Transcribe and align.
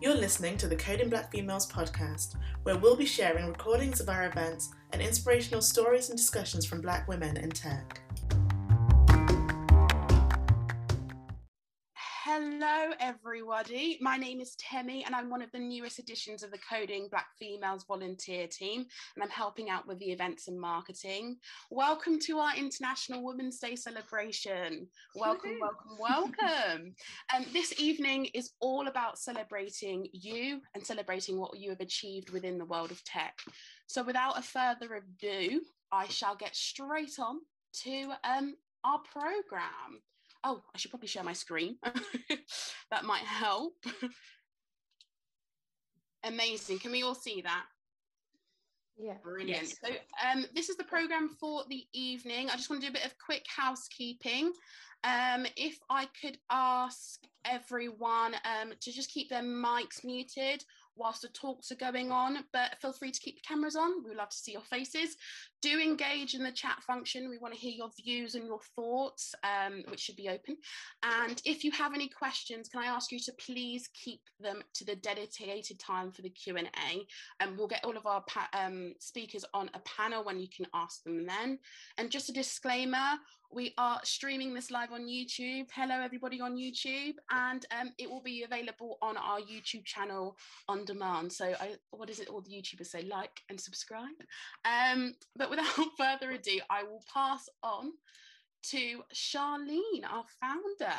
You're 0.00 0.14
listening 0.14 0.56
to 0.58 0.66
the 0.66 0.76
Coding 0.76 1.10
Black 1.10 1.30
Females 1.30 1.70
podcast, 1.70 2.36
where 2.62 2.78
we'll 2.78 2.96
be 2.96 3.04
sharing 3.04 3.46
recordings 3.46 4.00
of 4.00 4.08
our 4.08 4.26
events 4.26 4.70
and 4.92 5.02
inspirational 5.02 5.60
stories 5.60 6.08
and 6.08 6.16
discussions 6.16 6.64
from 6.64 6.80
black 6.80 7.06
women 7.06 7.36
in 7.36 7.50
tech. 7.50 8.00
Hello, 12.58 12.94
everybody. 13.00 13.98
My 14.00 14.16
name 14.16 14.40
is 14.40 14.56
Temi, 14.56 15.04
and 15.04 15.14
I'm 15.14 15.28
one 15.28 15.42
of 15.42 15.52
the 15.52 15.58
newest 15.58 15.98
additions 15.98 16.42
of 16.42 16.50
the 16.50 16.58
Coding 16.58 17.06
Black 17.10 17.26
Females 17.38 17.84
volunteer 17.86 18.46
team, 18.46 18.86
and 19.14 19.22
I'm 19.22 19.28
helping 19.28 19.68
out 19.68 19.86
with 19.86 19.98
the 19.98 20.06
events 20.06 20.48
and 20.48 20.58
marketing. 20.58 21.36
Welcome 21.70 22.18
to 22.20 22.38
our 22.38 22.56
International 22.56 23.22
Women's 23.22 23.58
Day 23.58 23.76
celebration. 23.76 24.88
Welcome, 25.14 25.58
welcome, 25.60 25.98
welcome. 26.00 26.94
um, 27.36 27.44
this 27.52 27.78
evening 27.78 28.30
is 28.32 28.52
all 28.60 28.88
about 28.88 29.18
celebrating 29.18 30.08
you 30.14 30.62
and 30.74 30.82
celebrating 30.82 31.38
what 31.38 31.58
you 31.58 31.68
have 31.68 31.80
achieved 31.80 32.30
within 32.30 32.56
the 32.56 32.64
world 32.64 32.90
of 32.90 33.04
tech. 33.04 33.38
So, 33.86 34.02
without 34.02 34.38
a 34.38 34.42
further 34.42 34.94
ado, 34.94 35.60
I 35.92 36.08
shall 36.08 36.34
get 36.34 36.56
straight 36.56 37.18
on 37.18 37.40
to 37.82 38.12
um, 38.24 38.54
our 38.82 39.00
program 39.12 40.00
oh, 40.46 40.62
I 40.74 40.78
should 40.78 40.90
probably 40.90 41.08
share 41.08 41.24
my 41.24 41.32
screen. 41.32 41.76
that 42.90 43.04
might 43.04 43.22
help. 43.22 43.74
Amazing. 46.24 46.78
Can 46.78 46.92
we 46.92 47.02
all 47.02 47.14
see 47.14 47.42
that? 47.42 47.64
Yeah. 48.96 49.14
Brilliant. 49.22 49.50
Yes. 49.50 49.76
So 49.84 49.90
um, 50.26 50.46
this 50.54 50.68
is 50.68 50.76
the 50.76 50.84
program 50.84 51.28
for 51.40 51.64
the 51.68 51.84
evening. 51.92 52.48
I 52.48 52.56
just 52.56 52.70
want 52.70 52.80
to 52.80 52.86
do 52.86 52.90
a 52.92 52.94
bit 52.94 53.04
of 53.04 53.12
quick 53.18 53.44
housekeeping. 53.54 54.52
Um, 55.04 55.46
if 55.56 55.78
I 55.90 56.08
could 56.20 56.38
ask 56.50 57.20
everyone 57.44 58.34
um, 58.34 58.72
to 58.80 58.92
just 58.92 59.10
keep 59.10 59.28
their 59.28 59.42
mics 59.42 60.04
muted 60.04 60.64
whilst 60.96 61.22
the 61.22 61.28
talks 61.28 61.70
are 61.70 61.76
going 61.76 62.10
on, 62.10 62.38
but 62.52 62.80
feel 62.80 62.92
free 62.92 63.10
to 63.10 63.20
keep 63.20 63.36
the 63.36 63.46
cameras 63.46 63.76
on. 63.76 64.02
We 64.02 64.10
would 64.10 64.18
love 64.18 64.30
to 64.30 64.36
see 64.36 64.52
your 64.52 64.62
faces. 64.62 65.16
Do 65.66 65.80
engage 65.80 66.34
in 66.34 66.44
the 66.44 66.52
chat 66.52 66.80
function. 66.86 67.28
We 67.28 67.38
want 67.38 67.52
to 67.52 67.58
hear 67.58 67.72
your 67.72 67.90
views 68.00 68.36
and 68.36 68.46
your 68.46 68.60
thoughts, 68.76 69.34
um, 69.42 69.82
which 69.88 69.98
should 69.98 70.14
be 70.14 70.28
open. 70.28 70.58
And 71.02 71.42
if 71.44 71.64
you 71.64 71.72
have 71.72 71.92
any 71.92 72.08
questions, 72.08 72.68
can 72.68 72.84
I 72.84 72.86
ask 72.86 73.10
you 73.10 73.18
to 73.18 73.32
please 73.44 73.88
keep 73.92 74.20
them 74.38 74.62
to 74.74 74.84
the 74.84 74.94
dedicated 74.94 75.80
time 75.80 76.12
for 76.12 76.22
the 76.22 76.30
Q&A. 76.30 77.06
And 77.40 77.58
we'll 77.58 77.66
get 77.66 77.84
all 77.84 77.96
of 77.96 78.06
our 78.06 78.22
um, 78.52 78.94
speakers 79.00 79.44
on 79.54 79.68
a 79.74 79.80
panel 79.80 80.22
when 80.22 80.38
you 80.38 80.46
can 80.56 80.66
ask 80.72 81.02
them 81.02 81.26
then. 81.26 81.58
And 81.98 82.12
just 82.12 82.28
a 82.28 82.32
disclaimer, 82.32 83.18
we 83.52 83.74
are 83.78 84.00
streaming 84.02 84.54
this 84.54 84.70
live 84.70 84.92
on 84.92 85.06
YouTube. 85.06 85.66
Hello, 85.74 86.00
everybody 86.00 86.40
on 86.40 86.56
YouTube, 86.56 87.14
and 87.30 87.64
um, 87.78 87.92
it 87.98 88.10
will 88.10 88.22
be 88.22 88.42
available 88.42 88.98
on 89.02 89.16
our 89.16 89.38
YouTube 89.38 89.84
channel 89.84 90.36
on 90.68 90.84
demand. 90.84 91.32
So, 91.32 91.54
I, 91.60 91.76
what 91.90 92.10
is 92.10 92.18
it 92.18 92.28
all 92.28 92.40
the 92.40 92.50
YouTubers 92.50 92.86
say? 92.86 93.02
Like 93.02 93.40
and 93.48 93.60
subscribe. 93.60 94.16
Um, 94.64 95.14
but 95.36 95.50
without 95.56 95.88
further 95.98 96.32
ado, 96.32 96.60
I 96.70 96.82
will 96.82 97.02
pass 97.12 97.48
on 97.62 97.92
to 98.70 99.02
Charlene, 99.14 100.04
our 100.10 100.24
founder. 100.40 100.96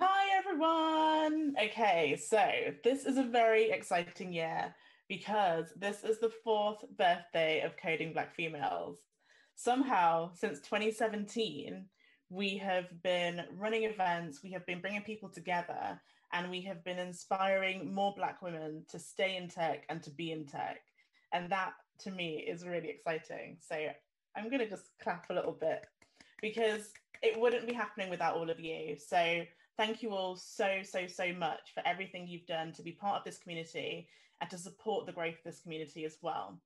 Hi, 0.00 0.36
everyone. 0.36 1.54
Okay, 1.62 2.16
so 2.16 2.42
this 2.82 3.06
is 3.06 3.16
a 3.16 3.22
very 3.22 3.70
exciting 3.70 4.32
year 4.32 4.74
because 5.08 5.66
this 5.76 6.02
is 6.02 6.18
the 6.18 6.32
fourth 6.42 6.84
birthday 6.96 7.62
of 7.62 7.76
Coding 7.76 8.12
Black 8.12 8.34
Females 8.34 8.98
somehow 9.56 10.28
since 10.34 10.58
2017 10.62 11.86
we 12.28 12.56
have 12.56 12.86
been 13.04 13.44
running 13.56 13.84
events 13.84 14.42
we 14.42 14.50
have 14.50 14.66
been 14.66 14.80
bringing 14.80 15.02
people 15.02 15.28
together 15.28 16.00
and 16.32 16.50
we 16.50 16.60
have 16.60 16.82
been 16.82 16.98
inspiring 16.98 17.94
more 17.94 18.12
black 18.16 18.42
women 18.42 18.84
to 18.90 18.98
stay 18.98 19.36
in 19.36 19.46
tech 19.46 19.84
and 19.90 20.02
to 20.02 20.10
be 20.10 20.32
in 20.32 20.44
tech 20.44 20.80
and 21.32 21.48
that 21.50 21.74
to 22.00 22.10
me 22.10 22.44
is 22.46 22.66
really 22.66 22.90
exciting. 22.90 23.56
So 23.60 23.76
i'm 24.36 24.48
going 24.48 24.58
to 24.58 24.68
just 24.68 24.90
clap 25.00 25.30
a 25.30 25.34
little 25.34 25.52
bit 25.52 25.86
because 26.42 26.90
it 27.22 27.38
wouldn't 27.40 27.66
be 27.66 27.72
happening 27.72 28.10
without 28.10 28.36
all 28.36 28.50
of 28.50 28.60
you. 28.60 28.96
So 28.98 29.42
thank 29.76 30.02
you 30.02 30.10
all 30.10 30.36
so 30.36 30.80
so 30.82 31.06
so 31.06 31.32
much 31.32 31.72
for 31.74 31.82
everything 31.86 32.26
you've 32.26 32.46
done 32.46 32.72
to 32.72 32.82
be 32.82 32.92
part 32.92 33.18
of 33.18 33.24
this 33.24 33.38
community 33.38 34.08
and 34.40 34.50
to 34.50 34.58
support 34.58 35.06
the 35.06 35.12
growth 35.12 35.36
of 35.38 35.44
this 35.44 35.60
community 35.60 36.04
as 36.04 36.18
well. 36.22 36.60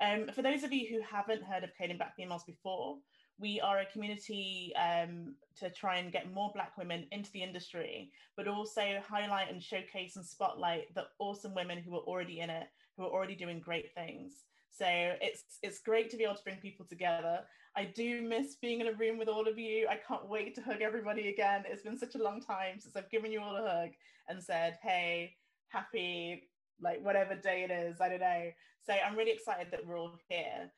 Um, 0.00 0.28
for 0.34 0.42
those 0.42 0.62
of 0.62 0.72
you 0.72 0.88
who 0.88 1.00
haven't 1.00 1.42
heard 1.42 1.64
of 1.64 1.70
Coding 1.78 1.96
Black 1.96 2.14
Females 2.16 2.44
before, 2.44 2.98
we 3.38 3.60
are 3.60 3.78
a 3.78 3.86
community 3.86 4.72
um, 4.76 5.34
to 5.58 5.70
try 5.70 5.96
and 5.96 6.12
get 6.12 6.34
more 6.34 6.50
Black 6.54 6.76
women 6.76 7.06
into 7.12 7.30
the 7.32 7.42
industry, 7.42 8.10
but 8.36 8.48
also 8.48 9.00
highlight 9.06 9.50
and 9.50 9.62
showcase 9.62 10.16
and 10.16 10.24
spotlight 10.24 10.94
the 10.94 11.06
awesome 11.18 11.54
women 11.54 11.78
who 11.78 11.94
are 11.94 12.00
already 12.00 12.40
in 12.40 12.50
it, 12.50 12.66
who 12.96 13.04
are 13.04 13.10
already 13.10 13.34
doing 13.34 13.60
great 13.60 13.94
things. 13.94 14.44
So 14.70 14.86
it's 14.86 15.44
it's 15.62 15.80
great 15.80 16.10
to 16.10 16.16
be 16.16 16.24
able 16.24 16.36
to 16.36 16.44
bring 16.44 16.56
people 16.56 16.86
together. 16.86 17.40
I 17.76 17.84
do 17.84 18.22
miss 18.22 18.56
being 18.56 18.80
in 18.80 18.88
a 18.88 18.92
room 18.92 19.18
with 19.18 19.28
all 19.28 19.48
of 19.48 19.58
you. 19.58 19.86
I 19.88 19.98
can't 20.06 20.28
wait 20.28 20.54
to 20.54 20.62
hug 20.62 20.82
everybody 20.82 21.28
again. 21.28 21.64
It's 21.66 21.82
been 21.82 21.98
such 21.98 22.14
a 22.14 22.22
long 22.22 22.40
time 22.40 22.78
since 22.78 22.96
I've 22.96 23.10
given 23.10 23.32
you 23.32 23.40
all 23.40 23.56
a 23.56 23.68
hug 23.68 23.90
and 24.28 24.42
said, 24.42 24.78
"Hey, 24.82 25.34
happy 25.68 26.48
like 26.80 27.02
whatever 27.02 27.34
day 27.34 27.64
it 27.64 27.70
is. 27.70 28.00
I 28.00 28.08
don't 28.08 28.20
know." 28.20 28.50
So 28.84 28.92
I'm 28.92 29.16
really 29.16 29.32
excited 29.32 29.68
that 29.70 29.86
we're 29.86 29.98
all 29.98 30.18
here. 30.28 30.70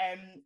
Um, 0.00 0.42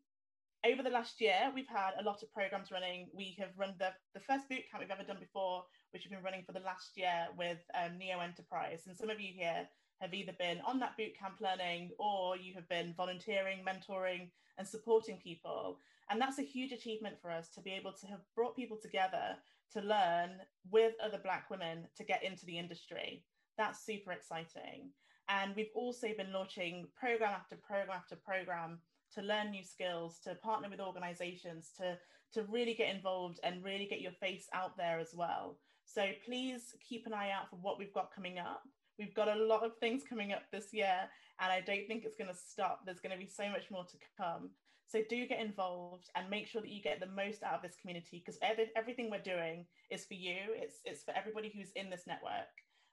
over 0.66 0.82
the 0.82 0.90
last 0.90 1.20
year, 1.20 1.52
we've 1.54 1.68
had 1.68 1.92
a 1.98 2.02
lot 2.02 2.22
of 2.22 2.32
programs 2.32 2.70
running. 2.70 3.08
We 3.14 3.36
have 3.38 3.50
run 3.56 3.74
the, 3.78 3.90
the 4.14 4.20
first 4.20 4.48
boot 4.48 4.62
camp 4.70 4.82
we've 4.82 4.90
ever 4.90 5.04
done 5.04 5.20
before, 5.20 5.64
which 5.92 6.04
we've 6.04 6.10
been 6.10 6.24
running 6.24 6.44
for 6.44 6.52
the 6.52 6.66
last 6.66 6.96
year 6.96 7.28
with 7.36 7.58
um, 7.74 7.96
Neo 7.96 8.20
Enterprise. 8.20 8.82
And 8.86 8.96
some 8.96 9.10
of 9.10 9.20
you 9.20 9.32
here 9.34 9.68
have 10.00 10.14
either 10.14 10.32
been 10.38 10.60
on 10.66 10.78
that 10.80 10.96
boot 10.96 11.18
camp 11.18 11.36
learning 11.40 11.90
or 11.98 12.36
you 12.36 12.54
have 12.54 12.68
been 12.68 12.94
volunteering, 12.96 13.58
mentoring, 13.66 14.28
and 14.58 14.66
supporting 14.66 15.18
people. 15.18 15.78
And 16.10 16.20
that's 16.20 16.38
a 16.38 16.42
huge 16.42 16.72
achievement 16.72 17.16
for 17.20 17.30
us 17.30 17.48
to 17.50 17.60
be 17.60 17.70
able 17.70 17.92
to 17.92 18.06
have 18.06 18.20
brought 18.34 18.56
people 18.56 18.78
together 18.80 19.36
to 19.72 19.80
learn 19.80 20.30
with 20.70 20.94
other 21.04 21.20
Black 21.22 21.50
women 21.50 21.86
to 21.96 22.04
get 22.04 22.22
into 22.22 22.46
the 22.46 22.58
industry. 22.58 23.24
That's 23.56 23.84
super 23.84 24.12
exciting. 24.12 24.90
And 25.28 25.54
we've 25.54 25.74
also 25.74 26.08
been 26.16 26.32
launching 26.32 26.88
program 26.98 27.32
after 27.34 27.56
program 27.56 27.96
after 27.96 28.16
program 28.16 28.78
to 29.14 29.22
learn 29.22 29.50
new 29.50 29.64
skills, 29.64 30.20
to 30.24 30.34
partner 30.36 30.68
with 30.70 30.80
organizations, 30.80 31.70
to, 31.76 31.98
to 32.32 32.46
really 32.50 32.74
get 32.74 32.94
involved 32.94 33.40
and 33.42 33.64
really 33.64 33.86
get 33.86 34.00
your 34.00 34.12
face 34.12 34.48
out 34.54 34.76
there 34.76 34.98
as 34.98 35.14
well. 35.14 35.58
So 35.84 36.06
please 36.24 36.74
keep 36.86 37.06
an 37.06 37.12
eye 37.12 37.30
out 37.30 37.50
for 37.50 37.56
what 37.56 37.78
we've 37.78 37.92
got 37.92 38.14
coming 38.14 38.38
up. 38.38 38.62
We've 38.98 39.14
got 39.14 39.28
a 39.28 39.44
lot 39.44 39.64
of 39.64 39.76
things 39.78 40.02
coming 40.08 40.32
up 40.32 40.42
this 40.52 40.72
year, 40.72 41.08
and 41.40 41.52
I 41.52 41.60
don't 41.60 41.86
think 41.86 42.04
it's 42.04 42.16
going 42.16 42.30
to 42.30 42.36
stop. 42.36 42.80
There's 42.84 43.00
going 43.00 43.12
to 43.12 43.18
be 43.18 43.30
so 43.30 43.48
much 43.48 43.70
more 43.70 43.84
to 43.84 43.96
come. 44.16 44.50
So 44.86 45.02
do 45.08 45.26
get 45.26 45.40
involved 45.40 46.08
and 46.16 46.30
make 46.30 46.46
sure 46.46 46.62
that 46.62 46.70
you 46.70 46.82
get 46.82 46.98
the 46.98 47.06
most 47.06 47.42
out 47.42 47.54
of 47.54 47.62
this 47.62 47.76
community 47.80 48.22
because 48.24 48.38
every, 48.42 48.70
everything 48.74 49.10
we're 49.10 49.18
doing 49.18 49.66
is 49.90 50.06
for 50.06 50.14
you. 50.14 50.38
It's, 50.54 50.76
it's 50.84 51.04
for 51.04 51.12
everybody 51.14 51.52
who's 51.54 51.70
in 51.76 51.90
this 51.90 52.06
network. 52.06 52.48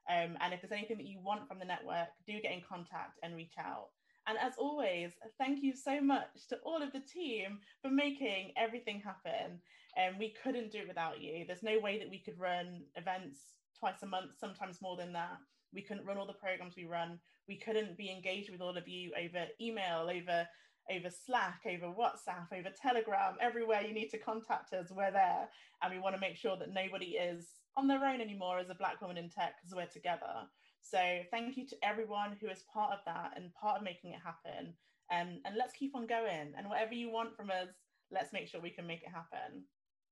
Um, 0.09 0.37
and 0.41 0.53
if 0.53 0.61
there's 0.61 0.73
anything 0.73 0.97
that 0.97 1.07
you 1.07 1.19
want 1.23 1.47
from 1.47 1.57
the 1.57 1.65
network, 1.65 2.09
do 2.27 2.33
get 2.41 2.51
in 2.51 2.61
contact 2.67 3.17
and 3.23 3.35
reach 3.35 3.55
out. 3.57 3.87
And 4.27 4.37
as 4.37 4.53
always, 4.57 5.11
thank 5.37 5.63
you 5.63 5.73
so 5.73 6.01
much 6.01 6.47
to 6.49 6.57
all 6.65 6.81
of 6.81 6.91
the 6.91 6.99
team 6.99 7.59
for 7.81 7.89
making 7.89 8.51
everything 8.57 9.01
happen. 9.01 9.59
And 9.95 10.15
um, 10.15 10.19
we 10.19 10.33
couldn't 10.43 10.71
do 10.71 10.79
it 10.79 10.87
without 10.87 11.21
you. 11.21 11.45
There's 11.47 11.63
no 11.63 11.79
way 11.79 11.97
that 11.99 12.09
we 12.09 12.19
could 12.19 12.37
run 12.37 12.81
events 12.95 13.39
twice 13.79 14.03
a 14.03 14.05
month, 14.05 14.31
sometimes 14.37 14.81
more 14.81 14.97
than 14.97 15.13
that. 15.13 15.37
We 15.73 15.81
couldn't 15.81 16.05
run 16.05 16.17
all 16.17 16.27
the 16.27 16.33
programs 16.33 16.75
we 16.75 16.85
run. 16.85 17.19
We 17.47 17.57
couldn't 17.57 17.97
be 17.97 18.11
engaged 18.11 18.51
with 18.51 18.61
all 18.61 18.77
of 18.77 18.87
you 18.87 19.11
over 19.17 19.45
email, 19.59 20.09
over 20.09 20.47
over 20.91 21.09
Slack, 21.09 21.61
over 21.65 21.87
WhatsApp, 21.87 22.53
over 22.53 22.69
Telegram, 22.69 23.35
everywhere 23.41 23.81
you 23.81 23.93
need 23.93 24.09
to 24.09 24.19
contact 24.19 24.73
us, 24.73 24.91
we're 24.91 25.11
there. 25.11 25.49
And 25.81 25.93
we 25.93 25.99
want 25.99 26.15
to 26.15 26.21
make 26.21 26.37
sure 26.37 26.57
that 26.57 26.73
nobody 26.73 27.17
is 27.17 27.47
on 27.75 27.87
their 27.87 28.05
own 28.05 28.21
anymore 28.21 28.59
as 28.59 28.69
a 28.69 28.75
Black 28.75 29.01
woman 29.01 29.17
in 29.17 29.29
tech 29.29 29.55
because 29.57 29.75
we're 29.75 29.87
together. 29.87 30.45
So 30.81 30.99
thank 31.31 31.57
you 31.57 31.65
to 31.67 31.75
everyone 31.83 32.37
who 32.39 32.47
is 32.47 32.63
part 32.71 32.91
of 32.93 32.99
that 33.05 33.31
and 33.35 33.53
part 33.55 33.77
of 33.77 33.83
making 33.83 34.11
it 34.11 34.19
happen. 34.23 34.73
And, 35.11 35.39
and 35.45 35.55
let's 35.57 35.73
keep 35.73 35.95
on 35.95 36.07
going. 36.07 36.53
And 36.57 36.69
whatever 36.69 36.93
you 36.93 37.11
want 37.11 37.35
from 37.35 37.49
us, 37.49 37.69
let's 38.11 38.33
make 38.33 38.47
sure 38.47 38.61
we 38.61 38.69
can 38.69 38.87
make 38.87 39.01
it 39.01 39.09
happen. 39.09 39.63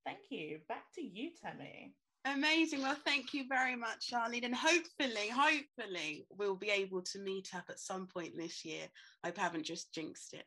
Thank 0.05 0.19
you. 0.29 0.59
Back 0.67 0.91
to 0.95 1.01
you, 1.01 1.29
Temi. 1.39 1.93
Amazing. 2.25 2.81
Well, 2.81 2.95
thank 3.05 3.33
you 3.33 3.45
very 3.49 3.75
much, 3.75 4.09
Charlene. 4.11 4.45
And 4.45 4.55
hopefully, 4.55 5.27
hopefully, 5.29 6.25
we'll 6.37 6.55
be 6.55 6.69
able 6.69 7.01
to 7.01 7.19
meet 7.19 7.49
up 7.53 7.65
at 7.69 7.79
some 7.79 8.07
point 8.07 8.37
this 8.37 8.63
year. 8.63 8.85
I 9.23 9.33
haven't 9.35 9.65
just 9.65 9.93
jinxed 9.93 10.33
it. 10.33 10.45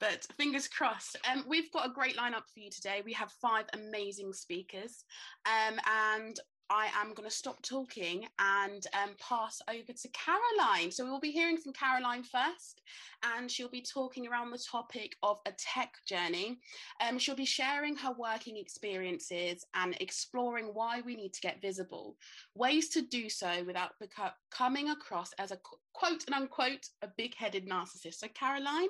But 0.00 0.26
fingers 0.36 0.68
crossed. 0.68 1.16
Um, 1.30 1.44
we've 1.48 1.72
got 1.72 1.86
a 1.86 1.92
great 1.92 2.16
lineup 2.16 2.44
for 2.52 2.60
you 2.60 2.70
today. 2.70 3.00
We 3.04 3.14
have 3.14 3.32
five 3.40 3.64
amazing 3.72 4.34
speakers. 4.34 5.04
Um, 5.46 5.78
and 5.86 6.38
I 6.70 6.88
am 7.00 7.14
going 7.14 7.28
to 7.28 7.34
stop 7.34 7.62
talking 7.62 8.26
and 8.38 8.86
um, 8.94 9.10
pass 9.18 9.60
over 9.68 9.92
to 9.92 10.08
Caroline. 10.08 10.90
So 10.90 11.04
we 11.04 11.10
will 11.10 11.20
be 11.20 11.30
hearing 11.30 11.56
from 11.56 11.72
Caroline 11.72 12.22
first, 12.22 12.82
and 13.22 13.50
she'll 13.50 13.70
be 13.70 13.82
talking 13.82 14.28
around 14.28 14.50
the 14.50 14.58
topic 14.58 15.16
of 15.22 15.38
a 15.46 15.52
tech 15.58 15.94
journey. 16.06 16.58
Um, 17.00 17.18
she'll 17.18 17.34
be 17.34 17.44
sharing 17.44 17.96
her 17.96 18.12
working 18.18 18.56
experiences 18.56 19.64
and 19.74 19.96
exploring 20.00 20.70
why 20.72 21.00
we 21.00 21.16
need 21.16 21.32
to 21.34 21.40
get 21.40 21.62
visible, 21.62 22.16
ways 22.54 22.90
to 22.90 23.02
do 23.02 23.28
so 23.28 23.64
without 23.66 23.92
beco- 24.02 24.32
coming 24.50 24.90
across 24.90 25.32
as 25.38 25.50
a 25.52 25.58
quote 25.94 26.24
and 26.26 26.34
unquote 26.34 26.86
a 27.02 27.08
big-headed 27.16 27.66
narcissist. 27.66 28.14
So 28.14 28.28
Caroline, 28.34 28.88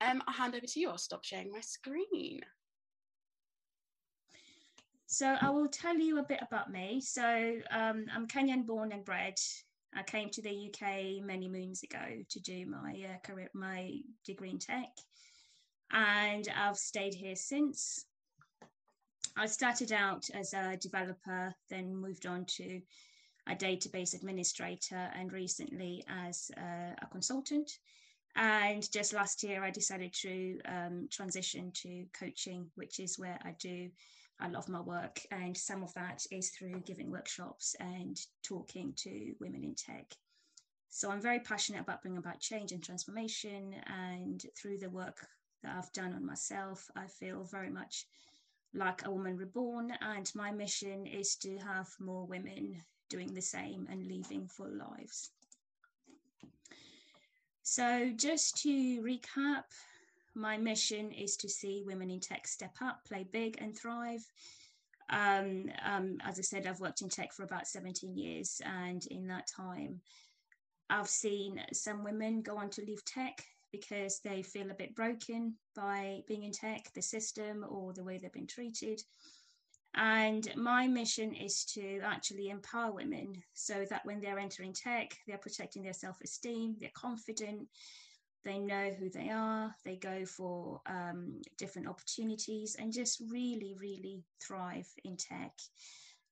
um, 0.00 0.22
I'll 0.26 0.34
hand 0.34 0.54
over 0.54 0.66
to 0.66 0.80
you. 0.80 0.90
I'll 0.90 0.98
stop 0.98 1.24
sharing 1.24 1.52
my 1.52 1.60
screen. 1.60 2.40
So 5.12 5.26
I 5.40 5.50
will 5.50 5.66
tell 5.66 5.98
you 5.98 6.20
a 6.20 6.22
bit 6.22 6.38
about 6.40 6.70
me. 6.70 7.00
So 7.00 7.56
um, 7.72 8.06
I'm 8.14 8.28
Kenyan 8.28 8.64
born 8.64 8.92
and 8.92 9.04
bred. 9.04 9.34
I 9.92 10.04
came 10.04 10.30
to 10.30 10.40
the 10.40 10.70
UK 10.70 11.20
many 11.26 11.48
moons 11.48 11.82
ago 11.82 12.22
to 12.28 12.40
do 12.40 12.64
my 12.66 12.92
uh, 12.92 13.18
career, 13.26 13.50
my 13.52 13.90
degree 14.24 14.50
in 14.50 14.60
tech, 14.60 14.88
and 15.90 16.46
I've 16.56 16.76
stayed 16.76 17.12
here 17.12 17.34
since. 17.34 18.04
I 19.36 19.46
started 19.46 19.90
out 19.90 20.30
as 20.32 20.54
a 20.54 20.76
developer, 20.76 21.56
then 21.68 21.92
moved 21.92 22.26
on 22.26 22.44
to 22.58 22.80
a 23.48 23.56
database 23.56 24.14
administrator, 24.14 25.10
and 25.18 25.32
recently 25.32 26.04
as 26.08 26.52
uh, 26.56 26.94
a 27.02 27.06
consultant. 27.10 27.68
And 28.36 28.88
just 28.92 29.12
last 29.12 29.42
year, 29.42 29.64
I 29.64 29.72
decided 29.72 30.12
to 30.22 30.60
um, 30.66 31.08
transition 31.10 31.72
to 31.82 32.04
coaching, 32.16 32.70
which 32.76 33.00
is 33.00 33.18
where 33.18 33.40
I 33.44 33.56
do 33.58 33.90
I 34.40 34.48
love 34.48 34.68
my 34.68 34.80
work, 34.80 35.20
and 35.30 35.56
some 35.56 35.82
of 35.82 35.92
that 35.94 36.26
is 36.30 36.50
through 36.50 36.80
giving 36.80 37.10
workshops 37.10 37.76
and 37.78 38.18
talking 38.42 38.94
to 38.96 39.34
women 39.38 39.64
in 39.64 39.74
tech. 39.74 40.14
So 40.88 41.10
I'm 41.10 41.20
very 41.20 41.40
passionate 41.40 41.82
about 41.82 42.02
bringing 42.02 42.18
about 42.18 42.40
change 42.40 42.72
and 42.72 42.82
transformation, 42.82 43.74
and 43.86 44.44
through 44.56 44.78
the 44.78 44.90
work 44.90 45.26
that 45.62 45.76
I've 45.76 45.92
done 45.92 46.14
on 46.14 46.24
myself, 46.24 46.90
I 46.96 47.06
feel 47.06 47.44
very 47.44 47.70
much 47.70 48.06
like 48.74 49.04
a 49.04 49.10
woman 49.10 49.36
reborn, 49.36 49.92
and 50.00 50.30
my 50.34 50.50
mission 50.50 51.06
is 51.06 51.36
to 51.36 51.58
have 51.58 51.88
more 51.98 52.26
women 52.26 52.76
doing 53.08 53.34
the 53.34 53.42
same 53.42 53.86
and 53.90 54.06
living 54.06 54.46
full 54.48 54.70
lives. 54.70 55.30
So, 57.62 58.10
just 58.16 58.62
to 58.62 59.02
recap, 59.02 59.64
my 60.34 60.56
mission 60.56 61.12
is 61.12 61.36
to 61.38 61.48
see 61.48 61.82
women 61.84 62.10
in 62.10 62.20
tech 62.20 62.46
step 62.46 62.76
up, 62.80 63.04
play 63.06 63.26
big, 63.30 63.56
and 63.60 63.76
thrive. 63.76 64.24
Um, 65.10 65.70
um, 65.84 66.18
as 66.22 66.38
I 66.38 66.42
said, 66.42 66.66
I've 66.66 66.80
worked 66.80 67.02
in 67.02 67.08
tech 67.08 67.32
for 67.32 67.42
about 67.42 67.66
17 67.66 68.16
years, 68.16 68.60
and 68.64 69.04
in 69.06 69.26
that 69.28 69.48
time, 69.48 70.00
I've 70.88 71.08
seen 71.08 71.60
some 71.72 72.04
women 72.04 72.42
go 72.42 72.56
on 72.56 72.70
to 72.70 72.82
leave 72.82 73.04
tech 73.04 73.44
because 73.72 74.20
they 74.20 74.42
feel 74.42 74.70
a 74.70 74.74
bit 74.74 74.94
broken 74.94 75.54
by 75.76 76.22
being 76.26 76.44
in 76.44 76.52
tech, 76.52 76.92
the 76.94 77.02
system, 77.02 77.64
or 77.68 77.92
the 77.92 78.04
way 78.04 78.18
they've 78.18 78.32
been 78.32 78.46
treated. 78.46 79.00
And 79.94 80.48
my 80.56 80.86
mission 80.86 81.34
is 81.34 81.64
to 81.74 82.00
actually 82.04 82.48
empower 82.48 82.92
women 82.92 83.34
so 83.54 83.84
that 83.90 84.04
when 84.04 84.20
they're 84.20 84.38
entering 84.38 84.72
tech, 84.72 85.16
they're 85.26 85.38
protecting 85.38 85.82
their 85.82 85.92
self 85.92 86.20
esteem, 86.22 86.76
they're 86.78 86.90
confident, 86.94 87.68
they 88.44 88.58
know 88.58 88.90
who 88.98 89.10
they 89.10 89.30
are, 89.30 89.74
they 89.84 89.96
go 89.96 90.24
for 90.24 90.80
um, 90.86 91.40
different 91.58 91.88
opportunities 91.88 92.76
and 92.78 92.92
just 92.92 93.22
really, 93.30 93.76
really 93.78 94.22
thrive 94.42 94.88
in 95.04 95.16
tech. 95.16 95.52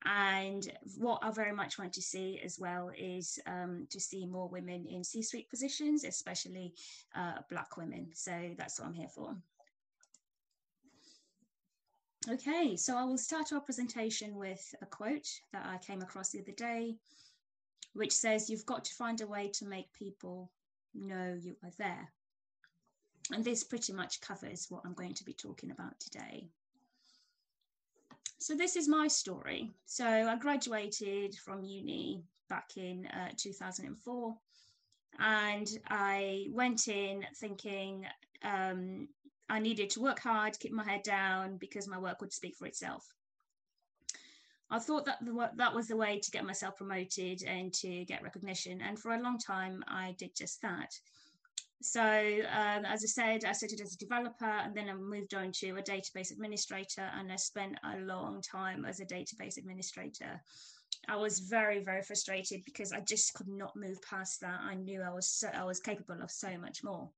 And 0.04 0.70
what 0.96 1.20
I 1.22 1.30
very 1.30 1.52
much 1.52 1.78
want 1.78 1.92
to 1.94 2.02
see 2.02 2.40
as 2.44 2.58
well 2.58 2.90
is 2.96 3.38
um, 3.46 3.86
to 3.90 4.00
see 4.00 4.26
more 4.26 4.48
women 4.48 4.86
in 4.86 5.02
C 5.02 5.22
suite 5.22 5.50
positions, 5.50 6.04
especially 6.04 6.72
uh, 7.16 7.40
Black 7.50 7.76
women. 7.76 8.08
So 8.14 8.54
that's 8.56 8.78
what 8.78 8.88
I'm 8.88 8.94
here 8.94 9.08
for. 9.08 9.36
Okay, 12.30 12.76
so 12.76 12.96
I 12.96 13.04
will 13.04 13.18
start 13.18 13.52
our 13.52 13.60
presentation 13.60 14.36
with 14.36 14.74
a 14.82 14.86
quote 14.86 15.28
that 15.52 15.66
I 15.66 15.78
came 15.78 16.02
across 16.02 16.30
the 16.30 16.40
other 16.40 16.52
day, 16.52 16.94
which 17.94 18.12
says, 18.12 18.50
You've 18.50 18.66
got 18.66 18.84
to 18.84 18.94
find 18.94 19.20
a 19.20 19.26
way 19.26 19.50
to 19.54 19.66
make 19.66 19.92
people 19.92 20.50
know 21.06 21.36
you 21.40 21.56
are 21.62 21.72
there. 21.78 22.08
And 23.32 23.44
this 23.44 23.64
pretty 23.64 23.92
much 23.92 24.20
covers 24.20 24.66
what 24.68 24.82
I'm 24.84 24.94
going 24.94 25.14
to 25.14 25.24
be 25.24 25.34
talking 25.34 25.70
about 25.70 25.98
today. 26.00 26.48
So 28.38 28.54
this 28.54 28.76
is 28.76 28.88
my 28.88 29.08
story. 29.08 29.70
So 29.84 30.06
I 30.06 30.36
graduated 30.36 31.34
from 31.34 31.64
uni 31.64 32.22
back 32.48 32.76
in 32.76 33.06
uh, 33.06 33.30
2004 33.36 34.34
and 35.18 35.68
I 35.88 36.46
went 36.50 36.88
in 36.88 37.26
thinking 37.36 38.06
um, 38.42 39.08
I 39.50 39.58
needed 39.58 39.90
to 39.90 40.00
work 40.00 40.20
hard, 40.20 40.58
keep 40.58 40.72
my 40.72 40.84
head 40.84 41.02
down 41.02 41.56
because 41.56 41.88
my 41.88 41.98
work 41.98 42.20
would 42.20 42.32
speak 42.32 42.56
for 42.56 42.66
itself. 42.66 43.12
I 44.70 44.78
thought 44.78 45.06
that 45.06 45.18
the, 45.24 45.50
that 45.56 45.74
was 45.74 45.88
the 45.88 45.96
way 45.96 46.20
to 46.20 46.30
get 46.30 46.44
myself 46.44 46.76
promoted 46.76 47.42
and 47.44 47.72
to 47.74 48.04
get 48.04 48.22
recognition. 48.22 48.80
And 48.82 48.98
for 48.98 49.12
a 49.12 49.22
long 49.22 49.38
time, 49.38 49.82
I 49.88 50.14
did 50.18 50.36
just 50.36 50.60
that. 50.62 50.92
So, 51.80 52.02
um, 52.02 52.84
as 52.84 53.04
I 53.04 53.06
said, 53.06 53.44
I 53.44 53.52
started 53.52 53.80
as 53.80 53.94
a 53.94 53.98
developer 53.98 54.44
and 54.44 54.74
then 54.74 54.88
I 54.88 54.94
moved 54.94 55.32
on 55.34 55.52
to 55.60 55.76
a 55.76 55.82
database 55.82 56.32
administrator, 56.32 57.08
and 57.16 57.30
I 57.30 57.36
spent 57.36 57.76
a 57.84 58.00
long 58.00 58.42
time 58.42 58.84
as 58.84 58.98
a 58.98 59.06
database 59.06 59.58
administrator. 59.58 60.42
I 61.08 61.16
was 61.16 61.38
very, 61.38 61.84
very 61.84 62.02
frustrated 62.02 62.64
because 62.64 62.92
I 62.92 63.00
just 63.00 63.34
could 63.34 63.48
not 63.48 63.76
move 63.76 64.02
past 64.02 64.40
that. 64.40 64.60
I 64.60 64.74
knew 64.74 65.02
I 65.02 65.10
was 65.10 65.28
so, 65.28 65.48
I 65.54 65.64
was 65.64 65.78
capable 65.78 66.20
of 66.20 66.30
so 66.30 66.58
much 66.58 66.82
more, 66.82 67.08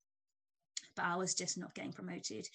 but 0.95 1.07
I 1.07 1.17
was 1.17 1.35
just 1.35 1.57
not 1.57 1.75
getting 1.75 1.93
promoted. 1.93 2.47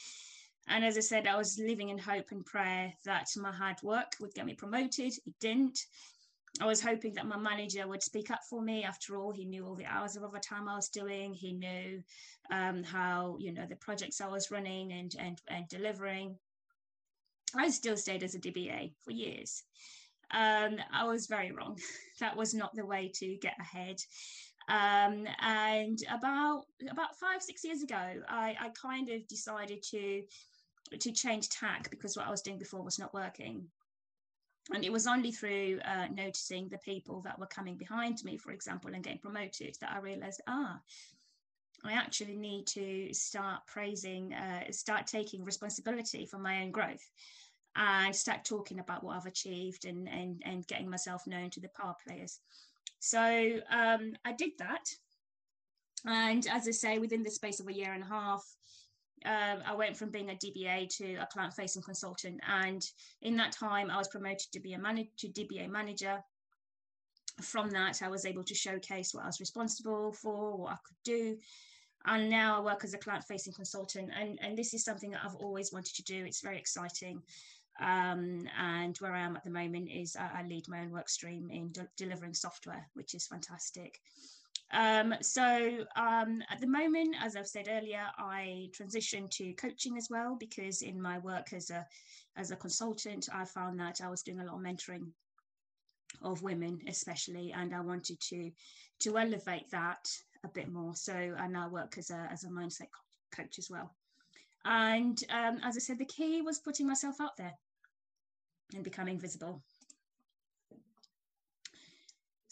And 0.68 0.84
as 0.84 0.98
I 0.98 1.02
said, 1.02 1.28
I 1.28 1.38
was 1.38 1.60
living 1.60 1.90
in 1.90 1.98
hope 1.98 2.32
and 2.32 2.46
prayer 2.46 2.92
that 3.06 3.28
my 3.38 3.52
hard 3.52 3.78
work 3.84 4.16
would 4.20 4.34
get 4.34 4.46
me 4.46 4.56
promoted. 4.56 5.14
It 5.26 5.34
didn't. 5.40 5.80
I 6.62 6.66
was 6.66 6.82
hoping 6.82 7.14
that 7.16 7.28
my 7.28 7.38
manager 7.38 7.88
would 7.88 8.02
speak 8.02 8.32
up 8.32 8.40
for 8.50 8.62
me. 8.62 8.84
After 8.84 9.18
all, 9.18 9.32
he 9.32 9.46
knew 9.46 9.66
all 9.66 9.76
the 9.76 9.86
hours 9.86 10.16
of 10.16 10.24
overtime 10.24 10.70
I 10.70 10.76
was 10.76 10.90
doing. 10.90 11.34
He 11.34 11.54
knew 11.54 12.02
um, 12.52 12.84
how, 12.84 13.38
you 13.40 13.54
know, 13.54 13.66
the 13.68 13.76
projects 13.76 14.22
I 14.22 14.28
was 14.28 14.52
running 14.52 14.94
and, 14.94 15.14
and, 15.20 15.42
and 15.50 15.68
delivering. 15.68 16.38
I 17.56 17.70
still 17.70 17.98
stayed 17.98 18.24
as 18.24 18.36
a 18.36 18.40
DBA 18.40 18.94
for 19.04 19.12
years. 19.12 19.64
Um, 20.32 20.78
I 20.92 21.04
was 21.06 21.28
very 21.28 21.52
wrong. 21.52 21.78
that 22.20 22.36
was 22.36 22.54
not 22.54 22.74
the 22.74 22.86
way 22.86 23.12
to 23.16 23.38
get 23.38 23.56
ahead. 23.60 23.98
Um, 24.68 25.28
and 25.42 26.00
about 26.10 26.64
about 26.90 27.16
five 27.20 27.42
six 27.44 27.64
years 27.64 27.84
ago, 27.84 28.22
I, 28.28 28.56
I 28.60 28.70
kind 28.70 29.10
of 29.10 29.28
decided 29.28 29.84
to 29.92 30.24
to 31.00 31.12
change 31.12 31.50
tack 31.50 31.90
because 31.90 32.16
what 32.16 32.28
I 32.28 32.32
was 32.32 32.42
doing 32.42 32.60
before 32.60 32.82
was 32.84 33.00
not 33.00 33.14
working. 33.14 33.66
And 34.74 34.84
it 34.84 34.92
was 34.92 35.06
only 35.06 35.32
through 35.32 35.80
uh, 35.86 36.08
noticing 36.12 36.70
the 36.70 36.80
people 36.80 37.22
that 37.22 37.40
were 37.40 37.46
coming 37.46 37.76
behind 37.78 38.24
me, 38.24 38.38
for 38.38 38.52
example, 38.52 38.92
and 38.94 39.04
getting 39.04 39.20
promoted, 39.20 39.78
that 39.80 39.94
I 39.94 40.00
realized, 40.00 40.42
ah, 40.48 40.80
I 41.84 41.94
actually 41.94 42.36
need 42.36 42.66
to 42.68 43.14
start 43.14 43.62
praising, 43.68 44.34
uh, 44.34 44.72
start 44.72 45.06
taking 45.06 45.44
responsibility 45.44 46.26
for 46.26 46.40
my 46.40 46.64
own 46.64 46.72
growth 46.72 47.08
and 47.76 48.16
start 48.16 48.44
talking 48.44 48.80
about 48.80 49.04
what 49.04 49.18
I've 49.18 49.26
achieved 49.26 49.86
and, 49.86 50.08
and, 50.08 50.42
and 50.46 50.66
getting 50.68 50.90
myself 50.90 51.28
known 51.28 51.52
to 51.52 51.60
the 51.60 51.70
power 51.80 51.96
players. 52.08 52.40
So 53.00 53.60
um, 53.70 54.14
I 54.24 54.32
did 54.32 54.52
that. 54.60 54.86
And 56.06 56.48
as 56.48 56.68
I 56.68 56.72
say, 56.72 56.98
within 56.98 57.24
the 57.24 57.30
space 57.30 57.60
of 57.60 57.68
a 57.68 57.74
year 57.74 57.94
and 57.94 58.04
a 58.04 58.08
half, 58.08 58.44
um, 59.26 59.64
I 59.66 59.74
went 59.76 59.98
from 59.98 60.10
being 60.10 60.30
a 60.30 60.34
DBA 60.34 60.96
to 60.98 61.16
a 61.16 61.28
client 61.28 61.54
facing 61.54 61.82
consultant. 61.82 62.40
And 62.48 62.86
in 63.22 63.36
that 63.38 63.52
time, 63.52 63.90
I 63.90 63.98
was 63.98 64.08
promoted 64.08 64.52
to 64.52 64.60
be 64.60 64.74
a 64.74 64.78
to 64.78 65.28
DBA 65.28 65.70
manager. 65.70 66.24
From 67.42 67.70
that, 67.72 68.02
I 68.02 68.08
was 68.08 68.26
able 68.26 68.44
to 68.44 68.56
showcase 68.56 69.14
what 69.14 69.24
I 69.24 69.28
was 69.28 69.40
responsible 69.40 70.14
for, 70.14 70.58
what 70.58 70.74
I 70.74 70.78
could 70.86 70.98
do. 71.04 71.38
And 72.06 72.30
now 72.30 72.58
I 72.58 72.62
work 72.64 72.84
as 72.84 72.94
a 72.94 72.98
client 72.98 73.24
facing 73.24 73.54
consultant. 73.54 74.12
And, 74.18 74.40
and 74.42 74.58
this 74.58 74.74
is 74.74 74.86
something 74.86 75.12
that 75.12 75.22
I've 75.26 75.36
always 75.36 75.74
wanted 75.74 75.96
to 75.96 76.04
do. 76.04 76.24
It's 76.24 76.42
very 76.42 76.58
exciting. 76.58 77.22
Um, 77.82 78.48
and 78.58 78.96
where 79.00 79.14
I 79.14 79.22
am 79.22 79.36
at 79.36 79.44
the 79.44 79.50
moment 79.50 79.90
is 79.92 80.16
I, 80.16 80.40
I 80.40 80.44
lead 80.48 80.68
my 80.70 80.82
own 80.82 80.92
work 80.92 81.10
stream 81.10 81.50
in 81.52 81.72
de- 81.72 81.88
delivering 81.98 82.34
software, 82.34 82.88
which 82.94 83.16
is 83.16 83.28
fantastic. 83.28 84.00
Um, 84.76 85.16
so 85.22 85.86
um, 85.96 86.44
at 86.50 86.60
the 86.60 86.68
moment, 86.68 87.16
as 87.22 87.38
I've 87.38 87.48
said 87.48 87.70
earlier, 87.70 88.04
I 88.18 88.70
transitioned 88.78 89.32
to 89.32 89.54
coaching 89.54 89.98
as 89.98 90.10
well 90.10 90.36
because 90.38 90.82
in 90.82 91.02
my 91.02 91.18
work 91.20 91.54
as 91.54 91.70
a 91.70 91.86
as 92.36 92.52
a 92.52 92.58
consultant, 92.58 93.30
I 93.34 93.46
found 93.46 93.80
that 93.80 94.02
I 94.04 94.10
was 94.10 94.22
doing 94.22 94.42
a 94.42 94.46
lot 94.46 94.56
of 94.56 94.62
mentoring 94.62 95.08
of 96.22 96.44
women, 96.44 96.80
especially, 96.90 97.54
and 97.54 97.74
I 97.74 97.80
wanted 97.80 98.20
to 98.30 98.52
to 99.00 99.18
elevate 99.18 99.72
that 99.72 100.06
a 100.44 100.50
bit 100.50 100.70
more. 100.70 100.94
So 100.94 101.14
I 101.14 101.48
now 101.48 101.70
work 101.70 101.98
as 101.98 102.10
a 102.10 102.28
as 102.30 102.44
a 102.44 102.50
mindset 102.50 102.90
coach 103.34 103.58
as 103.58 103.70
well. 103.70 103.96
And 104.66 105.24
um, 105.30 105.60
as 105.64 105.78
I 105.78 105.80
said, 105.80 106.00
the 106.00 106.06
key 106.06 106.42
was 106.42 106.60
putting 106.60 106.88
myself 106.88 107.22
out 107.22 107.38
there 107.38 107.54
and 108.74 108.84
becoming 108.84 109.20
visible. 109.20 109.64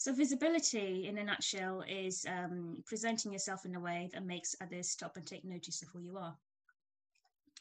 So, 0.04 0.12
visibility 0.12 1.06
in 1.08 1.16
a 1.16 1.24
nutshell 1.24 1.82
is 1.88 2.26
um, 2.28 2.82
presenting 2.84 3.32
yourself 3.32 3.64
in 3.64 3.74
a 3.74 3.80
way 3.80 4.10
that 4.12 4.26
makes 4.26 4.54
others 4.60 4.90
stop 4.90 5.16
and 5.16 5.26
take 5.26 5.46
notice 5.46 5.80
of 5.80 5.88
who 5.88 6.00
you 6.00 6.18
are 6.18 6.36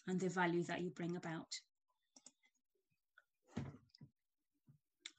and 0.10 0.20
the 0.20 0.28
value 0.28 0.66
that 0.66 0.82
you 0.82 0.90
bring 0.90 1.16
about. 1.16 1.58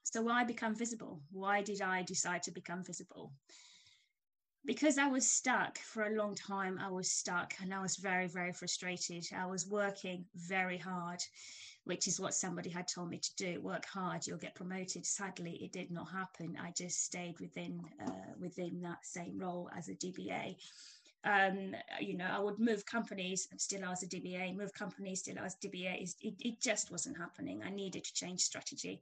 So, 0.02 0.21
why 0.21 0.45
become 0.45 0.75
visible? 0.75 1.23
Why 1.33 1.62
did 1.62 1.81
I 1.81 2.02
decide 2.02 2.43
to 2.43 2.50
become 2.50 2.85
visible? 2.85 3.33
Because 4.66 4.99
I 4.99 5.07
was 5.07 5.26
stuck 5.26 5.78
for 5.78 6.02
a 6.02 6.14
long 6.14 6.35
time, 6.35 6.78
I 6.78 6.90
was 6.90 7.11
stuck 7.11 7.54
and 7.62 7.73
I 7.73 7.81
was 7.81 7.97
very, 7.97 8.26
very 8.26 8.52
frustrated. 8.52 9.25
I 9.35 9.47
was 9.47 9.66
working 9.66 10.26
very 10.35 10.76
hard 10.76 11.23
which 11.84 12.08
is 12.08 12.18
what 12.18 12.34
somebody 12.34 12.70
had 12.70 12.88
told 12.88 13.10
me 13.10 13.18
to 13.18 13.30
do 13.36 13.60
work 13.60 13.84
hard 13.86 14.26
you'll 14.26 14.38
get 14.38 14.54
promoted 14.54 15.04
sadly 15.04 15.58
it 15.62 15.72
did 15.72 15.90
not 15.90 16.10
happen 16.10 16.56
i 16.62 16.70
just 16.70 17.04
stayed 17.04 17.38
within 17.40 17.80
uh, 18.06 18.32
within 18.38 18.80
that 18.80 19.04
same 19.04 19.38
role 19.38 19.70
as 19.76 19.88
a 19.88 19.94
dba 19.94 20.56
um, 21.24 21.74
you 22.00 22.16
know, 22.16 22.26
I 22.30 22.38
would 22.38 22.58
move 22.58 22.84
companies 22.84 23.48
still 23.56 23.84
I 23.84 23.88
was 23.88 24.02
a 24.02 24.06
DBA, 24.06 24.54
move 24.54 24.74
companies 24.74 25.20
still 25.20 25.38
I 25.38 25.42
was 25.44 25.56
DBA. 25.56 26.02
It, 26.20 26.34
it 26.38 26.60
just 26.60 26.90
wasn't 26.90 27.16
happening. 27.16 27.62
I 27.64 27.70
needed 27.70 28.04
to 28.04 28.12
change 28.12 28.40
strategy. 28.40 29.00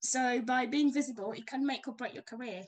So 0.00 0.40
by 0.40 0.66
being 0.66 0.92
visible, 0.92 1.32
it 1.32 1.46
can 1.46 1.64
make 1.64 1.86
or 1.86 1.94
break 1.94 2.14
your 2.14 2.24
career. 2.24 2.62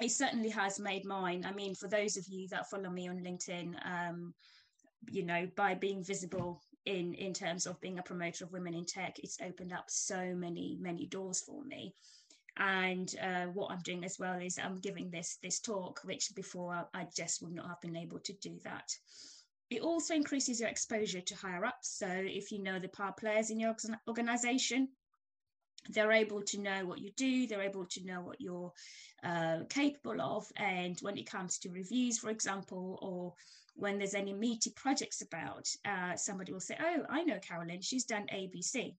It 0.00 0.10
certainly 0.10 0.48
has 0.50 0.80
made 0.80 1.04
mine. 1.04 1.44
I 1.46 1.52
mean, 1.52 1.74
for 1.74 1.88
those 1.88 2.16
of 2.16 2.26
you 2.28 2.48
that 2.48 2.70
follow 2.70 2.90
me 2.90 3.08
on 3.08 3.18
LinkedIn, 3.18 3.74
um, 3.84 4.34
you 5.10 5.24
know, 5.24 5.48
by 5.56 5.74
being 5.74 6.02
visible, 6.02 6.62
in 6.88 7.12
in 7.14 7.34
terms 7.34 7.66
of 7.66 7.80
being 7.80 7.98
a 7.98 8.02
promoter 8.02 8.44
of 8.44 8.52
women 8.52 8.74
in 8.74 8.84
tech 8.86 9.18
it's 9.18 9.38
opened 9.44 9.72
up 9.72 9.84
so 9.88 10.34
many 10.34 10.76
many 10.80 11.06
doors 11.06 11.40
for 11.40 11.62
me. 11.64 11.94
And 12.56 13.14
uh, 13.22 13.46
what 13.56 13.70
i'm 13.70 13.82
doing 13.84 14.04
as 14.04 14.18
well 14.18 14.40
is 14.40 14.58
i'm 14.58 14.80
giving 14.80 15.10
this 15.10 15.38
this 15.42 15.60
talk 15.60 16.00
which 16.04 16.34
before 16.34 16.88
I, 16.94 17.06
just 17.14 17.42
would 17.42 17.54
not 17.54 17.68
have 17.68 17.80
been 17.80 17.96
able 17.96 18.20
to 18.20 18.32
do 18.32 18.58
that. 18.64 18.88
It 19.70 19.82
also 19.82 20.14
increases 20.14 20.60
your 20.60 20.70
exposure 20.70 21.20
to 21.20 21.36
higher 21.36 21.64
ups. 21.66 21.98
So 21.98 22.08
if 22.08 22.50
you 22.50 22.62
know 22.62 22.78
the 22.78 22.88
power 22.88 23.12
players 23.12 23.50
in 23.50 23.60
your 23.60 23.76
organization 24.08 24.88
they're 25.90 26.12
able 26.12 26.42
to 26.42 26.58
know 26.58 26.84
what 26.84 26.98
you 26.98 27.10
do 27.16 27.46
they're 27.46 27.70
able 27.70 27.86
to 27.86 28.04
know 28.04 28.20
what 28.22 28.40
you're 28.40 28.72
uh, 29.22 29.58
capable 29.68 30.20
of. 30.20 30.46
And 30.56 30.98
when 31.00 31.18
it 31.18 31.30
comes 31.30 31.58
to 31.58 31.70
reviews 31.70 32.18
for 32.18 32.30
example 32.30 32.98
or 33.02 33.34
when 33.78 33.96
there's 33.96 34.14
any 34.14 34.32
meaty 34.32 34.70
projects 34.74 35.22
about, 35.22 35.68
uh, 35.84 36.16
somebody 36.16 36.52
will 36.52 36.60
say, 36.60 36.76
Oh, 36.80 37.04
I 37.08 37.22
know 37.22 37.38
Carolyn, 37.38 37.80
she's 37.80 38.04
done 38.04 38.26
ABC. 38.34 38.96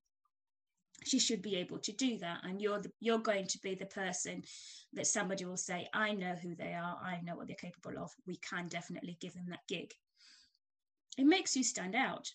She 1.03 1.19
should 1.19 1.41
be 1.41 1.57
able 1.57 1.79
to 1.79 1.91
do 1.91 2.17
that. 2.19 2.39
And 2.43 2.61
you're, 2.61 2.79
the, 2.79 2.91
you're 2.99 3.19
going 3.19 3.47
to 3.47 3.59
be 3.59 3.75
the 3.75 3.85
person 3.85 4.43
that 4.93 5.07
somebody 5.07 5.45
will 5.45 5.57
say, 5.57 5.87
I 5.93 6.13
know 6.13 6.35
who 6.35 6.55
they 6.55 6.73
are, 6.73 6.97
I 7.03 7.19
know 7.23 7.35
what 7.35 7.47
they're 7.47 7.55
capable 7.55 8.01
of. 8.01 8.11
We 8.25 8.37
can 8.37 8.69
definitely 8.69 9.17
give 9.19 9.33
them 9.33 9.47
that 9.49 9.67
gig. 9.67 9.93
It 11.17 11.25
makes 11.25 11.55
you 11.55 11.63
stand 11.63 11.95
out. 11.95 12.31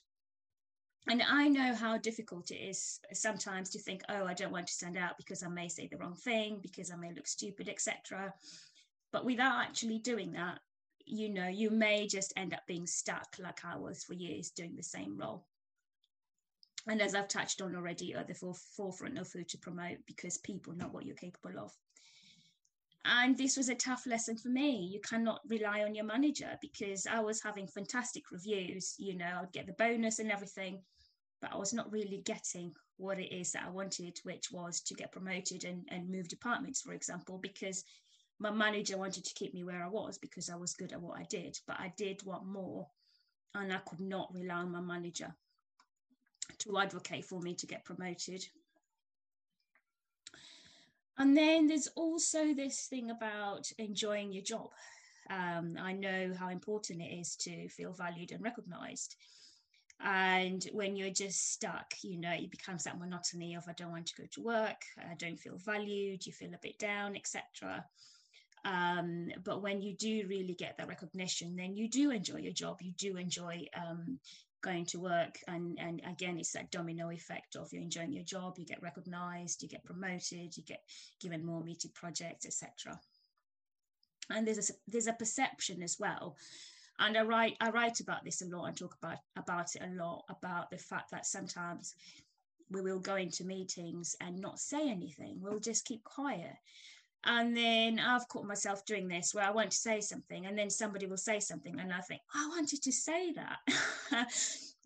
And 1.08 1.22
I 1.22 1.48
know 1.48 1.74
how 1.74 1.98
difficult 1.98 2.50
it 2.50 2.56
is 2.56 2.98
sometimes 3.12 3.70
to 3.70 3.78
think, 3.78 4.02
oh, 4.08 4.26
I 4.26 4.34
don't 4.34 4.52
want 4.52 4.66
to 4.66 4.72
stand 4.72 4.96
out 4.96 5.16
because 5.18 5.42
I 5.42 5.48
may 5.48 5.68
say 5.68 5.86
the 5.86 5.98
wrong 5.98 6.14
thing, 6.14 6.60
because 6.62 6.90
I 6.90 6.96
may 6.96 7.12
look 7.12 7.26
stupid, 7.26 7.68
etc. 7.68 8.32
But 9.12 9.24
without 9.24 9.62
actually 9.62 9.98
doing 9.98 10.32
that, 10.32 10.60
you 11.06 11.28
know, 11.28 11.49
you 11.49 11.70
may 11.70 12.06
just 12.06 12.32
end 12.37 12.54
up 12.54 12.66
being 12.66 12.87
stuck 12.87 13.37
like 13.38 13.64
I 13.64 13.76
was 13.76 14.04
for 14.04 14.14
years 14.14 14.50
doing 14.50 14.75
the 14.76 14.82
same 14.82 15.18
role. 15.18 15.46
And 16.87 17.00
as 17.00 17.14
I've 17.14 17.28
touched 17.28 17.62
on 17.62 17.75
already, 17.75 18.14
at 18.14 18.28
the 18.28 18.34
forefront 18.34 19.18
of 19.18 19.30
who 19.32 19.42
to 19.44 19.58
promote 19.58 19.99
because 20.06 20.38
people 20.38 20.75
know 20.75 20.88
what 20.88 21.06
you're 21.06 21.16
capable 21.16 21.58
of. 21.58 21.73
And 23.06 23.37
this 23.37 23.56
was 23.56 23.68
a 23.68 23.75
tough 23.75 24.06
lesson 24.06 24.37
for 24.37 24.49
me. 24.49 24.88
You 24.92 25.00
cannot 25.00 25.40
rely 25.49 25.82
on 25.82 25.94
your 25.94 26.04
manager 26.04 26.58
because 26.61 27.06
I 27.06 27.20
was 27.20 27.42
having 27.42 27.66
fantastic 27.66 28.30
reviews. 28.30 28.94
You 28.99 29.16
know, 29.16 29.40
I'd 29.42 29.52
get 29.52 29.66
the 29.66 29.75
bonus 29.75 30.18
and 30.18 30.30
everything, 30.30 30.80
but 31.40 31.52
I 31.52 31.56
was 31.56 31.75
not 31.75 31.92
really 31.92 32.23
getting 32.25 32.73
what 32.96 33.18
it 33.18 33.34
is 33.34 33.52
that 33.52 33.64
I 33.66 33.70
wanted, 33.70 34.18
which 34.23 34.50
was 34.50 34.80
to 34.82 34.94
get 34.94 35.12
promoted 35.12 35.64
and, 35.64 35.87
and 35.90 36.08
move 36.08 36.28
departments, 36.28 36.80
for 36.80 36.92
example, 36.92 37.38
because 37.38 37.84
my 38.38 38.50
manager 38.50 38.98
wanted 38.98 39.24
to 39.24 39.34
keep 39.34 39.54
me 39.54 39.64
where 39.64 39.82
I 39.82 39.88
was 39.88 40.18
because 40.18 40.50
I 40.50 40.56
was 40.56 40.74
good 40.74 40.92
at 40.92 41.00
what 41.00 41.18
I 41.18 41.24
did, 41.30 41.58
but 41.66 41.78
I 41.78 41.92
did 41.96 42.22
want 42.24 42.46
more. 42.46 42.88
And 43.54 43.72
I 43.72 43.78
could 43.78 44.00
not 44.00 44.34
rely 44.34 44.56
on 44.56 44.72
my 44.72 44.80
manager 44.80 45.32
to 46.58 46.78
advocate 46.78 47.24
for 47.24 47.40
me 47.40 47.54
to 47.54 47.66
get 47.66 47.84
promoted. 47.84 48.44
And 51.18 51.36
then 51.36 51.68
there's 51.68 51.88
also 51.94 52.52
this 52.54 52.86
thing 52.86 53.10
about 53.10 53.70
enjoying 53.78 54.32
your 54.32 54.42
job. 54.42 54.70
Um, 55.30 55.76
I 55.80 55.92
know 55.92 56.32
how 56.36 56.48
important 56.48 57.00
it 57.00 57.14
is 57.14 57.36
to 57.36 57.68
feel 57.68 57.92
valued 57.92 58.32
and 58.32 58.42
recognized. 58.42 59.14
And 60.00 60.66
when 60.72 60.96
you're 60.96 61.10
just 61.10 61.52
stuck, 61.52 61.94
you 62.02 62.20
know, 62.20 62.32
it 62.32 62.50
becomes 62.50 62.84
that 62.84 62.98
monotony 62.98 63.54
of 63.54 63.64
I 63.68 63.72
don't 63.72 63.92
want 63.92 64.06
to 64.06 64.22
go 64.22 64.26
to 64.32 64.42
work, 64.42 64.82
I 64.98 65.14
don't 65.16 65.38
feel 65.38 65.56
valued, 65.56 66.26
you 66.26 66.32
feel 66.32 66.52
a 66.52 66.58
bit 66.60 66.78
down, 66.78 67.14
etc. 67.16 67.84
Um, 68.64 69.28
but 69.44 69.62
when 69.62 69.83
you 69.83 69.94
do 69.94 70.26
really 70.28 70.54
get 70.54 70.76
that 70.78 70.88
recognition, 70.88 71.56
then 71.56 71.76
you 71.76 71.88
do 71.88 72.11
enjoy 72.11 72.38
your 72.38 72.52
job. 72.52 72.78
You 72.80 72.92
do 72.97 73.16
enjoy 73.16 73.66
um, 73.76 74.18
going 74.62 74.87
to 74.87 74.99
work. 74.99 75.38
And, 75.47 75.78
and 75.78 76.00
again, 76.11 76.38
it's 76.38 76.52
that 76.52 76.71
domino 76.71 77.11
effect 77.11 77.56
of 77.56 77.73
you 77.73 77.80
enjoying 77.80 78.12
your 78.12 78.25
job, 78.25 78.54
you 78.59 78.64
get 78.64 78.83
recognized, 78.83 79.62
you 79.62 79.68
get 79.68 79.85
promoted, 79.85 80.56
you 80.56 80.62
get 80.66 80.80
given 81.21 81.44
more 81.44 81.62
meaty 81.62 81.90
projects, 81.94 82.47
etc. 82.47 82.99
And 84.30 84.47
there's 84.47 84.71
a, 84.71 84.73
there's 84.88 85.06
a 85.06 85.12
perception 85.12 85.83
as 85.83 85.99
well. 86.00 86.37
And 86.99 87.18
I 87.18 87.23
write 87.23 87.56
I 87.61 87.71
write 87.71 88.00
about 88.00 88.25
this 88.25 88.40
a 88.40 88.47
lot 88.47 88.66
and 88.66 88.76
talk 88.76 88.97
about 89.02 89.18
about 89.37 89.75
it 89.75 89.83
a 89.83 89.94
lot 89.94 90.25
about 90.28 90.71
the 90.71 90.78
fact 90.78 91.11
that 91.11 91.26
sometimes 91.26 91.94
we 92.71 92.80
will 92.80 93.00
go 93.00 93.16
into 93.16 93.44
meetings 93.44 94.16
and 94.21 94.40
not 94.40 94.61
say 94.61 94.88
anything. 94.88 95.38
We'll 95.40 95.59
just 95.59 95.85
keep 95.85 96.04
quiet. 96.04 96.54
And 97.26 97.56
then 97.56 97.98
I've 97.98 98.28
caught 98.28 98.44
myself 98.44 98.84
doing 98.84 99.08
this 99.08 99.34
where 99.34 99.44
I 99.44 99.50
want 99.50 99.70
to 99.70 99.76
say 99.76 100.00
something, 100.00 100.46
and 100.46 100.58
then 100.58 100.70
somebody 100.70 101.06
will 101.06 101.16
say 101.16 101.40
something, 101.40 101.80
and 101.80 101.92
I 101.92 102.00
think, 102.00 102.20
I 102.34 102.46
wanted 102.48 102.82
to 102.82 102.92
say 102.92 103.32
that. 103.32 103.58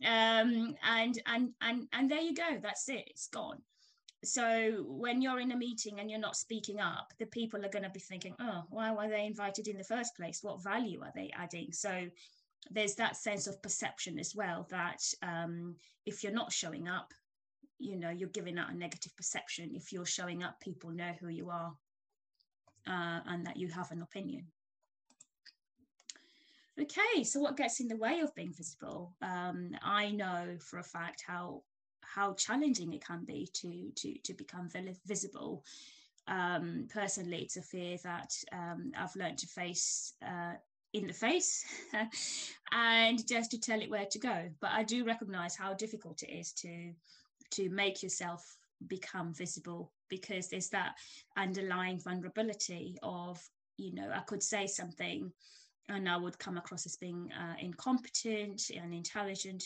um, 0.07 0.76
and 0.85 1.21
and 1.26 1.52
and 1.61 1.88
and 1.92 2.11
there 2.11 2.21
you 2.21 2.35
go. 2.35 2.59
That's 2.62 2.88
it. 2.88 3.04
It's 3.09 3.28
gone. 3.28 3.59
So 4.25 4.85
when 4.88 5.23
you're 5.23 5.40
in 5.40 5.52
a 5.52 5.57
meeting 5.57 6.00
and 6.00 6.11
you're 6.11 6.18
not 6.18 6.37
speaking 6.37 6.80
up, 6.80 7.12
the 7.18 7.26
people 7.26 7.64
are 7.64 7.71
going 7.71 7.85
to 7.85 7.90
be 7.90 8.00
thinking, 8.00 8.35
oh, 8.40 8.64
why 8.68 8.90
were 8.90 9.09
they 9.09 9.26
invited 9.26 9.68
in 9.68 9.76
the 9.76 9.85
first 9.85 10.16
place? 10.16 10.40
What 10.42 10.62
value 10.62 11.00
are 11.02 11.12
they 11.14 11.30
adding? 11.37 11.71
So 11.73 12.09
there's 12.71 12.97
that 12.97 13.16
sense 13.16 13.47
of 13.47 13.62
perception 13.62 14.18
as 14.18 14.35
well 14.35 14.66
that 14.71 15.02
um, 15.23 15.76
if 16.04 16.25
you're 16.25 16.33
not 16.33 16.52
showing 16.52 16.88
up, 16.88 17.14
you 17.78 17.97
know, 17.97 18.11
you're 18.11 18.28
giving 18.30 18.59
out 18.59 18.73
a 18.73 18.76
negative 18.76 19.16
perception. 19.16 19.71
If 19.75 19.92
you're 19.92 20.04
showing 20.04 20.42
up, 20.42 20.59
people 20.61 20.90
know 20.90 21.12
who 21.21 21.28
you 21.28 21.50
are 21.50 21.73
uh, 22.87 23.21
and 23.27 23.47
that 23.47 23.57
you 23.57 23.69
have 23.69 23.91
an 23.91 24.03
opinion. 24.03 24.47
Okay, 26.81 27.25
so 27.25 27.41
what 27.41 27.57
gets 27.57 27.81
in 27.81 27.89
the 27.89 27.97
way 27.97 28.21
of 28.21 28.35
being 28.37 28.53
visible? 28.53 29.13
Um, 29.21 29.71
I 29.83 30.11
know 30.11 30.57
for 30.61 30.79
a 30.79 30.85
fact 30.85 31.25
how 31.27 31.63
how 32.03 32.33
challenging 32.35 32.93
it 32.93 33.05
can 33.05 33.25
be 33.25 33.49
to 33.55 33.91
to 33.97 34.15
to 34.23 34.35
become 34.35 34.69
visible. 35.05 35.65
Um, 36.29 36.87
personally, 36.93 37.39
it's 37.43 37.57
a 37.57 37.63
fear 37.63 37.97
that 38.05 38.33
um, 38.53 38.93
I've 38.97 39.17
learned 39.17 39.39
to 39.39 39.47
face 39.47 40.13
uh, 40.25 40.55
in 40.93 41.07
the 41.07 41.13
face 41.13 41.65
and 42.73 43.27
just 43.27 43.51
to 43.51 43.61
tell 43.61 43.81
it 43.81 43.91
where 43.91 44.07
to 44.07 44.19
go. 44.19 44.49
But 44.61 44.71
I 44.73 44.85
do 44.85 45.05
recognize 45.05 45.57
how 45.57 45.75
difficult 45.75 46.23
it 46.23 46.31
is 46.31 46.53
to 46.55 46.93
to 47.51 47.71
make 47.71 48.03
yourself 48.03 48.57
become 48.87 49.35
visible 49.35 49.91
because 50.09 50.49
there's 50.49 50.69
that 50.71 50.95
underlying 51.37 51.99
vulnerability 52.00 52.97
of 53.03 53.41
you 53.77 53.95
know 53.95 54.11
i 54.15 54.21
could 54.21 54.43
say 54.43 54.67
something 54.67 55.33
and 55.88 56.09
i 56.09 56.17
would 56.17 56.38
come 56.38 56.59
across 56.59 56.87
as 56.87 56.97
being 56.97 57.31
uh, 57.33 57.55
incompetent 57.61 58.71
and 58.71 58.93
intelligent. 58.93 59.65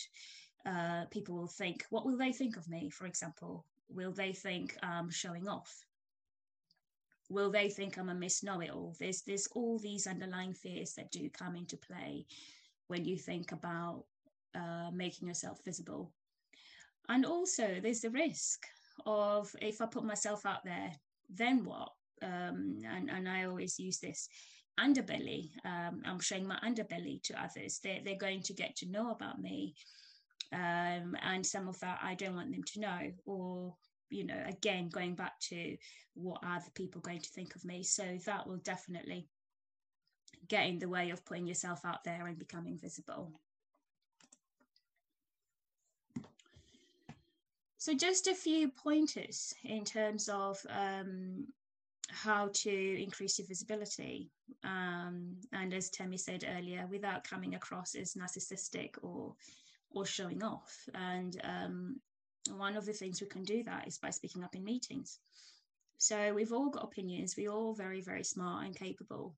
Uh, 0.64 1.04
people 1.10 1.34
will 1.34 1.48
think 1.48 1.84
what 1.90 2.06
will 2.06 2.16
they 2.16 2.30
think 2.32 2.56
of 2.56 2.68
me? 2.68 2.88
For 2.88 3.06
example 3.06 3.64
will 3.88 4.12
they 4.12 4.32
think 4.32 4.76
i'm 4.82 5.10
showing 5.10 5.48
off? 5.48 5.84
Will 7.28 7.50
they 7.50 7.68
think 7.68 7.98
i'm 7.98 8.10
a 8.10 8.14
miss 8.14 8.42
know-it-all 8.44 8.94
there's 9.00 9.22
there's 9.22 9.48
all 9.48 9.78
these 9.78 10.06
underlying 10.06 10.54
fears 10.54 10.94
that 10.94 11.10
do 11.10 11.28
come 11.30 11.56
into 11.56 11.76
play 11.76 12.26
when 12.86 13.04
you 13.04 13.16
think 13.16 13.52
about 13.52 14.04
uh, 14.54 14.90
making 14.92 15.28
yourself 15.28 15.58
visible. 15.64 16.12
And 17.08 17.24
also 17.24 17.80
there's 17.82 18.00
the 18.00 18.10
risk 18.10 18.66
of 19.06 19.54
if 19.60 19.80
I 19.80 19.86
put 19.86 20.04
myself 20.04 20.46
out 20.46 20.64
there, 20.64 20.92
then 21.30 21.64
what? 21.64 21.90
Um, 22.22 22.78
and, 22.88 23.10
and 23.10 23.28
I 23.28 23.44
always 23.44 23.78
use 23.78 23.98
this 23.98 24.28
underbelly. 24.78 25.50
Um, 25.64 26.02
I'm 26.04 26.20
showing 26.20 26.46
my 26.46 26.58
underbelly 26.64 27.22
to 27.24 27.42
others. 27.42 27.80
They're, 27.82 28.00
they're 28.04 28.16
going 28.16 28.42
to 28.42 28.54
get 28.54 28.76
to 28.76 28.90
know 28.90 29.10
about 29.10 29.40
me. 29.40 29.74
Um, 30.52 31.16
and 31.22 31.44
some 31.44 31.68
of 31.68 31.78
that 31.80 32.00
I 32.02 32.14
don't 32.14 32.36
want 32.36 32.52
them 32.52 32.62
to 32.62 32.80
know. 32.80 33.12
Or, 33.26 33.74
you 34.10 34.24
know, 34.24 34.42
again, 34.46 34.88
going 34.88 35.14
back 35.14 35.38
to 35.48 35.76
what 36.14 36.40
are 36.44 36.60
the 36.60 36.70
people 36.72 37.00
going 37.00 37.20
to 37.20 37.30
think 37.30 37.54
of 37.54 37.64
me? 37.64 37.82
So 37.82 38.04
that 38.26 38.46
will 38.46 38.58
definitely 38.58 39.28
get 40.48 40.66
in 40.66 40.78
the 40.78 40.88
way 40.88 41.10
of 41.10 41.24
putting 41.24 41.46
yourself 41.46 41.84
out 41.84 42.04
there 42.04 42.26
and 42.26 42.38
becoming 42.38 42.78
visible. 42.78 43.40
So 47.82 47.92
just 47.94 48.28
a 48.28 48.34
few 48.36 48.68
pointers 48.68 49.52
in 49.64 49.84
terms 49.84 50.28
of 50.28 50.64
um, 50.68 51.48
how 52.10 52.48
to 52.52 53.02
increase 53.02 53.40
your 53.40 53.48
visibility. 53.48 54.30
Um, 54.62 55.34
and 55.52 55.74
as 55.74 55.90
Temi 55.90 56.16
said 56.16 56.44
earlier, 56.56 56.86
without 56.88 57.24
coming 57.24 57.56
across 57.56 57.96
as 57.96 58.14
narcissistic 58.14 58.90
or 59.02 59.34
or 59.90 60.06
showing 60.06 60.44
off. 60.44 60.88
And 60.94 61.40
um, 61.42 62.00
one 62.56 62.76
of 62.76 62.86
the 62.86 62.92
things 62.92 63.20
we 63.20 63.26
can 63.26 63.42
do 63.42 63.64
that 63.64 63.88
is 63.88 63.98
by 63.98 64.10
speaking 64.10 64.44
up 64.44 64.54
in 64.54 64.62
meetings. 64.62 65.18
So 65.98 66.32
we've 66.32 66.52
all 66.52 66.70
got 66.70 66.84
opinions. 66.84 67.34
We're 67.36 67.50
all 67.50 67.74
very, 67.74 68.00
very 68.00 68.22
smart 68.22 68.64
and 68.64 68.76
capable. 68.76 69.34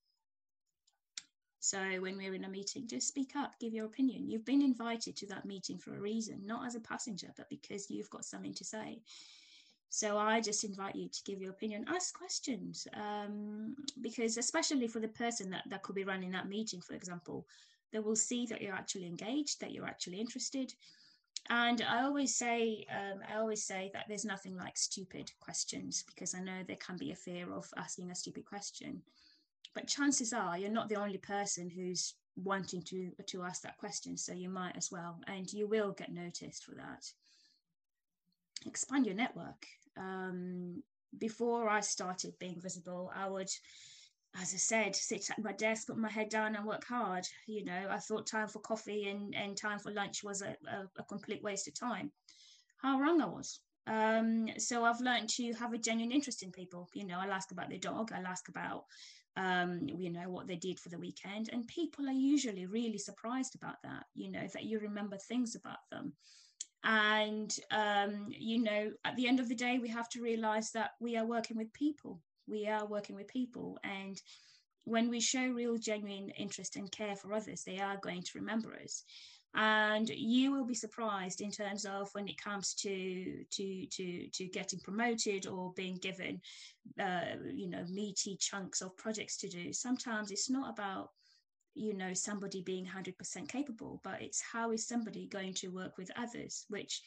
So 1.64 1.78
when 1.99 2.18
we're 2.18 2.35
in 2.35 2.44
a 2.44 2.49
meeting, 2.49 2.87
just 2.87 3.09
speak 3.09 3.37
up, 3.37 3.59
give 3.59 3.73
your 3.73 3.87
opinion. 3.87 4.28
You've 4.28 4.44
been 4.44 4.61
invited 4.61 5.16
to 5.16 5.26
that 5.28 5.47
meeting 5.47 5.78
for 5.78 5.94
a 5.94 6.00
reason, 6.00 6.42
not 6.44 6.66
as 6.66 6.75
a 6.75 6.80
passenger, 6.80 7.28
but 7.38 7.49
because 7.49 7.90
you've 7.90 8.11
got 8.11 8.26
something 8.26 8.52
to 8.52 8.64
say. 8.64 9.00
So 9.88 10.18
I 10.18 10.42
just 10.42 10.64
invite 10.64 10.94
you 10.94 11.09
to 11.09 11.23
give 11.25 11.40
your 11.40 11.52
opinion, 11.52 11.87
ask 11.88 12.12
questions, 12.12 12.87
um, 12.92 13.76
because 14.02 14.37
especially 14.37 14.88
for 14.88 15.00
the 15.00 15.09
person 15.09 15.49
that, 15.52 15.62
that 15.71 15.83
could 15.83 15.94
be 15.94 16.04
running 16.04 16.33
that 16.33 16.50
meeting, 16.50 16.83
for 16.83 16.92
example, 16.92 17.47
they 17.94 17.99
will 17.99 18.14
see 18.14 18.44
that 18.44 18.61
you're 18.61 18.75
actually 18.75 19.06
engaged, 19.06 19.62
that 19.62 19.73
you're 19.73 19.87
actually 19.87 20.21
interested. 20.21 20.75
And 21.49 21.80
I 21.80 22.02
always 22.02 22.37
say, 22.37 22.85
um, 22.90 23.21
I 23.33 23.38
always 23.38 23.64
say 23.64 23.90
that 23.94 24.04
there's 24.06 24.26
nothing 24.26 24.54
like 24.54 24.76
stupid 24.76 25.33
questions 25.40 26.04
because 26.06 26.35
I 26.35 26.40
know 26.40 26.61
there 26.66 26.76
can 26.76 26.99
be 26.99 27.12
a 27.12 27.16
fear 27.16 27.50
of 27.50 27.73
asking 27.78 28.11
a 28.11 28.14
stupid 28.14 28.44
question. 28.44 29.00
But 29.75 29.88
chances 29.88 30.33
are 30.33 30.59
you're 30.59 30.71
not 30.71 30.88
the 30.88 30.97
only 30.97 31.18
person 31.18 31.71
who's 31.71 32.14
wanting 32.37 32.83
to 32.83 33.11
to 33.26 33.42
ask 33.42 33.62
that 33.62 33.78
question, 33.78 34.16
so 34.16 34.33
you 34.33 34.49
might 34.49 34.76
as 34.76 34.90
well, 34.90 35.21
and 35.26 35.52
you 35.52 35.66
will 35.66 35.92
get 35.92 36.12
noticed 36.12 36.64
for 36.64 36.75
that. 36.75 37.04
Expand 38.66 39.06
your 39.06 39.14
network. 39.14 39.66
Um, 39.97 40.83
before 41.18 41.68
I 41.68 41.80
started 41.80 42.35
being 42.38 42.61
visible, 42.61 43.12
I 43.14 43.28
would 43.28 43.50
as 44.40 44.52
I 44.52 44.56
said, 44.56 44.97
sit 44.97 45.30
at 45.30 45.42
my 45.42 45.52
desk, 45.52 45.87
put 45.87 45.97
my 45.97 46.11
head 46.11 46.28
down 46.28 46.56
and 46.56 46.66
work 46.66 46.85
hard. 46.85 47.25
You 47.47 47.64
know, 47.64 47.87
I 47.88 47.99
thought 47.99 48.26
time 48.26 48.49
for 48.49 48.59
coffee 48.61 49.09
and, 49.09 49.35
and 49.35 49.56
time 49.56 49.78
for 49.78 49.92
lunch 49.92 50.25
was 50.25 50.42
a, 50.42 50.56
a, 50.68 50.88
a 50.99 51.04
complete 51.04 51.42
waste 51.42 51.68
of 51.68 51.78
time. 51.78 52.11
How 52.78 53.00
wrong 53.00 53.21
I 53.21 53.26
was. 53.26 53.61
Um, 53.87 54.49
so 54.59 54.85
I've 54.85 55.00
learned 55.00 55.28
to 55.30 55.52
have 55.52 55.73
a 55.73 55.78
genuine 55.78 56.12
interest 56.12 56.42
in 56.42 56.50
people. 56.50 56.88
You 56.94 57.06
know, 57.06 57.18
I'll 57.21 57.33
ask 57.33 57.52
about 57.52 57.68
their 57.68 57.78
dog, 57.78 58.11
I'll 58.12 58.26
ask 58.26 58.49
about, 58.49 58.85
um, 59.36 59.80
you 59.86 60.10
know, 60.10 60.28
what 60.28 60.46
they 60.46 60.56
did 60.56 60.78
for 60.78 60.88
the 60.88 60.98
weekend. 60.98 61.50
And 61.52 61.66
people 61.66 62.06
are 62.08 62.12
usually 62.12 62.66
really 62.66 62.98
surprised 62.98 63.54
about 63.54 63.76
that, 63.82 64.04
you 64.14 64.30
know, 64.30 64.46
that 64.52 64.64
you 64.64 64.78
remember 64.78 65.16
things 65.16 65.54
about 65.54 65.78
them. 65.90 66.12
And, 66.84 67.54
um, 67.70 68.26
you 68.28 68.62
know, 68.62 68.90
at 69.04 69.16
the 69.16 69.26
end 69.26 69.40
of 69.40 69.48
the 69.48 69.54
day, 69.54 69.78
we 69.78 69.88
have 69.88 70.08
to 70.10 70.22
realize 70.22 70.70
that 70.72 70.90
we 71.00 71.16
are 71.16 71.26
working 71.26 71.56
with 71.56 71.72
people 71.72 72.20
we 72.46 72.68
are 72.68 72.86
working 72.86 73.16
with 73.16 73.28
people 73.28 73.78
and 73.84 74.20
when 74.84 75.08
we 75.08 75.20
show 75.20 75.46
real 75.46 75.78
genuine 75.78 76.30
interest 76.30 76.76
and 76.76 76.92
care 76.92 77.16
for 77.16 77.32
others 77.32 77.62
they 77.64 77.78
are 77.78 77.96
going 78.02 78.22
to 78.22 78.38
remember 78.38 78.74
us 78.82 79.02
and 79.54 80.08
you 80.08 80.52
will 80.52 80.64
be 80.64 80.75
surprised 80.75 81.40
in 81.40 81.50
terms 81.50 81.84
of 81.84 82.08
when 82.12 82.26
it 82.26 82.40
comes 82.42 82.75
to 82.75 83.44
to 83.50 83.87
to 83.87 84.28
to 84.28 84.46
getting 84.46 84.80
promoted 84.80 85.46
or 85.46 85.73
being 85.76 85.96
given 85.96 86.40
uh, 87.00 87.37
you 87.52 87.68
know 87.68 87.84
meaty 87.88 88.37
chunks 88.37 88.82
of 88.82 88.96
projects 88.96 89.37
to 89.38 89.49
do. 89.49 89.73
Sometimes 89.73 90.30
it's 90.30 90.50
not 90.50 90.70
about 90.70 91.11
you 91.75 91.94
know 91.94 92.12
somebody 92.14 92.62
being 92.62 92.87
100% 92.87 93.49
capable 93.49 94.00
but 94.04 94.20
it's 94.23 94.40
how 94.40 94.70
is 94.73 94.87
somebody 94.87 95.26
going 95.26 95.54
to 95.54 95.68
work 95.68 95.99
with 95.99 96.11
others 96.16 96.64
which 96.68 97.02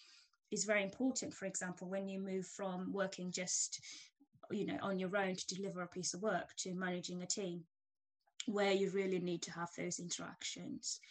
is 0.51 0.63
very 0.63 0.83
important. 0.83 1.33
For 1.33 1.45
example 1.45 1.89
when 1.89 2.07
you 2.07 2.19
move 2.19 2.45
from 2.45 2.93
working 2.93 3.31
just 3.31 3.81
you 4.51 4.65
know 4.65 4.77
on 4.81 4.97
your 4.99 5.15
own 5.17 5.35
to 5.35 5.55
deliver 5.55 5.81
a 5.81 5.87
piece 5.87 6.13
of 6.13 6.21
work 6.21 6.47
to 6.59 6.73
managing 6.73 7.21
a 7.21 7.27
team 7.27 7.63
where 8.45 8.71
you 8.71 8.89
really 8.91 9.19
need 9.19 9.41
to 9.41 9.51
have 9.51 9.69
those 9.77 9.99
interactions 9.99 11.01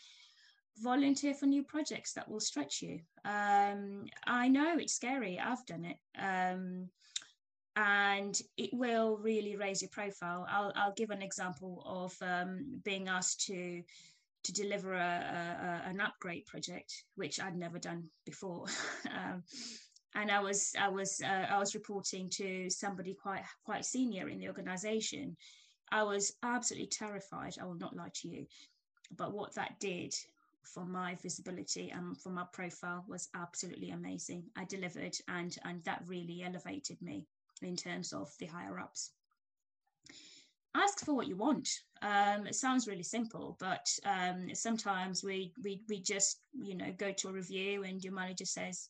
volunteer 0.78 1.34
for 1.34 1.46
new 1.46 1.62
projects 1.62 2.12
that 2.12 2.28
will 2.28 2.40
stretch 2.40 2.82
you. 2.82 3.00
Um, 3.24 4.06
i 4.26 4.48
know 4.48 4.76
it's 4.78 4.94
scary. 4.94 5.38
I've 5.38 5.64
done 5.66 5.84
it. 5.84 5.96
Um, 6.18 6.88
and 7.76 8.38
it 8.56 8.70
will 8.72 9.18
really 9.18 9.56
raise 9.56 9.82
your 9.82 9.90
profile. 9.90 10.46
I'll, 10.50 10.72
I'll 10.74 10.94
give 10.94 11.10
an 11.10 11.22
example 11.22 11.82
of 11.84 12.14
um, 12.26 12.80
being 12.84 13.08
asked 13.08 13.46
to 13.46 13.82
to 14.44 14.52
deliver 14.52 14.94
a, 14.94 15.82
a, 15.84 15.88
an 15.88 16.00
upgrade 16.00 16.46
project 16.46 17.02
which 17.16 17.40
i'd 17.40 17.56
never 17.56 17.78
done 17.78 18.04
before. 18.24 18.66
Um, 19.12 19.42
and 20.14 20.30
I 20.30 20.40
was 20.40 20.72
I 20.78 20.88
was 20.88 21.20
uh, 21.24 21.46
I 21.50 21.58
was 21.58 21.74
reporting 21.74 22.30
to 22.30 22.70
somebody 22.70 23.14
quite 23.14 23.42
quite 23.64 23.84
senior 23.84 24.28
in 24.28 24.38
the 24.38 24.48
organisation. 24.48 25.36
I 25.90 26.02
was 26.02 26.32
absolutely 26.42 26.88
terrified. 26.88 27.56
I 27.60 27.64
will 27.64 27.76
not 27.76 27.96
lie 27.96 28.10
to 28.22 28.28
you, 28.28 28.46
but 29.16 29.32
what 29.32 29.54
that 29.54 29.78
did 29.78 30.14
for 30.66 30.84
my 30.84 31.14
visibility 31.22 31.90
and 31.90 32.16
for 32.20 32.30
my 32.30 32.44
profile 32.52 33.04
was 33.08 33.28
absolutely 33.34 33.90
amazing. 33.90 34.44
I 34.56 34.64
delivered, 34.64 35.16
and 35.28 35.56
and 35.64 35.82
that 35.84 36.02
really 36.06 36.42
elevated 36.42 37.00
me 37.00 37.26
in 37.62 37.76
terms 37.76 38.12
of 38.12 38.30
the 38.38 38.46
higher 38.46 38.78
ups. 38.78 39.12
Ask 40.74 41.04
for 41.04 41.14
what 41.14 41.26
you 41.26 41.36
want. 41.36 41.68
Um, 42.02 42.46
it 42.46 42.54
sounds 42.54 42.86
really 42.86 43.02
simple, 43.02 43.56
but 43.58 43.86
um, 44.04 44.54
sometimes 44.54 45.24
we, 45.24 45.52
we 45.62 45.82
we 45.88 46.00
just 46.00 46.40
you 46.52 46.76
know 46.76 46.92
go 46.98 47.12
to 47.12 47.28
a 47.28 47.32
review 47.32 47.84
and 47.84 48.02
your 48.04 48.12
manager 48.12 48.44
says 48.44 48.88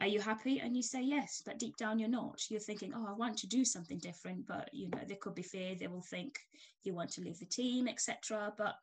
are 0.00 0.06
you 0.08 0.20
happy 0.20 0.58
and 0.58 0.76
you 0.76 0.82
say 0.82 1.02
yes 1.02 1.42
but 1.44 1.58
deep 1.58 1.76
down 1.76 1.98
you're 1.98 2.08
not 2.08 2.40
you're 2.50 2.60
thinking 2.60 2.92
oh 2.96 3.06
i 3.08 3.12
want 3.12 3.36
to 3.38 3.46
do 3.46 3.64
something 3.64 3.98
different 3.98 4.46
but 4.46 4.68
you 4.72 4.88
know 4.88 4.98
there 5.06 5.16
could 5.20 5.34
be 5.34 5.42
fear 5.42 5.74
they 5.74 5.86
will 5.86 6.02
think 6.02 6.40
you 6.82 6.94
want 6.94 7.10
to 7.10 7.20
leave 7.20 7.38
the 7.38 7.46
team 7.46 7.86
etc 7.86 8.52
but 8.58 8.74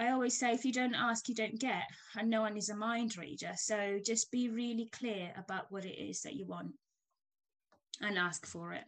i 0.00 0.10
always 0.10 0.38
say 0.38 0.52
if 0.52 0.64
you 0.64 0.72
don't 0.72 0.94
ask 0.94 1.28
you 1.28 1.34
don't 1.34 1.60
get 1.60 1.84
and 2.18 2.28
no 2.28 2.40
one 2.40 2.56
is 2.56 2.68
a 2.68 2.76
mind 2.76 3.16
reader 3.16 3.52
so 3.56 3.98
just 4.04 4.30
be 4.30 4.48
really 4.48 4.88
clear 4.92 5.32
about 5.36 5.70
what 5.70 5.84
it 5.84 5.98
is 5.98 6.22
that 6.22 6.34
you 6.34 6.46
want 6.46 6.72
and 8.00 8.18
ask 8.18 8.46
for 8.46 8.72
it 8.72 8.84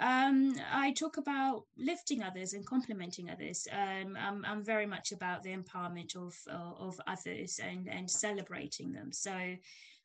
Um, 0.00 0.56
I 0.72 0.92
talk 0.92 1.18
about 1.18 1.64
lifting 1.76 2.22
others 2.22 2.54
and 2.54 2.64
complimenting 2.64 3.28
others. 3.28 3.68
Um, 3.70 4.16
I'm, 4.18 4.44
I'm, 4.46 4.64
very 4.64 4.86
much 4.86 5.12
about 5.12 5.42
the 5.42 5.54
empowerment 5.54 6.16
of 6.16 6.34
of 6.48 6.98
others 7.06 7.60
and 7.62 7.86
and 7.86 8.10
celebrating 8.10 8.92
them. 8.92 9.12
So, 9.12 9.36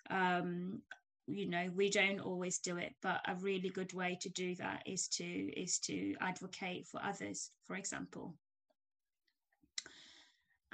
um, 0.09 0.81
you 1.27 1.47
know, 1.47 1.69
we 1.75 1.89
don't 1.89 2.19
always 2.19 2.59
do 2.59 2.77
it, 2.77 2.93
but 3.01 3.21
a 3.27 3.35
really 3.35 3.69
good 3.69 3.93
way 3.93 4.17
to 4.21 4.29
do 4.29 4.55
that 4.55 4.83
is 4.85 5.07
to 5.09 5.23
is 5.23 5.79
to 5.79 6.15
advocate 6.21 6.87
for 6.87 7.01
others. 7.03 7.51
For 7.65 7.75
example, 7.75 8.35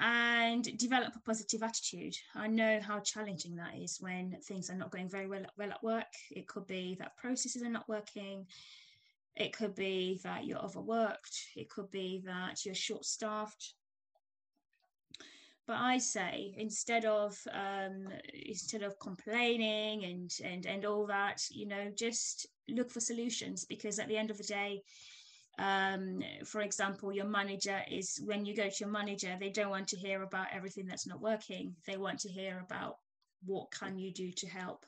and 0.01 0.63
develop 0.77 1.15
a 1.15 1.19
positive 1.19 1.61
attitude. 1.61 2.15
I 2.35 2.47
know 2.47 2.79
how 2.81 2.99
challenging 2.99 3.55
that 3.57 3.75
is 3.75 3.97
when 3.99 4.35
things 4.43 4.69
are 4.69 4.75
not 4.75 4.91
going 4.91 5.07
very 5.07 5.27
well, 5.27 5.45
well 5.57 5.69
at 5.71 5.83
work. 5.83 6.11
It 6.31 6.47
could 6.47 6.65
be 6.65 6.95
that 6.99 7.17
processes 7.17 7.61
are 7.61 7.69
not 7.69 7.87
working. 7.87 8.47
It 9.35 9.53
could 9.53 9.75
be 9.75 10.19
that 10.23 10.45
you're 10.45 10.63
overworked. 10.63 11.39
It 11.55 11.69
could 11.69 11.91
be 11.91 12.23
that 12.25 12.65
you're 12.65 12.75
short 12.75 13.05
staffed. 13.05 13.75
But 15.67 15.77
I 15.77 15.99
say 15.99 16.53
instead 16.57 17.05
of 17.05 17.37
um, 17.53 18.07
instead 18.33 18.83
of 18.83 18.99
complaining 18.99 20.03
and 20.05 20.31
and 20.43 20.65
and 20.65 20.85
all 20.85 21.05
that, 21.07 21.43
you 21.51 21.67
know, 21.67 21.91
just 21.95 22.47
look 22.67 22.89
for 22.89 22.99
solutions 22.99 23.65
because 23.65 23.99
at 23.99 24.07
the 24.07 24.17
end 24.17 24.31
of 24.31 24.37
the 24.37 24.43
day, 24.43 24.81
um, 25.59 26.21
for 26.45 26.61
example, 26.61 27.13
your 27.13 27.25
manager 27.25 27.81
is 27.89 28.19
when 28.25 28.45
you 28.45 28.55
go 28.55 28.69
to 28.69 28.79
your 28.79 28.89
manager, 28.89 29.37
they 29.39 29.49
don't 29.49 29.69
want 29.69 29.87
to 29.89 29.97
hear 29.97 30.23
about 30.23 30.47
everything 30.51 30.87
that's 30.87 31.07
not 31.07 31.21
working. 31.21 31.75
They 31.85 31.97
want 31.97 32.19
to 32.21 32.29
hear 32.29 32.59
about 32.65 32.97
what 33.45 33.71
can 33.71 33.97
you 33.97 34.11
do 34.11 34.31
to 34.31 34.47
help 34.47 34.85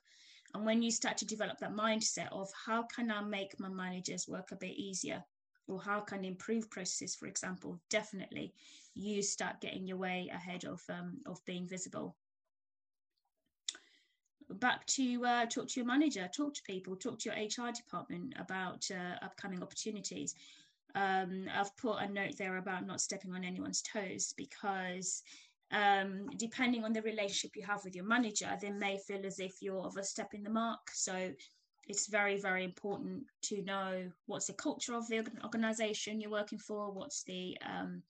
and 0.53 0.65
when 0.65 0.81
you 0.81 0.91
start 0.91 1.17
to 1.17 1.25
develop 1.25 1.57
that 1.59 1.73
mindset 1.73 2.31
of 2.31 2.49
how 2.65 2.83
can 2.83 3.12
I 3.12 3.21
make 3.21 3.59
my 3.59 3.69
managers 3.69 4.27
work 4.27 4.51
a 4.51 4.55
bit 4.55 4.75
easier 4.77 5.23
or 5.67 5.82
how 5.82 5.99
can 6.02 6.26
improve 6.26 6.69
processes, 6.69 7.15
for 7.15 7.28
example, 7.28 7.80
definitely 7.89 8.54
you 8.95 9.21
start 9.21 9.62
getting 9.62 9.88
your 9.88 9.97
way 9.97 10.30
ahead 10.34 10.65
of, 10.65 10.82
um, 10.89 11.17
of 11.26 11.43
being 11.45 11.67
visible. 11.67 12.15
Back 14.49 14.86
to 14.88 15.26
uh, 15.26 15.45
talk 15.45 15.67
to 15.69 15.80
your 15.80 15.88
manager, 15.88 16.30
talk 16.36 16.54
to 16.54 16.63
people, 16.63 16.95
talk 16.95 17.17
to 17.19 17.30
your 17.30 17.38
HR 17.38 17.71
department 17.71 18.34
about 18.38 18.86
uh, 18.91 19.23
upcoming 19.23 19.63
opportunities. 19.63 20.36
Um, 20.95 21.47
I've 21.54 21.76
put 21.78 22.02
a 22.02 22.08
note 22.08 22.38
there 22.38 22.58
about 22.58 22.86
not 22.86 23.02
stepping 23.02 23.34
on 23.34 23.43
anyone's 23.43 23.82
toes 23.82 24.34
because 24.38 25.23
um, 25.71 26.30
depending 26.38 26.84
on 26.84 26.93
the 26.93 27.02
relationship 27.02 27.56
you 27.56 27.63
have 27.65 27.84
with 27.84 27.95
your 27.95 28.06
manager, 28.06 28.56
they 28.62 28.69
may 28.69 28.97
feel 28.97 29.26
as 29.26 29.39
if 29.39 29.62
you're 29.62 29.86
overstepping 29.86 30.43
the 30.43 30.49
mark. 30.52 30.91
So 30.91 31.32
it's 31.87 32.07
very, 32.07 32.37
very 32.37 32.63
important 32.63 33.23
to 33.43 33.61
know 33.63 34.09
what's 34.25 34.47
the 34.47 34.53
culture 34.53 34.93
of 34.95 35.07
the 35.07 35.25
organization 35.43 36.21
you're 36.21 36.31
working 36.31 36.59
for, 36.59 36.91
what's 36.91 37.23
the 37.23 37.57
um, 37.65 38.01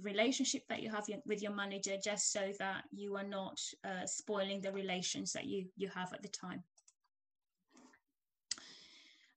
relationship 0.00 0.62
that 0.68 0.82
you 0.82 0.90
have 0.90 1.06
with 1.26 1.42
your 1.42 1.52
manager, 1.52 1.96
just 2.02 2.32
so 2.32 2.52
that 2.58 2.84
you 2.92 3.16
are 3.16 3.24
not 3.24 3.60
uh, 3.84 4.06
spoiling 4.06 4.60
the 4.60 4.72
relations 4.72 5.32
that 5.32 5.46
you, 5.46 5.66
you 5.76 5.88
have 5.88 6.12
at 6.12 6.22
the 6.22 6.28
time. 6.28 6.62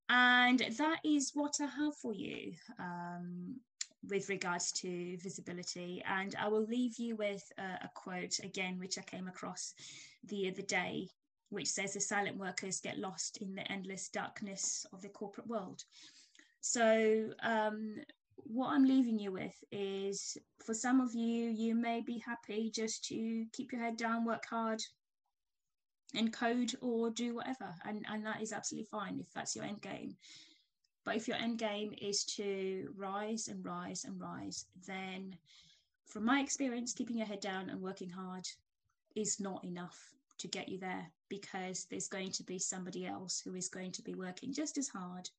And 0.09 0.59
that 0.77 0.99
is 1.05 1.31
what 1.33 1.55
I 1.61 1.65
have 1.65 1.95
for 1.95 2.13
you. 2.13 2.53
Um, 2.79 3.55
with 4.09 4.29
regards 4.29 4.71
to 4.71 5.17
visibility. 5.17 6.03
And 6.07 6.35
I 6.39 6.47
will 6.47 6.65
leave 6.65 6.97
you 6.97 7.15
with 7.15 7.43
a, 7.57 7.85
a 7.85 7.89
quote 7.93 8.39
again, 8.43 8.79
which 8.79 8.97
I 8.97 9.03
came 9.03 9.27
across 9.27 9.73
the 10.23 10.49
other 10.49 10.63
day, 10.63 11.07
which 11.51 11.67
says 11.67 11.93
the 11.93 12.01
silent 12.01 12.37
workers 12.37 12.79
get 12.79 12.97
lost 12.97 13.37
in 13.37 13.53
the 13.53 13.71
endless 13.71 14.09
darkness 14.09 14.85
of 14.93 15.01
the 15.01 15.09
corporate 15.09 15.47
world. 15.47 15.83
So, 16.61 17.33
um, 17.43 17.95
what 18.35 18.69
I'm 18.71 18.85
leaving 18.85 19.19
you 19.19 19.31
with 19.31 19.53
is 19.71 20.37
for 20.65 20.73
some 20.73 20.99
of 20.99 21.13
you, 21.13 21.49
you 21.49 21.75
may 21.75 22.01
be 22.01 22.17
happy 22.17 22.71
just 22.73 23.03
to 23.05 23.45
keep 23.53 23.71
your 23.71 23.81
head 23.81 23.97
down, 23.97 24.25
work 24.25 24.45
hard, 24.49 24.81
and 26.15 26.33
code 26.33 26.73
or 26.81 27.09
do 27.11 27.35
whatever. 27.35 27.73
And, 27.85 28.05
and 28.09 28.25
that 28.25 28.41
is 28.41 28.51
absolutely 28.51 28.87
fine 28.89 29.19
if 29.19 29.31
that's 29.33 29.55
your 29.55 29.65
end 29.65 29.81
game. 29.81 30.15
But 31.03 31.15
if 31.15 31.27
your 31.27 31.37
end 31.37 31.59
game 31.59 31.93
is 32.01 32.23
to 32.35 32.91
rise 32.95 33.47
and 33.47 33.63
rise 33.65 34.05
and 34.05 34.19
rise, 34.19 34.65
then 34.87 35.35
from 36.05 36.25
my 36.25 36.41
experience, 36.41 36.93
keeping 36.93 37.17
your 37.17 37.27
head 37.27 37.41
down 37.41 37.69
and 37.69 37.81
working 37.81 38.09
hard 38.09 38.45
is 39.15 39.39
not 39.39 39.63
enough 39.63 40.13
to 40.41 40.47
get 40.47 40.69
you 40.69 40.79
there 40.79 41.07
because 41.29 41.85
there's 41.89 42.07
going 42.07 42.31
to 42.31 42.43
be 42.43 42.59
somebody 42.59 43.05
else 43.05 43.41
who 43.43 43.55
is 43.55 43.69
going 43.69 43.91
to 43.93 44.01
be 44.01 44.15
working 44.15 44.53
just 44.53 44.77
as 44.77 44.87
hard, 44.87 45.29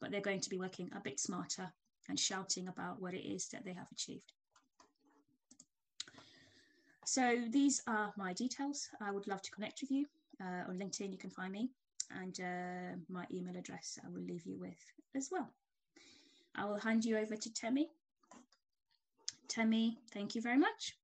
but 0.00 0.10
they're 0.10 0.20
going 0.20 0.40
to 0.40 0.50
be 0.50 0.58
working 0.58 0.90
a 0.94 1.00
bit 1.00 1.18
smarter 1.18 1.72
and 2.08 2.18
shouting 2.18 2.68
about 2.68 3.00
what 3.00 3.14
it 3.14 3.26
is 3.26 3.48
that 3.48 3.64
they 3.64 3.72
have 3.72 3.90
achieved. 3.92 4.32
So 7.04 7.38
these 7.50 7.82
are 7.86 8.12
my 8.16 8.34
details. 8.34 8.88
I 9.00 9.10
would 9.10 9.26
love 9.26 9.40
to 9.42 9.50
connect 9.50 9.80
with 9.80 9.90
you. 9.90 10.06
Uh, 10.40 10.68
on 10.68 10.78
LinkedIn, 10.78 11.10
you 11.10 11.18
can 11.18 11.30
find 11.30 11.52
me 11.52 11.70
and 12.20 12.38
uh, 12.40 12.96
my 13.08 13.24
email 13.32 13.56
address 13.56 13.98
I 14.04 14.08
will 14.08 14.22
leave 14.22 14.46
you 14.46 14.58
with 14.58 14.78
as 15.16 15.30
well. 15.32 15.50
I 16.54 16.64
will 16.64 16.78
hand 16.78 17.04
you 17.04 17.16
over 17.16 17.34
to 17.34 17.52
Temi. 17.52 17.88
Temi, 19.48 19.98
thank 20.12 20.34
you 20.34 20.42
very 20.42 20.58
much. 20.58 20.96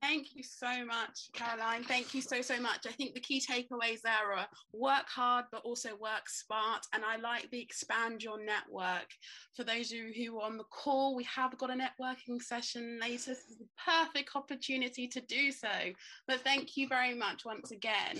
Thank 0.00 0.36
you 0.36 0.44
so 0.44 0.84
much, 0.84 1.28
Caroline. 1.32 1.82
Thank 1.82 2.14
you 2.14 2.22
so, 2.22 2.40
so 2.40 2.60
much. 2.60 2.86
I 2.86 2.92
think 2.92 3.14
the 3.14 3.20
key 3.20 3.40
takeaways 3.40 4.00
there 4.02 4.32
are 4.32 4.46
work 4.72 5.08
hard, 5.08 5.46
but 5.50 5.62
also 5.64 5.90
work 5.96 6.28
smart. 6.28 6.86
And 6.94 7.04
I 7.04 7.16
like 7.16 7.50
the 7.50 7.60
expand 7.60 8.22
your 8.22 8.42
network. 8.44 9.08
For 9.56 9.64
those 9.64 9.90
of 9.90 9.98
you 9.98 10.12
who 10.30 10.38
are 10.38 10.46
on 10.46 10.56
the 10.56 10.64
call, 10.64 11.16
we 11.16 11.24
have 11.24 11.58
got 11.58 11.70
a 11.70 11.74
networking 11.74 12.40
session 12.40 12.98
later. 13.00 13.30
This 13.30 13.44
is 13.50 13.58
the 13.58 13.66
perfect 13.84 14.30
opportunity 14.36 15.08
to 15.08 15.20
do 15.22 15.50
so. 15.50 15.68
But 16.28 16.40
thank 16.42 16.76
you 16.76 16.86
very 16.86 17.14
much 17.14 17.44
once 17.44 17.72
again. 17.72 18.18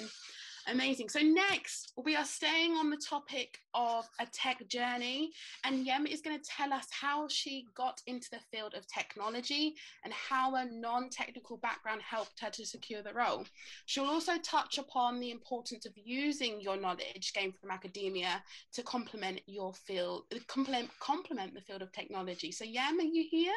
Amazing. 0.70 1.08
So 1.08 1.20
next, 1.20 1.94
we 1.96 2.14
are 2.14 2.26
staying 2.26 2.72
on 2.72 2.90
the 2.90 2.98
topic 2.98 3.58
of 3.72 4.06
a 4.20 4.26
tech 4.26 4.68
journey, 4.68 5.30
and 5.64 5.86
Yem 5.86 6.06
is 6.06 6.20
going 6.20 6.38
to 6.38 6.44
tell 6.44 6.74
us 6.74 6.86
how 6.90 7.26
she 7.28 7.64
got 7.74 8.02
into 8.06 8.28
the 8.30 8.40
field 8.52 8.74
of 8.74 8.86
technology 8.86 9.76
and 10.04 10.12
how 10.12 10.56
a 10.56 10.66
non-technical 10.66 11.56
background 11.56 12.02
helped 12.02 12.38
her 12.40 12.50
to 12.50 12.66
secure 12.66 13.02
the 13.02 13.14
role. 13.14 13.46
She'll 13.86 14.04
also 14.04 14.32
touch 14.42 14.76
upon 14.76 15.20
the 15.20 15.30
importance 15.30 15.86
of 15.86 15.92
using 15.96 16.60
your 16.60 16.76
knowledge 16.76 17.32
gained 17.34 17.56
from 17.56 17.70
academia 17.70 18.42
to 18.74 18.82
complement 18.82 19.40
your 19.46 19.72
field, 19.72 20.24
complement 20.48 20.90
complement 21.00 21.54
the 21.54 21.62
field 21.62 21.80
of 21.80 21.92
technology. 21.92 22.52
So 22.52 22.66
Yem, 22.66 22.98
are 22.98 23.02
you 23.02 23.24
here? 23.30 23.54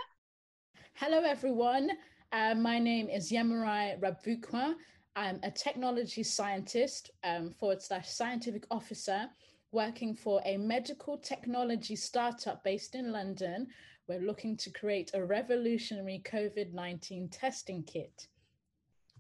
Hello, 0.93 1.24
everyone. 1.24 1.89
Uh, 2.32 2.56
my 2.56 2.80
name 2.80 3.10
is 3.10 3.32
Yemurai 3.32 4.00
Rabvukwa. 4.00 4.76
I'm 5.15 5.39
a 5.43 5.52
technology 5.52 6.24
scientist 6.24 7.12
um, 7.24 7.52
forward 7.52 7.82
slash 7.82 8.10
scientific 8.10 8.65
officer 8.71 9.30
working 9.74 10.15
for 10.15 10.41
a 10.45 10.58
medical 10.58 11.17
technology 11.17 11.95
startup 11.95 12.63
based 12.63 12.95
in 12.95 13.12
London. 13.12 13.67
We're 14.08 14.21
looking 14.21 14.56
to 14.58 14.69
create 14.71 15.12
a 15.13 15.26
revolutionary 15.26 16.21
COVID 16.26 16.74
19 16.74 17.30
testing 17.30 17.84
kit. 17.84 18.28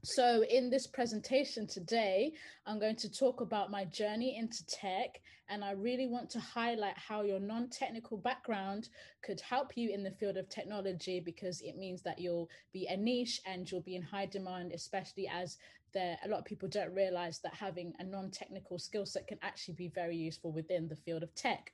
So, 0.03 0.43
in 0.49 0.71
this 0.71 0.87
presentation 0.87 1.67
today, 1.67 2.33
I'm 2.65 2.79
going 2.79 2.95
to 2.95 3.11
talk 3.11 3.41
about 3.41 3.69
my 3.69 3.85
journey 3.85 4.35
into 4.35 4.65
tech, 4.65 5.21
and 5.47 5.63
I 5.63 5.71
really 5.73 6.07
want 6.07 6.27
to 6.31 6.39
highlight 6.39 6.97
how 6.97 7.21
your 7.21 7.39
non 7.39 7.69
technical 7.69 8.17
background 8.17 8.89
could 9.21 9.39
help 9.41 9.77
you 9.77 9.91
in 9.91 10.01
the 10.01 10.09
field 10.09 10.37
of 10.37 10.49
technology 10.49 11.19
because 11.19 11.61
it 11.61 11.77
means 11.77 12.01
that 12.01 12.17
you'll 12.17 12.49
be 12.73 12.87
a 12.87 12.97
niche 12.97 13.41
and 13.45 13.69
you'll 13.69 13.81
be 13.81 13.95
in 13.95 14.01
high 14.01 14.25
demand, 14.25 14.71
especially 14.71 15.29
as 15.31 15.57
there 15.93 16.17
a 16.23 16.27
lot 16.27 16.39
of 16.39 16.45
people 16.45 16.69
don't 16.69 16.93
realize 16.93 17.39
that 17.39 17.53
having 17.53 17.93
a 17.99 18.03
non 18.03 18.31
technical 18.31 18.79
skill 18.79 19.05
set 19.05 19.27
can 19.27 19.39
actually 19.41 19.75
be 19.75 19.87
very 19.89 20.15
useful 20.15 20.51
within 20.51 20.87
the 20.87 20.95
field 20.95 21.23
of 21.23 21.33
tech. 21.35 21.73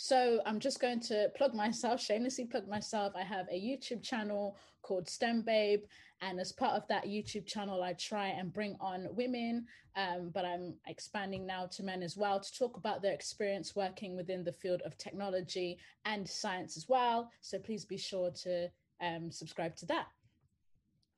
So 0.00 0.40
I'm 0.46 0.60
just 0.60 0.80
going 0.80 1.00
to 1.00 1.28
plug 1.36 1.54
myself, 1.54 2.00
shamelessly 2.02 2.44
plug 2.46 2.68
myself. 2.68 3.14
I 3.16 3.22
have 3.24 3.46
a 3.50 3.60
YouTube 3.60 4.02
channel 4.02 4.56
called 4.82 5.08
STEM 5.08 5.42
Babe. 5.42 5.82
And 6.20 6.40
as 6.40 6.52
part 6.52 6.74
of 6.74 6.86
that 6.88 7.06
YouTube 7.06 7.46
channel, 7.46 7.82
I 7.82 7.92
try 7.92 8.28
and 8.28 8.52
bring 8.52 8.76
on 8.80 9.06
women, 9.12 9.66
um, 9.94 10.30
but 10.34 10.44
I'm 10.44 10.74
expanding 10.86 11.46
now 11.46 11.66
to 11.66 11.82
men 11.84 12.02
as 12.02 12.16
well 12.16 12.40
to 12.40 12.58
talk 12.58 12.76
about 12.76 13.02
their 13.02 13.12
experience 13.12 13.76
working 13.76 14.16
within 14.16 14.42
the 14.42 14.52
field 14.52 14.82
of 14.84 14.98
technology 14.98 15.78
and 16.04 16.28
science 16.28 16.76
as 16.76 16.88
well. 16.88 17.30
So 17.40 17.58
please 17.58 17.84
be 17.84 17.98
sure 17.98 18.32
to 18.42 18.68
um, 19.00 19.30
subscribe 19.30 19.76
to 19.76 19.86
that. 19.86 20.06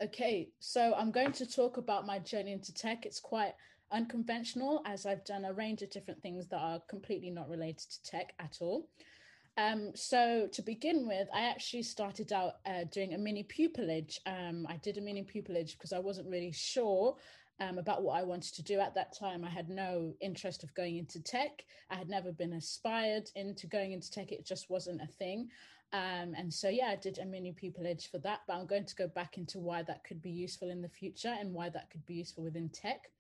Okay, 0.03 0.49
so 0.61 0.95
I'm 0.97 1.11
going 1.11 1.33
to 1.33 1.47
talk 1.47 1.77
about 1.77 2.07
my 2.07 2.19
journey 2.19 2.53
into 2.53 2.73
tech. 2.73 3.05
It's 3.05 3.21
quite 3.21 3.53
unconventional 3.93 4.83
as 4.87 5.05
I've 5.05 5.27
done 5.27 5.45
a 5.45 5.53
range 5.53 5.83
of 5.83 5.91
different 5.91 6.23
things 6.23 6.49
that 6.49 6.57
are 6.59 6.81
completely 6.89 7.29
not 7.29 7.51
related 7.51 7.91
to 7.91 8.03
tech 8.03 8.33
at 8.39 8.59
all. 8.63 8.89
Um, 9.59 9.91
so 9.95 10.49
to 10.53 10.63
begin 10.63 11.07
with, 11.07 11.29
I 11.35 11.43
actually 11.43 11.83
started 11.83 12.33
out 12.33 12.55
uh, 12.65 12.85
doing 12.91 13.13
a 13.13 13.19
mini 13.19 13.45
pupillage. 13.45 14.21
Um, 14.25 14.67
I 14.71 14.79
did 14.79 14.97
a 14.97 15.03
mini 15.03 15.23
pupillage 15.23 15.73
because 15.73 15.93
I 15.93 15.99
wasn't 15.99 16.31
really 16.31 16.53
sure 16.53 17.17
um, 17.61 17.77
about 17.77 18.03
what 18.03 18.19
I 18.19 18.23
wanted 18.23 18.55
to 18.55 18.63
do 18.63 18.81
at 18.81 18.95
that 18.95 19.15
time. 19.15 19.45
I 19.45 19.51
had 19.51 19.69
no 19.69 20.15
interest 20.23 20.63
of 20.65 20.75
going 20.75 20.97
into 20.97 21.23
tech. 21.23 21.63
I 21.91 21.97
had 21.97 22.09
never 22.09 22.33
been 22.33 22.55
aspired 22.55 23.29
into 23.37 23.67
going 23.67 23.93
into 23.93 24.11
tech. 24.11 24.33
It 24.33 24.47
just 24.47 24.71
wasn't 24.71 25.03
a 25.03 25.07
thing. 25.07 25.51
Um, 25.93 26.35
and 26.37 26.53
so, 26.53 26.69
yeah, 26.69 26.89
I 26.89 26.97
did 26.97 27.19
a 27.19 27.25
mini 27.25 27.55
edge 27.85 28.11
for 28.11 28.19
that, 28.19 28.41
but 28.47 28.55
I'm 28.55 28.67
going 28.67 28.87
to 28.87 28.95
go 28.95 29.09
back 29.09 29.39
into 29.39 29.59
why 29.59 29.83
that 29.83 30.05
could 30.05 30.23
be 30.23 30.31
useful 30.31 30.71
in 30.71 30.81
the 30.83 30.89
future 30.89 31.35
and 31.39 31.53
why 31.53 31.69
that 31.71 31.91
could 31.91 32.07
be 32.07 32.15
useful 32.15 32.45
within 32.45 32.69
tech. 32.69 33.11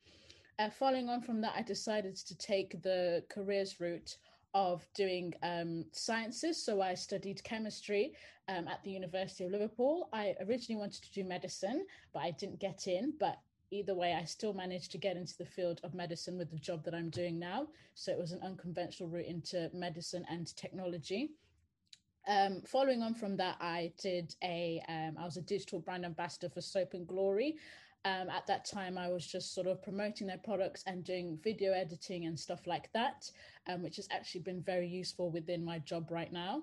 Uh, 0.58 0.70
following 0.70 1.08
on 1.08 1.22
from 1.22 1.40
that, 1.40 1.54
I 1.56 1.62
decided 1.62 2.16
to 2.16 2.36
take 2.36 2.82
the 2.82 3.24
careers 3.28 3.80
route 3.80 4.16
of 4.54 4.86
doing 4.94 5.32
um, 5.42 5.84
sciences. 5.92 6.62
So 6.62 6.80
I 6.80 6.94
studied 6.94 7.42
chemistry 7.42 8.12
um, 8.48 8.68
at 8.68 8.82
the 8.84 8.90
University 8.90 9.44
of 9.44 9.52
Liverpool. 9.52 10.08
I 10.12 10.34
originally 10.46 10.78
wanted 10.78 11.02
to 11.02 11.12
do 11.12 11.24
medicine, 11.24 11.86
but 12.12 12.20
I 12.20 12.32
didn't 12.32 12.60
get 12.60 12.86
in. 12.86 13.14
But 13.18 13.38
either 13.70 13.94
way, 13.94 14.14
I 14.14 14.24
still 14.24 14.52
managed 14.52 14.92
to 14.92 14.98
get 14.98 15.16
into 15.16 15.36
the 15.38 15.44
field 15.44 15.80
of 15.82 15.94
medicine 15.94 16.36
with 16.36 16.50
the 16.50 16.58
job 16.58 16.84
that 16.84 16.94
I'm 16.94 17.10
doing 17.10 17.38
now. 17.38 17.68
So 17.94 18.12
it 18.12 18.18
was 18.18 18.32
an 18.32 18.40
unconventional 18.42 19.08
route 19.08 19.26
into 19.26 19.70
medicine 19.72 20.24
and 20.28 20.54
technology. 20.56 21.30
Um, 22.28 22.62
following 22.66 23.02
on 23.02 23.14
from 23.14 23.36
that, 23.38 23.56
I 23.60 23.92
did 24.00 24.34
a. 24.42 24.82
Um, 24.88 25.16
I 25.18 25.24
was 25.24 25.36
a 25.36 25.42
digital 25.42 25.80
brand 25.80 26.04
ambassador 26.04 26.48
for 26.48 26.60
Soap 26.60 26.94
and 26.94 27.06
Glory. 27.06 27.56
Um, 28.04 28.30
at 28.30 28.46
that 28.46 28.64
time, 28.64 28.96
I 28.96 29.08
was 29.08 29.26
just 29.26 29.54
sort 29.54 29.66
of 29.66 29.82
promoting 29.82 30.26
their 30.26 30.38
products 30.38 30.82
and 30.86 31.04
doing 31.04 31.38
video 31.42 31.72
editing 31.72 32.24
and 32.24 32.38
stuff 32.38 32.66
like 32.66 32.90
that, 32.94 33.30
um, 33.68 33.82
which 33.82 33.96
has 33.96 34.08
actually 34.10 34.40
been 34.40 34.62
very 34.62 34.88
useful 34.88 35.30
within 35.30 35.64
my 35.64 35.78
job 35.80 36.10
right 36.10 36.32
now. 36.32 36.62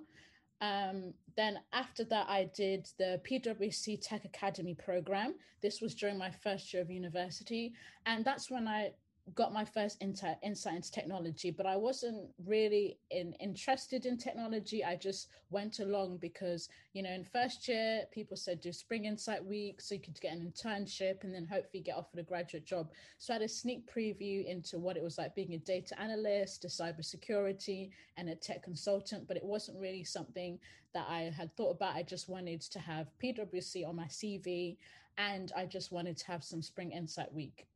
Um, 0.62 1.14
then 1.36 1.60
after 1.74 2.04
that, 2.06 2.28
I 2.28 2.50
did 2.56 2.90
the 2.98 3.22
PwC 3.30 4.00
Tech 4.02 4.26
Academy 4.26 4.74
program. 4.74 5.36
This 5.62 5.80
was 5.80 5.94
during 5.94 6.18
my 6.18 6.32
first 6.32 6.74
year 6.74 6.82
of 6.82 6.90
university, 6.90 7.74
and 8.08 8.26
that's 8.26 8.50
when 8.50 8.68
I 8.68 8.94
got 9.36 9.54
my 9.54 9.66
first 9.66 9.98
insight 10.02 10.38
insight 10.42 10.76
into 10.76 10.92
technology, 10.92 11.52
but 11.52 11.66
I 11.66 11.76
wasn't 11.76 12.30
really 12.46 12.98
in, 13.12 13.34
interested 13.34 14.06
in 14.06 14.18
technology. 14.18 14.84
I 14.84 14.96
just 14.96 15.28
went 15.50 15.80
along 15.80 16.18
because, 16.18 16.70
you 16.94 17.04
know, 17.04 17.12
in 17.12 17.26
first 17.26 17.68
year, 17.68 18.04
people 18.12 18.38
said 18.38 18.62
do 18.62 18.72
Spring 18.72 19.06
Insight 19.06 19.44
Week 19.46 19.82
so 19.82 19.96
you 19.96 20.02
could 20.02 20.20
get 20.22 20.34
an 20.34 20.52
internship 20.52 21.24
and 21.24 21.34
then 21.34 21.46
hopefully 21.46 21.84
get 21.84 21.98
offered 21.98 22.20
a 22.20 22.24
graduate 22.24 22.66
job. 22.66 22.90
So 23.18 23.34
I 23.34 23.36
had 23.36 23.42
a 23.42 23.50
sneak 23.50 23.92
preview 23.92 24.46
into 24.46 24.80
what 24.80 24.96
it 24.96 25.04
was 25.04 25.18
like 25.18 25.36
being 25.36 25.54
a 25.54 25.60
data 25.60 26.00
analyst, 26.00 26.64
a 26.64 26.68
cybersecurity, 26.68 27.90
and 28.16 28.30
a 28.30 28.36
tech 28.36 28.64
consultant, 28.64 29.28
but 29.28 29.38
it 29.38 29.44
wasn't 29.44 29.80
really 29.80 30.06
something 30.06 30.58
that 30.94 31.06
I 31.10 31.34
had 31.36 31.56
thought 31.58 31.72
about. 31.72 31.96
I 31.96 32.04
just 32.04 32.30
wanted 32.30 32.62
to 32.62 32.80
have 32.80 33.08
PwC 33.22 33.86
on 33.86 33.96
my 33.98 34.06
CV 34.06 34.78
and 35.18 35.52
I 35.56 35.66
just 35.66 35.92
wanted 35.92 36.16
to 36.18 36.28
have 36.28 36.44
some 36.44 36.62
Spring 36.62 36.92
Insight 36.92 37.34
Week 37.34 37.68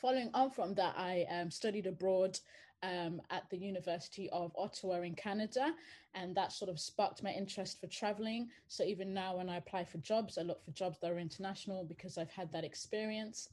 following 0.00 0.30
on 0.34 0.50
from 0.50 0.74
that, 0.74 0.94
I 0.96 1.26
um, 1.30 1.50
studied 1.50 1.86
abroad 1.86 2.38
um, 2.82 3.20
at 3.30 3.48
the 3.50 3.58
University 3.58 4.28
of 4.30 4.52
Ottawa 4.56 5.02
in 5.02 5.14
Canada, 5.14 5.74
and 6.14 6.34
that 6.34 6.52
sort 6.52 6.70
of 6.70 6.80
sparked 6.80 7.22
my 7.22 7.30
interest 7.30 7.80
for 7.80 7.86
traveling. 7.86 8.48
So 8.68 8.84
even 8.84 9.12
now, 9.12 9.36
when 9.36 9.48
I 9.48 9.58
apply 9.58 9.84
for 9.84 9.98
jobs, 9.98 10.38
I 10.38 10.42
look 10.42 10.64
for 10.64 10.70
jobs 10.72 10.98
that 11.00 11.10
are 11.10 11.18
international 11.18 11.84
because 11.84 12.16
I've 12.16 12.30
had 12.30 12.50
that 12.52 12.64
experience. 12.64 13.50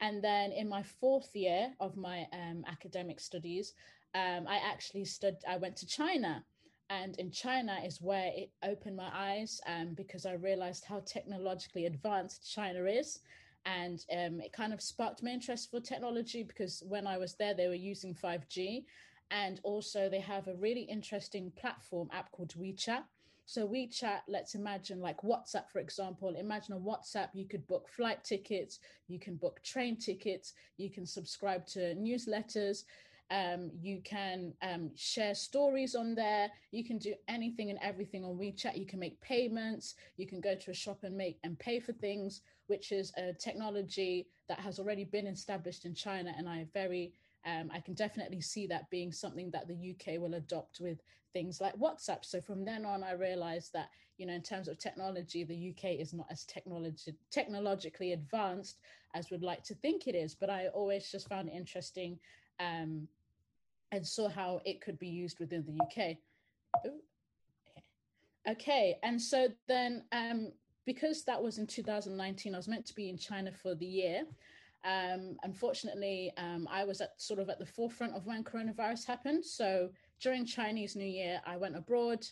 And 0.00 0.22
then 0.22 0.52
in 0.52 0.68
my 0.68 0.82
fourth 0.82 1.34
year 1.34 1.72
of 1.80 1.96
my 1.96 2.26
um, 2.32 2.64
academic 2.68 3.18
studies, 3.18 3.74
um, 4.14 4.46
I 4.48 4.60
actually 4.64 5.04
studied. 5.04 5.40
I 5.48 5.56
went 5.56 5.76
to 5.78 5.86
China, 5.86 6.44
and 6.88 7.18
in 7.18 7.32
China 7.32 7.78
is 7.84 8.00
where 8.00 8.30
it 8.34 8.50
opened 8.62 8.96
my 8.96 9.10
eyes 9.12 9.60
um, 9.66 9.94
because 9.94 10.24
I 10.24 10.34
realized 10.34 10.84
how 10.84 11.00
technologically 11.00 11.86
advanced 11.86 12.50
China 12.50 12.84
is 12.84 13.20
and 13.68 14.04
um, 14.12 14.40
it 14.40 14.52
kind 14.52 14.72
of 14.72 14.80
sparked 14.80 15.22
my 15.22 15.30
interest 15.30 15.70
for 15.70 15.78
technology 15.78 16.42
because 16.42 16.82
when 16.88 17.06
I 17.06 17.18
was 17.18 17.34
there, 17.34 17.52
they 17.52 17.68
were 17.68 17.74
using 17.74 18.14
5G. 18.14 18.84
And 19.30 19.60
also, 19.62 20.08
they 20.08 20.20
have 20.20 20.48
a 20.48 20.54
really 20.54 20.82
interesting 20.82 21.52
platform 21.54 22.08
app 22.10 22.32
called 22.32 22.54
WeChat. 22.58 23.02
So, 23.44 23.68
WeChat, 23.68 24.20
let's 24.26 24.54
imagine 24.54 25.00
like 25.00 25.20
WhatsApp, 25.20 25.70
for 25.70 25.80
example. 25.80 26.34
Imagine 26.34 26.74
on 26.74 26.80
WhatsApp, 26.82 27.28
you 27.34 27.46
could 27.46 27.66
book 27.66 27.88
flight 27.90 28.24
tickets, 28.24 28.78
you 29.06 29.18
can 29.18 29.36
book 29.36 29.62
train 29.62 29.98
tickets, 29.98 30.54
you 30.78 30.88
can 30.90 31.04
subscribe 31.04 31.66
to 31.66 31.94
newsletters. 31.94 32.84
Um, 33.30 33.70
you 33.80 34.00
can 34.04 34.54
um, 34.62 34.90
share 34.96 35.34
stories 35.34 35.94
on 35.94 36.14
there. 36.14 36.48
You 36.70 36.84
can 36.84 36.98
do 36.98 37.14
anything 37.28 37.70
and 37.70 37.78
everything 37.82 38.24
on 38.24 38.38
WeChat. 38.38 38.78
You 38.78 38.86
can 38.86 38.98
make 38.98 39.20
payments. 39.20 39.94
You 40.16 40.26
can 40.26 40.40
go 40.40 40.54
to 40.54 40.70
a 40.70 40.74
shop 40.74 41.00
and 41.02 41.16
make 41.16 41.38
and 41.44 41.58
pay 41.58 41.80
for 41.80 41.92
things 41.92 42.40
which 42.68 42.92
is 42.92 43.12
a 43.16 43.32
technology 43.32 44.28
that 44.48 44.60
has 44.60 44.78
already 44.78 45.04
been 45.04 45.26
established 45.26 45.84
in 45.84 45.94
China. 45.94 46.32
And 46.36 46.48
I 46.48 46.66
very, 46.72 47.12
um, 47.44 47.70
I 47.72 47.80
can 47.80 47.94
definitely 47.94 48.40
see 48.40 48.66
that 48.68 48.88
being 48.90 49.10
something 49.10 49.50
that 49.50 49.66
the 49.68 49.94
UK 49.94 50.20
will 50.20 50.34
adopt 50.34 50.80
with 50.80 51.02
things 51.32 51.60
like 51.60 51.74
WhatsApp. 51.76 52.24
So 52.24 52.40
from 52.40 52.64
then 52.64 52.84
on, 52.84 53.02
I 53.02 53.12
realized 53.12 53.72
that, 53.72 53.88
you 54.16 54.26
know, 54.26 54.34
in 54.34 54.42
terms 54.42 54.68
of 54.68 54.78
technology, 54.78 55.44
the 55.44 55.70
UK 55.70 55.98
is 55.98 56.12
not 56.12 56.26
as 56.30 56.44
technology 56.44 57.14
technologically 57.30 58.12
advanced 58.12 58.80
as 59.14 59.30
we'd 59.30 59.42
like 59.42 59.64
to 59.64 59.74
think 59.74 60.06
it 60.06 60.14
is. 60.14 60.34
But 60.34 60.50
I 60.50 60.68
always 60.68 61.10
just 61.10 61.28
found 61.28 61.48
it 61.48 61.54
interesting 61.54 62.18
um, 62.60 63.08
and 63.92 64.06
saw 64.06 64.28
how 64.28 64.60
it 64.64 64.80
could 64.80 64.98
be 64.98 65.08
used 65.08 65.38
within 65.38 65.64
the 65.64 65.82
UK. 65.82 66.16
Ooh. 66.86 67.00
Okay, 68.48 68.96
and 69.02 69.20
so 69.20 69.48
then 69.66 70.04
um, 70.12 70.52
because 70.86 71.22
that 71.24 71.42
was 71.42 71.58
in 71.58 71.66
2019, 71.66 72.54
I 72.54 72.56
was 72.56 72.66
meant 72.66 72.86
to 72.86 72.94
be 72.94 73.10
in 73.10 73.18
China 73.18 73.52
for 73.52 73.74
the 73.74 73.84
year. 73.84 74.22
Um, 74.84 75.36
unfortunately, 75.42 76.32
um, 76.38 76.66
I 76.70 76.84
was 76.84 77.00
at 77.00 77.20
sort 77.20 77.40
of 77.40 77.50
at 77.50 77.58
the 77.58 77.66
forefront 77.66 78.14
of 78.14 78.26
when 78.26 78.42
coronavirus 78.44 79.06
happened. 79.06 79.44
So 79.44 79.90
during 80.20 80.46
Chinese 80.46 80.96
New 80.96 81.04
Year, 81.04 81.40
I 81.44 81.56
went 81.56 81.76
abroad. 81.76 82.26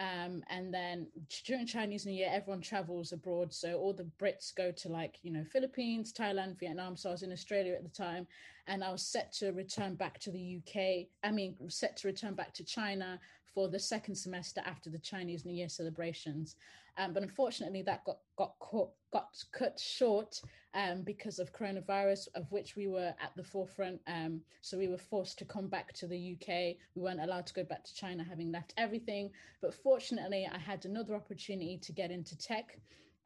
Um, 0.00 0.44
and 0.48 0.72
then 0.72 1.08
during 1.44 1.66
Chinese 1.66 2.06
New 2.06 2.12
Year, 2.12 2.30
everyone 2.30 2.60
travels 2.60 3.12
abroad. 3.12 3.52
So 3.52 3.74
all 3.74 3.92
the 3.92 4.08
Brits 4.20 4.54
go 4.54 4.70
to 4.70 4.88
like, 4.88 5.18
you 5.22 5.32
know, 5.32 5.44
Philippines, 5.44 6.12
Thailand, 6.12 6.58
Vietnam. 6.60 6.96
So 6.96 7.08
I 7.08 7.12
was 7.12 7.24
in 7.24 7.32
Australia 7.32 7.74
at 7.74 7.82
the 7.82 7.88
time 7.88 8.26
and 8.68 8.84
I 8.84 8.92
was 8.92 9.02
set 9.02 9.32
to 9.34 9.50
return 9.50 9.96
back 9.96 10.20
to 10.20 10.30
the 10.30 10.60
UK. 10.60 11.08
I 11.24 11.32
mean, 11.32 11.56
set 11.68 11.96
to 11.98 12.08
return 12.08 12.34
back 12.34 12.54
to 12.54 12.64
China 12.64 13.18
for 13.54 13.68
the 13.68 13.78
second 13.78 14.14
semester 14.14 14.62
after 14.64 14.88
the 14.88 14.98
Chinese 14.98 15.44
New 15.44 15.54
Year 15.54 15.68
celebrations. 15.68 16.54
Um, 16.98 17.12
but 17.12 17.22
unfortunately, 17.22 17.82
that 17.82 18.04
got 18.04 18.18
got 18.36 18.58
caught, 18.58 18.90
got 19.12 19.28
cut 19.52 19.78
short 19.78 20.40
um, 20.74 21.02
because 21.02 21.38
of 21.38 21.52
coronavirus, 21.52 22.28
of 22.34 22.50
which 22.50 22.76
we 22.76 22.88
were 22.88 23.14
at 23.22 23.32
the 23.36 23.44
forefront. 23.44 24.00
Um, 24.08 24.40
so 24.60 24.76
we 24.76 24.88
were 24.88 24.98
forced 24.98 25.38
to 25.38 25.44
come 25.44 25.68
back 25.68 25.92
to 25.94 26.08
the 26.08 26.36
UK. 26.36 26.76
We 26.94 27.02
weren't 27.02 27.22
allowed 27.22 27.46
to 27.46 27.54
go 27.54 27.64
back 27.64 27.84
to 27.84 27.94
China, 27.94 28.24
having 28.24 28.50
left 28.50 28.74
everything. 28.76 29.30
But 29.62 29.74
fortunately, 29.74 30.48
I 30.52 30.58
had 30.58 30.84
another 30.84 31.14
opportunity 31.14 31.78
to 31.78 31.92
get 31.92 32.10
into 32.10 32.36
tech. 32.36 32.78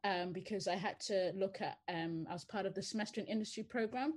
Um, 0.05 0.33
because 0.33 0.67
I 0.67 0.75
had 0.75 0.99
to 1.03 1.31
look 1.37 1.61
at, 1.61 1.79
um, 1.89 2.27
I 2.29 2.33
was 2.33 2.45
part 2.45 2.67
of 2.67 2.75
the 2.75 2.83
semester 2.83 3.21
in 3.21 3.27
industry 3.29 3.63
program. 3.63 4.15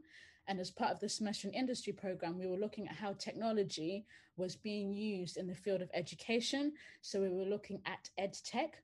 And 0.47 0.59
as 0.59 0.71
part 0.71 0.91
of 0.91 0.99
the 0.99 1.09
semester 1.09 1.47
in 1.47 1.53
industry 1.53 1.93
program, 1.93 2.39
we 2.39 2.47
were 2.47 2.57
looking 2.57 2.87
at 2.87 2.95
how 2.95 3.13
technology 3.13 4.05
was 4.37 4.55
being 4.55 4.93
used 4.93 5.37
in 5.37 5.47
the 5.47 5.55
field 5.55 5.81
of 5.81 5.89
education. 5.93 6.73
So 7.01 7.21
we 7.21 7.29
were 7.29 7.45
looking 7.45 7.81
at 7.85 8.09
ed 8.17 8.37
tech, 8.43 8.81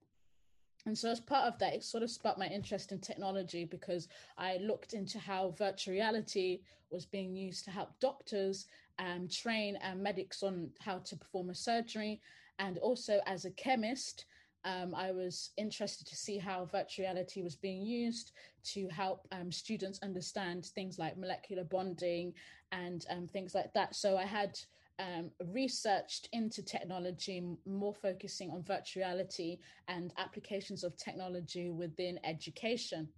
and 0.85 0.97
so, 0.97 1.09
as 1.09 1.19
part 1.19 1.45
of 1.45 1.59
that, 1.59 1.73
it 1.73 1.83
sort 1.83 2.03
of 2.03 2.09
sparked 2.09 2.39
my 2.39 2.47
interest 2.47 2.91
in 2.91 2.99
technology 2.99 3.65
because 3.65 4.07
I 4.37 4.57
looked 4.57 4.93
into 4.93 5.19
how 5.19 5.53
virtual 5.57 5.93
reality 5.93 6.61
was 6.89 7.05
being 7.05 7.35
used 7.35 7.65
to 7.65 7.71
help 7.71 7.91
doctors 7.99 8.65
um, 8.97 9.27
train 9.27 9.77
um, 9.83 10.01
medics 10.01 10.41
on 10.43 10.69
how 10.79 10.99
to 10.99 11.15
perform 11.15 11.49
a 11.49 11.55
surgery. 11.55 12.19
And 12.57 12.77
also, 12.79 13.19
as 13.27 13.45
a 13.45 13.51
chemist, 13.51 14.25
um, 14.65 14.93
I 14.95 15.11
was 15.11 15.51
interested 15.57 16.07
to 16.07 16.15
see 16.15 16.37
how 16.37 16.65
virtual 16.65 17.05
reality 17.05 17.41
was 17.43 17.55
being 17.55 17.83
used 17.83 18.31
to 18.65 18.87
help 18.89 19.27
um, 19.31 19.51
students 19.51 19.99
understand 20.03 20.65
things 20.65 20.99
like 20.99 21.17
molecular 21.17 21.63
bonding 21.63 22.33
and 22.71 23.05
um, 23.09 23.27
things 23.27 23.53
like 23.53 23.73
that. 23.73 23.95
So, 23.95 24.17
I 24.17 24.25
had 24.25 24.59
um, 25.01 25.31
researched 25.51 26.29
into 26.31 26.61
technology, 26.61 27.43
more 27.65 27.93
focusing 27.93 28.51
on 28.51 28.63
virtual 28.63 29.03
reality 29.03 29.57
and 29.87 30.13
applications 30.17 30.83
of 30.83 30.95
technology 30.97 31.69
within 31.69 32.19
education. 32.23 33.09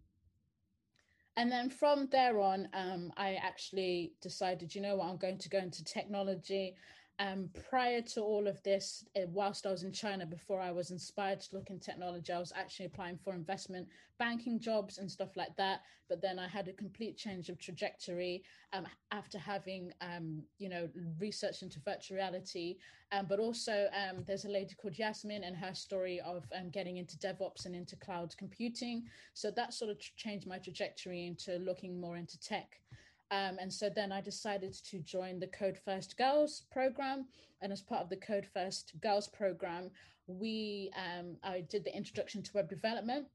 And 1.36 1.52
then 1.52 1.70
from 1.70 2.08
there 2.12 2.40
on, 2.40 2.70
um, 2.74 3.12
I 3.18 3.36
actually 3.36 4.14
decided, 4.22 4.74
you 4.76 4.82
know 4.82 4.98
what, 4.98 5.10
I'm 5.10 5.18
going 5.18 5.40
to 5.40 5.50
go 5.50 5.58
into 5.58 5.84
technology. 5.84 6.76
Um, 7.20 7.50
prior 7.70 8.02
to 8.02 8.22
all 8.22 8.48
of 8.48 8.62
this, 8.64 9.06
uh, 9.16 9.28
whilst 9.28 9.68
I 9.68 9.72
was 9.72 9.84
in 9.84 9.92
China, 9.92 10.26
before 10.26 10.60
I 10.60 10.72
was 10.72 10.90
inspired 10.90 11.42
to 11.42 11.56
look 11.56 11.70
in 11.70 11.80
technology, 11.80 12.34
I 12.34 12.40
was 12.40 12.52
actually 12.56 12.88
applying 12.88 13.18
for 13.18 13.34
investment 13.34 13.88
banking 14.18 14.60
jobs 14.60 14.98
and 14.98 15.10
stuff 15.10 15.38
like 15.38 15.56
that. 15.58 15.82
But 16.10 16.22
then 16.22 16.40
I 16.40 16.48
had 16.48 16.68
a 16.68 16.74
complete 16.74 17.16
change 17.16 17.50
of 17.50 17.60
trajectory 17.60 18.44
um, 18.74 18.88
after 19.12 19.38
having, 19.38 19.92
um, 20.02 20.42
you 20.58 20.70
know, 20.70 20.90
research 21.20 21.62
into 21.62 21.80
virtual 21.86 22.18
reality. 22.18 22.78
Um, 23.12 23.28
but 23.30 23.40
also, 23.40 23.88
um, 23.94 24.24
there's 24.26 24.46
a 24.46 24.50
lady 24.50 24.74
called 24.74 24.98
Yasmin 24.98 25.44
and 25.44 25.56
her 25.56 25.76
story 25.76 26.20
of 26.22 26.46
um, 26.58 26.72
getting 26.72 26.98
into 26.98 27.18
DevOps 27.18 27.66
and 27.66 27.76
into 27.76 27.96
cloud 27.96 28.36
computing. 28.38 29.04
So 29.36 29.52
that 29.52 29.74
sort 29.74 29.92
of 29.92 30.00
changed 30.00 30.48
my 30.48 30.58
trajectory 30.58 31.28
into 31.28 31.58
looking 31.60 32.02
more 32.02 32.18
into 32.18 32.40
tech. 32.40 32.80
Um, 33.34 33.58
and 33.60 33.74
so 33.74 33.90
then 33.90 34.12
I 34.12 34.22
decided 34.22 34.74
to 34.92 35.00
join 35.00 35.40
the 35.40 35.48
Code 35.48 35.80
First 35.84 36.18
Girls 36.18 36.64
program. 36.72 37.26
And 37.62 37.74
as 37.74 37.82
part 37.82 38.02
of 38.02 38.10
the 38.10 38.18
Code 38.18 38.46
First 38.46 38.94
Girls 39.02 39.28
program, 39.28 39.90
we 40.28 40.92
um, 40.96 41.38
I 41.44 41.62
did 41.62 41.84
the 41.84 41.96
introduction 41.96 42.44
to 42.44 42.52
web 42.54 42.70
development. 42.70 43.26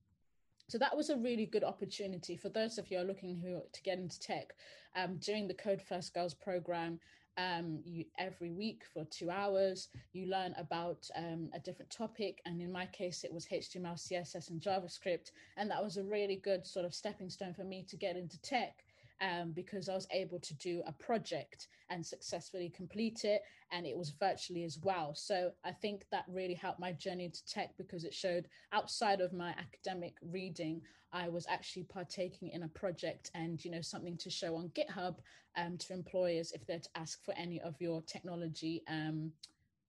So 0.68 0.78
that 0.78 0.96
was 0.96 1.10
a 1.10 1.16
really 1.16 1.46
good 1.46 1.64
opportunity 1.64 2.36
for 2.36 2.48
those 2.48 2.78
of 2.78 2.88
you 2.90 2.98
who 2.98 3.04
are 3.04 3.06
looking 3.06 3.40
who 3.40 3.60
to 3.72 3.82
get 3.82 3.98
into 3.98 4.20
tech. 4.20 4.54
Um, 4.94 5.16
during 5.16 5.48
the 5.48 5.54
Code 5.54 5.82
First 5.82 6.14
Girls 6.14 6.34
program, 6.34 7.00
um, 7.36 7.80
you 7.84 8.04
every 8.18 8.50
week 8.50 8.84
for 8.92 9.04
two 9.04 9.30
hours, 9.30 9.88
you 10.12 10.26
learn 10.26 10.54
about 10.58 11.08
um, 11.16 11.48
a 11.54 11.58
different 11.58 11.90
topic. 11.90 12.40
And 12.46 12.62
in 12.62 12.70
my 12.70 12.86
case, 12.86 13.24
it 13.24 13.32
was 13.32 13.46
HTML, 13.46 13.94
CSS, 13.94 14.50
and 14.50 14.60
JavaScript. 14.60 15.32
And 15.56 15.68
that 15.72 15.82
was 15.82 15.96
a 15.96 16.04
really 16.04 16.36
good 16.36 16.64
sort 16.66 16.86
of 16.86 16.94
stepping 16.94 17.30
stone 17.30 17.54
for 17.54 17.64
me 17.64 17.84
to 17.88 17.96
get 17.96 18.16
into 18.16 18.40
tech 18.42 18.84
um, 19.20 19.52
because 19.52 19.88
I 19.88 19.94
was 19.94 20.06
able 20.12 20.38
to 20.40 20.54
do 20.54 20.82
a 20.86 20.92
project 20.92 21.68
and 21.90 22.04
successfully 22.04 22.70
complete 22.74 23.24
it. 23.24 23.42
And 23.70 23.86
it 23.86 23.96
was 23.96 24.10
virtually 24.10 24.64
as 24.64 24.78
well. 24.82 25.14
So 25.14 25.50
I 25.64 25.72
think 25.72 26.06
that 26.10 26.24
really 26.28 26.54
helped 26.54 26.80
my 26.80 26.92
journey 26.92 27.24
into 27.24 27.44
tech 27.46 27.76
because 27.76 28.04
it 28.04 28.14
showed 28.14 28.48
outside 28.72 29.20
of 29.20 29.32
my 29.32 29.50
academic 29.50 30.14
reading, 30.22 30.82
I 31.12 31.28
was 31.28 31.46
actually 31.48 31.84
partaking 31.84 32.50
in 32.50 32.64
a 32.64 32.68
project 32.68 33.30
and, 33.34 33.64
you 33.64 33.70
know, 33.70 33.80
something 33.80 34.16
to 34.18 34.30
show 34.30 34.56
on 34.56 34.70
GitHub 34.70 35.16
um, 35.56 35.78
to 35.78 35.92
employers 35.92 36.52
if 36.52 36.66
they're 36.66 36.78
to 36.78 36.88
ask 36.94 37.24
for 37.24 37.34
any 37.34 37.60
of 37.62 37.80
your 37.80 38.02
technology 38.02 38.82
um, 38.88 39.32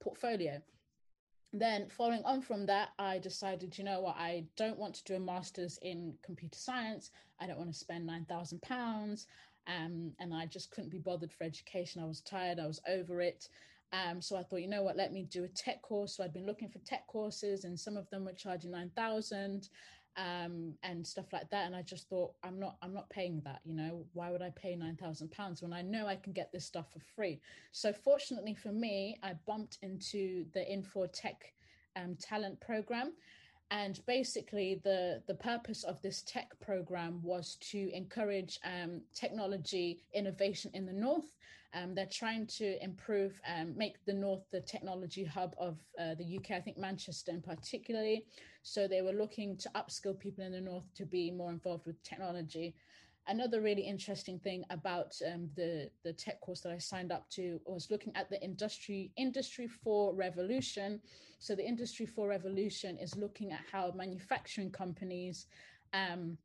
portfolio 0.01 0.61
then 1.53 1.87
following 1.89 2.23
on 2.25 2.41
from 2.41 2.65
that 2.65 2.89
i 2.99 3.17
decided 3.19 3.77
you 3.77 3.83
know 3.83 4.01
what 4.01 4.15
i 4.17 4.43
don't 4.57 4.77
want 4.77 4.93
to 4.95 5.03
do 5.05 5.15
a 5.15 5.19
master's 5.19 5.79
in 5.81 6.13
computer 6.23 6.57
science 6.59 7.11
i 7.39 7.47
don't 7.47 7.57
want 7.57 7.71
to 7.71 7.77
spend 7.77 8.05
9000 8.05 8.61
pounds 8.61 9.27
Um, 9.67 10.13
and 10.19 10.33
I 10.33 10.45
just 10.47 10.71
couldn't 10.71 10.89
be 10.89 10.99
bothered 10.99 11.31
for 11.31 11.43
education. 11.43 12.01
I 12.01 12.05
was 12.05 12.21
tired, 12.21 12.59
I 12.59 12.67
was 12.67 12.81
over 12.87 13.21
it. 13.21 13.47
Um, 13.93 14.21
so 14.21 14.37
I 14.37 14.43
thought, 14.43 14.61
you 14.61 14.67
know 14.67 14.83
what, 14.83 14.97
let 14.97 15.13
me 15.13 15.23
do 15.23 15.43
a 15.43 15.47
tech 15.49 15.81
course. 15.81 16.15
So 16.17 16.23
I'd 16.23 16.33
been 16.33 16.45
looking 16.45 16.69
for 16.69 16.79
tech 16.79 17.07
courses, 17.07 17.65
and 17.65 17.79
some 17.79 17.97
of 17.97 18.09
them 18.09 18.25
were 18.25 18.33
charging 18.33 18.71
9,000 18.71 19.69
um, 20.19 20.73
and 20.83 21.05
stuff 21.07 21.31
like 21.31 21.49
that. 21.49 21.65
And 21.65 21.75
I 21.75 21.81
just 21.81 22.09
thought, 22.09 22.33
I'm 22.43 22.59
not, 22.59 22.75
I'm 22.81 22.93
not 22.93 23.09
paying 23.09 23.41
that. 23.45 23.61
You 23.63 23.73
know, 23.73 24.05
why 24.13 24.29
would 24.29 24.41
I 24.41 24.51
pay 24.55 24.75
nine 24.75 24.97
thousand 24.97 25.31
pounds 25.31 25.61
when 25.61 25.71
I 25.73 25.81
know 25.81 26.07
I 26.07 26.17
can 26.17 26.33
get 26.33 26.51
this 26.51 26.65
stuff 26.65 26.91
for 26.91 26.99
free? 27.15 27.39
So 27.71 27.93
fortunately 27.93 28.53
for 28.53 28.71
me, 28.71 29.17
I 29.23 29.33
bumped 29.47 29.77
into 29.81 30.45
the 30.53 30.59
Infor 30.59 31.07
Tech 31.13 31.53
um, 31.95 32.17
talent 32.19 32.59
program. 32.59 33.13
And 33.71 33.99
basically, 34.07 34.81
the, 34.83 35.21
the 35.27 35.35
purpose 35.35 35.83
of 35.83 36.01
this 36.01 36.23
tech 36.23 36.59
program 36.59 37.21
was 37.21 37.55
to 37.71 37.91
encourage 37.93 38.59
um, 38.63 39.01
technology 39.13 40.01
innovation 40.13 40.71
in 40.73 40.85
the 40.87 40.93
North. 40.93 41.31
Um, 41.75 41.93
they're 41.93 42.07
trying 42.11 42.47
to 42.47 42.83
improve, 42.83 43.39
um, 43.47 43.77
make 43.77 44.03
the 44.05 44.13
North 44.13 44.41
the 44.51 44.61
technology 44.61 45.23
hub 45.23 45.53
of 45.59 45.77
uh, 45.99 46.15
the 46.15 46.37
UK, 46.37 46.51
I 46.51 46.61
think 46.61 46.79
Manchester 46.79 47.31
in 47.31 47.41
particularly. 47.41 48.25
So 48.63 48.87
they 48.87 49.03
were 49.03 49.11
looking 49.11 49.55
to 49.57 49.69
upskill 49.75 50.19
people 50.19 50.43
in 50.43 50.51
the 50.51 50.61
North 50.61 50.91
to 50.95 51.05
be 51.05 51.29
more 51.29 51.51
involved 51.51 51.85
with 51.85 52.01
technology 52.01 52.73
another 53.29 53.61
really 53.61 53.83
interesting 53.83 54.39
thing 54.39 54.63
about 54.69 55.15
um, 55.31 55.49
the 55.55 55.89
the 56.03 56.11
tech 56.13 56.41
course 56.41 56.61
that 56.61 56.73
I 56.73 56.77
signed 56.77 57.11
up 57.11 57.29
to 57.31 57.61
was 57.65 57.89
looking 57.89 58.13
at 58.15 58.29
the 58.29 58.41
industry 58.43 59.11
industry 59.15 59.67
four 59.67 60.13
revolution. 60.13 60.99
So 61.39 61.55
the 61.55 61.65
industry 61.65 62.05
four 62.05 62.27
revolution 62.27 62.97
is 62.97 63.15
looking 63.15 63.51
at 63.53 63.61
how 63.71 63.93
manufacturing 63.95 64.71
companies 64.71 65.45
um, 65.93 66.37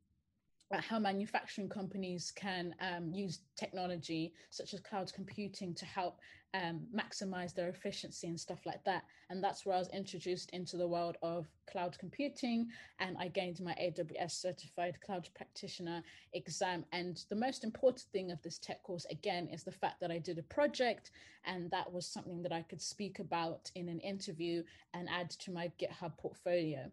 how 0.71 0.99
manufacturing 0.99 1.69
companies 1.69 2.31
can 2.35 2.73
um, 2.81 3.11
use 3.13 3.39
technology 3.55 4.33
such 4.49 4.73
as 4.73 4.79
cloud 4.79 5.11
computing 5.13 5.73
to 5.75 5.85
help 5.85 6.19
um, 6.53 6.81
maximize 6.95 7.53
their 7.53 7.69
efficiency 7.69 8.27
and 8.27 8.39
stuff 8.39 8.65
like 8.65 8.83
that. 8.85 9.03
And 9.29 9.43
that's 9.43 9.65
where 9.65 9.75
I 9.75 9.79
was 9.79 9.89
introduced 9.89 10.49
into 10.51 10.77
the 10.77 10.87
world 10.87 11.17
of 11.21 11.47
cloud 11.69 11.97
computing. 11.99 12.67
And 12.99 13.17
I 13.19 13.27
gained 13.27 13.59
my 13.61 13.73
AWS 13.73 14.31
certified 14.31 14.99
cloud 15.01 15.27
practitioner 15.35 16.01
exam. 16.33 16.85
And 16.91 17.23
the 17.29 17.35
most 17.35 17.63
important 17.63 18.05
thing 18.11 18.31
of 18.31 18.41
this 18.41 18.57
tech 18.57 18.83
course, 18.83 19.05
again, 19.11 19.49
is 19.51 19.63
the 19.63 19.71
fact 19.71 19.99
that 20.01 20.11
I 20.11 20.17
did 20.17 20.37
a 20.37 20.43
project. 20.43 21.11
And 21.45 21.69
that 21.71 21.91
was 21.91 22.05
something 22.05 22.41
that 22.43 22.53
I 22.53 22.61
could 22.61 22.81
speak 22.81 23.19
about 23.19 23.69
in 23.75 23.89
an 23.89 23.99
interview 23.99 24.63
and 24.93 25.09
add 25.09 25.29
to 25.31 25.51
my 25.51 25.71
GitHub 25.79 26.17
portfolio. 26.17 26.89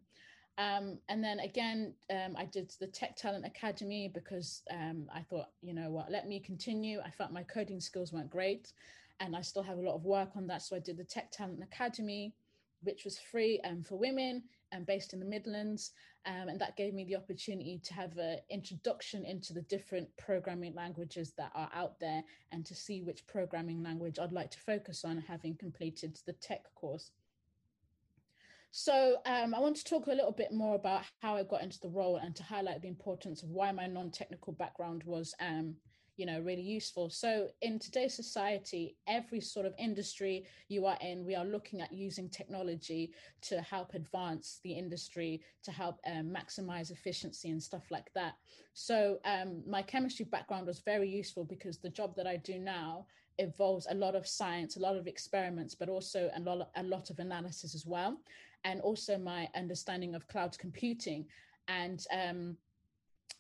Um, 0.59 0.99
and 1.09 1.25
then 1.25 1.41
again, 1.41 1.95
um, 2.11 2.37
I 2.37 2.45
did 2.45 2.73
the 2.79 2.87
Tech 2.87 3.17
Talent 3.17 3.47
Academy 3.47 4.11
because 4.13 4.63
um, 4.71 5.09
I 5.15 5.23
thought, 5.23 5.49
you 5.63 5.73
know 5.73 5.91
what, 5.91 6.11
let 6.11 6.29
me 6.29 6.41
continue. 6.41 7.01
I 7.05 7.11
felt 7.11 7.33
my 7.33 7.43
coding 7.43 7.81
skills 7.81 8.13
weren't 8.13 8.31
great 8.31 8.73
and 9.21 9.35
I 9.35 9.41
still 9.41 9.63
have 9.63 9.79
a 9.79 9.83
lot 9.83 9.95
of 9.95 10.05
work 10.05 10.31
on 10.37 10.47
that. 10.49 10.63
So 10.63 10.77
I 10.77 10.81
did 10.81 10.99
the 10.99 11.05
Tech 11.05 11.31
Talent 11.31 11.63
Academy, 11.63 12.35
which 12.83 13.05
was 13.05 13.19
free 13.19 13.61
um, 13.65 13.83
for 13.83 13.97
women 13.97 14.43
and 14.73 14.85
based 14.85 15.13
in 15.13 15.21
the 15.21 15.27
Midlands. 15.27 15.93
Um, 16.27 16.49
and 16.49 16.61
that 16.61 16.77
gave 16.77 16.93
me 16.93 17.05
the 17.05 17.17
opportunity 17.17 17.81
to 17.85 17.95
have 17.95 18.17
an 18.17 18.39
introduction 18.51 19.25
into 19.25 19.53
the 19.53 19.63
different 19.63 20.09
programming 20.17 20.75
languages 20.75 21.33
that 21.37 21.51
are 21.55 21.71
out 21.75 21.99
there 21.99 22.23
and 22.53 22.65
to 22.67 22.75
see 22.75 23.03
which 23.03 23.27
programming 23.27 23.83
language 23.83 24.19
I'd 24.19 24.33
like 24.33 24.51
to 24.53 24.61
focus 24.61 25.05
on 25.05 25.25
having 25.27 25.57
completed 25.57 26.19
the 26.27 26.35
tech 26.35 26.73
course. 26.75 27.11
So 28.75 29.19
um, 29.27 29.55
I 29.55 29.61
want 29.61 29.77
to 29.77 29.85
talk 29.85 30.07
a 30.07 30.13
little 30.13 30.33
bit 30.33 30.51
more 30.51 30.77
about 30.77 31.03
how 31.21 31.37
I 31.37 31.43
got 31.43 31.63
into 31.63 31.79
the 31.81 31.91
role 31.91 32.17
and 32.17 32.35
to 32.35 32.43
highlight 32.43 32.81
the 32.81 32.89
importance 32.89 33.43
of 33.43 33.51
why 33.51 33.71
my 33.71 33.87
non-technical 33.87 34.55
background 34.55 35.03
was, 35.05 35.35
um, 35.41 35.75
you 36.17 36.25
know, 36.25 36.41
really 36.41 36.63
useful. 36.63 37.11
So 37.11 37.49
in 37.61 37.79
today's 37.79 38.15
society, 38.15 38.97
every 39.07 39.43
sort 39.43 39.67
of 39.67 39.75
industry 39.79 40.47
you 40.71 40.87
are 40.87 40.97
in, 41.03 41.27
we 41.27 41.35
are 41.35 41.45
looking 41.45 41.83
at 41.83 41.93
using 41.93 42.31
technology 42.31 43.13
to 43.43 43.61
help 43.61 43.93
advance 43.93 44.61
the 44.65 44.73
industry, 44.73 45.43
to 45.65 45.71
help 45.71 46.01
um, 46.07 46.35
maximize 46.35 46.91
efficiency 46.91 47.51
and 47.51 47.63
stuff 47.63 47.91
like 47.91 48.11
that. 48.15 48.37
So 48.73 49.19
um, 49.27 49.63
my 49.69 49.83
chemistry 49.83 50.25
background 50.25 50.67
was 50.67 50.81
very 50.81 51.11
useful 51.11 51.45
because 51.45 51.77
the 51.77 51.91
job 51.91 52.17
that 52.17 52.27
I 52.27 52.39
do 52.39 52.59
now 52.59 53.05
involves 53.39 53.87
a 53.91 53.95
lot 53.95 54.15
of 54.15 54.27
science, 54.27 54.77
a 54.77 54.81
lot 54.81 54.97
of 54.97 55.07
experiments, 55.07 55.75
but 55.75 55.91
also 55.91 56.31
a 56.35 56.41
lot, 56.41 56.71
a 56.77 56.83
lot 56.83 57.11
of 57.11 57.19
analysis 57.19 57.75
as 57.75 57.85
well 57.87 58.17
and 58.65 58.81
also 58.81 59.19
my 59.19 59.49
understanding 59.55 60.15
of 60.15 60.27
cloud 60.29 60.57
computing. 60.59 61.27
And 61.69 62.05
um, 62.13 62.57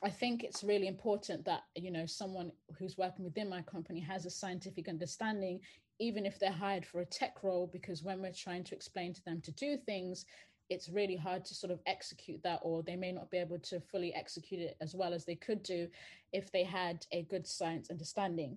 I 0.03 0.11
think 0.11 0.43
it's 0.43 0.65
really 0.65 0.89
important 0.89 1.45
that 1.45 1.63
you 1.77 1.91
know 1.91 2.07
someone 2.07 2.53
who's 2.79 2.99
working 2.99 3.25
within 3.25 3.49
my 3.49 3.63
company 3.63 4.01
has 4.01 4.27
a 4.27 4.31
scientific 4.31 4.89
understanding, 4.89 5.61
even 6.01 6.27
if 6.27 6.39
they're 6.39 6.51
hired 6.51 6.85
for 6.85 7.01
a 7.01 7.07
tech 7.07 7.43
role, 7.43 7.69
because 7.73 8.03
when 8.03 8.21
we're 8.21 8.33
trying 8.33 8.65
to 8.65 8.75
explain 8.75 9.13
to 9.15 9.25
them 9.25 9.41
to 9.43 9.53
do 9.53 9.77
things, 9.77 10.25
it's 10.71 10.89
really 10.89 11.17
hard 11.17 11.45
to 11.45 11.55
sort 11.55 11.73
of 11.73 11.81
execute 11.87 12.43
that, 12.43 12.61
or 12.63 12.83
they 12.83 12.97
may 12.97 13.13
not 13.13 13.31
be 13.31 13.39
able 13.39 13.59
to 13.59 13.81
fully 13.81 14.15
execute 14.15 14.61
it 14.61 14.77
as 14.81 14.95
well 14.95 15.13
as 15.13 15.25
they 15.25 15.35
could 15.35 15.63
do 15.63 15.87
if 16.33 16.51
they 16.51 16.65
had 16.65 17.07
a 17.13 17.23
good 17.25 17.47
science 17.47 17.91
understanding. 17.91 18.57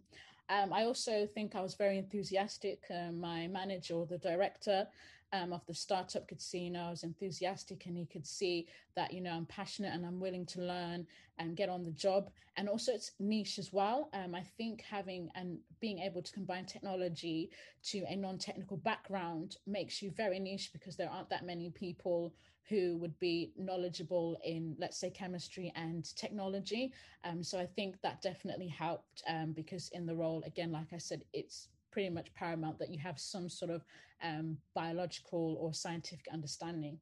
Um, 0.50 0.72
I 0.72 0.84
also 0.84 1.28
think 1.34 1.56
I 1.56 1.62
was 1.62 1.76
very 1.76 1.98
enthusiastic. 1.98 2.80
Uh, 2.90 3.12
my 3.12 3.48
manager 3.48 3.96
or 3.96 4.06
the 4.06 4.20
director 4.20 4.88
um, 5.36 5.54
of 5.54 5.66
the 5.66 5.74
startup 5.74 6.30
know, 6.54 6.88
I 6.88 6.90
was 6.90 7.04
enthusiastic 7.04 7.86
and 7.86 7.98
he 7.98 8.06
could 8.06 8.26
see 8.26 8.68
that, 8.96 9.14
you 9.14 9.22
know, 9.22 9.32
I'm 9.32 9.46
passionate 9.46 9.94
and 9.94 10.06
I'm 10.06 10.20
willing 10.20 10.46
to 10.48 10.62
learn 10.62 11.06
and 11.38 11.58
get 11.58 11.70
on 11.70 11.84
the 11.84 11.92
job. 11.92 12.30
And 12.56 12.70
also 12.70 12.94
it's 12.94 13.12
niche 13.20 13.60
as 13.60 13.74
well. 13.74 14.10
Um, 14.14 14.34
I 14.34 14.44
think 14.58 14.82
having 14.82 15.30
and 15.36 15.58
being 15.82 16.00
able 16.00 16.22
to 16.22 16.32
combine 16.32 16.66
technology 16.66 17.50
to 17.92 18.06
a 18.08 18.16
non-technical 18.16 18.78
background 18.78 19.58
makes 19.68 20.02
you 20.02 20.12
very 20.12 20.40
niche 20.40 20.72
because 20.72 20.96
there 20.96 21.10
aren't 21.10 21.30
that 21.30 21.46
many 21.46 21.70
people 21.70 22.34
who 22.70 22.98
would 22.98 23.18
be 23.20 23.52
knowledgeable 23.58 24.38
in, 24.44 24.76
let's 24.80 24.98
say, 24.98 25.10
chemistry 25.10 25.72
and 25.76 26.16
technology. 26.16 26.94
Um, 27.24 27.44
so 27.44 27.60
I 27.60 27.66
think 27.66 28.02
that 28.02 28.22
definitely 28.22 28.68
helped 28.68 29.22
um, 29.28 29.52
because 29.52 29.90
in 29.94 30.06
the 30.06 30.16
role, 30.16 30.42
again, 30.46 30.72
like 30.72 30.92
I 30.94 30.98
said, 30.98 31.24
it's 31.34 31.68
pretty 31.96 32.10
much 32.10 32.34
paramount 32.34 32.78
that 32.78 32.92
you 32.92 33.00
have 33.00 33.18
some 33.18 33.48
sort 33.48 33.72
of 33.72 33.82
um, 34.22 34.58
biological 34.74 35.56
or 35.62 35.74
scientific 35.74 36.26
understanding. 36.34 37.00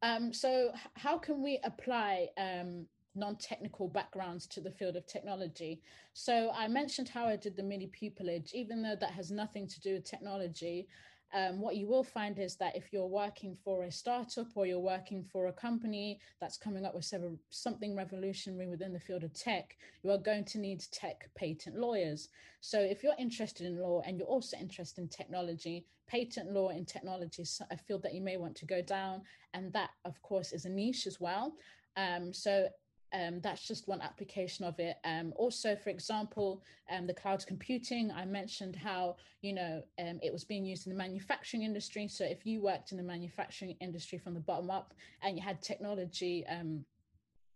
Um, 0.00 0.32
so 0.32 0.72
how 0.94 1.18
can 1.18 1.42
we 1.42 1.60
apply 1.62 2.28
um, 2.38 2.86
non-technical 3.14 3.88
backgrounds 3.88 4.46
to 4.46 4.62
the 4.62 4.70
field 4.70 4.96
of 4.96 5.06
technology? 5.06 5.82
So 6.14 6.50
I 6.54 6.66
mentioned 6.66 7.10
how 7.10 7.26
I 7.26 7.36
did 7.36 7.54
the 7.54 7.62
mini 7.62 7.92
pupillage, 8.00 8.54
even 8.54 8.82
though 8.82 8.96
that 8.98 9.10
has 9.10 9.30
nothing 9.30 9.68
to 9.68 9.80
do 9.82 9.92
with 9.96 10.04
technology, 10.04 10.88
um, 11.34 11.60
what 11.60 11.76
you 11.76 11.86
will 11.86 12.04
find 12.04 12.38
is 12.38 12.56
that 12.56 12.76
if 12.76 12.92
you're 12.92 13.06
working 13.06 13.56
for 13.64 13.84
a 13.84 13.92
startup 13.92 14.48
or 14.54 14.66
you're 14.66 14.78
working 14.78 15.24
for 15.24 15.46
a 15.46 15.52
company 15.52 16.20
that's 16.40 16.58
coming 16.58 16.84
up 16.84 16.94
with 16.94 17.04
several, 17.04 17.38
something 17.50 17.96
revolutionary 17.96 18.68
within 18.68 18.92
the 18.92 19.00
field 19.00 19.24
of 19.24 19.32
tech, 19.32 19.76
you 20.02 20.10
are 20.10 20.18
going 20.18 20.44
to 20.44 20.58
need 20.58 20.84
tech 20.92 21.30
patent 21.34 21.76
lawyers. 21.76 22.28
So 22.60 22.80
if 22.80 23.02
you're 23.02 23.14
interested 23.18 23.66
in 23.66 23.80
law 23.80 24.02
and 24.06 24.18
you're 24.18 24.26
also 24.26 24.56
interested 24.58 25.00
in 25.00 25.08
technology, 25.08 25.86
patent 26.06 26.52
law 26.52 26.68
in 26.68 26.84
technology 26.84 27.42
is 27.42 27.60
a 27.70 27.78
field 27.78 28.02
that 28.02 28.14
you 28.14 28.20
may 28.20 28.36
want 28.36 28.54
to 28.56 28.66
go 28.66 28.82
down. 28.82 29.22
And 29.54 29.72
that, 29.72 29.90
of 30.04 30.20
course, 30.22 30.52
is 30.52 30.66
a 30.66 30.70
niche 30.70 31.06
as 31.06 31.18
well. 31.20 31.54
Um, 31.96 32.32
so 32.32 32.68
um, 33.12 33.40
that's 33.40 33.66
just 33.66 33.88
one 33.88 34.00
application 34.00 34.64
of 34.64 34.78
it. 34.78 34.96
Um, 35.04 35.32
also, 35.36 35.76
for 35.76 35.90
example, 35.90 36.62
um, 36.90 37.06
the 37.06 37.14
cloud 37.14 37.44
computing, 37.46 38.10
I 38.10 38.24
mentioned 38.24 38.76
how, 38.76 39.16
you 39.42 39.52
know, 39.52 39.82
um, 39.98 40.18
it 40.22 40.32
was 40.32 40.44
being 40.44 40.64
used 40.64 40.86
in 40.86 40.92
the 40.92 40.98
manufacturing 40.98 41.62
industry. 41.62 42.08
So 42.08 42.24
if 42.24 42.46
you 42.46 42.62
worked 42.62 42.92
in 42.92 42.98
the 42.98 43.04
manufacturing 43.04 43.76
industry 43.80 44.18
from 44.18 44.34
the 44.34 44.40
bottom 44.40 44.70
up 44.70 44.94
and 45.22 45.36
you 45.36 45.42
had 45.42 45.60
technology 45.60 46.44
um, 46.48 46.84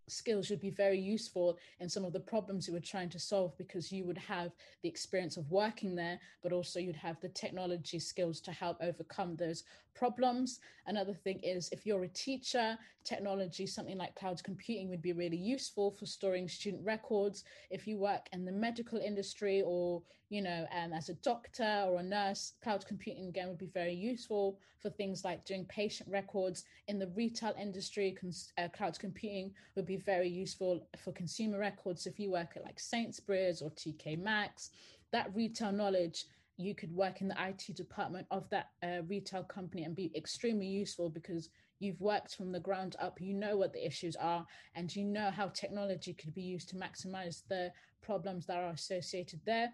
skills 0.09 0.51
would 0.51 0.61
be 0.61 0.71
very 0.71 0.99
useful 0.99 1.59
in 1.81 1.89
some 1.89 2.05
of 2.05 2.13
the 2.13 2.21
problems 2.21 2.67
you 2.67 2.75
were 2.75 2.81
trying 2.81 3.09
to 3.11 3.19
solve 3.19 3.57
because 3.59 3.91
you 3.91 4.05
would 4.05 4.19
have 4.19 4.53
the 4.83 4.89
experience 4.89 5.37
of 5.37 5.51
working 5.51 5.95
there, 5.95 6.19
but 6.43 6.53
also 6.53 6.79
you'd 6.79 6.97
have 6.97 7.21
the 7.21 7.29
technology 7.31 7.99
skills 7.99 8.41
to 8.41 8.53
help 8.53 8.77
overcome 8.81 9.37
those 9.37 9.65
problems. 9.95 10.61
Another 10.87 11.15
thing 11.15 11.41
is 11.43 11.69
if 11.73 11.87
you're 11.87 12.05
a 12.05 12.09
teacher, 12.09 12.79
technology, 13.05 13.67
something 13.67 13.99
like 13.99 14.15
cloud 14.15 14.43
computing 14.45 14.89
would 14.91 15.03
be 15.03 15.13
really 15.13 15.37
useful 15.37 15.91
for 15.91 16.07
storing 16.07 16.49
student 16.49 16.85
records. 16.85 17.45
If 17.71 17.87
you 17.87 17.97
work 17.99 18.29
in 18.33 18.45
the 18.45 18.53
medical 18.53 18.99
industry 18.99 19.63
or, 19.65 20.03
you 20.29 20.43
know, 20.43 20.67
um, 20.77 20.93
as 20.93 21.09
a 21.09 21.15
doctor 21.15 21.85
or 21.87 22.01
a 22.01 22.03
nurse, 22.03 22.55
cloud 22.63 22.85
computing 22.87 23.29
again 23.29 23.49
would 23.49 23.59
be 23.59 23.71
very 23.73 23.95
useful 23.95 24.59
for 24.81 24.91
things 24.91 25.25
like 25.25 25.45
doing 25.45 25.65
patient 25.67 26.11
records. 26.11 26.65
In 26.89 26.99
the 26.99 27.09
retail 27.09 27.55
industry, 27.61 28.17
cons- 28.21 28.53
uh, 28.59 28.69
cloud 28.69 28.99
computing 28.99 29.53
would 29.77 29.87
be 29.87 29.97
very 29.97 30.29
useful 30.29 30.89
for 31.03 31.13
consumer 31.13 31.59
records. 31.59 32.07
If 32.07 32.19
you 32.19 32.31
work 32.33 32.53
at 32.57 32.65
like 32.65 32.81
Sainsbury's 32.81 33.63
or 33.63 33.71
TK 33.71 34.19
Maxx, 34.19 34.71
that 35.13 35.35
retail 35.35 35.73
knowledge 35.73 36.27
you 36.57 36.75
could 36.75 36.95
work 36.95 37.21
in 37.21 37.29
the 37.29 37.37
IT 37.39 37.77
department 37.77 38.27
of 38.31 38.49
that 38.51 38.71
uh, 38.83 39.03
retail 39.07 39.45
company 39.45 39.85
and 39.85 39.95
be 39.95 40.11
extremely 40.17 40.67
useful 40.67 41.11
because 41.11 41.51
you've 41.79 42.01
worked 42.01 42.35
from 42.35 42.51
the 42.51 42.59
ground 42.59 42.97
up, 42.99 43.21
you 43.21 43.35
know 43.35 43.59
what 43.59 43.75
the 43.75 43.87
issues 43.87 44.17
are, 44.17 44.45
and 44.75 44.97
you 44.97 45.05
know 45.05 45.31
how 45.31 45.49
technology 45.49 46.15
could 46.15 46.35
be 46.35 46.43
used 46.43 46.71
to 46.71 46.77
maximize 46.77 47.43
the 47.49 47.71
problems 48.03 48.47
that 48.47 48.57
are 48.57 48.71
associated 48.71 49.41
there 49.45 49.71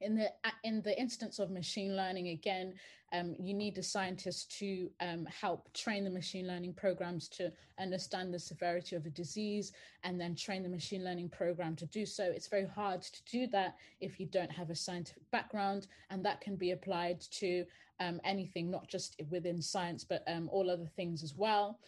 in 0.00 0.14
the 0.14 0.30
in 0.64 0.80
the 0.82 0.98
instance 0.98 1.38
of 1.38 1.50
machine 1.50 1.96
learning 1.96 2.28
again 2.28 2.74
um, 3.12 3.34
you 3.38 3.54
need 3.54 3.78
a 3.78 3.82
scientist 3.82 4.56
to 4.58 4.90
um, 5.00 5.26
help 5.26 5.72
train 5.72 6.04
the 6.04 6.10
machine 6.10 6.46
learning 6.46 6.74
programs 6.74 7.28
to 7.28 7.50
understand 7.78 8.34
the 8.34 8.38
severity 8.38 8.96
of 8.96 9.06
a 9.06 9.10
disease 9.10 9.72
and 10.04 10.20
then 10.20 10.34
train 10.34 10.62
the 10.62 10.68
machine 10.68 11.04
learning 11.04 11.30
program 11.30 11.74
to 11.76 11.86
do 11.86 12.04
so. 12.04 12.24
It's 12.24 12.48
very 12.48 12.66
hard 12.66 13.02
to 13.02 13.22
do 13.30 13.46
that 13.48 13.76
if 14.00 14.20
you 14.20 14.26
don't 14.26 14.50
have 14.52 14.68
a 14.70 14.74
scientific 14.74 15.28
background 15.30 15.86
and 16.10 16.22
that 16.24 16.40
can 16.40 16.56
be 16.56 16.72
applied 16.72 17.20
to 17.32 17.64
um, 18.00 18.20
anything 18.24 18.70
not 18.70 18.88
just 18.88 19.20
within 19.30 19.60
science 19.60 20.04
but 20.04 20.22
um, 20.28 20.48
all 20.52 20.70
other 20.70 20.86
things 20.94 21.22
as 21.22 21.34
well 21.34 21.78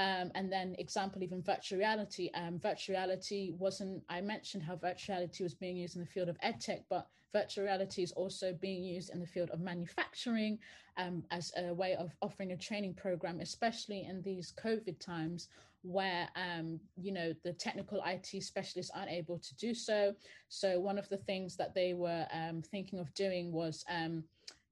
um, 0.00 0.32
and 0.34 0.50
then 0.50 0.74
example, 0.78 1.22
even 1.22 1.42
virtual 1.42 1.78
reality. 1.78 2.30
Um, 2.34 2.58
virtual 2.58 2.94
reality 2.94 3.52
wasn't, 3.58 4.02
I 4.08 4.22
mentioned 4.22 4.62
how 4.62 4.76
virtual 4.76 5.16
reality 5.16 5.42
was 5.42 5.54
being 5.54 5.76
used 5.76 5.94
in 5.94 6.00
the 6.00 6.08
field 6.08 6.30
of 6.30 6.38
edtech, 6.40 6.84
but 6.88 7.06
virtual 7.34 7.64
reality 7.64 8.02
is 8.02 8.12
also 8.12 8.56
being 8.62 8.82
used 8.82 9.10
in 9.10 9.20
the 9.20 9.26
field 9.26 9.50
of 9.50 9.60
manufacturing 9.60 10.58
um, 10.96 11.22
as 11.30 11.52
a 11.58 11.74
way 11.74 11.96
of 11.96 12.16
offering 12.22 12.52
a 12.52 12.56
training 12.56 12.94
program, 12.94 13.40
especially 13.40 14.06
in 14.08 14.22
these 14.22 14.54
COVID 14.64 14.98
times 14.98 15.48
where 15.82 16.28
um, 16.34 16.80
you 16.96 17.12
know 17.12 17.34
the 17.42 17.52
technical 17.52 18.02
IT 18.06 18.42
specialists 18.42 18.92
aren't 18.94 19.10
able 19.10 19.38
to 19.38 19.54
do 19.56 19.74
so. 19.74 20.14
So 20.48 20.80
one 20.80 20.98
of 20.98 21.08
the 21.10 21.18
things 21.18 21.56
that 21.56 21.74
they 21.74 21.92
were 21.92 22.26
um, 22.32 22.62
thinking 22.62 22.98
of 22.98 23.12
doing 23.14 23.52
was 23.52 23.84
um, 23.90 24.24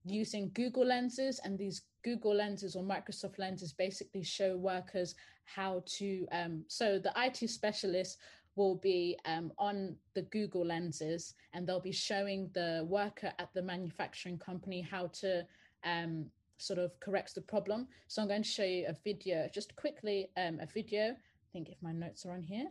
using 0.05 0.51
Google 0.55 0.87
lenses, 0.87 1.39
and 1.45 1.59
these 1.59 1.83
Google 2.03 2.35
lenses 2.35 2.77
or 2.77 2.83
Microsoft 2.83 3.39
lenses 3.39 3.73
basically 3.73 4.23
show 4.23 4.57
workers 4.57 5.15
how 5.45 5.83
to. 5.87 6.27
Um, 6.33 6.65
so 6.69 6.99
the 6.99 7.13
IT 7.17 7.49
specialist 7.49 8.19
will 8.57 8.77
be 8.77 9.17
um, 9.25 9.53
on 9.57 9.97
the 10.15 10.23
Google 10.23 10.67
lenses 10.67 11.35
and 11.55 11.67
they'll 11.67 11.81
be 11.81 11.93
showing 11.93 12.51
the 12.55 12.85
worker 12.89 13.33
at 13.39 13.49
the 13.55 13.63
manufacturing 13.63 14.39
company 14.39 14.81
how 14.81 15.07
to 15.21 15.47
um, 15.85 16.27
sort 16.59 16.79
of 16.79 16.99
correct 17.01 17.35
the 17.35 17.41
problem. 17.41 17.87
So 18.09 18.21
I'm 18.21 18.29
going 18.29 18.43
to 18.43 18.49
show 18.49 18.65
you 18.65 18.87
a 18.89 18.97
video, 19.05 19.49
just 19.55 19.75
quickly, 19.77 20.29
um, 20.37 20.59
a 20.61 20.67
video. 20.67 21.11
I 21.11 21.49
think 21.53 21.69
if 21.69 21.81
my 21.81 21.93
notes 21.93 22.27
are 22.27 22.33
on 22.33 22.43
here. 22.43 22.67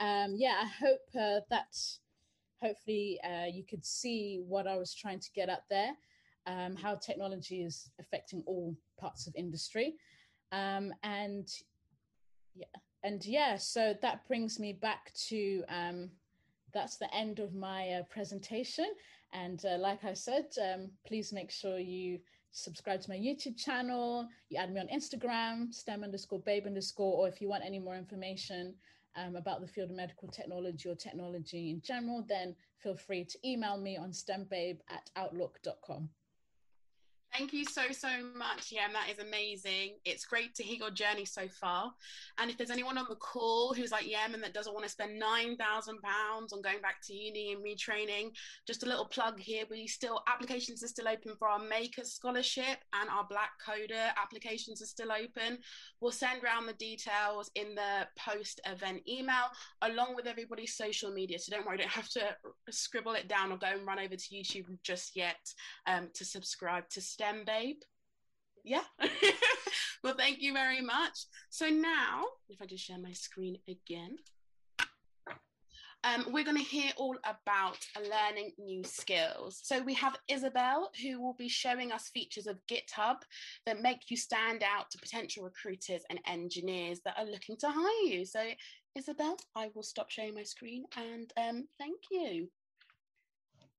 Um, 0.00 0.34
yeah, 0.36 0.62
I 0.62 0.66
hope 0.66 1.00
uh, 1.20 1.40
that 1.50 1.76
hopefully 2.62 3.18
uh, 3.24 3.46
you 3.46 3.64
could 3.64 3.84
see 3.84 4.40
what 4.46 4.66
I 4.66 4.76
was 4.76 4.94
trying 4.94 5.20
to 5.20 5.30
get 5.34 5.48
at 5.48 5.64
there, 5.68 5.92
um, 6.48 6.74
how 6.74 6.96
technology 6.96 7.62
is 7.62 7.90
affecting 8.00 8.42
all 8.46 8.74
parts 8.98 9.26
of 9.26 9.34
industry. 9.36 9.94
Um, 10.50 10.92
and 11.02 11.46
yeah, 12.54 12.64
and 13.04 13.24
yeah, 13.24 13.56
so 13.56 13.94
that 14.02 14.26
brings 14.26 14.58
me 14.58 14.72
back 14.72 15.12
to 15.28 15.62
um, 15.68 16.10
that's 16.74 16.96
the 16.96 17.14
end 17.14 17.38
of 17.38 17.54
my 17.54 17.90
uh, 17.90 18.02
presentation. 18.10 18.86
And 19.32 19.62
uh, 19.64 19.78
like 19.78 20.04
I 20.04 20.14
said, 20.14 20.46
um, 20.60 20.90
please 21.06 21.32
make 21.32 21.50
sure 21.50 21.78
you 21.78 22.18
subscribe 22.50 23.02
to 23.02 23.10
my 23.10 23.16
YouTube 23.16 23.56
channel. 23.58 24.26
You 24.48 24.58
add 24.58 24.72
me 24.72 24.80
on 24.80 24.88
Instagram, 24.88 25.72
STEM 25.72 26.02
underscore 26.02 26.40
babe 26.40 26.66
underscore, 26.66 27.18
or 27.18 27.28
if 27.28 27.40
you 27.40 27.48
want 27.48 27.64
any 27.64 27.78
more 27.78 27.94
information 27.94 28.74
um, 29.16 29.36
about 29.36 29.60
the 29.60 29.66
field 29.66 29.90
of 29.90 29.96
medical 29.96 30.28
technology 30.28 30.88
or 30.88 30.94
technology 30.94 31.70
in 31.70 31.82
general, 31.82 32.24
then 32.26 32.54
feel 32.78 32.96
free 32.96 33.24
to 33.24 33.38
email 33.46 33.76
me 33.76 33.98
on 33.98 34.12
stembabe 34.12 34.78
at 34.88 35.10
outlook.com. 35.16 36.08
Thank 37.38 37.52
you 37.52 37.64
so, 37.64 37.82
so 37.92 38.08
much. 38.36 38.72
Yeah, 38.72 38.88
that 38.92 39.12
is 39.12 39.20
amazing. 39.20 39.98
It's 40.04 40.24
great 40.24 40.56
to 40.56 40.64
hear 40.64 40.78
your 40.78 40.90
journey 40.90 41.24
so 41.24 41.42
far. 41.60 41.92
And 42.36 42.50
if 42.50 42.58
there's 42.58 42.72
anyone 42.72 42.98
on 42.98 43.06
the 43.08 43.14
call 43.14 43.72
who's 43.72 43.92
like 43.92 44.10
Yemen 44.10 44.40
that 44.40 44.52
doesn't 44.52 44.74
want 44.74 44.84
to 44.84 44.90
spend 44.90 45.22
£9,000 45.22 45.56
on 45.60 46.62
going 46.62 46.80
back 46.82 46.96
to 47.04 47.14
uni 47.14 47.52
and 47.52 47.64
retraining, 47.64 48.30
just 48.66 48.82
a 48.82 48.86
little 48.86 49.04
plug 49.04 49.38
here. 49.38 49.62
We 49.70 49.86
still, 49.86 50.20
applications 50.26 50.82
are 50.82 50.88
still 50.88 51.06
open 51.06 51.36
for 51.38 51.46
our 51.46 51.60
Maker 51.60 52.02
Scholarship 52.02 52.78
and 52.92 53.08
our 53.08 53.24
Black 53.30 53.50
Coder 53.64 54.10
applications 54.20 54.82
are 54.82 54.86
still 54.86 55.12
open. 55.12 55.58
We'll 56.00 56.10
send 56.10 56.42
around 56.42 56.66
the 56.66 56.72
details 56.72 57.52
in 57.54 57.76
the 57.76 58.08
post 58.18 58.60
event 58.66 59.02
email 59.08 59.46
along 59.82 60.16
with 60.16 60.26
everybody's 60.26 60.74
social 60.74 61.12
media. 61.12 61.38
So 61.38 61.54
don't 61.54 61.64
worry, 61.64 61.78
don't 61.78 61.88
have 61.88 62.08
to 62.10 62.22
scribble 62.70 63.12
it 63.12 63.28
down 63.28 63.52
or 63.52 63.58
go 63.58 63.68
and 63.68 63.86
run 63.86 64.00
over 64.00 64.16
to 64.16 64.34
YouTube 64.34 64.66
just 64.82 65.14
yet 65.14 65.38
um, 65.86 66.08
to 66.14 66.24
subscribe 66.24 66.88
to 66.88 67.00
STEM 67.28 67.44
Babe. 67.44 67.80
Yeah. 68.64 68.82
well, 70.04 70.14
thank 70.16 70.40
you 70.40 70.52
very 70.52 70.80
much. 70.80 71.26
So 71.50 71.68
now, 71.68 72.24
if 72.48 72.60
I 72.60 72.66
just 72.66 72.84
share 72.84 72.98
my 72.98 73.12
screen 73.12 73.58
again. 73.68 74.16
Um, 76.04 76.26
we're 76.30 76.44
going 76.44 76.56
to 76.56 76.62
hear 76.62 76.92
all 76.96 77.16
about 77.24 77.78
learning 77.96 78.52
new 78.56 78.84
skills. 78.84 79.60
So 79.64 79.82
we 79.82 79.94
have 79.94 80.16
Isabel, 80.28 80.90
who 81.02 81.20
will 81.20 81.34
be 81.34 81.48
showing 81.48 81.90
us 81.90 82.08
features 82.08 82.46
of 82.46 82.60
GitHub 82.70 83.16
that 83.66 83.82
make 83.82 84.08
you 84.08 84.16
stand 84.16 84.62
out 84.62 84.90
to 84.92 84.98
potential 84.98 85.42
recruiters 85.42 86.02
and 86.08 86.20
engineers 86.26 87.00
that 87.04 87.18
are 87.18 87.26
looking 87.26 87.56
to 87.58 87.68
hire 87.68 88.04
you. 88.04 88.24
So 88.24 88.40
Isabel, 88.94 89.36
I 89.56 89.70
will 89.74 89.82
stop 89.82 90.08
sharing 90.08 90.34
my 90.34 90.44
screen 90.44 90.84
and 90.96 91.32
um, 91.36 91.66
thank 91.78 91.98
you. 92.12 92.48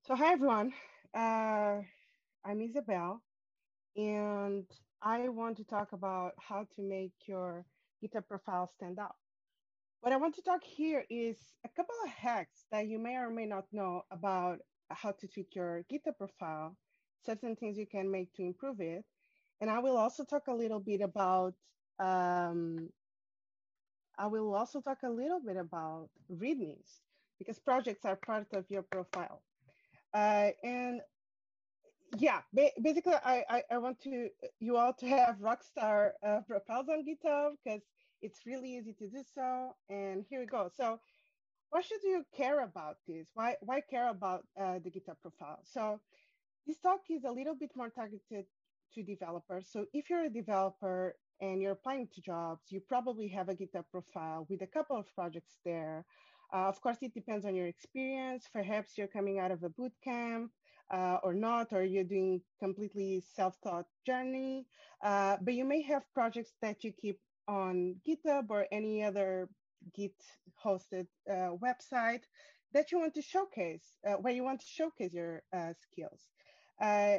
So 0.05 0.15
hi 0.15 0.33
everyone, 0.33 0.73
uh, 1.15 1.79
I'm 2.45 2.61
Isabel, 2.61 3.21
and 3.95 4.65
I 5.01 5.29
want 5.29 5.57
to 5.57 5.63
talk 5.63 5.93
about 5.93 6.33
how 6.39 6.65
to 6.75 6.81
make 6.81 7.13
your 7.25 7.65
GitHub 8.03 8.27
profile 8.27 8.67
stand 8.67 8.99
out. 8.99 9.15
What 10.01 10.13
I 10.13 10.17
want 10.17 10.35
to 10.35 10.41
talk 10.41 10.63
here 10.63 11.05
is 11.09 11.37
a 11.65 11.69
couple 11.69 11.95
of 12.05 12.11
hacks 12.11 12.65
that 12.71 12.87
you 12.87 12.99
may 12.99 13.15
or 13.15 13.29
may 13.29 13.45
not 13.45 13.65
know 13.71 14.03
about 14.11 14.59
how 14.89 15.11
to 15.11 15.27
tweak 15.27 15.55
your 15.55 15.83
GitHub 15.91 16.17
profile, 16.17 16.77
certain 17.25 17.55
things 17.55 17.77
you 17.77 17.87
can 17.87 18.09
make 18.09 18.33
to 18.35 18.43
improve 18.43 18.79
it. 18.79 19.03
And 19.61 19.69
I 19.69 19.79
will 19.79 19.97
also 19.97 20.23
talk 20.23 20.47
a 20.47 20.53
little 20.53 20.79
bit 20.79 21.01
about, 21.01 21.53
um, 21.99 22.89
I 24.17 24.27
will 24.27 24.53
also 24.53 24.81
talk 24.81 24.99
a 25.03 25.09
little 25.09 25.41
bit 25.45 25.57
about 25.57 26.09
READMEs 26.31 27.01
because 27.37 27.59
projects 27.59 28.05
are 28.05 28.15
part 28.15 28.47
of 28.53 28.65
your 28.69 28.83
profile. 28.83 29.41
Uh, 30.13 30.51
and 30.63 31.01
yeah, 32.17 32.41
ba- 32.53 32.71
basically, 32.81 33.13
I, 33.13 33.43
I, 33.49 33.63
I 33.71 33.77
want 33.77 33.99
to 34.01 34.29
you 34.59 34.77
all 34.77 34.93
to 34.93 35.07
have 35.07 35.37
rockstar 35.37 36.11
uh, 36.25 36.41
profiles 36.47 36.87
on 36.89 37.05
GitHub 37.05 37.51
because 37.63 37.81
it's 38.21 38.45
really 38.45 38.77
easy 38.77 38.93
to 38.93 39.07
do 39.07 39.23
so. 39.33 39.75
And 39.89 40.25
here 40.29 40.39
we 40.39 40.45
go. 40.45 40.69
So, 40.75 40.99
why 41.69 41.81
should 41.81 42.01
you 42.03 42.23
care 42.35 42.63
about 42.63 42.97
this? 43.07 43.27
Why 43.33 43.55
why 43.61 43.81
care 43.81 44.09
about 44.09 44.45
uh, 44.59 44.79
the 44.79 44.89
GitHub 44.89 45.19
profile? 45.21 45.59
So, 45.63 45.99
this 46.65 46.79
talk 46.79 47.01
is 47.09 47.23
a 47.25 47.31
little 47.31 47.55
bit 47.55 47.71
more 47.75 47.89
targeted 47.89 48.45
to 48.93 49.03
developers. 49.03 49.67
So, 49.71 49.85
if 49.93 50.09
you're 50.09 50.25
a 50.25 50.29
developer 50.29 51.15
and 51.41 51.61
you're 51.61 51.73
applying 51.73 52.07
to 52.15 52.21
jobs, 52.21 52.63
you 52.71 52.81
probably 52.87 53.27
have 53.29 53.49
a 53.49 53.55
GitHub 53.55 53.85
profile 53.91 54.47
with 54.49 54.61
a 54.61 54.67
couple 54.67 54.97
of 54.97 55.05
projects 55.13 55.57
there. 55.63 56.05
Uh, 56.51 56.67
of 56.67 56.81
course, 56.81 56.97
it 57.01 57.13
depends 57.13 57.45
on 57.45 57.55
your 57.55 57.67
experience. 57.67 58.47
Perhaps 58.51 58.97
you're 58.97 59.07
coming 59.07 59.37
out 59.37 59.51
of 59.51 59.63
a 59.63 59.69
boot 59.69 59.93
camp 60.03 60.51
uh, 60.91 61.17
or 61.23 61.33
not, 61.33 61.71
or 61.71 61.83
you're 61.83 62.03
doing 62.03 62.41
completely 62.59 63.23
self-taught 63.35 63.85
journey. 64.05 64.65
Uh, 65.03 65.37
but 65.41 65.53
you 65.53 65.65
may 65.65 65.81
have 65.81 66.03
projects 66.13 66.53
that 66.61 66.83
you 66.83 66.91
keep 66.91 67.19
on 67.47 67.95
GitHub 68.07 68.45
or 68.49 68.65
any 68.71 69.03
other 69.03 69.49
Git 69.95 70.13
hosted 70.63 71.07
uh, 71.29 71.51
website 71.57 72.23
that 72.73 72.91
you 72.91 72.99
want 72.99 73.15
to 73.15 73.21
showcase, 73.21 73.95
uh, 74.07 74.13
where 74.13 74.33
you 74.33 74.43
want 74.43 74.59
to 74.59 74.67
showcase 74.67 75.13
your 75.13 75.41
uh, 75.53 75.73
skills. 75.81 76.21
Uh, 76.81 77.17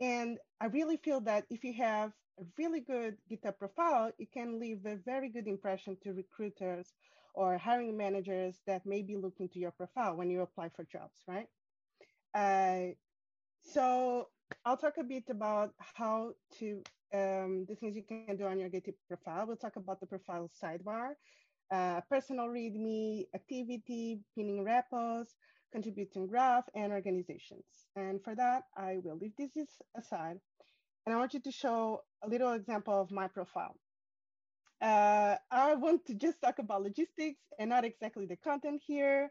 and 0.00 0.38
I 0.60 0.66
really 0.66 0.96
feel 0.96 1.20
that 1.22 1.44
if 1.50 1.64
you 1.64 1.74
have 1.74 2.12
a 2.40 2.44
really 2.58 2.80
good 2.80 3.16
GitHub 3.30 3.58
profile, 3.58 4.12
it 4.18 4.32
can 4.32 4.58
leave 4.58 4.86
a 4.86 4.96
very 4.96 5.28
good 5.28 5.46
impression 5.46 5.96
to 6.02 6.12
recruiters 6.12 6.92
or 7.34 7.58
hiring 7.58 7.96
managers 7.96 8.60
that 8.66 8.86
may 8.86 9.02
be 9.02 9.16
looking 9.16 9.48
to 9.50 9.58
your 9.58 9.72
profile 9.72 10.16
when 10.16 10.30
you 10.30 10.40
apply 10.40 10.70
for 10.70 10.84
jobs, 10.84 11.22
right? 11.28 11.48
Uh, 12.34 12.92
so 13.62 14.28
I'll 14.64 14.76
talk 14.76 14.94
a 14.98 15.04
bit 15.04 15.24
about 15.30 15.72
how 15.78 16.32
to 16.58 16.82
um, 17.14 17.64
the 17.68 17.76
things 17.76 17.94
you 17.94 18.02
can 18.02 18.36
do 18.36 18.44
on 18.44 18.58
your 18.58 18.68
GitHub 18.68 18.94
profile. 19.08 19.46
We'll 19.46 19.56
talk 19.56 19.76
about 19.76 20.00
the 20.00 20.06
profile 20.06 20.50
sidebar, 20.62 21.14
uh, 21.70 22.00
personal 22.10 22.48
README, 22.48 23.26
activity, 23.34 24.20
pinning 24.34 24.64
repos, 24.64 25.28
contributing 25.72 26.26
graph, 26.26 26.64
and 26.74 26.92
organizations. 26.92 27.64
And 27.94 28.22
for 28.22 28.34
that, 28.34 28.64
I 28.76 28.98
will 29.02 29.16
leave 29.16 29.36
this 29.36 29.68
aside. 29.96 30.38
And 31.06 31.14
I 31.14 31.18
want 31.18 31.34
you 31.34 31.40
to 31.40 31.52
show 31.52 32.02
a 32.24 32.28
little 32.28 32.52
example 32.52 33.00
of 33.00 33.10
my 33.10 33.28
profile. 33.28 33.76
Uh, 34.80 35.36
I 35.50 35.74
want 35.74 36.04
to 36.06 36.14
just 36.14 36.40
talk 36.42 36.58
about 36.58 36.82
logistics 36.82 37.40
and 37.58 37.70
not 37.70 37.84
exactly 37.84 38.26
the 38.26 38.36
content 38.36 38.82
here. 38.84 39.30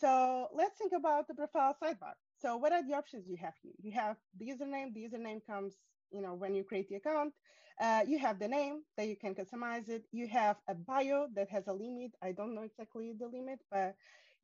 So 0.00 0.48
let's 0.54 0.78
think 0.78 0.92
about 0.96 1.28
the 1.28 1.34
profile 1.34 1.76
sidebar. 1.82 2.14
So 2.40 2.56
what 2.56 2.72
are 2.72 2.86
the 2.86 2.94
options 2.94 3.26
you 3.28 3.36
have 3.36 3.54
here? 3.62 3.72
You 3.82 3.92
have 3.92 4.16
the 4.38 4.46
username. 4.46 4.94
The 4.94 5.00
username 5.00 5.40
comes 5.46 5.74
you 6.12 6.22
know, 6.22 6.34
when 6.34 6.54
you 6.54 6.64
create 6.64 6.88
the 6.88 6.96
account. 6.96 7.34
Uh, 7.80 8.00
you 8.06 8.18
have 8.18 8.38
the 8.38 8.48
name 8.48 8.82
that 8.96 9.06
you 9.06 9.16
can 9.16 9.34
customize 9.34 9.88
it. 9.88 10.04
You 10.10 10.26
have 10.28 10.56
a 10.68 10.74
bio 10.74 11.28
that 11.34 11.48
has 11.50 11.68
a 11.68 11.72
limit. 11.72 12.12
I 12.22 12.32
don't 12.32 12.54
know 12.54 12.62
exactly 12.62 13.12
the 13.18 13.26
limit, 13.26 13.60
but 13.70 13.94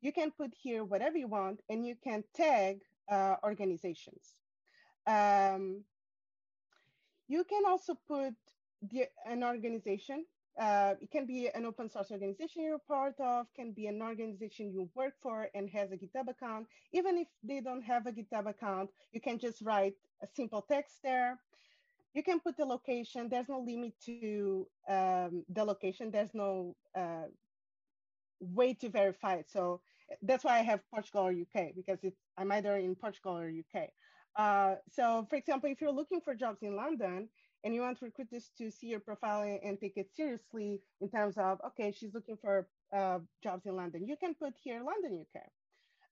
you 0.01 0.13
can 0.13 0.31
put 0.31 0.53
here 0.61 0.83
whatever 0.83 1.17
you 1.17 1.27
want 1.27 1.59
and 1.69 1.85
you 1.85 1.95
can 2.01 2.23
tag 2.33 2.79
uh, 3.11 3.35
organizations. 3.43 4.35
Um, 5.05 5.83
you 7.27 7.43
can 7.43 7.63
also 7.67 7.97
put 8.07 8.35
the, 8.81 9.07
an 9.25 9.43
organization. 9.43 10.25
Uh, 10.59 10.95
it 11.01 11.11
can 11.11 11.25
be 11.25 11.49
an 11.53 11.65
open 11.65 11.89
source 11.89 12.11
organization 12.11 12.63
you're 12.63 12.79
part 12.79 13.15
of, 13.19 13.45
can 13.55 13.73
be 13.73 13.87
an 13.87 14.01
organization 14.01 14.71
you 14.71 14.89
work 14.95 15.13
for 15.21 15.49
and 15.53 15.69
has 15.69 15.91
a 15.91 15.97
GitHub 15.97 16.29
account. 16.29 16.65
Even 16.93 17.17
if 17.17 17.27
they 17.43 17.59
don't 17.59 17.81
have 17.81 18.07
a 18.07 18.11
GitHub 18.11 18.49
account, 18.49 18.89
you 19.11 19.19
can 19.19 19.37
just 19.37 19.61
write 19.61 19.95
a 20.23 20.27
simple 20.27 20.61
text 20.61 20.95
there. 21.03 21.37
You 22.13 22.23
can 22.23 22.39
put 22.39 22.55
the 22.55 22.65
location. 22.65 23.27
There's 23.27 23.49
no 23.49 23.59
limit 23.59 23.93
to 24.05 24.65
um, 24.87 25.43
the 25.49 25.65
location. 25.65 26.11
There's 26.11 26.33
no 26.33 26.77
uh, 26.95 27.25
way 28.39 28.73
to 28.75 28.89
verify 28.89 29.35
it. 29.35 29.49
So 29.49 29.81
that's 30.21 30.45
why 30.45 30.59
I 30.59 30.61
have 30.61 30.79
Portugal 30.89 31.27
or 31.27 31.31
UK 31.31 31.75
because 31.75 31.99
it's, 32.03 32.17
I'm 32.37 32.51
either 32.53 32.77
in 32.77 32.95
Portugal 32.95 33.37
or 33.37 33.49
UK. 33.49 33.89
Uh, 34.37 34.75
so 34.89 35.25
for 35.29 35.35
example, 35.35 35.69
if 35.69 35.81
you're 35.81 35.91
looking 35.91 36.21
for 36.21 36.35
jobs 36.35 36.61
in 36.61 36.75
London 36.75 37.29
and 37.65 37.73
you 37.73 37.81
want 37.81 37.99
recruiters 38.01 38.51
to 38.59 38.69
see 38.69 38.87
your 38.87 38.99
profile 38.99 39.41
and, 39.41 39.79
take 39.79 39.97
it 39.97 40.13
seriously 40.15 40.81
in 41.01 41.09
terms 41.09 41.35
of, 41.37 41.59
okay, 41.65 41.91
she's 41.91 42.13
looking 42.13 42.37
for 42.37 42.67
uh, 42.93 43.17
jobs 43.41 43.65
in 43.65 43.75
London, 43.75 44.07
you 44.07 44.15
can 44.15 44.35
put 44.35 44.53
here 44.63 44.81
London, 44.83 45.25
UK. 45.25 45.41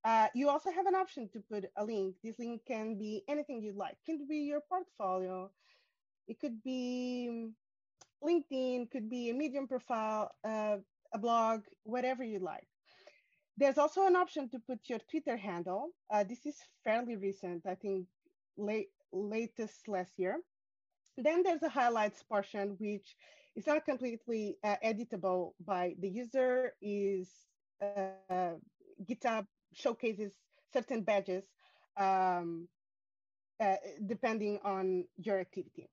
Uh, 0.03 0.27
you 0.33 0.49
also 0.49 0.71
have 0.71 0.87
an 0.87 0.95
option 0.95 1.29
to 1.29 1.39
put 1.39 1.65
a 1.77 1.85
link. 1.85 2.15
This 2.23 2.37
link 2.39 2.61
can 2.67 2.97
be 2.97 3.23
anything 3.29 3.61
you'd 3.61 3.77
like. 3.77 3.95
It 4.05 4.11
could 4.11 4.27
be 4.27 4.39
your 4.39 4.61
portfolio. 4.67 5.49
It 6.27 6.39
could 6.39 6.61
be 6.63 7.51
LinkedIn, 8.21 8.89
could 8.91 9.09
be 9.09 9.29
a 9.29 9.33
Medium 9.33 9.67
profile, 9.67 10.31
uh, 10.43 10.77
a 11.13 11.19
blog, 11.19 11.61
whatever 11.83 12.23
you 12.23 12.39
like. 12.39 12.67
There's 13.55 13.77
also 13.77 14.07
an 14.07 14.15
option 14.15 14.49
to 14.49 14.59
put 14.59 14.79
your 14.89 14.99
Twitter 15.09 15.37
handle. 15.37 15.89
Uh, 16.11 16.23
this 16.23 16.45
is 16.47 16.55
fairly 16.83 17.15
recent, 17.15 17.67
I 17.67 17.75
think 17.75 18.07
late 18.57 18.89
latest 19.13 19.87
last 19.87 20.17
year. 20.17 20.39
Then 21.17 21.43
there's 21.43 21.63
a 21.63 21.69
highlights 21.69 22.23
portion, 22.23 22.75
which 22.79 23.15
is 23.55 23.67
not 23.67 23.85
completely 23.85 24.57
uh, 24.63 24.75
editable 24.83 25.51
by 25.65 25.95
the 25.99 26.09
user. 26.09 26.73
Is 26.81 27.29
uh, 27.81 28.53
GitHub 29.07 29.45
showcases 29.73 30.33
certain 30.71 31.03
badges 31.03 31.43
um, 31.97 32.67
uh, 33.59 33.75
depending 34.05 34.59
on 34.63 35.05
your 35.17 35.39
activity. 35.39 35.89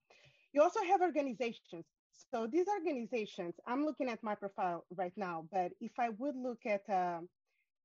You 0.53 0.63
also 0.63 0.81
have 0.83 1.01
organizations. 1.01 1.85
So 2.33 2.47
these 2.51 2.67
organizations, 2.69 3.55
I'm 3.67 3.85
looking 3.85 4.09
at 4.09 4.23
my 4.23 4.35
profile 4.35 4.85
right 4.97 5.13
now, 5.17 5.47
but 5.53 5.73
if 5.81 5.93
I 5.99 6.11
would 6.11 6.37
look 6.37 6.61
at 6.67 6.83
um, 6.89 7.29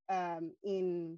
um, 0.09 0.51
in 0.63 1.17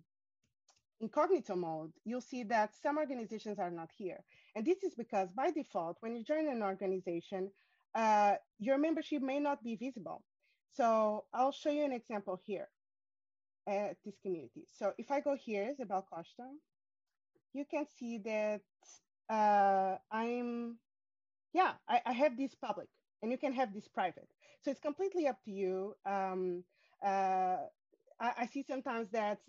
incognito 1.01 1.55
mode, 1.55 1.91
you'll 2.05 2.21
see 2.21 2.43
that 2.43 2.71
some 2.81 2.97
organizations 2.97 3.59
are 3.59 3.71
not 3.71 3.89
here. 3.95 4.23
And 4.57 4.65
this 4.65 4.81
is 4.81 4.95
because 4.95 5.29
by 5.35 5.51
default, 5.51 5.97
when 5.99 6.15
you 6.15 6.23
join 6.23 6.47
an 6.47 6.63
organization, 6.63 7.51
uh, 7.93 8.33
your 8.57 8.79
membership 8.79 9.21
may 9.21 9.39
not 9.39 9.63
be 9.63 9.75
visible. 9.75 10.23
So 10.73 11.25
I'll 11.31 11.51
show 11.51 11.69
you 11.69 11.85
an 11.85 11.91
example 11.91 12.41
here 12.43 12.67
at 13.67 13.97
this 14.03 14.15
community. 14.23 14.65
So 14.79 14.93
if 14.97 15.11
I 15.11 15.19
go 15.19 15.37
here, 15.39 15.69
Isabel 15.71 16.07
Costa, 16.11 16.49
you 17.53 17.65
can 17.69 17.85
see 17.99 18.17
that 18.25 18.61
uh, 19.29 19.97
I'm, 20.11 20.79
yeah, 21.53 21.73
I, 21.87 22.01
I, 22.07 22.13
have 22.13 22.35
this 22.35 22.55
public 22.55 22.87
and 23.21 23.31
you 23.31 23.37
can 23.37 23.53
have 23.53 23.75
this 23.75 23.87
private. 23.87 24.27
So 24.63 24.71
it's 24.71 24.79
completely 24.79 25.27
up 25.27 25.37
to 25.45 25.51
you. 25.51 25.93
Um, 26.03 26.63
uh, 27.05 27.57
I, 28.19 28.31
I, 28.39 28.45
see 28.47 28.63
sometimes 28.63 29.09
that 29.11 29.39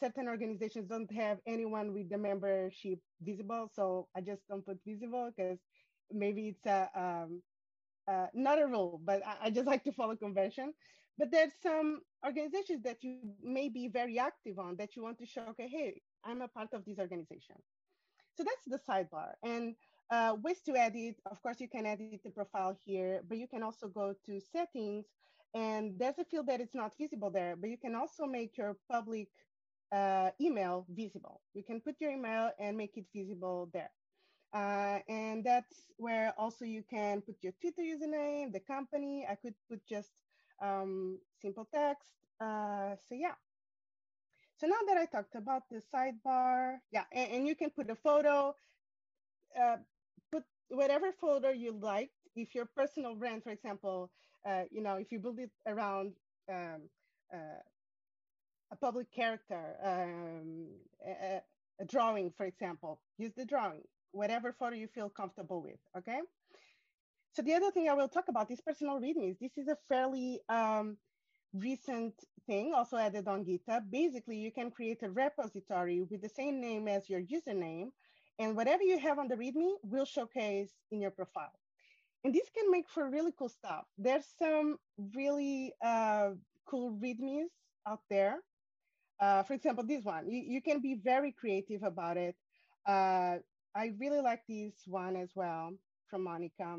certain 0.00 0.28
organizations 0.28 0.88
don't 0.88 1.10
have 1.12 1.38
anyone 1.46 1.92
with 1.92 2.10
the 2.10 2.18
membership 2.18 2.98
visible. 3.22 3.70
So 3.74 4.08
I 4.16 4.20
just 4.20 4.42
don't 4.48 4.64
put 4.66 4.78
visible 4.86 5.30
because 5.36 5.58
maybe 6.12 6.48
it's 6.48 6.66
a, 6.66 6.88
um, 6.94 7.42
uh, 8.10 8.26
not 8.34 8.60
a 8.60 8.66
rule, 8.66 9.00
but 9.04 9.22
I, 9.26 9.46
I, 9.46 9.50
just 9.50 9.66
like 9.66 9.84
to 9.84 9.92
follow 9.92 10.16
convention. 10.16 10.72
But 11.18 11.30
there's 11.30 11.52
some 11.62 12.00
organizations 12.24 12.82
that 12.84 13.02
you 13.02 13.18
may 13.42 13.68
be 13.68 13.88
very 13.88 14.18
active 14.18 14.58
on 14.58 14.76
that 14.76 14.96
you 14.96 15.02
want 15.02 15.18
to 15.18 15.26
show, 15.26 15.42
okay, 15.50 15.68
hey, 15.68 16.00
I'm 16.24 16.42
a 16.42 16.48
part 16.48 16.68
of 16.72 16.84
this 16.84 16.98
organization. 16.98 17.56
So 18.36 18.44
that's 18.44 18.66
the 18.66 18.78
sidebar. 18.78 19.32
And 19.42 19.74
uh, 20.10 20.36
ways 20.42 20.60
to 20.66 20.76
edit, 20.76 21.16
of 21.26 21.42
course, 21.42 21.60
you 21.60 21.68
can 21.68 21.86
edit 21.86 22.20
the 22.24 22.30
profile 22.30 22.76
here, 22.84 23.22
but 23.28 23.36
you 23.36 23.48
can 23.48 23.62
also 23.62 23.88
go 23.88 24.14
to 24.26 24.40
settings 24.52 25.06
and 25.54 25.98
there's 25.98 26.18
a 26.18 26.24
field 26.24 26.46
that 26.46 26.60
it's 26.60 26.74
not 26.74 26.96
visible 26.98 27.30
there, 27.30 27.56
but 27.56 27.70
you 27.70 27.78
can 27.78 27.94
also 27.94 28.26
make 28.26 28.56
your 28.56 28.76
public 28.90 29.28
uh, 29.92 30.30
email 30.40 30.86
visible. 30.88 31.40
You 31.54 31.62
can 31.62 31.80
put 31.80 32.00
your 32.00 32.10
email 32.12 32.50
and 32.58 32.76
make 32.76 32.96
it 32.96 33.06
visible 33.14 33.68
there. 33.72 33.90
Uh, 34.52 35.00
and 35.08 35.44
that's 35.44 35.90
where 35.96 36.32
also 36.38 36.64
you 36.64 36.82
can 36.82 37.20
put 37.22 37.36
your 37.42 37.52
Twitter 37.60 37.82
username, 37.82 38.52
the 38.52 38.60
company. 38.60 39.26
I 39.28 39.34
could 39.36 39.54
put 39.68 39.86
just 39.86 40.10
um, 40.60 41.18
simple 41.40 41.66
text. 41.72 42.10
Uh, 42.40 42.96
so 43.08 43.14
yeah. 43.14 43.34
So 44.56 44.66
now 44.66 44.80
that 44.86 44.96
I 44.98 45.06
talked 45.06 45.34
about 45.34 45.68
the 45.70 45.80
sidebar, 45.80 46.80
yeah, 46.90 47.04
and, 47.12 47.32
and 47.32 47.46
you 47.48 47.54
can 47.54 47.70
put 47.70 47.90
a 47.90 47.94
photo, 47.94 48.54
uh, 49.58 49.76
put 50.30 50.44
whatever 50.68 51.12
photo 51.12 51.50
you 51.50 51.72
like. 51.72 52.10
If 52.34 52.54
your 52.54 52.66
personal 52.66 53.14
brand, 53.14 53.42
for 53.42 53.50
example, 53.50 54.10
uh, 54.46 54.62
you 54.70 54.82
know, 54.82 54.96
if 54.96 55.10
you 55.10 55.18
build 55.18 55.38
it 55.38 55.50
around 55.66 56.12
um, 56.50 56.82
uh, 57.32 57.62
a 58.70 58.76
public 58.76 59.10
character, 59.12 59.76
um, 59.82 60.66
a, 61.06 61.40
a, 61.80 61.84
drawing, 61.86 62.32
for 62.36 62.44
example, 62.46 63.00
use 63.18 63.32
the 63.36 63.44
drawing, 63.44 63.82
whatever 64.12 64.52
photo 64.52 64.74
you 64.74 64.88
feel 64.88 65.08
comfortable 65.08 65.62
with, 65.62 65.78
okay? 65.96 66.20
So 67.32 67.42
the 67.42 67.54
other 67.54 67.70
thing 67.70 67.88
I 67.88 67.94
will 67.94 68.08
talk 68.08 68.28
about 68.28 68.50
is 68.50 68.60
personal 68.60 69.00
readmes. 69.00 69.38
This 69.38 69.56
is 69.56 69.68
a 69.68 69.76
fairly 69.88 70.40
um, 70.48 70.96
recent 71.54 72.14
thing 72.46 72.72
also 72.74 72.96
added 72.96 73.28
on 73.28 73.44
GitHub. 73.44 73.90
Basically, 73.90 74.36
you 74.36 74.50
can 74.50 74.70
create 74.70 75.02
a 75.02 75.10
repository 75.10 76.00
with 76.10 76.20
the 76.20 76.28
same 76.28 76.60
name 76.60 76.88
as 76.88 77.08
your 77.08 77.22
username, 77.22 77.90
and 78.38 78.56
whatever 78.56 78.82
you 78.82 78.98
have 78.98 79.18
on 79.18 79.28
the 79.28 79.36
README 79.36 79.70
will 79.82 80.04
showcase 80.04 80.70
in 80.90 81.00
your 81.00 81.10
profile 81.10 81.52
and 82.28 82.34
this 82.34 82.50
can 82.54 82.70
make 82.70 82.90
for 82.90 83.08
really 83.08 83.32
cool 83.38 83.48
stuff. 83.48 83.86
There's 83.96 84.26
some 84.38 84.76
really 85.16 85.72
uh, 85.82 86.32
cool 86.66 86.92
readmes 87.02 87.48
out 87.88 88.00
there. 88.10 88.40
Uh, 89.18 89.42
for 89.44 89.54
example, 89.54 89.82
this 89.82 90.04
one, 90.04 90.30
you, 90.30 90.42
you, 90.46 90.60
can 90.60 90.80
be 90.80 91.00
very 91.02 91.32
creative 91.32 91.82
about 91.82 92.18
it. 92.18 92.36
Uh, 92.86 93.36
I 93.74 93.92
really 93.98 94.20
like 94.20 94.42
this 94.46 94.74
one 94.86 95.16
as 95.16 95.30
well 95.34 95.72
from 96.10 96.24
Monica. 96.24 96.76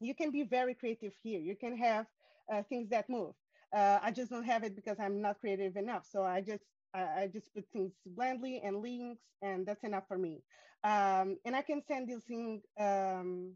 You 0.00 0.12
can 0.12 0.32
be 0.32 0.42
very 0.42 0.74
creative 0.74 1.12
here. 1.22 1.38
You 1.38 1.54
can 1.54 1.76
have 1.76 2.06
uh, 2.52 2.64
things 2.68 2.90
that 2.90 3.08
move. 3.08 3.34
Uh, 3.72 4.00
I 4.02 4.10
just 4.10 4.28
don't 4.28 4.42
have 4.42 4.64
it 4.64 4.74
because 4.74 4.96
I'm 4.98 5.22
not 5.22 5.38
creative 5.38 5.76
enough. 5.76 6.04
So 6.10 6.24
I 6.24 6.40
just 6.40 6.64
I, 6.92 7.28
just 7.32 7.46
put 7.54 7.64
things 7.72 7.92
blindly 8.04 8.60
and 8.64 8.82
links, 8.82 9.22
and 9.40 9.64
that's 9.64 9.84
enough 9.84 10.08
for 10.08 10.18
me. 10.18 10.42
Um, 10.82 11.38
and 11.44 11.54
I 11.54 11.62
can 11.62 11.80
send 11.86 12.08
this 12.08 12.24
thing 12.24 12.60
um, 12.78 13.52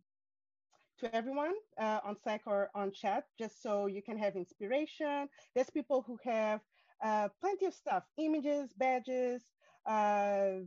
to 1.00 1.14
everyone 1.14 1.54
uh, 1.80 2.00
on 2.04 2.16
Slack 2.22 2.42
or 2.46 2.70
on 2.74 2.92
chat, 2.92 3.24
just 3.38 3.62
so 3.62 3.86
you 3.86 4.02
can 4.02 4.18
have 4.18 4.36
inspiration. 4.36 5.28
There's 5.54 5.70
people 5.70 6.04
who 6.06 6.18
have 6.24 6.60
uh, 7.02 7.28
plenty 7.40 7.66
of 7.66 7.74
stuff, 7.74 8.04
images, 8.18 8.72
badges. 8.76 9.42
Uh, 9.86 10.64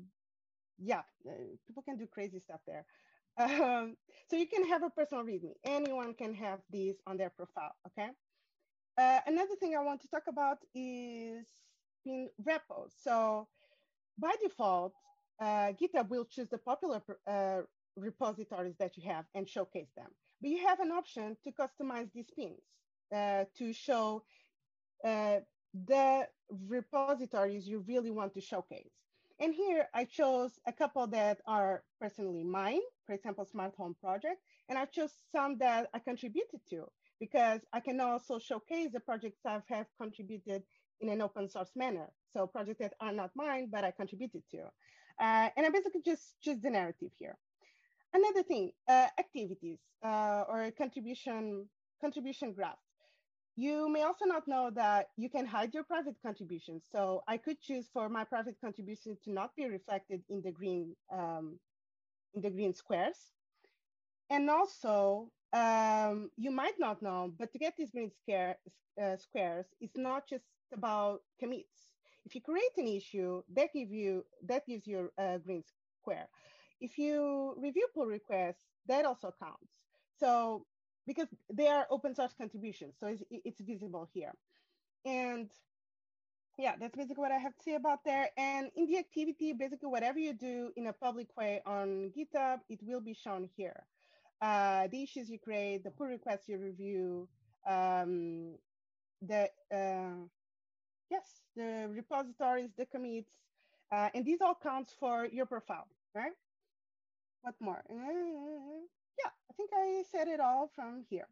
yeah, 0.79 1.01
uh, 1.27 1.32
people 1.67 1.84
can 1.84 1.97
do 1.97 2.07
crazy 2.07 2.39
stuff 2.39 2.61
there. 2.65 2.86
Um, 3.38 3.95
so 4.29 4.36
you 4.36 4.47
can 4.47 4.67
have 4.67 4.84
a 4.84 4.89
personal 4.89 5.23
README. 5.23 5.53
Anyone 5.65 6.13
can 6.13 6.34
have 6.36 6.59
these 6.69 6.95
on 7.07 7.17
their 7.17 7.29
profile, 7.29 7.73
okay? 7.88 8.09
Uh, 8.97 9.19
another 9.25 9.55
thing 9.59 9.75
I 9.75 9.84
want 9.84 10.01
to 10.01 10.07
talk 10.09 10.23
about 10.27 10.57
is 10.75 11.45
in 12.05 12.29
repos. 12.43 12.93
So 13.01 13.47
by 14.17 14.34
default, 14.43 14.93
uh, 15.39 15.73
GitHub 15.73 16.09
will 16.09 16.25
choose 16.25 16.49
the 16.49 16.57
popular 16.57 17.01
repositories 17.95 18.75
that 18.79 18.97
you 18.97 19.09
have 19.09 19.25
and 19.35 19.47
showcase 19.47 19.89
them. 19.95 20.09
But 20.41 20.51
you 20.51 20.65
have 20.67 20.79
an 20.79 20.91
option 20.91 21.37
to 21.43 21.51
customize 21.51 22.11
these 22.13 22.29
pins 22.35 22.61
uh, 23.15 23.45
to 23.57 23.73
show 23.73 24.23
uh, 25.05 25.39
the 25.87 26.27
repositories 26.67 27.67
you 27.67 27.83
really 27.87 28.11
want 28.11 28.33
to 28.33 28.41
showcase. 28.41 28.91
And 29.39 29.53
here 29.53 29.87
I 29.93 30.05
chose 30.05 30.51
a 30.67 30.71
couple 30.71 31.07
that 31.07 31.39
are 31.47 31.83
personally 31.99 32.43
mine, 32.43 32.81
for 33.07 33.13
example, 33.13 33.45
Smart 33.45 33.73
Home 33.77 33.95
Project, 33.99 34.37
and 34.69 34.77
I 34.77 34.85
chose 34.85 35.11
some 35.31 35.57
that 35.57 35.89
I 35.93 35.99
contributed 35.99 36.59
to 36.69 36.85
because 37.19 37.61
I 37.73 37.79
can 37.79 37.99
also 37.99 38.39
showcase 38.39 38.89
the 38.93 38.99
projects 38.99 39.39
I 39.45 39.61
have 39.69 39.87
contributed 39.99 40.63
in 41.01 41.09
an 41.09 41.21
open 41.21 41.49
source 41.49 41.71
manner. 41.75 42.09
So 42.33 42.47
projects 42.47 42.79
that 42.79 42.93
are 42.99 43.11
not 43.11 43.31
mine, 43.35 43.69
but 43.71 43.83
I 43.83 43.91
contributed 43.91 44.43
to. 44.51 44.61
Uh, 45.19 45.49
and 45.57 45.65
I 45.65 45.69
basically 45.69 46.01
just 46.03 46.35
choose 46.41 46.61
the 46.61 46.69
narrative 46.69 47.11
here. 47.17 47.37
Another 48.14 48.43
thing, 48.43 48.72
uh, 48.88 49.07
activities 49.20 49.80
uh, 50.03 50.43
or 50.47 50.72
contribution 50.72 51.68
contribution 52.01 52.53
graph. 52.53 52.80
You 53.55 53.89
may 53.89 54.03
also 54.03 54.26
not 54.26 54.47
know 54.47 54.72
that 54.76 55.09
you 55.18 55.30
can 55.30 55.45
hide 55.45 55.74
your 55.74 55.84
private 55.84 56.16
contributions. 56.24 56.86
So 56.91 57.24
I 57.28 57.38
could 57.38 57.59
choose 57.62 57.89
for 57.91 58.09
my 58.09 58.24
private 58.24 58.55
contribution 58.62 59.18
to 59.24 59.32
not 59.32 59.55
be 59.55 59.68
reflected 59.68 60.24
in 60.30 60.41
the 60.41 60.51
green 60.51 60.95
um, 61.12 61.59
in 62.34 62.41
the 62.41 62.49
green 62.49 62.74
squares. 62.74 63.32
And 64.30 64.49
also, 64.49 65.32
um, 65.53 66.32
you 66.38 66.51
might 66.51 66.80
not 66.80 67.01
know, 67.01 67.34
but 67.38 67.51
to 67.53 67.59
get 67.59 67.76
these 67.78 67.91
green 67.91 68.12
scare, 68.12 68.57
uh, 69.01 69.18
squares, 69.18 69.66
it's 69.82 69.97
not 69.97 70.28
just 70.28 70.45
about 70.74 71.22
commits. 71.39 71.91
If 72.26 72.36
you 72.36 72.41
create 72.41 72.76
an 72.78 72.88
issue, 72.88 73.43
that 73.53 73.74
give 73.74 73.91
you 73.91 74.26
that 74.45 74.66
gives 74.68 74.88
you 74.88 75.12
a 75.18 75.39
green 75.39 75.64
square. 76.01 76.30
If 76.82 76.97
you 76.97 77.55
review 77.57 77.88
pull 77.93 78.07
requests, 78.07 78.65
that 78.88 79.05
also 79.05 79.34
counts. 79.41 79.71
So 80.19 80.65
because 81.07 81.27
they 81.51 81.67
are 81.67 81.88
open 81.89 82.15
source 82.15 82.34
contributions, 82.38 82.95
so 82.99 83.07
it's, 83.07 83.23
it's 83.29 83.61
visible 83.61 84.09
here. 84.13 84.34
And 85.05 85.49
yeah, 86.57 86.75
that's 86.79 86.95
basically 86.95 87.21
what 87.21 87.32
I 87.32 87.38
have 87.38 87.55
to 87.55 87.63
say 87.63 87.75
about 87.75 88.03
there. 88.03 88.29
And 88.38 88.69
in 88.75 88.88
the 88.88 88.97
activity, 88.97 89.53
basically 89.53 89.89
whatever 89.89 90.19
you 90.19 90.34
do 90.34 90.71
in 90.75 90.88
a 90.88 90.93
public 90.93 91.27
way 91.38 91.61
on 91.65 92.11
GitHub, 92.17 92.59
it 92.69 92.79
will 92.84 93.01
be 93.01 93.13
shown 93.13 93.49
here. 93.55 93.84
Uh, 94.41 94.88
the 94.88 95.03
issues 95.03 95.29
you 95.29 95.39
create, 95.39 95.84
the 95.84 95.91
pull 95.91 96.07
requests 96.07 96.47
you 96.49 96.57
review, 96.57 97.29
um, 97.67 98.55
the 99.21 99.49
uh, 99.71 100.25
yes, 101.11 101.41
the 101.55 101.88
repositories, 101.91 102.71
the 102.77 102.86
commits, 102.86 103.34
uh, 103.91 104.09
and 104.15 104.25
these 104.25 104.41
all 104.41 104.57
counts 104.61 104.93
for 104.99 105.27
your 105.32 105.45
profile, 105.45 105.88
right? 106.15 106.32
What 107.41 107.55
more? 107.59 107.83
Uh, 107.89 108.85
yeah, 109.19 109.31
I 109.49 109.53
think 109.57 109.71
I 109.73 110.03
said 110.11 110.27
it 110.27 110.39
all 110.39 110.69
from 110.75 111.05
here. 111.09 111.27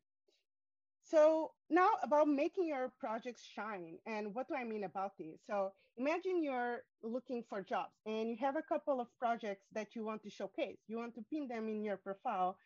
So 1.04 1.52
now 1.70 1.90
about 2.04 2.28
making 2.28 2.68
your 2.68 2.92
projects 3.00 3.44
shine 3.44 3.98
and 4.06 4.34
what 4.36 4.48
do 4.48 4.56
I 4.56 4.64
mean 4.64 4.84
about 4.84 5.14
this? 5.18 5.40
So 5.48 5.72
imagine 5.98 6.44
you're 6.44 6.84
looking 7.02 7.44
for 7.50 7.62
jobs 7.62 7.94
and 8.06 8.30
you 8.30 8.38
have 8.40 8.56
a 8.56 8.62
couple 8.62 9.02
of 9.02 9.08
projects 9.20 9.66
that 9.74 9.96
you 9.96 10.06
want 10.06 10.22
to 10.24 10.30
showcase. 10.30 10.78
You 10.88 10.98
want 10.98 11.16
to 11.16 11.26
pin 11.32 11.48
them 11.48 11.68
in 11.68 11.84
your 11.84 11.98
profile 11.98 12.58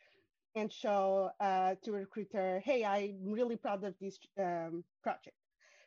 and 0.55 0.71
show 0.71 1.31
uh, 1.39 1.75
to 1.83 1.91
a 1.91 1.99
recruiter, 1.99 2.61
hey, 2.63 2.83
I'm 2.85 3.31
really 3.31 3.55
proud 3.55 3.83
of 3.83 3.95
this 3.99 4.19
um, 4.39 4.83
project. 5.01 5.35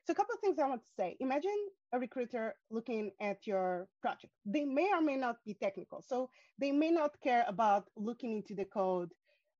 So 0.06 0.12
a 0.12 0.14
couple 0.14 0.34
of 0.34 0.40
things 0.40 0.60
I 0.60 0.68
want 0.68 0.82
to 0.82 0.90
say. 0.96 1.16
Imagine 1.18 1.58
a 1.92 1.98
recruiter 1.98 2.54
looking 2.70 3.10
at 3.20 3.44
your 3.44 3.88
project. 4.00 4.32
They 4.44 4.64
may 4.64 4.88
or 4.94 5.00
may 5.00 5.16
not 5.16 5.38
be 5.44 5.54
technical. 5.54 6.00
So 6.00 6.30
they 6.60 6.70
may 6.70 6.92
not 6.92 7.20
care 7.20 7.44
about 7.48 7.88
looking 7.96 8.36
into 8.36 8.54
the 8.54 8.66
code 8.66 9.10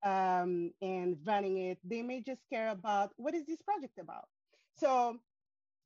um, 0.05 0.70
and 0.80 1.16
running 1.26 1.59
it. 1.59 1.78
They 1.82 2.03
may 2.03 2.20
just 2.20 2.42
care 2.49 2.68
about 2.68 3.11
what 3.16 3.34
is 3.34 3.44
this 3.44 3.61
project 3.61 3.99
about. 3.99 4.28
So 4.76 5.18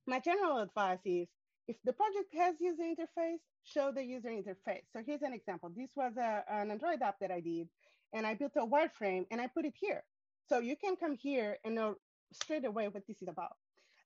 my 0.07 0.21
general 0.21 0.59
advice 0.59 1.07
is 1.07 1.29
if 1.67 1.77
the 1.85 1.95
project 1.95 2.35
has 2.37 2.57
user 2.61 2.83
interface, 2.83 3.41
show 3.65 3.91
the 3.93 4.05
user 4.05 4.29
interface. 4.29 4.85
So 4.93 5.03
here's 5.07 5.23
an 5.23 5.33
example. 5.33 5.71
This 5.75 5.93
was 5.97 6.19
a, 6.19 6.45
an 6.51 6.71
Android 6.71 7.01
app 7.01 7.19
that 7.21 7.31
I 7.31 7.41
did, 7.41 7.69
and 8.13 8.27
I 8.27 8.35
built 8.35 8.53
a 8.57 8.67
wireframe 8.67 9.25
and 9.31 9.41
I 9.41 9.47
put 9.47 9.65
it 9.65 9.75
here. 9.81 10.03
So 10.51 10.59
you 10.59 10.77
can 10.77 10.97
come 10.97 11.17
here 11.17 11.57
and 11.65 11.77
know 11.77 11.95
straight 12.33 12.67
away 12.67 12.89
what 12.89 13.07
this 13.07 13.23
is 13.23 13.29
about. 13.29 13.57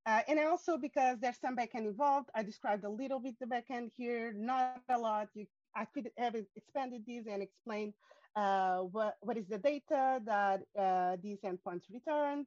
Uh, 0.06 0.20
and 0.28 0.38
also 0.38 0.76
because 0.76 1.18
there's 1.20 1.40
some 1.40 1.56
backend 1.56 1.86
involved, 1.86 2.28
I 2.34 2.42
described 2.42 2.84
a 2.84 2.90
little 2.90 3.18
bit 3.20 3.36
the 3.40 3.46
backend 3.46 3.90
here, 3.96 4.34
not 4.36 4.82
a 4.90 4.98
lot. 4.98 5.28
You, 5.34 5.46
I 5.74 5.86
could 5.86 6.10
have 6.18 6.36
expanded 6.56 7.02
this 7.06 7.24
and 7.30 7.42
explained 7.42 7.94
uh, 8.36 8.80
what, 8.80 9.16
what 9.20 9.38
is 9.38 9.46
the 9.48 9.58
data 9.58 10.20
that 10.26 10.62
uh, 10.78 11.16
these 11.22 11.38
endpoints 11.42 11.84
returned. 11.90 12.46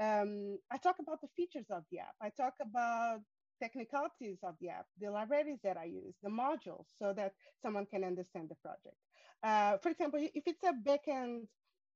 Um, 0.00 0.58
I 0.70 0.78
talk 0.78 0.96
about 1.00 1.20
the 1.20 1.28
features 1.36 1.66
of 1.70 1.84
the 1.90 1.98
app. 1.98 2.14
I 2.20 2.30
talk 2.30 2.54
about 2.60 3.20
technicalities 3.60 4.38
of 4.42 4.54
the 4.60 4.68
app, 4.68 4.86
the 5.00 5.10
libraries 5.10 5.58
that 5.64 5.76
I 5.76 5.84
use, 5.84 6.14
the 6.22 6.30
modules, 6.30 6.84
so 6.98 7.12
that 7.14 7.32
someone 7.62 7.86
can 7.86 8.04
understand 8.04 8.48
the 8.48 8.56
project. 8.56 8.96
Uh, 9.42 9.78
for 9.78 9.90
example, 9.90 10.20
if 10.22 10.44
it's 10.46 10.62
a 10.64 10.72
backend 10.72 11.46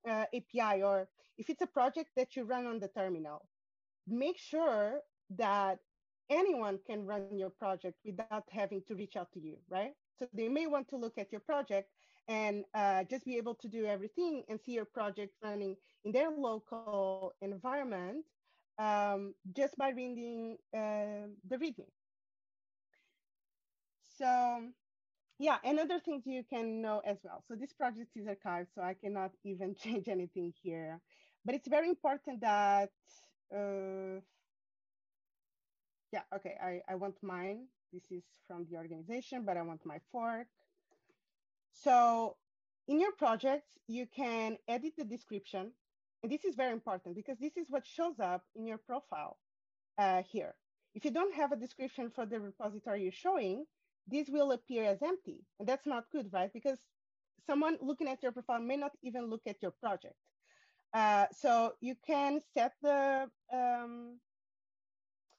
uh, 0.09 0.25
API 0.35 0.83
or 0.83 1.09
if 1.39 1.51
it's 1.51 1.63
a 1.63 1.67
project 1.67 2.11
that 2.17 2.37
you 2.37 2.45
run 2.45 2.67
on 2.67 2.79
the 2.79 2.89
terminal, 2.89 3.49
make 4.11 4.39
sure 4.39 5.01
that 5.37 5.79
anyone 6.31 6.79
can 6.87 7.07
run 7.07 7.37
your 7.37 7.51
project 7.51 7.99
without 8.05 8.45
having 8.51 8.83
to 8.89 8.95
reach 8.95 9.17
out 9.17 9.33
to 9.33 9.41
you, 9.41 9.57
right? 9.69 9.93
So 10.19 10.27
they 10.33 10.49
may 10.49 10.67
want 10.67 10.89
to 10.91 10.97
look 10.97 11.19
at 11.19 11.33
your 11.33 11.41
project 11.41 11.89
and 12.29 12.65
uh, 12.75 13.05
just 13.05 13.25
be 13.25 13.37
able 13.37 13.55
to 13.57 13.69
do 13.69 13.87
everything 13.87 14.45
and 14.49 14.61
see 14.61 14.73
your 14.73 14.85
project 14.85 15.35
running 15.43 15.77
in 16.05 16.13
their 16.13 16.31
local 16.31 17.35
environment 17.41 18.25
um, 18.79 19.35
just 19.57 19.77
by 19.77 19.91
reading 19.91 20.57
uh, 20.75 21.29
the 21.49 21.57
README. 21.57 21.87
So 24.19 24.63
yeah, 25.39 25.57
and 25.65 25.79
other 25.81 25.99
things 25.99 26.25
you 26.27 26.45
can 26.49 26.83
know 26.83 27.01
as 27.07 27.19
well. 27.25 27.43
So 27.49 27.55
this 27.55 27.73
project 27.73 28.11
is 28.15 28.27
archived, 28.27 28.69
so 28.75 28.83
I 28.83 28.95
cannot 28.95 29.33
even 29.45 29.75
change 29.83 30.09
anything 30.09 30.53
here. 30.63 31.01
But 31.45 31.55
it's 31.55 31.69
very 31.69 31.89
important 31.89 32.43
that 32.43 32.91
uh, 33.55 34.21
yeah, 36.13 36.23
okay, 36.35 36.57
I, 36.63 36.81
I 36.89 36.95
want 36.97 37.17
mine. 37.23 37.67
This 37.93 38.03
is 38.11 38.25
from 38.47 38.67
the 38.71 38.77
organization, 38.77 39.45
but 39.45 39.57
I 39.57 39.63
want 39.63 39.85
my 39.85 39.99
fork. 40.13 40.47
So 41.73 42.37
in 42.89 43.01
your 43.01 43.13
project, 43.13 43.67
you 43.87 44.07
can 44.07 44.57
edit 44.69 44.95
the 44.97 45.05
description. 45.05 45.73
And 46.23 46.31
this 46.31 46.45
is 46.45 46.55
very 46.55 46.73
important 46.73 47.17
because 47.17 47.39
this 47.39 47.57
is 47.57 47.67
what 47.71 47.87
shows 47.87 48.21
up 48.21 48.45
in 48.55 48.67
your 48.67 48.79
profile 48.79 49.39
uh, 49.99 50.23
here. 50.31 50.55
If 50.95 51.05
you 51.05 51.11
don't 51.11 51.35
have 51.35 51.53
a 51.53 51.57
description 51.57 52.11
for 52.11 52.27
the 52.27 52.41
repository 52.41 53.03
you're 53.03 53.13
showing, 53.13 53.65
this 54.07 54.29
will 54.29 54.53
appear 54.53 54.85
as 54.85 55.03
empty. 55.03 55.45
And 55.59 55.69
that's 55.69 55.87
not 55.87 56.11
good, 56.11 56.33
right? 56.33 56.53
Because 56.53 56.79
someone 57.47 57.79
looking 57.81 58.09
at 58.09 58.23
your 58.23 58.33
profile 58.33 58.61
may 58.61 58.77
not 58.77 58.93
even 59.03 59.31
look 59.31 59.43
at 59.47 59.63
your 59.63 59.71
project. 59.71 60.17
Uh, 60.93 61.27
so 61.33 61.75
you 61.81 61.95
can 62.05 62.41
set 62.55 62.73
the 62.83 63.29
um, 63.53 64.19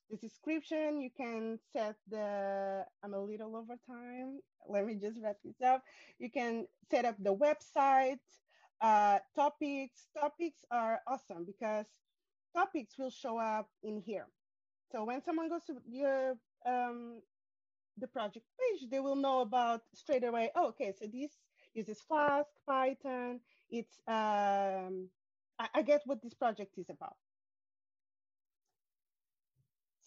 the 0.10 0.18
description. 0.18 1.02
You 1.02 1.10
can 1.16 1.60
set 1.74 1.95
the. 2.10 2.86
I'm 3.04 3.14
a 3.14 3.20
little 3.20 3.56
over 3.56 3.76
time. 3.88 4.39
Let 4.68 4.86
me 4.86 4.95
just 4.95 5.20
wrap 5.22 5.38
this 5.43 5.62
up. 5.66 5.84
You 6.20 6.30
can 6.30 6.68
set 6.89 7.06
up 7.06 7.16
the 7.20 7.36
website. 7.36 8.20
Uh, 8.80 9.20
topics. 9.36 10.08
Topics 10.18 10.64
are 10.72 10.99
awesome 11.08 11.45
because 11.45 11.86
topics 12.56 12.95
will 12.97 13.12
show 13.12 13.38
up 13.38 13.70
in 13.84 14.02
here. 14.06 14.28
So 14.91 15.04
when 15.04 15.24
someone 15.24 15.49
goes 15.49 15.64
to 15.66 15.76
your 15.88 16.36
um, 16.66 17.22
the 17.97 18.08
project 18.08 18.45
page, 18.60 18.89
they 18.89 18.99
will 18.99 19.16
know 19.16 19.41
about 19.41 19.82
straight 19.93 20.24
away. 20.24 20.52
Oh, 20.56 20.70
okay, 20.70 20.93
so 20.97 21.08
this 21.08 21.32
uses 21.74 22.02
Flask, 22.02 22.49
Python. 22.68 23.39
It's 23.70 23.99
um, 24.08 25.08
I, 25.62 25.68
I 25.76 25.82
get 25.84 26.01
what 26.05 26.22
this 26.24 26.34
project 26.34 26.72
is 26.78 26.89
about. 26.89 27.16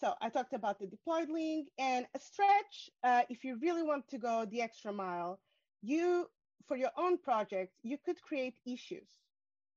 So 0.01 0.13
I 0.21 0.27
talked 0.29 0.53
about 0.53 0.79
the 0.79 0.87
deployed 0.87 1.29
link 1.29 1.69
and 1.79 2.05
a 2.13 2.19
stretch. 2.19 2.89
Uh, 3.03 3.21
if 3.29 3.45
you 3.45 3.57
really 3.61 3.81
want 3.81 4.07
to 4.09 4.17
go 4.17 4.45
the 4.45 4.61
extra 4.61 4.91
mile, 4.91 5.39
you, 5.81 6.27
for 6.67 6.75
your 6.75 6.91
own 6.97 7.17
project, 7.17 7.71
you 7.83 7.97
could 8.05 8.21
create 8.21 8.55
issues 8.67 9.07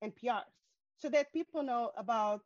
and 0.02 0.12
PRs 0.16 0.42
so 0.96 1.08
that 1.10 1.32
people 1.32 1.62
know 1.62 1.92
about 1.96 2.42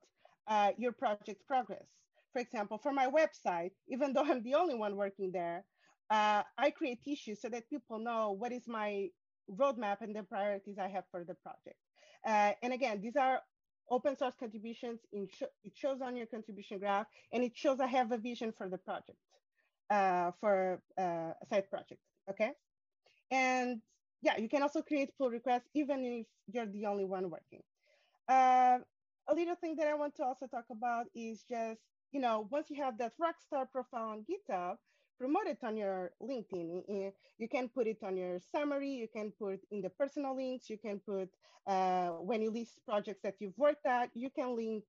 uh, 0.46 0.72
your 0.76 0.92
project 0.92 1.46
progress. 1.48 1.86
For 2.34 2.40
example, 2.40 2.76
for 2.76 2.92
my 2.92 3.06
website, 3.06 3.72
even 3.88 4.12
though 4.12 4.24
I'm 4.24 4.42
the 4.42 4.54
only 4.54 4.74
one 4.74 4.96
working 4.96 5.32
there, 5.32 5.64
uh, 6.10 6.42
I 6.58 6.70
create 6.70 7.00
issues 7.06 7.40
so 7.40 7.48
that 7.48 7.70
people 7.70 7.98
know 7.98 8.32
what 8.32 8.52
is 8.52 8.68
my 8.68 9.08
roadmap 9.50 10.02
and 10.02 10.14
the 10.14 10.22
priorities 10.22 10.78
I 10.78 10.88
have 10.88 11.04
for 11.10 11.24
the 11.24 11.34
project. 11.34 11.78
Uh, 12.26 12.52
and 12.62 12.72
again, 12.72 13.00
these 13.00 13.16
are 13.16 13.40
open 13.90 14.16
source 14.16 14.34
contributions. 14.38 15.00
Sh 15.12 15.42
it 15.64 15.72
shows 15.76 16.00
on 16.00 16.16
your 16.16 16.26
contribution 16.26 16.78
graph, 16.78 17.06
and 17.32 17.42
it 17.44 17.52
shows 17.56 17.80
I 17.80 17.86
have 17.86 18.12
a 18.12 18.18
vision 18.18 18.52
for 18.56 18.68
the 18.68 18.78
project, 18.78 19.18
uh, 19.90 20.32
for 20.40 20.82
uh, 20.98 21.32
a 21.42 21.46
side 21.48 21.68
project, 21.70 22.00
okay? 22.30 22.52
And 23.30 23.80
yeah, 24.22 24.36
you 24.38 24.48
can 24.48 24.62
also 24.62 24.82
create 24.82 25.10
pull 25.18 25.30
requests 25.30 25.68
even 25.74 26.04
if 26.04 26.26
you're 26.46 26.66
the 26.66 26.86
only 26.86 27.04
one 27.04 27.28
working. 27.30 27.62
Uh, 28.28 28.78
a 29.28 29.34
little 29.34 29.56
thing 29.56 29.76
that 29.76 29.88
I 29.88 29.94
want 29.94 30.14
to 30.16 30.24
also 30.24 30.46
talk 30.46 30.64
about 30.70 31.06
is 31.14 31.44
just, 31.48 31.80
you 32.12 32.20
know, 32.20 32.48
once 32.50 32.68
you 32.70 32.82
have 32.82 32.98
that 32.98 33.12
rockstar 33.20 33.70
profile 33.70 34.10
on 34.10 34.24
GitHub, 34.30 34.76
promote 35.22 35.46
it 35.46 35.58
on 35.62 35.76
your 35.76 36.10
LinkedIn. 36.20 37.12
You 37.38 37.48
can 37.48 37.68
put 37.68 37.86
it 37.86 37.98
on 38.02 38.16
your 38.16 38.40
summary. 38.50 38.90
You 38.90 39.06
can 39.06 39.32
put 39.38 39.60
in 39.70 39.80
the 39.80 39.90
personal 39.90 40.34
links. 40.34 40.68
You 40.68 40.78
can 40.78 40.98
put 40.98 41.28
uh, 41.68 42.08
when 42.28 42.42
you 42.42 42.50
list 42.50 42.80
projects 42.84 43.20
that 43.22 43.36
you've 43.38 43.56
worked 43.56 43.86
at. 43.86 44.10
You 44.14 44.30
can 44.30 44.56
link 44.56 44.82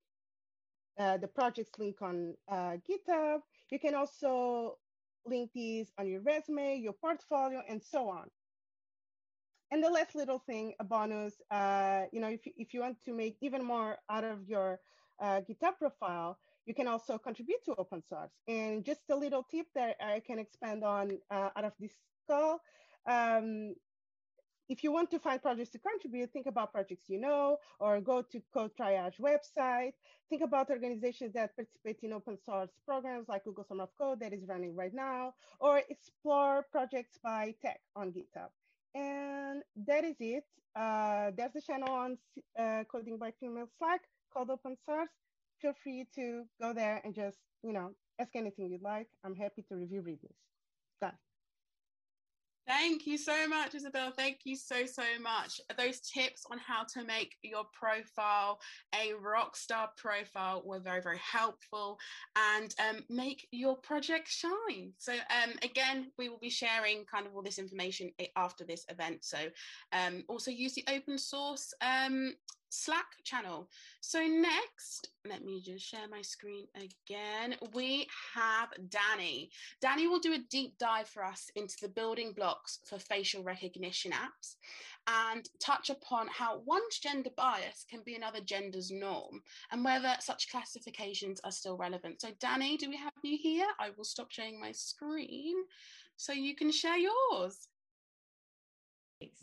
uh, 0.99 1.17
the 1.17 1.27
projects 1.27 1.77
link 1.77 1.97
on 2.01 2.33
uh, 2.51 2.77
GitHub. 2.87 3.41
You 3.69 3.77
can 3.77 3.93
also 3.93 4.79
link 5.23 5.51
these 5.53 5.91
on 5.99 6.07
your 6.07 6.21
resume, 6.21 6.77
your 6.77 6.93
portfolio, 6.93 7.61
and 7.69 7.79
so 7.83 8.09
on. 8.09 8.25
And 9.69 9.83
the 9.83 9.89
last 9.89 10.15
little 10.15 10.39
thing, 10.39 10.73
a 10.79 10.83
bonus, 10.83 11.35
uh, 11.51 12.03
you 12.11 12.19
know, 12.21 12.29
if, 12.29 12.41
if 12.57 12.73
you 12.73 12.81
want 12.81 12.97
to 13.05 13.13
make 13.13 13.37
even 13.41 13.63
more 13.63 13.97
out 14.09 14.23
of 14.23 14.47
your 14.47 14.79
uh, 15.21 15.41
GitHub 15.47 15.77
profile, 15.77 16.39
you 16.65 16.73
can 16.73 16.87
also 16.87 17.17
contribute 17.17 17.63
to 17.65 17.75
open 17.77 18.01
source. 18.09 18.31
And 18.47 18.83
just 18.85 19.01
a 19.09 19.15
little 19.15 19.43
tip 19.43 19.67
that 19.75 19.95
I 20.01 20.21
can 20.25 20.39
expand 20.39 20.83
on 20.83 21.17
uh, 21.29 21.49
out 21.55 21.65
of 21.65 21.73
this 21.79 21.93
call. 22.27 22.59
Um, 23.05 23.75
if 24.69 24.83
you 24.83 24.91
want 24.93 25.11
to 25.11 25.19
find 25.19 25.41
projects 25.41 25.71
to 25.71 25.79
contribute, 25.79 26.31
think 26.31 26.45
about 26.47 26.71
projects 26.71 27.09
you 27.09 27.19
know, 27.19 27.57
or 27.79 27.99
go 27.99 28.21
to 28.21 28.41
CodeTriage 28.55 29.19
website. 29.19 29.93
Think 30.29 30.41
about 30.41 30.69
organizations 30.69 31.33
that 31.33 31.55
participate 31.55 31.99
in 32.01 32.13
open 32.13 32.37
source 32.45 32.69
programs 32.85 33.27
like 33.27 33.43
Google 33.43 33.65
Summer 33.65 33.83
of 33.83 33.89
Code 33.97 34.21
that 34.21 34.33
is 34.33 34.47
running 34.47 34.73
right 34.75 34.93
now, 34.93 35.33
or 35.59 35.81
explore 35.89 36.65
projects 36.71 37.17
by 37.21 37.53
tech 37.61 37.81
on 37.95 38.13
GitHub. 38.13 38.49
And 38.95 39.63
that 39.85 40.05
is 40.05 40.15
it. 40.19 40.45
Uh, 40.75 41.31
there's 41.35 41.55
a 41.55 41.61
channel 41.61 41.93
on 41.93 42.17
uh, 42.57 42.83
Coding 42.89 43.17
by 43.17 43.31
Female 43.39 43.67
Slack 43.77 44.01
called 44.31 44.49
Open 44.49 44.75
Source 44.85 45.09
feel 45.63 45.73
free 45.81 46.05
to 46.15 46.43
go 46.61 46.73
there 46.73 47.01
and 47.03 47.15
just, 47.15 47.37
you 47.63 47.73
know, 47.73 47.91
ask 48.19 48.35
anything 48.35 48.69
you'd 48.69 48.83
like. 48.83 49.07
I'm 49.23 49.35
happy 49.35 49.63
to 49.69 49.75
review 49.75 50.01
reviews. 50.01 50.35
Done. 51.01 51.13
Thank 52.65 53.05
you 53.07 53.17
so 53.17 53.47
much, 53.47 53.75
Isabel. 53.75 54.11
Thank 54.11 54.39
you 54.45 54.55
so, 54.55 54.85
so 54.85 55.03
much. 55.21 55.59
Those 55.77 55.99
tips 55.99 56.45
on 56.49 56.57
how 56.59 56.83
to 56.93 57.03
make 57.03 57.35
your 57.43 57.63
profile 57.73 58.59
a 58.93 59.13
rock 59.13 59.57
star 59.57 59.89
profile 59.97 60.61
were 60.65 60.79
very, 60.79 61.01
very 61.01 61.19
helpful 61.19 61.97
and 62.37 62.73
um, 62.79 63.03
make 63.09 63.47
your 63.51 63.75
project 63.75 64.29
shine. 64.29 64.93
So, 64.97 65.13
um, 65.13 65.53
again, 65.61 66.11
we 66.17 66.29
will 66.29 66.39
be 66.39 66.49
sharing 66.49 67.03
kind 67.05 67.25
of 67.25 67.35
all 67.35 67.41
this 67.41 67.59
information 67.59 68.11
after 68.37 68.63
this 68.63 68.85
event. 68.89 69.25
So, 69.25 69.39
um, 69.91 70.23
also 70.29 70.51
use 70.51 70.73
the 70.73 70.85
open 70.89 71.17
source 71.17 71.73
um, 71.81 72.33
Slack 72.73 73.05
channel. 73.23 73.69
So 74.01 74.19
next, 74.25 75.09
let 75.29 75.45
me 75.45 75.61
just 75.61 75.85
share 75.85 76.07
my 76.09 76.23
screen 76.23 76.65
again. 76.75 77.55
We 77.73 78.07
have 78.33 78.69
Danny. 78.89 79.51
Danny 79.79 80.07
will 80.07 80.19
do 80.19 80.33
a 80.33 80.43
deep 80.49 80.79
dive 80.79 81.07
for 81.07 81.23
us 81.23 81.51
into 81.55 81.75
the 81.81 81.89
building 81.89 82.33
blocks 82.33 82.79
for 82.83 82.97
facial 82.97 83.43
recognition 83.43 84.11
apps 84.11 84.55
and 85.05 85.47
touch 85.59 85.91
upon 85.91 86.27
how 86.29 86.61
one 86.65 86.81
gender 86.99 87.29
bias 87.37 87.85
can 87.87 88.01
be 88.03 88.15
another 88.15 88.41
gender's 88.41 88.89
norm 88.89 89.43
and 89.71 89.85
whether 89.85 90.15
such 90.19 90.49
classifications 90.49 91.39
are 91.43 91.51
still 91.51 91.77
relevant. 91.77 92.21
So 92.21 92.29
Danny, 92.39 92.75
do 92.77 92.89
we 92.89 92.97
have 92.97 93.13
you 93.21 93.37
here? 93.39 93.67
I 93.79 93.91
will 93.95 94.03
stop 94.03 94.31
sharing 94.31 94.59
my 94.59 94.71
screen 94.71 95.55
so 96.15 96.33
you 96.33 96.55
can 96.55 96.71
share 96.71 96.97
yours. 96.97 97.67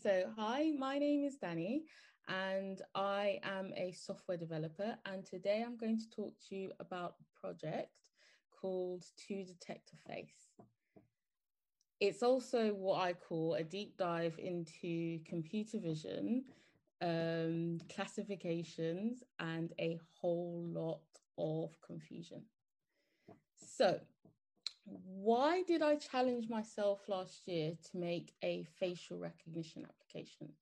So, 0.03 0.25
hi, 0.37 0.73
my 0.77 0.99
name 0.99 1.25
is 1.25 1.37
Danny 1.37 1.85
and 2.31 2.81
I 2.95 3.41
am 3.43 3.73
a 3.77 3.93
software 3.93 4.37
developer. 4.37 4.97
And 5.05 5.27
today 5.27 5.65
I'm 5.67 5.77
going 5.77 5.99
to 5.99 6.11
talk 6.11 6.35
to 6.49 6.55
you 6.55 6.71
about 6.79 7.15
a 7.21 7.41
project 7.41 8.11
called 8.51 9.05
To 9.27 9.45
Detect 9.45 9.91
a 9.93 10.13
Face. 10.13 10.49
It's 11.99 12.23
also 12.23 12.73
what 12.73 13.01
I 13.01 13.13
call 13.13 13.55
a 13.55 13.65
deep 13.65 13.97
dive 13.99 14.39
into 14.39 15.19
computer 15.27 15.79
vision, 15.79 16.45
um, 17.03 17.79
classifications, 17.95 19.23
and 19.39 19.73
a 19.79 19.99
whole 20.21 20.65
lot 20.73 21.01
of 21.37 21.77
confusion. 21.83 22.43
So, 23.59 24.01
why 24.85 25.63
did 25.67 25.83
I 25.83 25.97
challenge 25.97 26.49
myself 26.49 27.01
last 27.09 27.47
year 27.47 27.73
to 27.91 27.99
make 27.99 28.33
a 28.43 28.67
facial 28.79 29.19
recognition 29.19 29.85
application? 29.85 30.55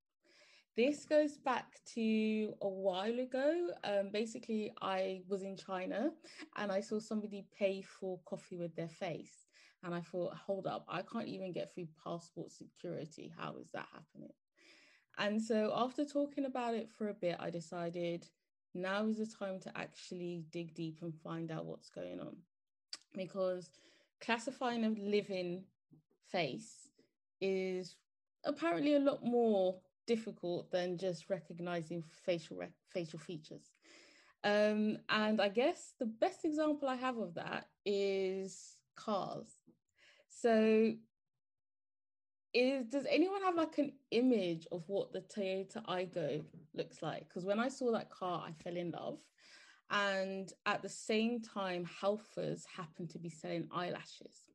This 0.75 1.05
goes 1.05 1.37
back 1.37 1.79
to 1.95 2.53
a 2.61 2.67
while 2.67 3.19
ago. 3.19 3.69
Um, 3.83 4.09
basically, 4.13 4.71
I 4.81 5.21
was 5.27 5.43
in 5.43 5.57
China 5.57 6.11
and 6.55 6.71
I 6.71 6.79
saw 6.79 6.99
somebody 6.99 7.45
pay 7.57 7.81
for 7.81 8.19
coffee 8.25 8.57
with 8.57 8.75
their 8.75 8.87
face. 8.87 9.47
And 9.83 9.93
I 9.95 10.01
thought, 10.01 10.35
hold 10.35 10.67
up, 10.67 10.85
I 10.87 11.01
can't 11.01 11.27
even 11.27 11.51
get 11.51 11.73
through 11.73 11.87
passport 12.03 12.51
security. 12.51 13.31
How 13.37 13.55
is 13.61 13.71
that 13.73 13.87
happening? 13.93 14.33
And 15.17 15.41
so, 15.41 15.73
after 15.75 16.05
talking 16.05 16.45
about 16.45 16.75
it 16.75 16.89
for 16.89 17.09
a 17.09 17.13
bit, 17.13 17.35
I 17.39 17.49
decided 17.49 18.25
now 18.73 19.05
is 19.05 19.17
the 19.17 19.25
time 19.25 19.59
to 19.61 19.77
actually 19.77 20.43
dig 20.51 20.73
deep 20.75 20.99
and 21.01 21.13
find 21.13 21.51
out 21.51 21.65
what's 21.65 21.89
going 21.89 22.19
on. 22.19 22.37
Because 23.15 23.69
classifying 24.21 24.85
a 24.85 24.89
living 24.89 25.63
face 26.31 26.89
is 27.41 27.95
apparently 28.45 28.95
a 28.95 28.99
lot 28.99 29.23
more 29.23 29.79
difficult 30.09 30.71
than 30.71 30.97
just 30.97 31.29
recognizing 31.29 32.03
facial 32.25 32.57
re- 32.57 32.73
facial 32.91 33.19
features. 33.19 33.69
Um, 34.43 34.97
and 35.07 35.39
I 35.39 35.49
guess 35.49 35.93
the 35.99 36.07
best 36.07 36.45
example 36.45 36.89
I 36.89 36.95
have 36.95 37.17
of 37.19 37.35
that 37.35 37.67
is 37.85 38.77
cars. 38.95 39.49
So, 40.27 40.93
is 42.55 42.87
does 42.87 43.05
anyone 43.07 43.43
have 43.43 43.55
like 43.55 43.77
an 43.77 43.91
image 44.09 44.65
of 44.71 44.81
what 44.87 45.13
the 45.13 45.21
Toyota 45.21 45.85
Aygo 45.85 46.43
looks 46.73 47.03
like? 47.03 47.27
Because 47.27 47.45
when 47.45 47.59
I 47.59 47.69
saw 47.69 47.91
that 47.91 48.09
car, 48.09 48.43
I 48.47 48.51
fell 48.63 48.77
in 48.77 48.89
love. 48.89 49.19
And 49.91 50.51
at 50.65 50.81
the 50.81 50.89
same 50.89 51.39
time, 51.39 51.87
Halfords 52.01 52.63
happened 52.65 53.11
to 53.11 53.19
be 53.19 53.29
selling 53.29 53.67
eyelashes. 53.71 54.45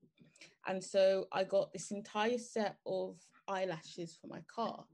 And 0.66 0.82
so 0.82 1.26
I 1.30 1.44
got 1.44 1.72
this 1.72 1.92
entire 1.92 2.38
set 2.38 2.78
of 2.86 3.18
eyelashes 3.46 4.18
for 4.20 4.26
my 4.26 4.40
car 4.52 4.84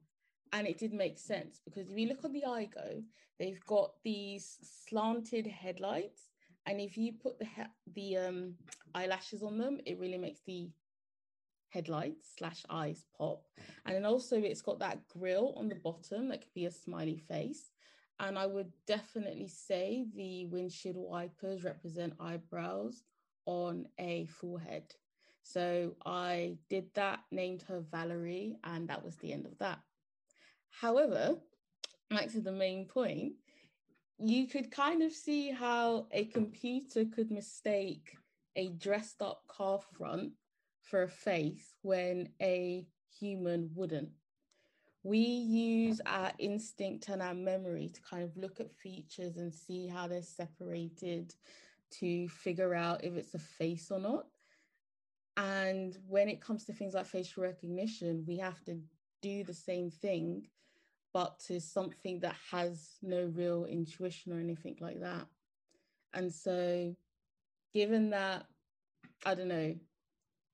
and 0.52 0.66
it 0.66 0.78
did 0.78 0.92
make 0.92 1.18
sense 1.18 1.60
because 1.64 1.90
if 1.90 1.98
you 1.98 2.08
look 2.08 2.24
on 2.24 2.32
the 2.32 2.44
Aygo, 2.46 3.02
they've 3.38 3.64
got 3.66 3.92
these 4.04 4.58
slanted 4.62 5.46
headlights, 5.46 6.28
and 6.66 6.80
if 6.80 6.96
you 6.96 7.12
put 7.12 7.38
the 7.38 7.44
he- 7.44 7.92
the 7.94 8.16
um, 8.16 8.54
eyelashes 8.94 9.42
on 9.42 9.58
them, 9.58 9.80
it 9.86 9.98
really 9.98 10.18
makes 10.18 10.40
the 10.46 10.70
headlights 11.70 12.28
slash 12.36 12.64
eyes 12.68 13.04
pop. 13.16 13.44
And 13.86 13.94
then 13.94 14.04
also 14.04 14.36
it's 14.36 14.62
got 14.62 14.78
that 14.80 15.06
grill 15.08 15.54
on 15.56 15.68
the 15.68 15.76
bottom 15.76 16.28
that 16.28 16.42
could 16.42 16.54
be 16.54 16.66
a 16.66 16.70
smiley 16.70 17.16
face. 17.16 17.70
And 18.18 18.38
I 18.38 18.46
would 18.46 18.72
definitely 18.86 19.48
say 19.48 20.04
the 20.14 20.46
windshield 20.46 20.96
wipers 20.96 21.64
represent 21.64 22.14
eyebrows 22.20 23.04
on 23.46 23.86
a 23.98 24.26
forehead. 24.26 24.94
So 25.42 25.96
I 26.04 26.58
did 26.68 26.92
that, 26.94 27.20
named 27.30 27.62
her 27.62 27.80
Valerie, 27.80 28.56
and 28.64 28.88
that 28.88 29.02
was 29.02 29.16
the 29.16 29.32
end 29.32 29.46
of 29.46 29.56
that. 29.58 29.78
However, 30.70 31.36
back 32.08 32.30
to 32.32 32.40
the 32.40 32.52
main 32.52 32.86
point, 32.86 33.34
you 34.18 34.46
could 34.46 34.70
kind 34.70 35.02
of 35.02 35.12
see 35.12 35.50
how 35.50 36.06
a 36.12 36.24
computer 36.26 37.04
could 37.04 37.30
mistake 37.30 38.16
a 38.56 38.68
dressed 38.70 39.22
up 39.22 39.42
car 39.48 39.78
front 39.96 40.32
for 40.82 41.02
a 41.02 41.08
face 41.08 41.74
when 41.82 42.28
a 42.42 42.86
human 43.18 43.70
wouldn't. 43.74 44.10
We 45.02 45.18
use 45.18 46.00
our 46.04 46.32
instinct 46.38 47.08
and 47.08 47.22
our 47.22 47.34
memory 47.34 47.90
to 47.94 48.00
kind 48.02 48.22
of 48.22 48.36
look 48.36 48.60
at 48.60 48.74
features 48.74 49.38
and 49.38 49.54
see 49.54 49.86
how 49.86 50.08
they're 50.08 50.22
separated 50.22 51.34
to 51.92 52.28
figure 52.28 52.74
out 52.74 53.04
if 53.04 53.14
it's 53.16 53.34
a 53.34 53.38
face 53.38 53.90
or 53.90 53.98
not. 53.98 54.26
And 55.36 55.96
when 56.06 56.28
it 56.28 56.42
comes 56.42 56.64
to 56.66 56.74
things 56.74 56.92
like 56.92 57.06
facial 57.06 57.42
recognition, 57.42 58.24
we 58.26 58.36
have 58.38 58.62
to 58.64 58.78
do 59.22 59.44
the 59.44 59.54
same 59.54 59.90
thing 59.90 60.46
but 61.12 61.38
to 61.40 61.60
something 61.60 62.20
that 62.20 62.36
has 62.50 62.96
no 63.02 63.30
real 63.34 63.64
intuition 63.64 64.32
or 64.32 64.40
anything 64.40 64.76
like 64.80 65.00
that. 65.00 65.26
And 66.14 66.32
so, 66.32 66.94
given 67.72 68.10
that, 68.10 68.46
I 69.24 69.34
don't 69.34 69.48
know, 69.48 69.74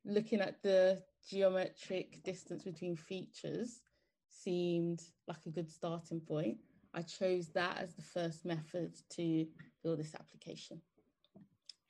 looking 0.04 0.40
at 0.40 0.62
the 0.62 1.02
geometric 1.28 2.22
distance 2.22 2.62
between 2.62 2.96
features 2.96 3.80
seemed 4.28 5.02
like 5.26 5.44
a 5.46 5.50
good 5.50 5.70
starting 5.70 6.20
point, 6.20 6.58
I 6.94 7.02
chose 7.02 7.48
that 7.48 7.78
as 7.78 7.94
the 7.94 8.02
first 8.02 8.44
method 8.44 8.94
to 9.10 9.46
build 9.82 9.98
this 9.98 10.14
application. 10.14 10.80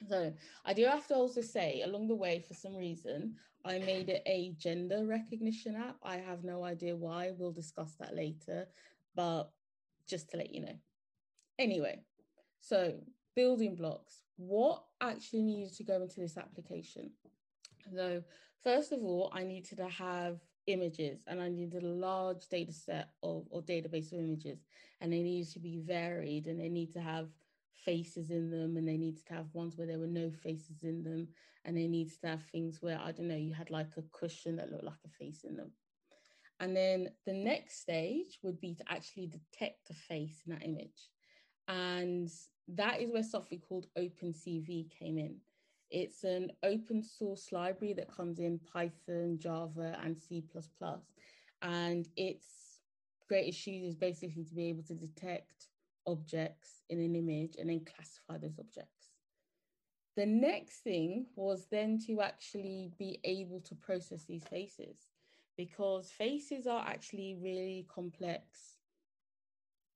So 0.09 0.33
I 0.65 0.73
do 0.73 0.85
have 0.85 1.07
to 1.09 1.15
also 1.15 1.41
say, 1.41 1.83
along 1.83 2.09
the 2.09 2.15
way, 2.15 2.41
for 2.47 2.55
some 2.55 2.77
reason, 2.77 3.37
I 3.67 3.79
made 3.79 4.09
it 4.09 4.23
a 4.27 4.55
gender 4.59 5.05
recognition 5.05 5.75
app. 5.75 5.97
I 6.03 6.19
have 6.19 6.45
no 6.45 6.65
idea 6.65 6.95
why. 6.95 7.33
We'll 7.37 7.53
discuss 7.53 7.95
that 7.99 8.15
later, 8.15 8.69
but 9.15 9.51
just 10.09 10.31
to 10.31 10.37
let 10.37 10.55
you 10.55 10.61
know. 10.63 10.77
Anyway, 11.59 12.01
so 12.61 12.95
building 13.35 13.75
blocks. 13.75 14.23
What 14.37 14.85
actually 15.01 15.43
needed 15.43 15.75
to 15.77 15.85
go 15.85 16.03
into 16.03 16.21
this 16.21 16.37
application? 16.37 17.11
So, 17.95 18.23
first 18.63 18.93
of 18.93 19.03
all, 19.03 19.31
I 19.35 19.43
needed 19.45 19.79
to 19.79 19.89
have 19.89 20.39
images 20.67 21.21
and 21.27 21.41
I 21.41 21.49
needed 21.49 21.83
a 21.83 21.87
large 21.87 22.49
data 22.49 22.73
set 22.73 23.11
of 23.23 23.47
or 23.51 23.63
database 23.63 24.13
of 24.13 24.19
images, 24.19 24.59
and 25.01 25.13
they 25.13 25.23
needed 25.23 25.53
to 25.53 25.59
be 25.59 25.79
varied 25.79 26.47
and 26.47 26.61
they 26.61 26.69
need 26.69 26.93
to 26.93 27.01
have 27.01 27.29
faces 27.87 28.31
in 28.31 28.51
them 28.51 28.77
and 28.79 28.89
they 28.89 28.99
needed 28.99 29.27
to 29.27 29.35
have 29.35 29.55
ones 29.55 29.79
where 29.79 29.89
there 29.89 30.01
were 30.01 30.09
no 30.09 30.31
faces 30.33 30.85
in 30.85 31.05
them 31.05 31.29
and 31.65 31.79
they 31.79 31.89
needed 31.89 32.21
to 32.21 32.29
have 32.29 32.45
things 32.53 32.83
where 32.83 33.01
i 33.01 33.13
don't 33.13 33.29
know 33.29 33.37
you 33.37 33.55
had 33.55 33.71
like 33.71 33.97
a 33.99 34.03
cushion 34.13 34.57
that 34.57 34.71
looked 34.73 34.85
like 34.85 35.05
a 35.07 35.11
face 35.11 35.45
in 35.45 35.57
them 35.57 35.73
And 36.61 36.77
then 36.77 37.11
the 37.27 37.33
next 37.35 37.81
stage 37.81 38.39
would 38.43 38.61
be 38.61 38.75
to 38.77 38.85
actually 38.89 39.29
detect 39.29 39.89
the 39.89 39.95
face 39.95 40.43
in 40.47 40.53
that 40.55 40.65
image. 40.65 41.11
And 41.69 42.31
that 42.69 43.01
is 43.01 43.11
where 43.13 43.23
something 43.23 43.61
called 43.61 43.87
OpenCV 43.99 44.91
came 44.91 45.19
in. 45.19 45.37
It's 45.91 46.25
an 46.25 46.53
open 46.65 47.03
source 47.03 47.53
library 47.53 47.95
that 47.95 48.15
comes 48.15 48.39
in 48.41 48.61
Python, 48.61 49.39
Java, 49.39 49.99
and 50.03 50.19
C. 50.19 50.45
And 51.63 52.09
its 52.17 52.81
greatest 53.29 53.67
use 53.67 53.85
is 53.91 53.97
basically 53.97 54.45
to 54.45 54.55
be 54.55 54.69
able 54.69 54.85
to 54.85 54.95
detect 54.95 55.69
objects 56.07 56.83
in 56.89 57.01
an 57.01 57.15
image 57.15 57.57
and 57.59 57.69
then 57.69 57.85
classify 57.85 58.39
those 58.39 58.59
objects. 58.59 59.11
The 60.17 60.27
next 60.27 60.79
thing 60.79 61.27
was 61.37 61.67
then 61.71 61.99
to 62.07 62.23
actually 62.23 62.91
be 62.99 63.21
able 63.25 63.61
to 63.61 63.75
process 63.75 64.25
these 64.25 64.45
faces 64.45 64.97
because 65.57 66.11
faces 66.11 66.67
are 66.67 66.85
actually 66.87 67.37
really 67.41 67.87
complex 67.93 68.77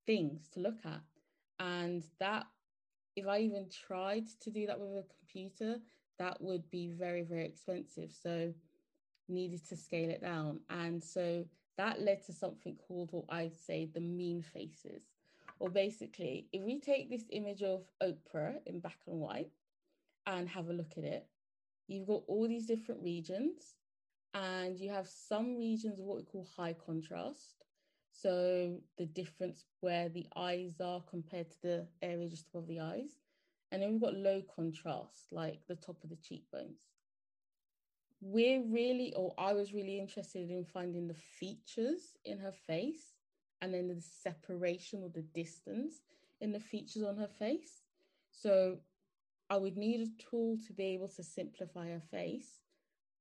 things 0.06 0.48
to 0.54 0.61
look 0.61 0.78
at. 0.84 1.00
And 1.58 2.04
that, 2.18 2.46
if 3.16 3.26
I 3.26 3.38
even 3.40 3.68
tried 3.70 4.26
to 4.42 4.50
do 4.50 4.66
that 4.66 4.78
with 4.78 4.90
a 4.90 5.04
computer, 5.18 5.80
that 6.18 6.40
would 6.40 6.68
be 6.70 6.88
very, 6.88 7.22
very 7.22 7.46
expensive. 7.46 8.11
So 8.22 8.52
needed 9.28 9.66
to 9.68 9.76
scale 9.76 10.11
it 10.11 10.20
down. 10.20 10.61
And 10.68 11.02
so 11.02 11.44
that 11.78 12.00
led 12.00 12.24
to 12.26 12.32
something 12.32 12.76
called 12.76 13.08
what 13.12 13.24
I'd 13.30 13.56
say 13.56 13.88
the 13.92 14.00
mean 14.00 14.42
faces. 14.42 15.02
Or 15.61 15.68
basically, 15.68 16.48
if 16.52 16.62
we 16.62 16.80
take 16.80 17.11
this 17.11 17.24
image 17.30 17.62
of 17.62 17.84
Oprah 18.02 18.56
in 18.64 18.80
black 18.80 18.98
and 19.06 19.20
white 19.20 19.52
and 20.26 20.48
have 20.48 20.70
a 20.70 20.72
look 20.72 20.94
at 20.96 21.04
it, 21.04 21.26
you've 21.86 22.06
got 22.06 22.22
all 22.26 22.48
these 22.48 22.66
different 22.66 23.02
regions, 23.02 23.74
and 24.32 24.78
you 24.78 24.90
have 24.90 25.06
some 25.06 25.56
regions 25.56 25.98
of 25.98 26.06
what 26.06 26.16
we 26.16 26.22
call 26.22 26.48
high 26.56 26.72
contrast. 26.72 27.56
So 28.11 28.78
the 28.96 29.04
difference 29.04 29.66
where 29.80 30.08
the 30.08 30.26
eyes 30.34 30.80
are 30.80 31.02
compared 31.02 31.50
to 31.50 31.62
the 31.62 31.86
area 32.00 32.28
just 32.28 32.48
above 32.48 32.66
the 32.66 32.80
eyes. 32.80 33.20
And 33.70 33.82
then 33.82 33.92
we've 33.92 34.00
got 34.00 34.14
low 34.14 34.42
contrast, 34.56 35.26
like 35.30 35.61
the 35.68 35.76
top 35.76 36.02
of 36.02 36.11
the 36.11 36.16
cheekbones. 36.16 36.80
We're 38.22 38.62
really, 38.62 39.12
or 39.14 39.34
I 39.38 39.52
was 39.52 39.74
really 39.74 39.98
interested 39.98 40.50
in 40.50 40.64
finding 40.64 41.06
the 41.06 41.14
features 41.14 42.16
in 42.24 42.38
her 42.38 42.52
face 42.52 43.14
and 43.62 43.74
then 43.74 43.88
the 43.88 44.00
separation 44.00 45.02
or 45.02 45.11
the 45.11 45.22
distance 45.22 46.00
in 46.40 46.52
the 46.52 46.61
features 46.61 47.02
on 47.02 47.16
her 47.16 47.28
face. 47.38 47.82
So 48.30 48.78
I 49.48 49.56
would 49.56 49.76
need 49.76 50.00
a 50.00 50.22
tool 50.30 50.58
to 50.66 50.72
be 50.72 50.84
able 50.84 51.08
to 51.08 51.22
simplify 51.22 51.88
her 51.88 52.02
face 52.11 52.61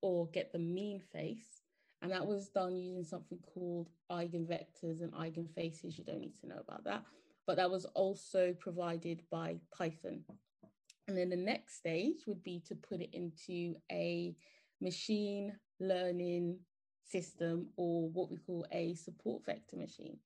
or 0.02 0.28
get 0.28 0.52
the 0.52 0.60
mean 0.60 1.02
face. 1.12 1.64
And 2.02 2.12
that 2.12 2.26
was 2.26 2.48
done 2.50 2.78
using 2.78 3.04
something 3.04 3.40
called 3.54 3.90
eigenvectors 4.10 5.02
and 5.02 5.12
eigenfaces. 5.14 5.98
You 5.98 6.06
don't 6.06 6.22
need 6.22 6.40
to 6.40 6.48
know 6.48 6.62
about 6.66 6.86
that. 6.86 7.04
But 7.46 7.58
that 7.58 7.70
was 7.70 7.86
also 7.86 8.54
provided 8.58 9.24
by 9.30 9.58
Python. 9.76 10.24
And 11.08 11.18
then 11.18 11.30
the 11.30 11.36
next 11.36 11.78
stage 11.78 12.28
would 12.28 12.44
be 12.44 12.62
to 12.68 12.76
put 12.76 13.02
it 13.02 13.10
into 13.14 13.76
a 13.92 14.36
machine 14.80 15.58
learning 15.80 16.60
system 17.04 17.68
or 17.76 18.10
what 18.10 18.30
we 18.30 18.38
call 18.38 18.66
a 18.72 18.94
support 18.94 19.44
vector 19.46 19.76
machine. 19.76 20.20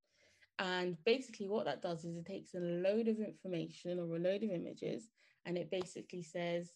And 0.59 0.97
basically, 1.03 1.47
what 1.47 1.65
that 1.65 1.81
does 1.81 2.05
is 2.05 2.15
it 2.15 2.25
takes 2.25 2.53
a 2.53 2.59
load 2.59 3.07
of 3.07 3.19
information 3.19 3.99
or 3.99 4.15
a 4.15 4.19
load 4.19 4.43
of 4.43 4.51
images 4.51 5.09
and 5.45 5.57
it 5.57 5.71
basically 5.71 6.23
says, 6.23 6.69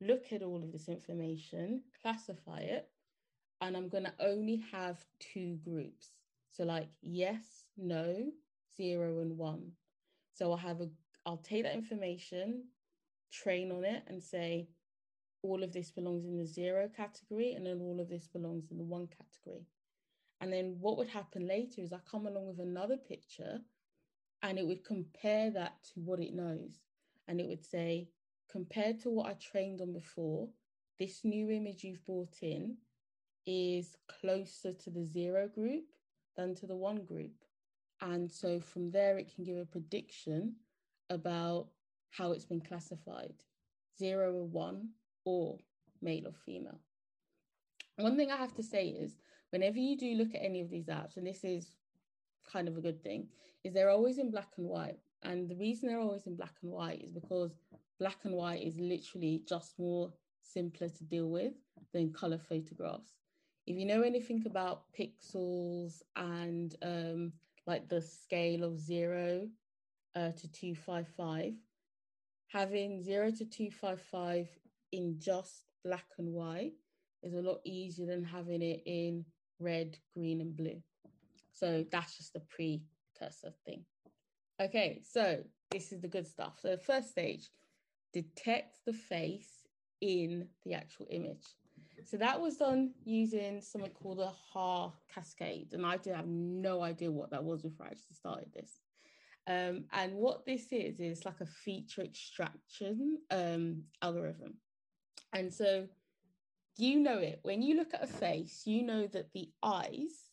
look 0.00 0.32
at 0.32 0.42
all 0.42 0.62
of 0.62 0.72
this 0.72 0.88
information, 0.88 1.82
classify 2.00 2.58
it, 2.58 2.88
and 3.60 3.76
I'm 3.76 3.88
going 3.88 4.04
to 4.04 4.14
only 4.20 4.64
have 4.72 5.04
two 5.20 5.58
groups. 5.64 6.10
So, 6.50 6.64
like, 6.64 6.88
yes, 7.00 7.64
no, 7.76 8.30
zero, 8.76 9.20
and 9.20 9.38
one. 9.38 9.72
So, 10.34 10.50
I'll 10.50 10.56
have 10.56 10.80
a, 10.80 10.88
I'll 11.24 11.38
take 11.38 11.64
that 11.64 11.74
information, 11.74 12.64
train 13.30 13.70
on 13.70 13.84
it, 13.84 14.02
and 14.06 14.22
say, 14.22 14.68
all 15.42 15.62
of 15.62 15.72
this 15.72 15.90
belongs 15.90 16.24
in 16.24 16.38
the 16.38 16.46
zero 16.46 16.88
category, 16.94 17.52
and 17.54 17.66
then 17.66 17.80
all 17.80 18.00
of 18.00 18.08
this 18.08 18.26
belongs 18.26 18.70
in 18.70 18.78
the 18.78 18.84
one 18.84 19.08
category. 19.08 19.66
And 20.42 20.52
then 20.52 20.76
what 20.80 20.98
would 20.98 21.08
happen 21.08 21.46
later 21.46 21.80
is 21.80 21.92
I 21.92 22.00
come 22.10 22.26
along 22.26 22.48
with 22.48 22.58
another 22.58 22.96
picture 22.96 23.60
and 24.42 24.58
it 24.58 24.66
would 24.66 24.84
compare 24.84 25.52
that 25.52 25.74
to 25.94 26.00
what 26.00 26.18
it 26.18 26.34
knows. 26.34 26.80
And 27.28 27.40
it 27.40 27.46
would 27.46 27.64
say, 27.64 28.08
compared 28.50 28.98
to 29.02 29.10
what 29.10 29.30
I 29.30 29.34
trained 29.34 29.80
on 29.80 29.92
before, 29.92 30.48
this 30.98 31.20
new 31.22 31.48
image 31.50 31.84
you've 31.84 32.04
brought 32.04 32.42
in 32.42 32.76
is 33.46 33.96
closer 34.20 34.72
to 34.72 34.90
the 34.90 35.04
zero 35.04 35.46
group 35.46 35.84
than 36.36 36.56
to 36.56 36.66
the 36.66 36.74
one 36.76 37.04
group. 37.04 37.44
And 38.00 38.28
so 38.28 38.58
from 38.58 38.90
there, 38.90 39.18
it 39.18 39.32
can 39.32 39.44
give 39.44 39.58
a 39.58 39.64
prediction 39.64 40.56
about 41.08 41.68
how 42.10 42.32
it's 42.32 42.44
been 42.44 42.60
classified 42.60 43.34
zero 43.96 44.32
or 44.32 44.46
one, 44.46 44.88
or 45.24 45.58
male 46.00 46.26
or 46.26 46.34
female. 46.44 46.80
One 47.96 48.16
thing 48.16 48.32
I 48.32 48.36
have 48.36 48.54
to 48.56 48.62
say 48.62 48.88
is 48.88 49.14
whenever 49.52 49.78
you 49.78 49.96
do 49.96 50.14
look 50.14 50.34
at 50.34 50.44
any 50.44 50.60
of 50.60 50.70
these 50.70 50.86
apps, 50.86 51.16
and 51.16 51.26
this 51.26 51.44
is 51.44 51.76
kind 52.50 52.66
of 52.66 52.76
a 52.76 52.80
good 52.80 53.02
thing, 53.02 53.28
is 53.62 53.72
they're 53.72 53.90
always 53.90 54.18
in 54.18 54.30
black 54.30 54.48
and 54.56 54.66
white. 54.66 54.98
And 55.22 55.48
the 55.48 55.56
reason 55.56 55.88
they're 55.88 56.00
always 56.00 56.26
in 56.26 56.34
black 56.34 56.54
and 56.62 56.72
white 56.72 57.02
is 57.02 57.12
because 57.12 57.52
black 58.00 58.18
and 58.24 58.34
white 58.34 58.62
is 58.62 58.76
literally 58.78 59.42
just 59.48 59.78
more 59.78 60.12
simpler 60.40 60.88
to 60.88 61.04
deal 61.04 61.28
with 61.28 61.52
than 61.92 62.12
color 62.12 62.38
photographs. 62.38 63.12
If 63.66 63.76
you 63.76 63.86
know 63.86 64.02
anything 64.02 64.42
about 64.46 64.84
pixels 64.98 66.02
and 66.16 66.74
um, 66.82 67.32
like 67.66 67.88
the 67.88 68.00
scale 68.00 68.64
of 68.64 68.80
zero 68.80 69.46
uh, 70.16 70.32
to 70.32 70.50
255, 70.50 71.52
having 72.48 73.02
zero 73.02 73.30
to 73.30 73.44
255 73.44 74.48
in 74.90 75.16
just 75.18 75.66
black 75.84 76.06
and 76.18 76.32
white 76.32 76.72
is 77.22 77.34
a 77.34 77.40
lot 77.40 77.60
easier 77.64 78.06
than 78.06 78.24
having 78.24 78.62
it 78.62 78.82
in 78.84 79.24
red, 79.62 79.98
green, 80.14 80.40
and 80.40 80.56
blue. 80.56 80.82
So 81.52 81.84
that's 81.90 82.16
just 82.16 82.32
the 82.32 82.40
precursor 82.40 83.52
thing. 83.64 83.84
Okay, 84.60 85.00
so 85.04 85.38
this 85.70 85.92
is 85.92 86.00
the 86.00 86.08
good 86.08 86.26
stuff. 86.26 86.58
So 86.60 86.70
the 86.70 86.78
first 86.78 87.10
stage, 87.10 87.48
detect 88.12 88.78
the 88.86 88.92
face 88.92 89.66
in 90.00 90.48
the 90.64 90.74
actual 90.74 91.06
image. 91.10 91.46
So 92.04 92.16
that 92.16 92.40
was 92.40 92.56
done 92.56 92.92
using 93.04 93.60
something 93.60 93.92
called 93.92 94.20
a 94.20 94.32
Haar 94.52 94.92
cascade. 95.12 95.68
And 95.72 95.86
I 95.86 95.96
did 95.96 96.14
have 96.14 96.26
no 96.26 96.82
idea 96.82 97.10
what 97.10 97.30
that 97.30 97.44
was 97.44 97.62
before 97.62 97.86
I 97.86 97.90
actually 97.90 98.14
started 98.14 98.52
this. 98.52 98.80
Um, 99.46 99.84
and 99.92 100.14
what 100.14 100.44
this 100.44 100.66
is, 100.72 101.00
is 101.00 101.24
like 101.24 101.40
a 101.40 101.46
feature 101.46 102.02
extraction 102.02 103.18
um, 103.30 103.82
algorithm. 104.00 104.54
And 105.32 105.52
so 105.52 105.86
you 106.76 107.00
know 107.00 107.18
it. 107.18 107.40
When 107.42 107.62
you 107.62 107.76
look 107.76 107.94
at 107.94 108.02
a 108.02 108.06
face, 108.06 108.62
you 108.64 108.82
know 108.82 109.06
that 109.08 109.32
the 109.32 109.50
eyes 109.62 110.30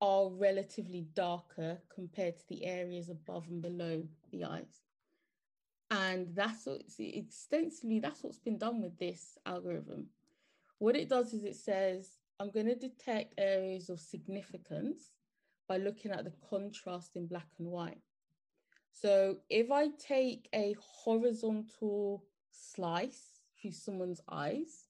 are 0.00 0.28
relatively 0.28 1.06
darker 1.14 1.78
compared 1.94 2.38
to 2.38 2.48
the 2.48 2.64
areas 2.64 3.08
above 3.08 3.48
and 3.48 3.62
below 3.62 4.02
the 4.30 4.44
eyes. 4.44 4.82
And 5.90 6.34
that's 6.34 6.66
what 6.66 6.82
extensively 6.98 8.00
that's 8.00 8.22
what's 8.22 8.38
been 8.38 8.58
done 8.58 8.82
with 8.82 8.98
this 8.98 9.38
algorithm. 9.46 10.06
What 10.78 10.96
it 10.96 11.08
does 11.08 11.32
is 11.32 11.44
it 11.44 11.56
says, 11.56 12.18
I'm 12.38 12.50
going 12.50 12.66
to 12.66 12.74
detect 12.74 13.34
areas 13.38 13.88
of 13.88 14.00
significance 14.00 15.10
by 15.68 15.78
looking 15.78 16.10
at 16.10 16.24
the 16.24 16.32
contrast 16.50 17.16
in 17.16 17.26
black 17.26 17.48
and 17.58 17.68
white. 17.68 18.00
So 18.92 19.36
if 19.48 19.70
I 19.70 19.88
take 19.98 20.48
a 20.54 20.76
horizontal 20.80 22.24
slice 22.50 23.40
through 23.60 23.72
someone's 23.72 24.20
eyes, 24.28 24.85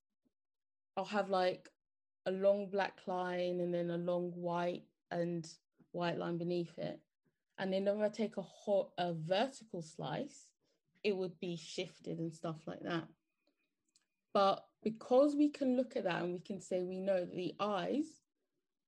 I'll 0.96 1.04
have 1.04 1.30
like 1.30 1.68
a 2.24 2.30
long 2.30 2.68
black 2.70 3.00
line 3.06 3.60
and 3.60 3.72
then 3.72 3.90
a 3.90 3.98
long 3.98 4.32
white 4.34 4.84
and 5.10 5.46
white 5.92 6.18
line 6.18 6.38
beneath 6.38 6.76
it. 6.78 7.00
And 7.58 7.72
then 7.72 7.86
if 7.88 8.00
I 8.00 8.08
take 8.08 8.36
a 8.36 8.42
hot 8.42 8.90
a 8.98 9.12
vertical 9.12 9.82
slice, 9.82 10.48
it 11.04 11.16
would 11.16 11.38
be 11.38 11.56
shifted 11.56 12.18
and 12.18 12.32
stuff 12.32 12.66
like 12.66 12.82
that. 12.82 13.06
But 14.32 14.66
because 14.82 15.34
we 15.34 15.48
can 15.48 15.76
look 15.76 15.96
at 15.96 16.04
that 16.04 16.22
and 16.22 16.32
we 16.32 16.40
can 16.40 16.60
say 16.60 16.82
we 16.82 16.98
know 16.98 17.20
that 17.20 17.34
the 17.34 17.54
eyes 17.60 18.06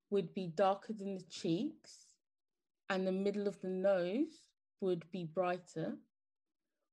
would 0.09 0.33
be 0.33 0.47
darker 0.47 0.93
than 0.93 1.15
the 1.15 1.23
cheeks 1.23 1.97
and 2.89 3.05
the 3.05 3.11
middle 3.11 3.47
of 3.47 3.59
the 3.61 3.69
nose 3.69 4.47
would 4.81 5.09
be 5.11 5.25
brighter, 5.25 5.95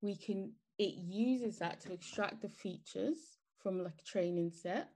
we 0.01 0.17
can 0.17 0.53
it 0.79 0.95
uses 0.95 1.59
that 1.59 1.81
to 1.81 1.93
extract 1.93 2.43
the 2.43 2.49
features 2.49 3.39
from 3.63 3.83
like 3.83 3.99
a 3.99 4.05
training 4.05 4.51
set 4.51 4.91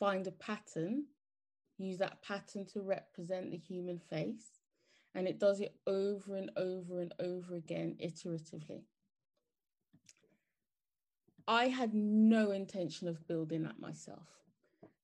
find 0.00 0.26
a 0.26 0.32
pattern, 0.32 1.04
use 1.78 1.98
that 1.98 2.22
pattern 2.22 2.66
to 2.72 2.80
represent 2.80 3.52
the 3.52 3.58
human 3.58 4.00
face, 4.00 4.58
and 5.14 5.28
it 5.28 5.38
does 5.38 5.60
it 5.60 5.76
over 5.86 6.34
and 6.36 6.50
over 6.56 7.00
and 7.00 7.14
over 7.20 7.54
again 7.54 7.96
iteratively. 8.02 8.82
I 11.46 11.68
had 11.68 11.94
no 11.94 12.50
intention 12.50 13.06
of 13.06 13.26
building 13.28 13.62
that 13.64 13.80
myself. 13.80 14.26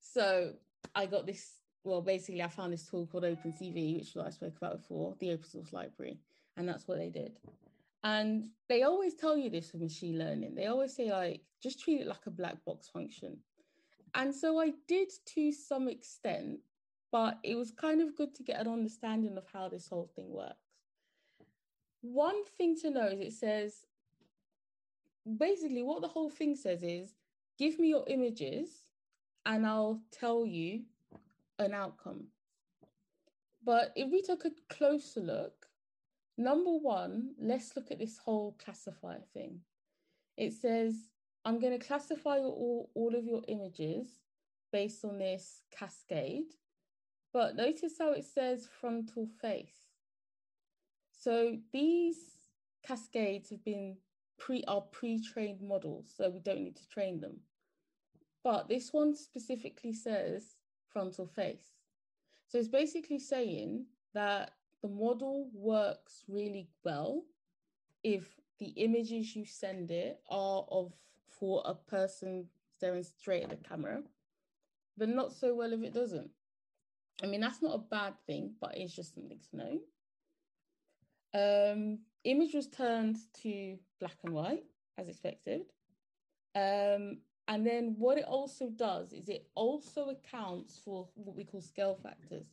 So 0.00 0.54
I 0.94 1.06
got 1.06 1.26
this 1.26 1.60
well, 1.86 2.02
basically, 2.02 2.42
I 2.42 2.48
found 2.48 2.72
this 2.72 2.82
tool 2.82 3.06
called 3.06 3.22
OpenCV, 3.22 3.98
which 3.98 4.16
I 4.16 4.30
spoke 4.30 4.56
about 4.56 4.78
before, 4.78 5.14
the 5.20 5.30
open 5.30 5.48
source 5.48 5.72
library, 5.72 6.18
and 6.56 6.68
that's 6.68 6.88
what 6.88 6.98
they 6.98 7.08
did. 7.08 7.38
And 8.02 8.48
they 8.68 8.82
always 8.82 9.14
tell 9.14 9.36
you 9.36 9.48
this 9.50 9.72
with 9.72 9.82
machine 9.82 10.18
learning. 10.18 10.56
They 10.56 10.66
always 10.66 10.94
say, 10.94 11.12
like, 11.12 11.42
just 11.62 11.80
treat 11.80 12.00
it 12.00 12.08
like 12.08 12.26
a 12.26 12.30
black 12.30 12.64
box 12.64 12.88
function. 12.88 13.38
And 14.16 14.34
so 14.34 14.58
I 14.58 14.72
did 14.88 15.12
to 15.34 15.52
some 15.52 15.88
extent, 15.88 16.60
but 17.12 17.38
it 17.44 17.54
was 17.54 17.70
kind 17.70 18.00
of 18.00 18.16
good 18.16 18.34
to 18.36 18.42
get 18.42 18.58
an 18.58 18.66
understanding 18.66 19.36
of 19.36 19.44
how 19.52 19.68
this 19.68 19.88
whole 19.88 20.10
thing 20.16 20.32
works. 20.32 20.56
One 22.00 22.44
thing 22.56 22.76
to 22.80 22.90
know 22.90 23.08
is 23.08 23.20
it 23.20 23.32
says 23.34 23.86
basically 25.36 25.82
what 25.82 26.00
the 26.00 26.08
whole 26.08 26.30
thing 26.30 26.56
says 26.56 26.82
is 26.82 27.14
give 27.58 27.78
me 27.78 27.88
your 27.88 28.04
images 28.06 28.70
and 29.44 29.66
I'll 29.66 30.00
tell 30.10 30.46
you 30.46 30.84
an 31.58 31.74
outcome. 31.74 32.28
But 33.62 33.92
if 33.96 34.10
we 34.10 34.22
took 34.22 34.46
a 34.46 34.50
closer 34.70 35.20
look, 35.20 35.66
number 36.38 36.70
one, 36.70 37.34
let's 37.38 37.76
look 37.76 37.90
at 37.90 37.98
this 37.98 38.16
whole 38.16 38.56
classifier 38.64 39.22
thing. 39.34 39.60
It 40.38 40.54
says, 40.54 40.94
I'm 41.46 41.60
going 41.60 41.78
to 41.78 41.86
classify 41.86 42.38
all, 42.38 42.90
all 42.94 43.14
of 43.14 43.24
your 43.24 43.40
images 43.46 44.08
based 44.72 45.04
on 45.04 45.18
this 45.18 45.62
cascade. 45.70 46.54
But 47.32 47.54
notice 47.54 47.94
how 48.00 48.10
it 48.12 48.24
says 48.24 48.68
frontal 48.80 49.28
face. 49.40 49.86
So 51.12 51.56
these 51.72 52.16
cascades 52.84 53.50
have 53.50 53.64
been 53.64 53.96
pre 54.38 54.64
are 54.66 54.80
pre-trained 54.80 55.62
models, 55.62 56.12
so 56.16 56.28
we 56.28 56.40
don't 56.40 56.62
need 56.62 56.76
to 56.76 56.88
train 56.88 57.20
them. 57.20 57.36
But 58.42 58.68
this 58.68 58.92
one 58.92 59.14
specifically 59.14 59.92
says 59.92 60.56
frontal 60.88 61.28
face. 61.28 61.76
So 62.48 62.58
it's 62.58 62.66
basically 62.66 63.20
saying 63.20 63.86
that 64.14 64.50
the 64.82 64.88
model 64.88 65.48
works 65.54 66.24
really 66.28 66.70
well 66.84 67.22
if 68.02 68.24
the 68.58 68.70
images 68.70 69.36
you 69.36 69.44
send 69.44 69.92
it 69.92 70.18
are 70.28 70.64
of 70.72 70.92
for 71.38 71.62
a 71.64 71.74
person 71.74 72.46
staring 72.76 73.02
straight 73.02 73.44
at 73.44 73.50
the 73.50 73.68
camera, 73.68 74.02
but 74.96 75.08
not 75.08 75.32
so 75.32 75.54
well 75.54 75.72
if 75.72 75.82
it 75.82 75.94
doesn't. 75.94 76.30
I 77.22 77.26
mean, 77.26 77.40
that's 77.40 77.62
not 77.62 77.74
a 77.74 77.78
bad 77.78 78.14
thing, 78.26 78.54
but 78.60 78.76
it's 78.76 78.94
just 78.94 79.14
something 79.14 79.38
to 79.50 79.56
know. 79.56 79.80
Um, 81.34 81.98
image 82.24 82.54
was 82.54 82.68
turned 82.68 83.16
to 83.42 83.78
black 84.00 84.16
and 84.24 84.34
white, 84.34 84.64
as 84.98 85.08
expected. 85.08 85.62
Um, 86.54 87.18
and 87.48 87.66
then 87.66 87.94
what 87.98 88.18
it 88.18 88.24
also 88.24 88.68
does 88.70 89.12
is 89.12 89.28
it 89.28 89.46
also 89.54 90.08
accounts 90.10 90.80
for 90.84 91.08
what 91.14 91.36
we 91.36 91.44
call 91.44 91.60
scale 91.60 91.98
factors. 92.02 92.46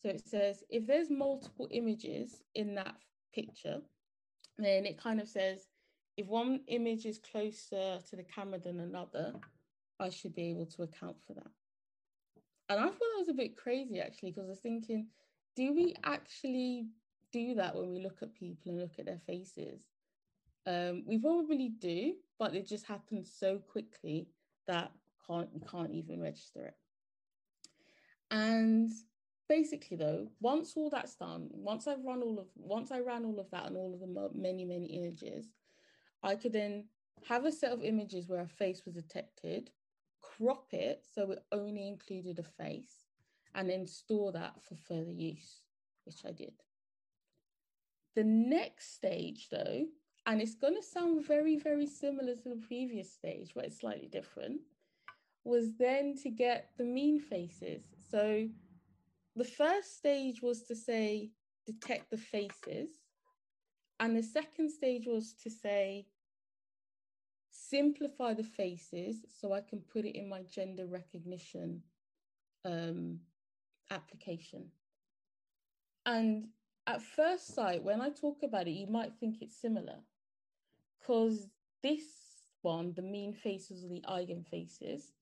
So 0.00 0.08
it 0.08 0.22
says 0.26 0.62
if 0.70 0.86
there's 0.86 1.10
multiple 1.10 1.68
images 1.70 2.42
in 2.54 2.74
that 2.76 2.94
picture, 3.34 3.80
then 4.58 4.86
it 4.86 5.02
kind 5.02 5.20
of 5.20 5.28
says 5.28 5.66
if 6.16 6.26
one 6.26 6.60
image 6.68 7.04
is 7.04 7.18
closer 7.18 7.98
to 8.08 8.16
the 8.16 8.22
camera 8.22 8.58
than 8.58 8.80
another, 8.80 9.34
I 10.00 10.08
should 10.08 10.34
be 10.34 10.50
able 10.50 10.66
to 10.66 10.82
account 10.82 11.16
for 11.26 11.34
that. 11.34 11.50
And 12.68 12.80
I 12.80 12.84
thought 12.86 12.98
that 12.98 13.20
was 13.20 13.28
a 13.28 13.34
bit 13.34 13.56
crazy 13.56 14.00
actually, 14.00 14.30
because 14.30 14.46
I 14.46 14.50
was 14.50 14.58
thinking, 14.60 15.08
do 15.54 15.72
we 15.72 15.94
actually 16.04 16.86
do 17.32 17.54
that 17.54 17.74
when 17.74 17.90
we 17.90 18.02
look 18.02 18.22
at 18.22 18.34
people 18.34 18.72
and 18.72 18.80
look 18.80 18.98
at 18.98 19.06
their 19.06 19.20
faces? 19.26 19.82
Um, 20.66 21.04
we 21.06 21.18
probably 21.18 21.68
do, 21.68 22.14
but 22.38 22.54
it 22.54 22.66
just 22.66 22.86
happens 22.86 23.32
so 23.38 23.58
quickly 23.58 24.28
that 24.66 24.90
can't 25.26 25.48
we 25.52 25.60
can't 25.60 25.92
even 25.92 26.20
register 26.20 26.66
it. 26.66 26.74
And 28.30 28.90
basically, 29.48 29.96
though, 29.96 30.28
once 30.40 30.72
all 30.76 30.90
that's 30.90 31.14
done, 31.14 31.48
once 31.52 31.86
I've 31.86 32.04
run 32.04 32.22
all 32.22 32.38
of 32.40 32.46
once 32.56 32.90
I 32.90 33.00
ran 33.00 33.24
all 33.24 33.38
of 33.38 33.50
that 33.52 33.66
and 33.66 33.76
all 33.76 33.94
of 33.94 34.00
the 34.00 34.30
many 34.38 34.64
many 34.64 34.86
images, 34.86 35.46
I 36.22 36.34
could 36.36 36.52
then 36.52 36.86
have 37.28 37.44
a 37.44 37.52
set 37.52 37.72
of 37.72 37.82
images 37.82 38.28
where 38.28 38.40
a 38.40 38.48
face 38.48 38.82
was 38.84 38.94
detected, 38.94 39.70
crop 40.20 40.72
it 40.72 41.04
so 41.14 41.30
it 41.32 41.44
only 41.52 41.86
included 41.88 42.38
a 42.38 42.42
face, 42.42 43.04
and 43.54 43.68
then 43.68 43.86
store 43.86 44.32
that 44.32 44.54
for 44.62 44.76
further 44.76 45.12
use, 45.12 45.60
which 46.04 46.24
I 46.26 46.32
did. 46.32 46.52
The 48.14 48.24
next 48.24 48.94
stage, 48.94 49.48
though, 49.50 49.86
and 50.26 50.40
it's 50.40 50.54
going 50.54 50.74
to 50.74 50.82
sound 50.82 51.24
very, 51.24 51.56
very 51.56 51.86
similar 51.86 52.34
to 52.34 52.48
the 52.48 52.62
previous 52.66 53.12
stage, 53.12 53.52
but 53.54 53.64
it's 53.64 53.80
slightly 53.80 54.08
different, 54.08 54.60
was 55.44 55.76
then 55.78 56.16
to 56.22 56.30
get 56.30 56.70
the 56.76 56.84
mean 56.84 57.20
faces. 57.20 57.84
So 58.10 58.48
the 59.36 59.44
first 59.44 59.96
stage 59.96 60.42
was 60.42 60.62
to 60.64 60.74
say, 60.74 61.30
detect 61.66 62.10
the 62.10 62.16
faces. 62.16 62.88
And 63.98 64.16
the 64.16 64.22
second 64.22 64.70
stage 64.70 65.06
was 65.06 65.32
to 65.42 65.50
say, 65.50 66.06
simplify 67.50 68.34
the 68.34 68.44
faces 68.44 69.24
so 69.40 69.52
I 69.52 69.60
can 69.60 69.80
put 69.80 70.04
it 70.04 70.16
in 70.16 70.28
my 70.28 70.42
gender 70.42 70.86
recognition 70.86 71.82
um, 72.64 73.20
application. 73.90 74.66
And 76.04 76.48
at 76.86 77.02
first 77.02 77.54
sight, 77.54 77.82
when 77.82 78.00
I 78.00 78.10
talk 78.10 78.42
about 78.42 78.68
it, 78.68 78.72
you 78.72 78.86
might 78.86 79.14
think 79.18 79.36
it's 79.40 79.60
similar 79.60 79.98
because 81.00 81.48
this 81.82 82.04
one, 82.62 82.92
the 82.94 83.02
mean 83.02 83.32
faces 83.32 83.84
or 83.84 83.88
the 83.88 84.04
eigenfaces, 84.08 85.12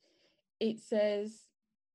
it 0.60 0.80
says 0.80 1.48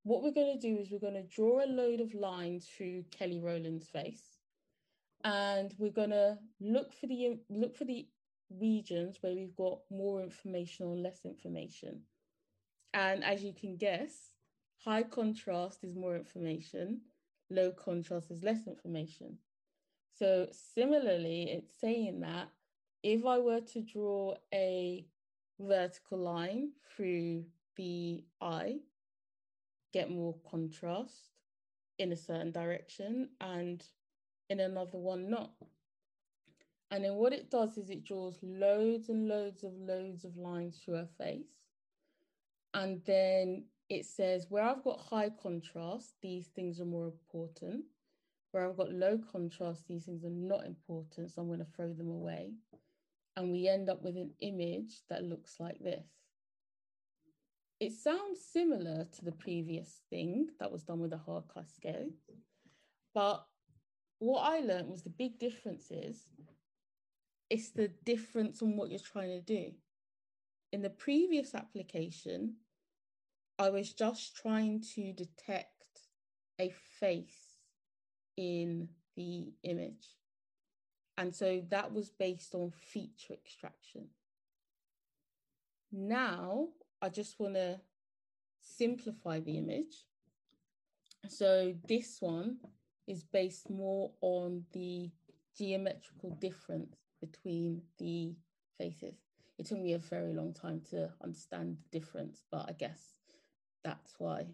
what 0.04 0.24
we're 0.24 0.32
going 0.32 0.60
to 0.60 0.68
do 0.68 0.80
is 0.82 0.90
we're 0.92 1.00
going 1.00 1.14
to 1.14 1.36
draw 1.36 1.64
a 1.64 1.68
load 1.68 2.00
of 2.00 2.14
lines 2.14 2.68
through 2.68 3.04
Kelly 3.12 3.40
Rowland's 3.40 3.88
face, 3.88 4.39
and 5.24 5.74
we're 5.78 5.92
going 5.92 6.12
to 6.12 6.38
look 6.60 6.94
for 6.94 7.08
the 7.08 7.40
look 7.50 7.76
for 7.76 7.86
the 7.86 8.08
regions 8.60 9.18
where 9.22 9.34
we've 9.34 9.56
got 9.56 9.80
more 9.92 10.22
information 10.22 10.88
or 10.88 10.96
less 10.96 11.20
information. 11.26 12.02
And 12.94 13.24
as 13.24 13.44
you 13.44 13.54
can 13.54 13.78
guess, 13.78 14.32
high 14.84 15.04
contrast 15.04 15.84
is 15.84 15.96
more 15.96 16.16
information, 16.16 17.02
low 17.50 17.72
contrast 17.72 18.32
is 18.32 18.44
less 18.44 18.66
information. 18.68 19.38
So 20.18 20.48
similarly, 20.76 21.44
it's 21.44 21.80
saying 21.80 22.22
that 22.22 22.50
if 23.04 23.26
I 23.26 23.38
were 23.40 23.62
to 23.62 23.82
draw 23.82 24.36
a 24.54 25.06
vertical 25.60 26.18
line 26.18 26.72
through 26.96 27.46
the 27.78 28.24
eye, 28.42 28.80
get 29.94 30.10
more 30.12 30.36
contrast 30.50 31.30
in 31.98 32.12
a 32.12 32.18
certain 32.18 32.52
direction 32.52 33.30
and 33.42 33.84
in 34.50 34.60
another 34.60 34.98
one 34.98 35.30
not. 35.30 35.52
And 36.92 37.04
then 37.04 37.16
what 37.16 37.34
it 37.34 37.52
does 37.52 37.78
is 37.78 37.90
it 37.90 38.04
draws 38.04 38.40
loads 38.42 39.10
and 39.10 39.28
loads 39.28 39.64
of 39.64 39.74
loads 39.78 40.26
of 40.26 40.36
lines 40.38 40.80
through 40.84 40.96
her 40.96 41.10
face. 41.18 41.62
And 42.74 43.02
then 43.06 43.66
it 43.90 44.06
says 44.06 44.48
where 44.50 44.64
I've 44.64 44.84
got 44.84 45.00
high 45.00 45.30
contrast, 45.42 46.16
these 46.22 46.48
things 46.48 46.80
are 46.80 46.86
more 46.86 47.06
important. 47.06 47.84
Where 48.52 48.68
I've 48.68 48.78
got 48.78 48.92
low 48.92 49.20
contrast, 49.32 49.88
these 49.88 50.06
things 50.06 50.24
are 50.24 50.30
not 50.30 50.66
important. 50.66 51.32
So 51.32 51.42
I'm 51.42 51.48
going 51.48 51.60
to 51.60 51.68
throw 51.76 51.94
them 51.94 52.10
away 52.10 52.54
and 53.40 53.52
we 53.52 53.70
end 53.70 53.90
up 53.90 54.04
with 54.04 54.18
an 54.18 54.32
image 54.42 55.02
that 55.10 55.24
looks 55.24 55.56
like 55.60 55.80
this. 55.80 56.06
It 57.80 57.94
sounds 57.94 58.42
similar 58.42 59.08
to 59.16 59.26
the 59.26 59.32
previous 59.32 60.02
thing 60.10 60.50
that 60.60 60.72
was 60.72 60.84
done 60.84 61.00
with 61.00 61.12
the 61.12 61.18
Haar 61.18 61.44
cascade, 61.54 62.12
but 63.14 63.46
what 64.20 64.42
I 64.42 64.60
learned 64.60 64.90
was 64.90 65.04
the 65.04 65.10
big 65.10 65.40
difference 65.40 65.90
is 65.92 66.28
it's 67.50 67.72
the 67.72 67.88
difference 68.06 68.62
on 68.62 68.78
what 68.78 68.92
you're 68.92 69.00
trying 69.00 69.30
to 69.30 69.42
do. 69.42 69.72
In 70.72 70.82
the 70.82 70.90
previous 70.90 71.56
application, 71.56 72.56
I 73.58 73.70
was 73.70 73.94
just 73.94 74.36
trying 74.36 74.84
to 74.96 75.14
detect 75.14 75.74
a 76.60 76.72
face 77.00 77.58
in 78.38 78.90
the 79.16 79.54
image. 79.64 80.16
And 81.18 81.36
so 81.36 81.62
that 81.70 81.92
was 81.92 82.12
based 82.12 82.54
on 82.56 82.72
feature 82.72 83.34
extraction. 83.34 84.08
Now 85.92 86.68
I 87.02 87.10
just 87.10 87.40
want 87.40 87.56
to 87.56 87.82
simplify 88.62 89.40
the 89.40 89.58
image. 89.58 90.06
So 91.28 91.74
this 91.88 92.18
one 92.20 92.58
is 93.10 93.24
based 93.24 93.70
more 93.70 94.12
on 94.22 94.64
the 94.72 95.10
geometrical 95.58 96.30
difference 96.40 96.96
between 97.20 97.82
the 97.98 98.36
faces. 98.78 99.16
It 99.58 99.66
took 99.66 99.80
me 99.80 99.94
a 99.94 99.98
very 99.98 100.34
long 100.34 100.54
time 100.54 100.82
to 100.92 101.10
understand 101.22 101.78
the 101.78 102.00
difference, 102.00 102.44
but 102.52 102.68
I 102.70 102.74
guess 102.74 103.16
that's 103.84 104.14
why 104.20 104.46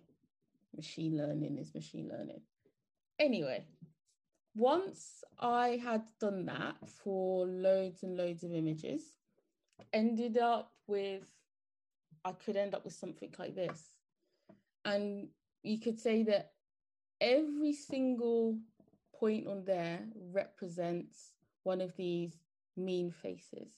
machine 0.75 1.17
learning 1.17 1.57
is 1.59 1.75
machine 1.75 2.09
learning. 2.09 2.41
Anyway, 3.19 3.65
once 4.55 5.23
I 5.37 5.79
had 5.83 6.03
done 6.19 6.45
that 6.45 6.75
for 7.03 7.45
loads 7.45 8.03
and 8.03 8.17
loads 8.17 8.43
of 8.43 8.53
images, 8.53 9.03
ended 9.91 10.37
up 10.37 10.71
with, 10.87 11.23
I 12.23 12.31
could 12.31 12.55
end 12.55 12.73
up 12.73 12.85
with 12.85 12.93
something 12.93 13.33
like 13.37 13.53
this. 13.53 13.83
And 14.85 15.27
you 15.61 15.79
could 15.79 15.99
say 15.99 16.23
that 16.23 16.54
every 17.21 17.73
single 17.73 18.57
point 19.19 19.47
on 19.47 19.63
there 19.65 19.99
represents 20.31 21.31
one 21.63 21.81
of 21.81 21.95
these 21.95 22.39
mean 22.77 23.11
faces. 23.11 23.71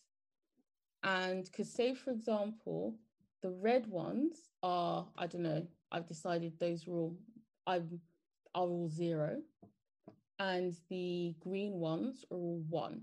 And 1.03 1.45
because, 1.45 1.71
say, 1.71 1.93
for 1.93 2.11
example, 2.11 2.95
the 3.41 3.51
red 3.51 3.87
ones 3.87 4.49
are, 4.63 5.07
I 5.17 5.27
don't 5.27 5.43
know, 5.43 5.65
I've 5.91 6.07
decided 6.07 6.59
those 6.59 6.87
are 6.87 6.91
all, 6.91 7.17
I'm, 7.65 8.01
are 8.55 8.63
all 8.63 8.89
zero. 8.89 9.37
And 10.39 10.75
the 10.89 11.35
green 11.39 11.73
ones 11.73 12.25
are 12.31 12.37
all 12.37 12.63
one. 12.69 13.01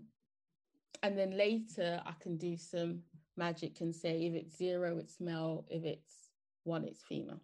And 1.03 1.19
then 1.19 1.37
later 1.37 2.01
I 2.05 2.13
can 2.21 2.37
do 2.37 2.57
some 2.57 3.01
magic 3.37 3.81
and 3.81 3.95
say 3.95 4.27
if 4.27 4.35
it's 4.35 4.57
zero, 4.57 4.99
it's 4.99 5.21
male, 5.21 5.65
if 5.69 5.85
it's 5.85 6.31
one, 6.65 6.85
it's 6.85 7.03
female. 7.03 7.41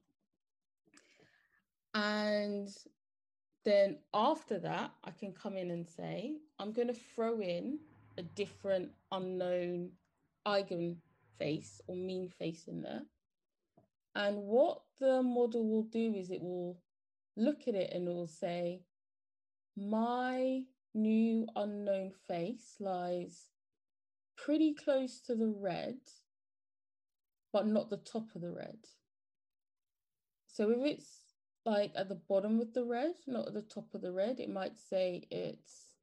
And 1.94 2.68
then 3.64 3.98
after 4.14 4.58
that, 4.60 4.92
I 5.04 5.10
can 5.10 5.32
come 5.32 5.56
in 5.56 5.70
and 5.70 5.86
say, 5.88 6.36
I'm 6.58 6.72
going 6.72 6.88
to 6.88 7.00
throw 7.14 7.40
in 7.40 7.78
a 8.18 8.22
different 8.22 8.90
unknown 9.12 9.90
eigen 10.46 10.96
face 11.38 11.80
or 11.86 11.96
mean 11.96 12.28
face 12.28 12.64
in 12.68 12.82
there. 12.82 13.02
And 14.14 14.38
what 14.38 14.82
the 14.98 15.22
model 15.22 15.68
will 15.68 15.84
do 15.84 16.14
is 16.14 16.30
it 16.30 16.42
will 16.42 16.78
look 17.36 17.68
at 17.68 17.74
it 17.74 17.92
and 17.92 18.08
it 18.08 18.12
will 18.12 18.26
say, 18.26 18.82
my 19.76 20.62
new 20.94 21.46
unknown 21.56 22.12
face 22.26 22.76
lies 22.80 23.50
pretty 24.36 24.74
close 24.74 25.20
to 25.20 25.34
the 25.34 25.46
red, 25.46 25.98
but 27.52 27.66
not 27.66 27.90
the 27.90 27.98
top 27.98 28.34
of 28.34 28.42
the 28.42 28.50
red. 28.50 28.78
So 30.48 30.70
if 30.70 30.78
it's 30.84 31.19
like 31.64 31.92
at 31.94 32.08
the 32.08 32.20
bottom 32.28 32.60
of 32.60 32.72
the 32.72 32.84
red, 32.84 33.14
not 33.26 33.48
at 33.48 33.54
the 33.54 33.62
top 33.62 33.94
of 33.94 34.00
the 34.00 34.12
red, 34.12 34.40
it 34.40 34.50
might 34.50 34.78
say 34.78 35.24
it's, 35.30 35.94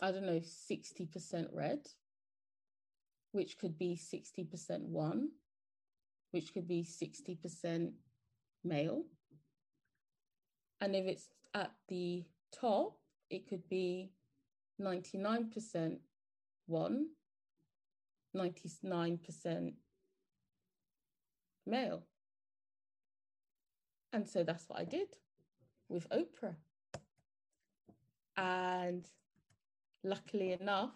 I 0.00 0.12
don't 0.12 0.26
know, 0.26 0.40
60% 0.40 1.48
red, 1.52 1.80
which 3.32 3.58
could 3.58 3.78
be 3.78 3.96
60% 3.96 4.80
one, 4.82 5.30
which 6.30 6.54
could 6.54 6.68
be 6.68 6.84
60% 6.84 7.92
male. 8.64 9.02
And 10.80 10.94
if 10.94 11.06
it's 11.06 11.28
at 11.54 11.72
the 11.88 12.24
top, 12.52 12.98
it 13.30 13.48
could 13.48 13.68
be 13.68 14.12
99% 14.80 15.98
one, 16.66 17.06
99% 18.36 19.72
male. 21.66 22.02
And 24.12 24.28
so 24.28 24.42
that's 24.42 24.68
what 24.68 24.78
I 24.80 24.84
did 24.84 25.08
with 25.88 26.08
Oprah. 26.10 26.56
And 28.36 29.08
luckily 30.04 30.52
enough, 30.52 30.94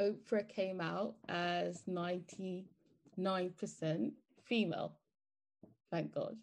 Oprah 0.00 0.48
came 0.48 0.80
out 0.80 1.14
as 1.28 1.82
99% 1.88 2.64
female. 4.42 4.96
Thank 5.90 6.14
God. 6.14 6.36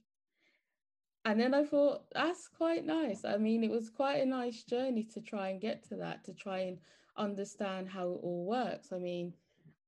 And 1.26 1.40
then 1.40 1.54
I 1.54 1.66
thought, 1.66 2.06
that's 2.14 2.48
quite 2.48 2.86
nice. 2.86 3.26
I 3.26 3.38
mean, 3.38 3.64
it 3.64 3.70
was 3.70 3.90
quite 3.90 4.22
a 4.22 4.26
nice 4.26 4.64
journey 4.64 5.04
to 5.14 5.20
try 5.20 5.50
and 5.50 5.60
get 5.60 5.84
to 5.90 5.96
that, 5.98 6.24
to 6.26 6.34
try 6.34 6.60
and 6.60 6.78
understand 7.18 7.90
how 7.90 8.12
it 8.12 8.20
all 8.24 8.46
works. 8.46 8.94
I 8.94 8.98
mean, 8.98 9.34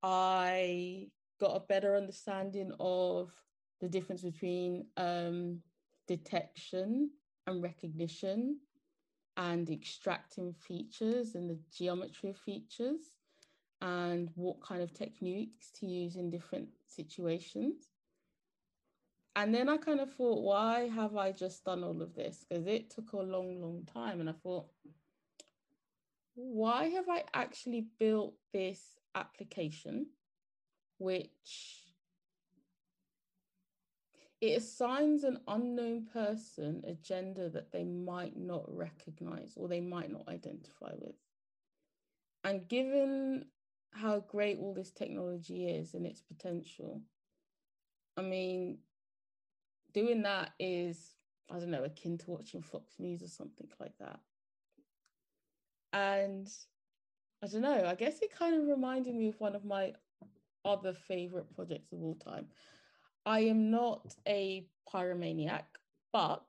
I 0.04 1.08
got 1.40 1.56
a 1.56 1.62
better 1.62 1.96
understanding 1.96 2.74
of 2.80 3.32
the 3.80 3.88
difference 3.88 4.22
between 4.22 4.86
um, 4.98 5.62
detection 6.10 7.12
and 7.46 7.62
recognition 7.62 8.58
and 9.38 9.70
extracting 9.70 10.54
features 10.54 11.36
and 11.36 11.50
the 11.50 11.60
geometry 11.72 12.32
of 12.32 12.38
features 12.38 13.14
and 13.82 14.30
what 14.34 14.60
kind 14.62 14.82
of 14.82 14.92
techniques 14.92 15.70
to 15.72 15.86
use 15.86 16.16
in 16.16 16.32
different 16.32 16.68
situations. 16.88 17.90
And 19.36 19.54
then 19.54 19.70
I 19.70 19.78
kind 19.78 20.02
of 20.02 20.12
thought, 20.12 20.42
why 20.42 20.90
have 20.90 21.16
I 21.16 21.32
just 21.32 21.64
done 21.64 21.84
all 21.84 22.02
of 22.02 22.16
this? 22.16 22.44
Because 22.50 22.66
it 22.66 22.90
took 22.90 23.14
a 23.14 23.18
long, 23.18 23.62
long 23.62 23.88
time. 23.94 24.20
And 24.20 24.30
I 24.30 24.34
thought, 24.34 24.66
why 26.34 26.90
have 26.90 27.08
I 27.08 27.24
actually 27.36 27.86
built 28.00 28.34
this 28.52 28.82
application, 29.14 30.08
which 30.98 31.89
it 34.42 34.58
assigns 34.58 35.24
an 35.24 35.40
unknown 35.48 36.06
person 36.14 36.84
a 36.88 36.94
gender 36.94 37.50
that 37.50 37.72
they 37.72 37.84
might 37.84 38.38
not 38.38 38.64
recognize 38.68 39.54
or 39.58 39.68
they 39.68 39.82
might 39.82 40.12
not 40.12 40.28
identify 40.28 40.92
with. 40.98 41.16
And 42.44 42.68
given 42.68 43.46
how 43.92 44.22
great 44.22 44.60
all 44.60 44.74
this 44.74 44.92
technology 44.92 45.68
is 45.68 45.94
and 45.94 46.06
its 46.06 46.22
potential, 46.22 47.02
I 48.16 48.22
mean, 48.22 48.78
doing 49.94 50.22
that 50.24 50.52
is, 50.58 51.16
I 51.52 51.60
don't 51.60 51.72
know, 51.72 51.84
akin 51.84 52.18
to 52.20 52.32
watching 52.32 52.62
Fox 52.62 52.94
News 52.98 53.22
or 53.22 53.28
something 53.28 53.68
like 53.80 53.98
that. 54.00 54.20
And 55.92 56.50
I 57.44 57.48
don't 57.48 57.62
know, 57.62 57.86
I 57.86 57.96
guess 57.96 58.20
it 58.22 58.38
kind 58.38 58.56
of 58.56 58.68
reminded 58.68 59.16
me 59.16 59.28
of 59.28 59.40
one 59.40 59.56
of 59.56 59.66
my 59.66 59.94
other 60.64 60.94
favorite 60.94 61.54
projects 61.56 61.92
of 61.92 62.02
all 62.02 62.16
time. 62.16 62.48
I 63.26 63.42
am 63.42 63.70
not 63.70 64.16
a 64.28 64.66
pyromaniac, 64.92 65.66
but 66.12 66.46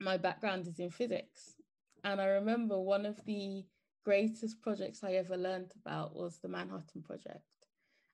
my 0.00 0.16
background 0.16 0.66
is 0.66 0.78
in 0.78 0.90
physics. 0.90 1.54
And 2.04 2.20
I 2.20 2.26
remember 2.26 2.78
one 2.78 3.06
of 3.06 3.24
the 3.24 3.64
greatest 4.04 4.60
projects 4.60 5.02
I 5.02 5.12
ever 5.12 5.36
learned 5.36 5.72
about 5.84 6.14
was 6.14 6.38
the 6.38 6.48
Manhattan 6.48 7.02
Project. 7.02 7.42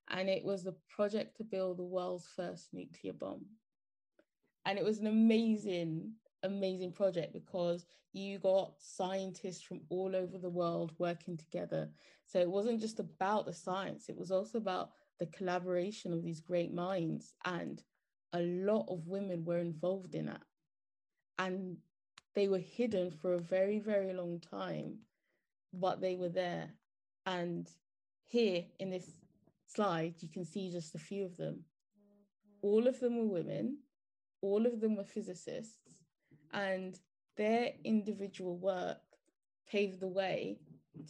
And 0.09 0.29
it 0.29 0.45
was 0.45 0.63
the 0.63 0.75
project 0.89 1.37
to 1.37 1.45
build 1.45 1.79
the 1.79 1.85
world's 1.85 2.29
first 2.35 2.69
nuclear 2.73 3.13
bomb. 3.13 3.45
And 4.65 4.79
it 4.79 4.85
was 4.85 4.99
an 4.99 5.07
amazing, 5.07 6.13
amazing 6.43 6.93
project 6.93 7.33
because 7.33 7.87
you 8.13 8.39
got 8.39 8.75
scientists 8.79 9.63
from 9.63 9.81
all 9.89 10.15
over 10.15 10.39
the 10.39 10.49
world 10.49 10.93
working 10.99 11.37
together. 11.37 11.89
So 12.27 12.39
it 12.39 12.51
wasn't 12.51 12.81
just 12.81 13.01
about 13.01 13.47
the 13.47 13.53
science, 13.53 14.09
it 14.09 14.17
was 14.17 14.31
also 14.31 14.59
about 14.59 14.91
the 15.21 15.27
collaboration 15.27 16.13
of 16.13 16.25
these 16.25 16.41
great 16.41 16.73
minds. 16.75 17.35
And 17.45 17.81
a 18.33 18.41
lot 18.41 18.87
of 18.89 19.07
women 19.07 19.45
were 19.45 19.59
involved 19.59 20.15
in 20.17 20.27
that. 20.27 20.43
And 21.39 21.77
they 22.35 22.49
were 22.49 22.59
hidden 22.59 23.11
for 23.11 23.35
a 23.35 23.39
very, 23.39 23.79
very 23.79 24.13
long 24.13 24.41
time, 24.41 24.99
but 25.73 26.01
they 26.01 26.17
were 26.17 26.29
there. 26.29 26.71
And 27.27 27.69
here 28.27 28.65
in 28.79 28.91
this 28.91 29.11
slide, 29.67 30.15
you 30.21 30.29
can 30.29 30.45
see 30.45 30.71
just 30.71 30.95
a 30.95 30.99
few 30.99 31.25
of 31.25 31.37
them. 31.37 31.65
All 32.63 32.87
of 32.87 33.01
them 33.01 33.17
were 33.17 33.41
women, 33.41 33.79
all 34.43 34.67
of 34.67 34.81
them 34.81 34.97
were 34.97 35.05
physicists, 35.05 36.03
and 36.53 36.99
their 37.37 37.73
individual 37.85 38.57
work 38.57 38.99
paved 39.69 40.01
the 40.01 40.09
way 40.09 40.59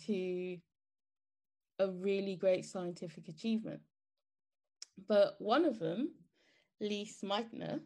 to 0.06 0.58
a 1.78 1.88
really 1.88 2.36
great 2.36 2.64
scientific 2.64 3.28
achievement. 3.28 3.80
But 5.08 5.36
one 5.38 5.64
of 5.64 5.78
them, 5.78 6.10
Lise 6.80 7.20
Meitner, 7.22 7.80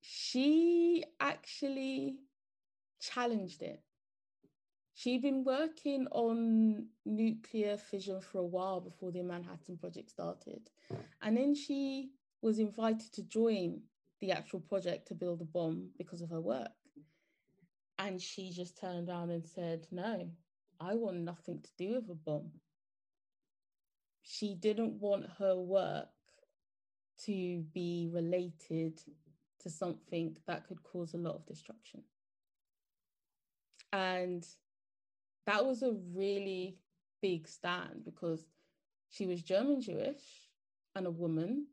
she 0.00 1.04
actually 1.20 2.16
challenged 3.00 3.62
it. 3.62 3.82
She'd 4.94 5.22
been 5.22 5.44
working 5.44 6.08
on 6.10 6.88
nuclear 7.06 7.76
fission 7.76 8.20
for 8.20 8.38
a 8.38 8.46
while 8.46 8.80
before 8.80 9.12
the 9.12 9.22
Manhattan 9.22 9.76
Project 9.76 10.10
started. 10.10 10.70
And 11.22 11.36
then 11.36 11.54
she 11.54 12.10
was 12.42 12.58
invited 12.58 13.12
to 13.12 13.22
join 13.22 13.82
the 14.20 14.32
actual 14.32 14.60
project 14.60 15.06
to 15.08 15.14
build 15.14 15.40
a 15.40 15.44
bomb 15.44 15.90
because 15.96 16.20
of 16.20 16.30
her 16.30 16.40
work. 16.40 16.72
And 18.00 18.20
she 18.20 18.50
just 18.50 18.78
turned 18.78 19.08
around 19.08 19.30
and 19.30 19.46
said, 19.46 19.86
No, 19.92 20.28
I 20.80 20.94
want 20.94 21.18
nothing 21.18 21.60
to 21.62 21.70
do 21.76 21.94
with 21.94 22.10
a 22.10 22.14
bomb 22.14 22.50
she 24.30 24.54
didn't 24.54 25.00
want 25.00 25.24
her 25.38 25.56
work 25.56 26.08
to 27.24 27.64
be 27.72 28.10
related 28.12 29.00
to 29.60 29.70
something 29.70 30.36
that 30.46 30.68
could 30.68 30.82
cause 30.82 31.14
a 31.14 31.16
lot 31.16 31.34
of 31.34 31.46
destruction. 31.46 32.02
And 33.90 34.46
that 35.46 35.64
was 35.64 35.82
a 35.82 35.96
really 36.14 36.76
big 37.22 37.48
stand 37.48 38.04
because 38.04 38.44
she 39.08 39.26
was 39.26 39.40
German 39.40 39.80
Jewish 39.80 40.50
and 40.94 41.06
a 41.06 41.10
woman 41.10 41.66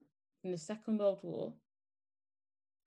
in 0.45 0.51
the 0.51 0.57
Second 0.57 0.99
World 0.99 1.19
War. 1.23 1.51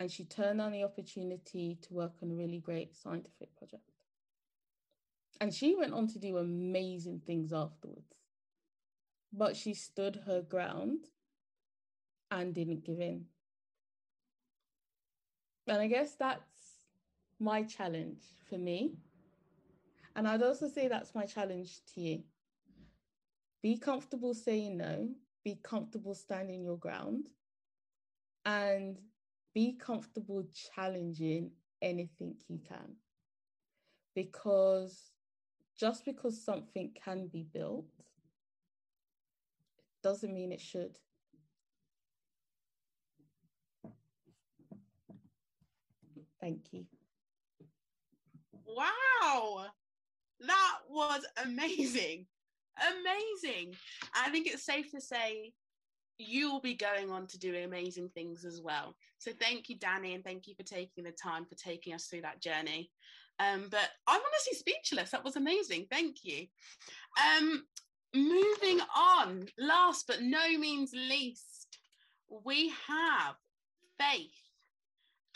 And 0.00 0.10
she 0.10 0.24
turned 0.24 0.60
down 0.60 0.72
the 0.72 0.84
opportunity 0.84 1.78
to 1.82 1.92
work 1.92 2.12
on 2.22 2.30
a 2.30 2.34
really 2.34 2.58
great 2.58 2.96
scientific 2.96 3.54
project. 3.54 3.82
And 5.42 5.52
she 5.52 5.76
went 5.76 5.92
on 5.92 6.08
to 6.08 6.18
do 6.18 6.38
amazing 6.38 7.20
things 7.26 7.52
afterwards 7.52 8.17
but 9.32 9.56
she 9.56 9.74
stood 9.74 10.20
her 10.26 10.42
ground 10.42 11.06
and 12.30 12.54
didn't 12.54 12.84
give 12.84 13.00
in. 13.00 13.24
And 15.66 15.80
I 15.80 15.86
guess 15.86 16.14
that's 16.14 16.86
my 17.38 17.62
challenge 17.62 18.22
for 18.48 18.58
me. 18.58 18.94
And 20.16 20.26
I'd 20.26 20.42
also 20.42 20.68
say 20.68 20.88
that's 20.88 21.14
my 21.14 21.26
challenge 21.26 21.80
to 21.94 22.00
you. 22.00 22.22
Be 23.62 23.76
comfortable 23.76 24.34
saying 24.34 24.76
no, 24.76 25.10
be 25.44 25.58
comfortable 25.62 26.14
standing 26.14 26.62
your 26.62 26.78
ground, 26.78 27.28
and 28.44 28.98
be 29.54 29.76
comfortable 29.78 30.44
challenging 30.74 31.50
anything 31.82 32.34
you 32.48 32.60
can. 32.66 32.96
Because 34.14 35.12
just 35.78 36.04
because 36.04 36.42
something 36.42 36.90
can 37.04 37.28
be 37.28 37.46
built 37.52 37.86
doesn't 40.02 40.32
mean 40.32 40.52
it 40.52 40.60
should. 40.60 40.96
Thank 46.40 46.72
you. 46.72 46.84
Wow, 48.64 49.66
that 50.40 50.78
was 50.88 51.26
amazing. 51.44 52.26
Amazing. 52.78 53.74
I 54.14 54.30
think 54.30 54.46
it's 54.46 54.64
safe 54.64 54.90
to 54.92 55.00
say 55.00 55.52
you'll 56.18 56.60
be 56.60 56.74
going 56.74 57.10
on 57.10 57.26
to 57.28 57.38
do 57.38 57.56
amazing 57.56 58.10
things 58.10 58.44
as 58.44 58.60
well. 58.62 58.94
So 59.18 59.32
thank 59.40 59.68
you, 59.68 59.76
Danny, 59.78 60.14
and 60.14 60.22
thank 60.22 60.46
you 60.46 60.54
for 60.54 60.64
taking 60.64 61.04
the 61.04 61.12
time 61.12 61.44
for 61.44 61.54
taking 61.56 61.94
us 61.94 62.06
through 62.06 62.22
that 62.22 62.40
journey. 62.40 62.90
Um, 63.40 63.68
but 63.70 63.88
I'm 64.06 64.20
honestly 64.20 64.54
speechless. 64.54 65.10
That 65.10 65.24
was 65.24 65.36
amazing. 65.36 65.86
Thank 65.90 66.24
you. 66.24 66.46
Um, 67.18 67.64
moving 68.14 68.80
on, 68.96 69.46
last 69.58 70.06
but 70.06 70.22
no 70.22 70.58
means 70.58 70.92
least, 70.92 71.78
we 72.44 72.72
have 72.86 73.36
Faith. 73.98 74.30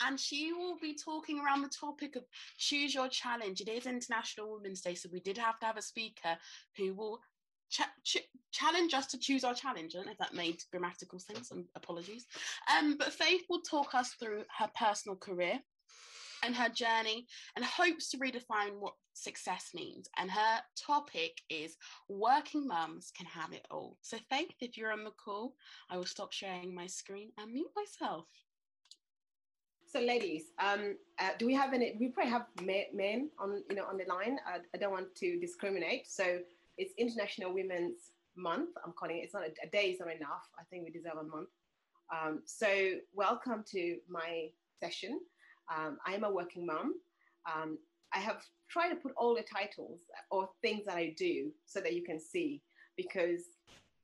And 0.01 0.19
she 0.19 0.53
will 0.53 0.77
be 0.81 0.95
talking 0.95 1.39
around 1.39 1.61
the 1.61 1.69
topic 1.69 2.15
of 2.15 2.23
choose 2.57 2.93
your 2.93 3.07
challenge. 3.07 3.61
It 3.61 3.69
is 3.69 3.85
International 3.85 4.53
Women's 4.53 4.81
Day, 4.81 4.95
so 4.95 5.09
we 5.11 5.19
did 5.19 5.37
have 5.37 5.59
to 5.59 5.65
have 5.65 5.77
a 5.77 5.81
speaker 5.81 6.37
who 6.77 6.93
will 6.93 7.19
ch- 8.03 8.17
challenge 8.51 8.93
us 8.93 9.07
to 9.07 9.17
choose 9.17 9.43
our 9.43 9.53
challenge. 9.53 9.93
I 9.93 9.97
don't 9.97 10.05
know 10.07 10.11
if 10.11 10.17
that 10.19 10.33
made 10.33 10.61
grammatical 10.71 11.19
sense. 11.19 11.51
And 11.51 11.65
apologies. 11.75 12.25
Um, 12.77 12.97
but 12.97 13.13
Faith 13.13 13.43
will 13.49 13.61
talk 13.61 13.95
us 13.95 14.13
through 14.13 14.43
her 14.57 14.69
personal 14.77 15.15
career 15.17 15.59
and 16.43 16.55
her 16.55 16.69
journey 16.69 17.27
and 17.55 17.65
hopes 17.65 18.09
to 18.09 18.17
redefine 18.17 18.79
what 18.79 18.93
success 19.13 19.71
means. 19.73 20.09
And 20.17 20.29
her 20.29 20.59
topic 20.75 21.41
is 21.49 21.77
working 22.09 22.67
mums 22.67 23.11
can 23.15 23.25
have 23.27 23.53
it 23.53 23.65
all. 23.71 23.97
So, 24.01 24.17
Faith, 24.29 24.51
if 24.59 24.77
you're 24.77 24.91
on 24.91 25.03
the 25.03 25.11
call, 25.11 25.55
I 25.89 25.97
will 25.97 26.05
stop 26.05 26.33
sharing 26.33 26.73
my 26.73 26.87
screen 26.87 27.31
and 27.37 27.51
mute 27.51 27.71
myself. 27.75 28.25
So, 29.85 29.99
ladies, 29.99 30.45
um, 30.59 30.95
uh, 31.19 31.29
do 31.37 31.45
we 31.45 31.53
have 31.53 31.73
any? 31.73 31.95
We 31.99 32.07
probably 32.07 32.31
have 32.31 32.47
men 32.57 33.29
on, 33.39 33.63
you 33.69 33.75
know, 33.75 33.85
on 33.85 33.97
the 33.97 34.05
line. 34.11 34.39
Uh, 34.51 34.59
I 34.73 34.77
don't 34.77 34.91
want 34.91 35.13
to 35.15 35.39
discriminate. 35.39 36.09
So, 36.09 36.39
it's 36.77 36.93
International 36.97 37.53
Women's 37.53 38.11
Month. 38.35 38.69
I'm 38.83 38.93
calling 38.93 39.17
it. 39.17 39.21
It's 39.21 39.35
not 39.35 39.43
a, 39.43 39.51
a 39.63 39.69
day 39.69 39.91
is 39.91 39.99
not 39.99 40.09
enough. 40.09 40.49
I 40.59 40.63
think 40.69 40.83
we 40.83 40.91
deserve 40.91 41.19
a 41.21 41.23
month. 41.23 41.49
Um, 42.11 42.41
so, 42.45 42.67
welcome 43.13 43.63
to 43.71 43.97
my 44.09 44.49
session. 44.79 45.19
Um, 45.75 45.97
I 46.05 46.13
am 46.13 46.23
a 46.23 46.31
working 46.31 46.65
mom. 46.65 46.93
Um, 47.53 47.77
I 48.13 48.19
have 48.19 48.41
tried 48.69 48.89
to 48.89 48.95
put 48.95 49.13
all 49.17 49.35
the 49.35 49.43
titles 49.43 50.01
or 50.31 50.49
things 50.61 50.85
that 50.85 50.95
I 50.95 51.13
do 51.17 51.51
so 51.65 51.79
that 51.81 51.93
you 51.93 52.03
can 52.03 52.19
see 52.19 52.61
because 52.95 53.41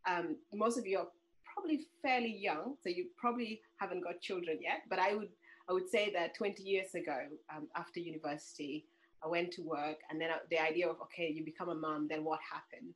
um, 0.08 0.38
most 0.54 0.78
of 0.78 0.86
you 0.86 0.98
are 1.00 1.08
probably 1.54 1.88
fairly 2.02 2.36
young, 2.36 2.76
so 2.82 2.90
you 2.90 3.08
probably 3.18 3.62
haven't 3.78 4.04
got 4.04 4.22
children 4.22 4.60
yet. 4.62 4.82
But 4.90 5.00
I 5.00 5.16
would 5.16 5.30
I 5.70 5.74
would 5.74 5.88
say 5.88 6.12
that 6.14 6.34
20 6.34 6.64
years 6.64 6.96
ago, 6.96 7.20
um, 7.56 7.68
after 7.76 8.00
university, 8.00 8.88
I 9.24 9.28
went 9.28 9.52
to 9.52 9.62
work, 9.62 9.98
and 10.10 10.20
then 10.20 10.30
the 10.50 10.60
idea 10.60 10.90
of 10.90 11.00
okay, 11.02 11.32
you 11.32 11.46
become 11.46 11.70
a 11.70 11.76
mom, 11.76 12.08
then 12.10 12.24
what 12.24 12.40
happened? 12.52 12.94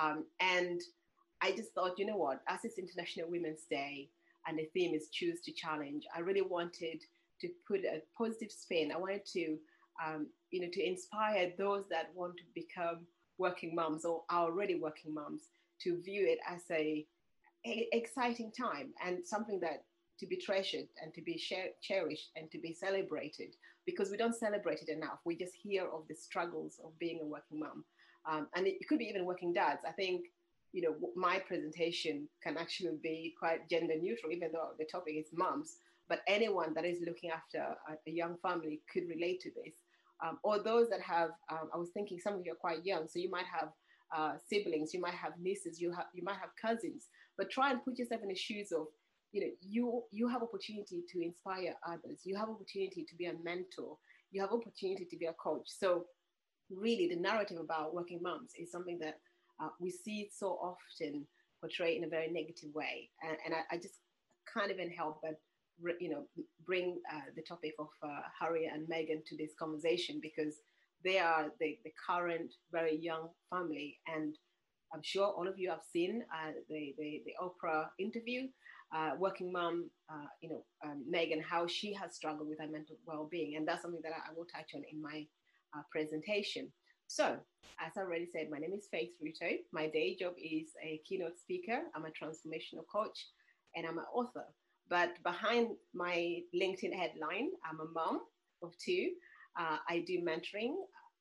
Um, 0.00 0.24
and 0.40 0.80
I 1.42 1.52
just 1.52 1.74
thought, 1.74 1.98
you 1.98 2.06
know 2.06 2.16
what? 2.16 2.40
As 2.48 2.60
it's 2.64 2.78
International 2.78 3.30
Women's 3.30 3.64
Day, 3.68 4.08
and 4.46 4.58
the 4.58 4.68
theme 4.72 4.94
is 4.94 5.08
choose 5.10 5.40
to 5.42 5.52
challenge, 5.52 6.04
I 6.14 6.20
really 6.20 6.42
wanted 6.42 7.02
to 7.40 7.48
put 7.66 7.80
a 7.80 8.02
positive 8.16 8.50
spin. 8.50 8.92
I 8.92 8.98
wanted 8.98 9.26
to, 9.32 9.56
um, 10.04 10.26
you 10.50 10.60
know, 10.60 10.68
to 10.72 10.86
inspire 10.86 11.52
those 11.58 11.84
that 11.90 12.10
want 12.14 12.36
to 12.38 12.44
become 12.54 13.06
working 13.38 13.74
moms 13.74 14.04
or 14.04 14.22
are 14.30 14.44
already 14.44 14.76
working 14.76 15.12
moms 15.12 15.42
to 15.82 16.00
view 16.02 16.26
it 16.26 16.38
as 16.48 16.62
a, 16.70 17.04
a 17.66 17.88
exciting 17.92 18.52
time 18.52 18.90
and 19.04 19.26
something 19.26 19.58
that 19.60 19.84
to 20.18 20.26
be 20.26 20.36
treasured 20.36 20.86
and 21.02 21.12
to 21.14 21.22
be 21.22 21.40
cherished 21.82 22.30
and 22.36 22.50
to 22.50 22.58
be 22.58 22.72
celebrated 22.72 23.56
because 23.86 24.10
we 24.10 24.16
don't 24.16 24.36
celebrate 24.36 24.80
it 24.80 24.88
enough. 24.88 25.18
We 25.24 25.36
just 25.36 25.54
hear 25.54 25.84
of 25.84 26.06
the 26.08 26.14
struggles 26.14 26.80
of 26.84 26.98
being 26.98 27.20
a 27.22 27.26
working 27.26 27.60
mom. 27.60 27.84
Um, 28.26 28.48
and 28.54 28.66
it, 28.66 28.78
it 28.80 28.88
could 28.88 28.98
be 28.98 29.06
even 29.06 29.26
working 29.26 29.52
dads. 29.52 29.80
I 29.86 29.92
think, 29.92 30.26
you 30.72 30.82
know, 30.82 30.94
my 31.14 31.38
presentation 31.40 32.28
can 32.42 32.56
actually 32.56 32.96
be 33.02 33.34
quite 33.38 33.68
gender 33.68 33.94
neutral, 34.00 34.32
even 34.32 34.50
though 34.52 34.70
the 34.78 34.86
topic 34.86 35.14
is 35.16 35.26
moms. 35.32 35.76
But 36.08 36.20
anyone 36.28 36.74
that 36.74 36.84
is 36.84 36.98
looking 37.06 37.30
after 37.30 37.58
a, 37.58 37.92
a 38.06 38.10
young 38.10 38.36
family 38.42 38.80
could 38.92 39.08
relate 39.08 39.40
to 39.40 39.50
this. 39.50 39.74
Um, 40.24 40.38
or 40.42 40.62
those 40.62 40.88
that 40.90 41.00
have, 41.00 41.30
um, 41.50 41.70
I 41.74 41.76
was 41.76 41.90
thinking 41.90 42.18
some 42.18 42.34
of 42.34 42.44
you 42.44 42.52
are 42.52 42.56
quite 42.56 42.84
young, 42.84 43.08
so 43.08 43.18
you 43.18 43.30
might 43.30 43.46
have 43.46 43.70
uh, 44.14 44.34
siblings, 44.48 44.94
you 44.94 45.00
might 45.00 45.14
have 45.14 45.32
nieces, 45.40 45.80
you, 45.80 45.92
have, 45.92 46.06
you 46.14 46.22
might 46.22 46.36
have 46.36 46.50
cousins, 46.60 47.08
but 47.36 47.50
try 47.50 47.70
and 47.70 47.84
put 47.84 47.98
yourself 47.98 48.22
in 48.22 48.28
the 48.28 48.34
shoes 48.34 48.70
of 48.70 48.86
you 49.32 49.40
know 49.40 49.50
you 49.60 50.02
you 50.12 50.28
have 50.28 50.44
opportunity 50.44 51.02
to 51.10 51.20
inspire 51.20 51.74
others. 51.86 52.20
You 52.22 52.36
have 52.36 52.48
opportunity 52.48 53.04
to 53.08 53.16
be 53.16 53.26
a 53.26 53.34
mentor. 53.42 53.98
You 54.30 54.40
have 54.40 54.52
opportunity 54.52 55.04
to 55.10 55.16
be 55.16 55.26
a 55.26 55.32
coach. 55.32 55.66
So 55.66 56.04
really 56.70 57.08
the 57.08 57.20
narrative 57.20 57.58
about 57.60 57.94
working 57.94 58.20
moms 58.22 58.52
is 58.56 58.70
something 58.70 58.98
that 59.00 59.18
uh, 59.60 59.68
we 59.80 59.90
see 59.90 60.30
so 60.32 60.58
often 60.62 61.26
portrayed 61.60 61.98
in 61.98 62.04
a 62.04 62.08
very 62.08 62.30
negative 62.30 62.70
way. 62.74 63.10
And, 63.22 63.36
and 63.44 63.54
I, 63.54 63.74
I, 63.74 63.78
just 63.78 64.00
can't 64.52 64.70
even 64.70 64.90
help 64.90 65.20
but 65.22 65.40
you 66.00 66.10
know 66.10 66.24
bring 66.66 67.00
uh, 67.12 67.28
the 67.36 67.42
topic 67.42 67.72
of 67.78 67.88
uh, 68.02 68.20
harry 68.38 68.70
and 68.72 68.88
meghan 68.88 69.24
to 69.26 69.36
this 69.36 69.52
conversation 69.58 70.18
because 70.22 70.56
they 71.04 71.18
are 71.18 71.50
the, 71.60 71.78
the 71.84 71.92
current 72.06 72.52
very 72.72 72.96
young 72.96 73.28
family 73.50 73.98
and 74.06 74.36
i'm 74.94 75.02
sure 75.02 75.26
all 75.26 75.48
of 75.48 75.58
you 75.58 75.68
have 75.68 75.82
seen 75.92 76.22
uh, 76.32 76.52
the, 76.68 76.94
the, 76.98 77.22
the 77.26 77.32
oprah 77.42 77.86
interview 77.98 78.46
uh, 78.94 79.10
working 79.18 79.52
mom, 79.52 79.90
uh, 80.08 80.26
you 80.40 80.48
know, 80.48 80.64
um, 80.84 81.04
Meghan, 81.12 81.42
how 81.42 81.66
she 81.66 81.92
has 81.94 82.14
struggled 82.14 82.48
with 82.48 82.60
her 82.60 82.68
mental 82.68 82.96
well-being, 83.06 83.56
and 83.56 83.66
that's 83.66 83.82
something 83.82 84.00
that 84.02 84.12
I, 84.12 84.30
I 84.30 84.34
will 84.36 84.46
touch 84.46 84.70
on 84.74 84.82
in 84.90 85.02
my 85.02 85.26
uh, 85.76 85.82
presentation. 85.90 86.70
So, 87.08 87.36
as 87.80 87.92
I 87.96 88.00
already 88.00 88.28
said, 88.32 88.48
my 88.50 88.58
name 88.58 88.72
is 88.72 88.86
Faith 88.90 89.10
Ruto. 89.22 89.56
My 89.72 89.88
day 89.88 90.16
job 90.18 90.34
is 90.38 90.68
a 90.82 91.00
keynote 91.08 91.38
speaker. 91.38 91.80
I'm 91.94 92.04
a 92.04 92.08
transformational 92.08 92.86
coach, 92.90 93.18
and 93.74 93.86
I'm 93.86 93.98
an 93.98 94.04
author. 94.14 94.44
But 94.88 95.22
behind 95.22 95.76
my 95.94 96.40
LinkedIn 96.54 96.94
headline, 96.94 97.50
I'm 97.64 97.80
a 97.80 97.90
mom 97.92 98.20
of 98.62 98.76
two. 98.78 99.12
Uh, 99.58 99.78
I 99.88 100.04
do 100.06 100.20
mentoring. 100.20 100.74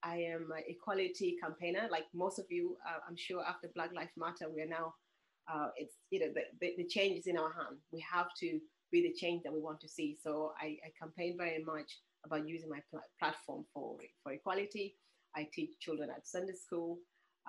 I 0.03 0.17
am 0.17 0.49
an 0.51 0.63
equality 0.67 1.37
campaigner, 1.41 1.87
like 1.89 2.05
most 2.13 2.39
of 2.39 2.45
you. 2.49 2.77
Uh, 2.87 2.99
I'm 3.07 3.15
sure 3.15 3.43
after 3.43 3.69
Black 3.73 3.93
Lives 3.95 4.11
Matter, 4.17 4.51
we 4.53 4.61
are 4.61 4.67
now 4.67 4.93
uh, 5.51 5.67
it's 5.75 5.95
you 6.09 6.19
know 6.19 6.27
the, 6.33 6.41
the, 6.61 6.73
the, 6.77 6.87
change 6.87 7.19
is 7.19 7.27
in 7.27 7.37
our 7.37 7.51
hand. 7.53 7.77
We 7.91 8.03
have 8.11 8.27
to 8.39 8.59
be 8.91 9.01
the 9.01 9.13
change 9.13 9.43
that 9.43 9.53
we 9.53 9.59
want 9.59 9.79
to 9.81 9.89
see. 9.89 10.17
So 10.21 10.53
I, 10.61 10.77
I 10.85 10.91
campaign 10.99 11.35
very 11.37 11.63
much 11.63 11.99
about 12.25 12.47
using 12.47 12.69
my 12.69 12.79
pl- 12.89 13.01
platform 13.19 13.65
for 13.73 13.97
for 14.23 14.31
equality. 14.31 14.95
I 15.35 15.47
teach 15.53 15.71
children 15.79 16.09
at 16.15 16.27
Sunday 16.27 16.53
school. 16.53 16.99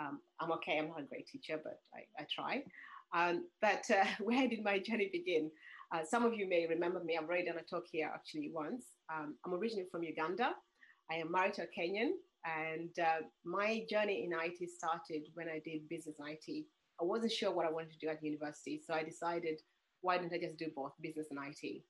Um, 0.00 0.20
I'm 0.40 0.50
okay. 0.52 0.78
I'm 0.78 0.88
not 0.88 1.00
a 1.00 1.04
great 1.04 1.28
teacher, 1.28 1.60
but 1.62 1.80
I, 1.94 2.22
I 2.22 2.26
try. 2.34 2.64
Um, 3.14 3.46
but 3.60 3.84
uh, 3.90 4.04
where 4.20 4.48
did 4.48 4.64
my 4.64 4.78
journey 4.78 5.10
begin? 5.12 5.50
Uh, 5.94 6.04
some 6.04 6.24
of 6.24 6.34
you 6.34 6.48
may 6.48 6.66
remember 6.68 7.02
me. 7.04 7.16
I've 7.16 7.28
already 7.28 7.46
done 7.46 7.58
a 7.58 7.62
talk 7.62 7.84
here 7.92 8.10
actually 8.12 8.50
once. 8.52 8.84
Um, 9.14 9.36
I'm 9.46 9.54
originally 9.54 9.86
from 9.92 10.02
Uganda. 10.02 10.50
I 11.08 11.16
am 11.16 11.30
married 11.30 11.54
to 11.54 11.62
a 11.62 11.66
Kenyan, 11.66 12.10
and 12.44 12.90
uh, 12.98 13.26
my 13.44 13.84
journey 13.88 14.24
in 14.24 14.32
IT 14.32 14.70
started 14.70 15.28
when 15.34 15.48
I 15.48 15.60
did 15.64 15.88
business 15.88 16.16
IT 16.18 16.66
I 17.00 17.04
wasn't 17.04 17.32
sure 17.32 17.52
what 17.52 17.66
I 17.66 17.70
wanted 17.70 17.90
to 17.92 17.98
do 17.98 18.08
at 18.08 18.22
university. 18.22 18.80
So 18.86 18.94
I 18.94 19.02
decided, 19.02 19.60
why 20.02 20.18
didn't 20.18 20.32
I 20.32 20.38
just 20.38 20.58
do 20.58 20.66
both 20.74 20.92
business 21.00 21.26
and 21.30 21.40
IT? 21.42 21.82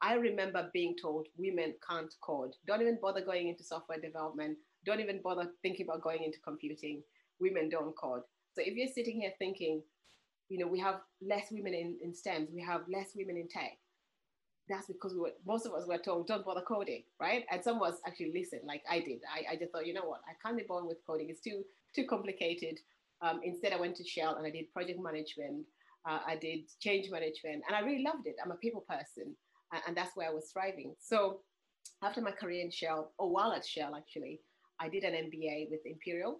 I 0.00 0.14
remember 0.14 0.70
being 0.72 0.94
told 1.00 1.26
women 1.36 1.74
can't 1.88 2.12
code. 2.22 2.52
Don't 2.66 2.80
even 2.80 2.98
bother 3.00 3.22
going 3.22 3.48
into 3.48 3.64
software 3.64 4.00
development. 4.00 4.58
Don't 4.84 5.00
even 5.00 5.20
bother 5.22 5.50
thinking 5.62 5.86
about 5.86 6.02
going 6.02 6.22
into 6.22 6.38
computing. 6.40 7.02
Women 7.40 7.68
don't 7.68 7.96
code. 7.96 8.22
So 8.54 8.62
if 8.64 8.74
you're 8.74 8.92
sitting 8.94 9.20
here 9.20 9.32
thinking, 9.38 9.82
you 10.48 10.58
know, 10.58 10.66
we 10.66 10.78
have 10.80 11.00
less 11.20 11.46
women 11.50 11.74
in, 11.74 11.96
in 12.02 12.12
STEMs, 12.12 12.52
we 12.52 12.62
have 12.62 12.82
less 12.88 13.10
women 13.16 13.36
in 13.36 13.48
tech, 13.48 13.78
that's 14.68 14.86
because 14.86 15.14
we 15.14 15.20
were, 15.20 15.32
most 15.46 15.66
of 15.66 15.72
us 15.72 15.86
were 15.86 15.98
told, 15.98 16.26
don't 16.26 16.44
bother 16.44 16.62
coding, 16.66 17.02
right? 17.20 17.44
And 17.50 17.62
some 17.62 17.76
of 17.76 17.82
us 17.82 17.98
actually 18.06 18.32
listened, 18.34 18.62
like 18.66 18.82
I 18.90 19.00
did. 19.00 19.20
I, 19.32 19.54
I 19.54 19.56
just 19.56 19.72
thought, 19.72 19.86
you 19.86 19.94
know 19.94 20.04
what, 20.04 20.20
I 20.28 20.34
can't 20.44 20.58
be 20.58 20.64
bothered 20.68 20.88
with 20.88 20.98
coding. 21.06 21.28
It's 21.30 21.40
too 21.40 21.62
too 21.94 22.04
complicated. 22.08 22.78
Um, 23.22 23.40
instead, 23.42 23.72
I 23.72 23.80
went 23.80 23.96
to 23.96 24.04
Shell 24.04 24.36
and 24.36 24.46
I 24.46 24.50
did 24.50 24.72
project 24.72 24.98
management. 25.02 25.64
Uh, 26.08 26.18
I 26.26 26.36
did 26.36 26.60
change 26.80 27.10
management, 27.10 27.64
and 27.66 27.74
I 27.74 27.80
really 27.80 28.04
loved 28.04 28.26
it. 28.26 28.36
I'm 28.44 28.52
a 28.52 28.56
people 28.56 28.84
person, 28.88 29.34
and, 29.72 29.82
and 29.88 29.96
that's 29.96 30.14
where 30.14 30.28
I 30.28 30.32
was 30.32 30.50
thriving. 30.52 30.94
So, 31.00 31.40
after 32.02 32.20
my 32.20 32.30
career 32.30 32.62
in 32.62 32.70
Shell, 32.70 33.12
or 33.18 33.30
while 33.30 33.52
at 33.52 33.66
Shell 33.66 33.96
actually, 33.96 34.40
I 34.78 34.88
did 34.88 35.02
an 35.02 35.14
MBA 35.14 35.70
with 35.70 35.80
Imperial. 35.84 36.38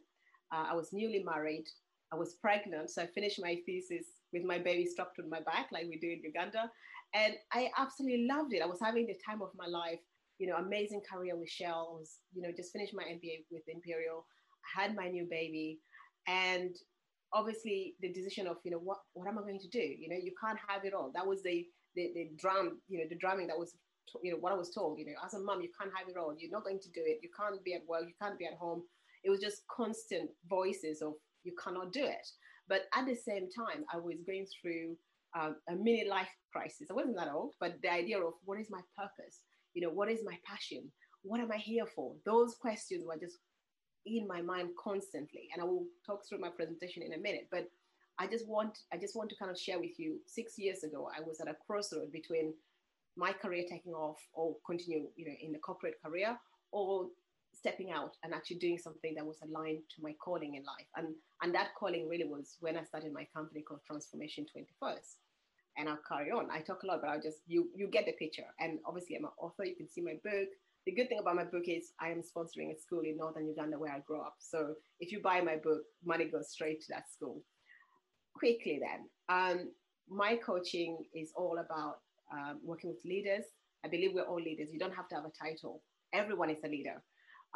Uh, 0.52 0.66
I 0.70 0.74
was 0.74 0.92
newly 0.92 1.24
married. 1.24 1.64
I 2.12 2.16
was 2.16 2.34
pregnant, 2.34 2.90
so 2.90 3.02
I 3.02 3.06
finished 3.06 3.40
my 3.42 3.58
thesis 3.66 4.06
with 4.32 4.44
my 4.44 4.58
baby 4.58 4.86
strapped 4.86 5.18
on 5.18 5.28
my 5.28 5.40
back, 5.40 5.68
like 5.72 5.86
we 5.88 5.98
do 5.98 6.10
in 6.10 6.22
Uganda. 6.22 6.70
And 7.14 7.34
I 7.52 7.70
absolutely 7.78 8.26
loved 8.26 8.52
it. 8.52 8.62
I 8.62 8.66
was 8.66 8.80
having 8.80 9.06
the 9.06 9.16
time 9.26 9.42
of 9.42 9.50
my 9.56 9.66
life. 9.66 10.00
You 10.38 10.48
know, 10.48 10.56
amazing 10.56 11.00
career 11.10 11.34
with 11.36 11.48
Shell. 11.48 11.88
I 11.94 11.98
was, 11.98 12.18
you 12.34 12.42
know, 12.42 12.50
just 12.54 12.72
finished 12.72 12.94
my 12.94 13.04
MBA 13.04 13.46
with 13.50 13.62
Imperial. 13.68 14.26
I 14.76 14.82
had 14.82 14.94
my 14.94 15.08
new 15.08 15.26
baby, 15.30 15.80
and 16.28 16.76
obviously 17.32 17.94
the 18.00 18.12
decision 18.12 18.46
of, 18.46 18.56
you 18.62 18.70
know, 18.70 18.78
what 18.78 18.98
what 19.14 19.28
am 19.28 19.38
I 19.38 19.42
going 19.42 19.60
to 19.60 19.68
do? 19.68 19.78
You 19.80 20.08
know, 20.08 20.16
you 20.20 20.32
can't 20.40 20.58
have 20.68 20.84
it 20.84 20.92
all. 20.92 21.10
That 21.14 21.26
was 21.26 21.42
the 21.42 21.66
the, 21.94 22.12
the 22.14 22.30
drum, 22.36 22.80
you 22.88 22.98
know, 22.98 23.04
the 23.08 23.16
drumming 23.16 23.46
that 23.46 23.58
was 23.58 23.74
you 24.22 24.30
know 24.30 24.38
what 24.38 24.52
I 24.52 24.56
was 24.56 24.70
told. 24.70 24.98
You 24.98 25.06
know, 25.06 25.12
as 25.24 25.34
a 25.34 25.40
mom, 25.40 25.62
you 25.62 25.70
can't 25.78 25.92
have 25.96 26.08
it 26.08 26.16
all. 26.16 26.34
You're 26.38 26.52
not 26.52 26.64
going 26.64 26.80
to 26.80 26.90
do 26.90 27.00
it. 27.04 27.20
You 27.22 27.30
can't 27.38 27.62
be 27.64 27.74
at 27.74 27.86
work. 27.88 28.02
You 28.06 28.14
can't 28.20 28.38
be 28.38 28.46
at 28.46 28.54
home. 28.54 28.82
It 29.24 29.30
was 29.30 29.40
just 29.40 29.66
constant 29.68 30.30
voices 30.48 31.02
of 31.02 31.14
you 31.46 31.54
cannot 31.62 31.92
do 31.92 32.04
it. 32.04 32.28
But 32.68 32.82
at 32.94 33.06
the 33.06 33.14
same 33.14 33.48
time, 33.50 33.84
I 33.92 33.96
was 33.96 34.16
going 34.26 34.46
through 34.60 34.96
um, 35.38 35.56
a 35.68 35.74
mini 35.74 36.06
life 36.08 36.28
crisis. 36.52 36.88
I 36.90 36.94
wasn't 36.94 37.16
that 37.16 37.32
old, 37.32 37.54
but 37.60 37.76
the 37.82 37.92
idea 37.92 38.18
of 38.18 38.34
what 38.44 38.58
is 38.58 38.68
my 38.70 38.80
purpose? 38.98 39.40
You 39.74 39.82
know, 39.82 39.90
what 39.90 40.10
is 40.10 40.20
my 40.24 40.36
passion? 40.44 40.90
What 41.22 41.40
am 41.40 41.52
I 41.52 41.58
here 41.58 41.86
for? 41.86 42.14
Those 42.24 42.54
questions 42.54 43.04
were 43.06 43.16
just 43.16 43.38
in 44.06 44.26
my 44.26 44.40
mind 44.40 44.70
constantly. 44.82 45.48
And 45.52 45.62
I 45.62 45.64
will 45.64 45.84
talk 46.04 46.26
through 46.26 46.38
my 46.38 46.48
presentation 46.48 47.02
in 47.02 47.12
a 47.12 47.18
minute. 47.18 47.48
But 47.50 47.68
I 48.18 48.26
just 48.26 48.48
want 48.48 48.78
I 48.92 48.96
just 48.96 49.16
want 49.16 49.28
to 49.30 49.36
kind 49.36 49.50
of 49.50 49.58
share 49.58 49.78
with 49.78 49.98
you. 49.98 50.18
Six 50.26 50.58
years 50.58 50.82
ago, 50.84 51.08
I 51.14 51.20
was 51.20 51.40
at 51.40 51.48
a 51.48 51.56
crossroad 51.66 52.12
between 52.12 52.54
my 53.16 53.32
career 53.32 53.64
taking 53.68 53.92
off 53.92 54.18
or 54.32 54.56
continue, 54.66 55.08
you 55.16 55.26
know, 55.26 55.34
in 55.40 55.52
the 55.52 55.58
corporate 55.58 55.96
career 56.04 56.36
or 56.72 57.08
stepping 57.66 57.90
out 57.90 58.16
and 58.22 58.32
actually 58.32 58.58
doing 58.58 58.78
something 58.78 59.14
that 59.16 59.26
was 59.26 59.38
aligned 59.42 59.82
to 59.90 60.02
my 60.02 60.14
calling 60.24 60.54
in 60.54 60.62
life. 60.64 60.86
And 60.96 61.08
and 61.42 61.54
that 61.54 61.74
calling 61.78 62.08
really 62.08 62.24
was 62.24 62.56
when 62.60 62.76
I 62.76 62.84
started 62.84 63.12
my 63.12 63.26
company 63.34 63.62
called 63.62 63.80
Transformation 63.86 64.46
21st. 64.46 65.16
And 65.78 65.88
I'll 65.88 65.98
carry 66.08 66.30
on. 66.30 66.48
I 66.50 66.60
talk 66.60 66.84
a 66.84 66.86
lot, 66.86 67.00
but 67.02 67.10
I'll 67.10 67.20
just 67.20 67.38
you 67.46 67.68
you 67.74 67.88
get 67.88 68.06
the 68.06 68.12
picture. 68.12 68.46
And 68.60 68.78
obviously 68.86 69.16
I'm 69.16 69.24
an 69.24 69.30
author, 69.38 69.64
you 69.64 69.74
can 69.76 69.88
see 69.88 70.00
my 70.00 70.14
book. 70.22 70.48
The 70.86 70.92
good 70.92 71.08
thing 71.08 71.18
about 71.18 71.34
my 71.34 71.44
book 71.44 71.64
is 71.66 71.90
I 72.00 72.10
am 72.10 72.22
sponsoring 72.22 72.70
a 72.72 72.78
school 72.78 73.00
in 73.00 73.16
northern 73.16 73.48
Uganda 73.48 73.76
where 73.76 73.92
I 73.92 73.98
grew 74.06 74.20
up. 74.20 74.36
So 74.38 74.74
if 75.00 75.10
you 75.10 75.20
buy 75.20 75.40
my 75.40 75.56
book, 75.56 75.82
money 76.04 76.26
goes 76.26 76.50
straight 76.50 76.80
to 76.82 76.86
that 76.90 77.10
school. 77.10 77.42
Quickly 78.36 78.78
then, 78.80 79.08
um, 79.28 79.72
my 80.08 80.36
coaching 80.36 80.98
is 81.12 81.32
all 81.34 81.58
about 81.58 81.96
um, 82.32 82.60
working 82.62 82.90
with 82.90 83.04
leaders. 83.04 83.44
I 83.84 83.88
believe 83.88 84.12
we're 84.14 84.22
all 84.22 84.40
leaders. 84.40 84.68
You 84.72 84.78
don't 84.78 84.94
have 84.94 85.08
to 85.08 85.16
have 85.16 85.24
a 85.24 85.32
title. 85.44 85.82
Everyone 86.12 86.50
is 86.50 86.62
a 86.64 86.68
leader. 86.68 87.02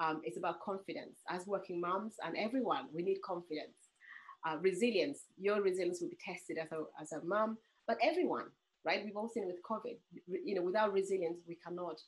Um, 0.00 0.22
it's 0.24 0.38
about 0.38 0.60
confidence. 0.60 1.20
As 1.28 1.46
working 1.46 1.80
moms 1.80 2.14
and 2.24 2.36
everyone, 2.36 2.86
we 2.92 3.02
need 3.02 3.18
confidence. 3.22 3.76
Uh, 4.48 4.56
resilience. 4.62 5.24
Your 5.38 5.60
resilience 5.60 6.00
will 6.00 6.08
be 6.08 6.16
tested 6.24 6.56
as 6.56 6.72
a, 6.72 6.84
as 7.00 7.12
a 7.12 7.22
mom, 7.24 7.58
but 7.86 7.98
everyone, 8.02 8.46
right? 8.86 9.04
We've 9.04 9.16
all 9.16 9.28
seen 9.28 9.46
with 9.46 9.56
COVID. 9.70 9.98
You 10.42 10.54
know, 10.54 10.62
without 10.62 10.94
resilience, 10.94 11.40
we 11.46 11.58
cannot 11.62 12.00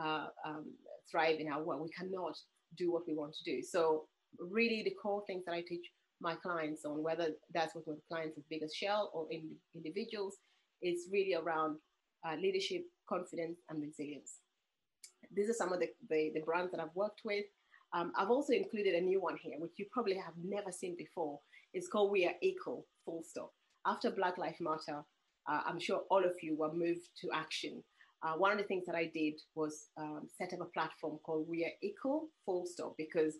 uh, 0.00 0.28
um, 0.46 0.66
thrive 1.10 1.40
in 1.40 1.48
our 1.48 1.62
work. 1.62 1.82
We 1.82 1.88
cannot 1.88 2.36
do 2.76 2.92
what 2.92 3.02
we 3.08 3.14
want 3.14 3.34
to 3.34 3.44
do. 3.44 3.60
So, 3.62 4.04
really, 4.38 4.82
the 4.84 4.94
core 5.02 5.24
things 5.26 5.44
that 5.46 5.52
I 5.52 5.62
teach 5.62 5.84
my 6.20 6.36
clients 6.36 6.84
on, 6.84 7.02
whether 7.02 7.30
that's 7.52 7.74
with 7.74 7.86
clients 8.08 8.38
as 8.38 8.44
big 8.48 8.62
as 8.62 8.72
Shell 8.72 9.10
or 9.12 9.26
in 9.32 9.50
individuals, 9.74 10.36
is 10.82 11.08
really 11.10 11.34
around 11.34 11.78
uh, 12.24 12.36
leadership, 12.36 12.82
confidence, 13.08 13.58
and 13.68 13.82
resilience. 13.82 14.34
These 15.34 15.50
are 15.50 15.54
some 15.54 15.72
of 15.72 15.80
the, 15.80 15.88
the, 16.08 16.32
the 16.34 16.40
brands 16.40 16.72
that 16.72 16.80
I've 16.80 16.94
worked 16.94 17.22
with. 17.24 17.44
Um, 17.92 18.12
I've 18.16 18.30
also 18.30 18.52
included 18.52 18.94
a 18.94 19.00
new 19.00 19.20
one 19.20 19.36
here, 19.36 19.58
which 19.58 19.72
you 19.76 19.86
probably 19.90 20.16
have 20.16 20.34
never 20.42 20.70
seen 20.70 20.96
before. 20.96 21.40
It's 21.72 21.88
called 21.88 22.10
We 22.10 22.26
Are 22.26 22.34
Equal, 22.42 22.86
full 23.04 23.22
stop. 23.22 23.52
After 23.86 24.10
Black 24.10 24.38
Lives 24.38 24.60
Matter, 24.60 25.04
uh, 25.48 25.60
I'm 25.66 25.80
sure 25.80 26.02
all 26.10 26.24
of 26.24 26.34
you 26.42 26.56
were 26.56 26.72
moved 26.72 27.08
to 27.20 27.28
action. 27.34 27.82
Uh, 28.22 28.34
one 28.34 28.52
of 28.52 28.58
the 28.58 28.64
things 28.64 28.84
that 28.86 28.94
I 28.94 29.10
did 29.12 29.40
was 29.54 29.88
um, 29.96 30.28
set 30.36 30.52
up 30.52 30.60
a 30.60 30.66
platform 30.66 31.18
called 31.24 31.48
We 31.48 31.64
Are 31.64 31.72
Equal, 31.82 32.28
full 32.44 32.66
stop, 32.66 32.94
because 32.98 33.36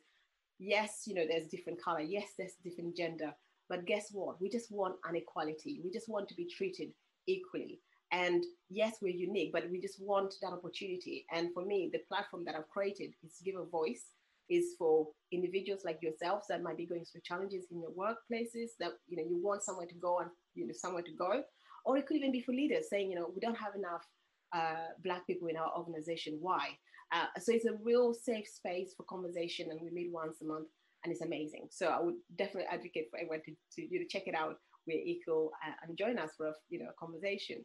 yes, 0.59 1.05
you 1.07 1.15
know, 1.15 1.27
there's 1.29 1.47
different 1.47 1.83
color, 1.83 2.01
yes, 2.01 2.29
there's 2.39 2.55
different 2.65 2.97
gender, 2.97 3.33
but 3.69 3.87
guess 3.87 4.09
what? 4.13 4.41
We 4.41 4.49
just 4.49 4.73
want 4.73 4.97
an 5.09 5.17
equality. 5.17 5.81
We 5.85 5.91
just 5.91 6.09
want 6.09 6.29
to 6.29 6.35
be 6.35 6.47
treated 6.47 6.89
equally. 7.29 7.81
And 8.13 8.45
yes, 8.69 8.97
we're 9.01 9.15
unique, 9.15 9.53
but 9.53 9.71
we 9.71 9.81
just 9.81 10.03
want 10.03 10.35
that 10.43 10.53
opportunity. 10.53 11.27
And 11.33 11.53
for 11.55 11.65
me, 11.65 11.91
the 11.93 12.01
platform 12.09 12.45
that 12.47 12.57
I've 12.57 12.69
created 12.69 13.13
is 13.25 13.37
to 13.39 13.45
give 13.45 13.57
a 13.57 13.65
voice 13.65 14.05
is 14.49 14.75
for 14.77 15.07
individuals 15.31 15.83
like 15.85 16.01
yourselves 16.03 16.47
that 16.49 16.63
might 16.63 16.77
be 16.77 16.85
going 16.85 17.05
through 17.05 17.21
challenges 17.25 17.67
in 17.71 17.81
your 17.81 17.93
workplaces 17.93 18.71
that 18.81 18.91
you 19.09 19.17
know 19.17 19.23
you 19.23 19.39
want 19.41 19.63
somewhere 19.63 19.87
to 19.87 19.95
go 19.95 20.19
and 20.19 20.31
you 20.55 20.67
know 20.67 20.73
somewhere 20.75 21.03
to 21.03 21.13
go. 21.13 21.43
Or 21.85 21.97
it 21.97 22.07
could 22.07 22.17
even 22.17 22.33
be 22.33 22.43
for 22.43 22.53
leaders 22.53 22.91
saying 22.91 23.11
you 23.11 23.17
know 23.17 23.31
we 23.33 23.41
don't 23.41 23.57
have 23.57 23.75
enough 23.77 24.05
uh, 24.53 24.93
black 25.05 25.27
people 25.27 25.49
in 25.49 25.57
our 25.57 25.73
organization. 25.79 26.39
Why? 26.41 26.71
Uh, 27.13 27.27
so 27.41 27.53
it's 27.53 27.65
a 27.65 27.79
real 27.83 28.13
safe 28.13 28.47
space 28.47 28.95
for 28.97 29.05
conversation 29.05 29.69
and 29.71 29.81
we 29.81 29.91
meet 29.91 30.13
once 30.13 30.37
a 30.43 30.45
month 30.45 30.69
and 31.05 31.13
it's 31.13 31.23
amazing. 31.23 31.69
So 31.71 31.87
i 31.87 32.01
would 32.01 32.15
definitely 32.37 32.69
advocate 32.71 33.07
for 33.11 33.19
everyone 33.19 33.43
to, 33.47 33.53
to 33.53 33.83
you 33.89 34.01
know 34.01 34.07
check 34.11 34.25
it 34.27 34.35
out. 34.35 34.57
We're 34.87 35.03
equal 35.05 35.53
uh, 35.65 35.75
and 35.87 35.97
join 35.97 36.19
us 36.19 36.31
for 36.37 36.49
a 36.49 36.53
you 36.71 36.81
know 36.81 36.91
a 36.91 37.05
conversation 37.05 37.65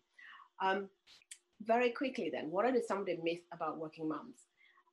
um, 0.62 0.90
very 1.64 1.90
quickly, 1.92 2.30
then, 2.32 2.52
what 2.52 2.66
are 2.66 2.72
the, 2.72 2.84
some 2.88 3.00
of 3.00 3.06
the 3.06 3.18
myths 3.24 3.46
about 3.52 3.78
working 3.78 4.08
moms? 4.08 4.38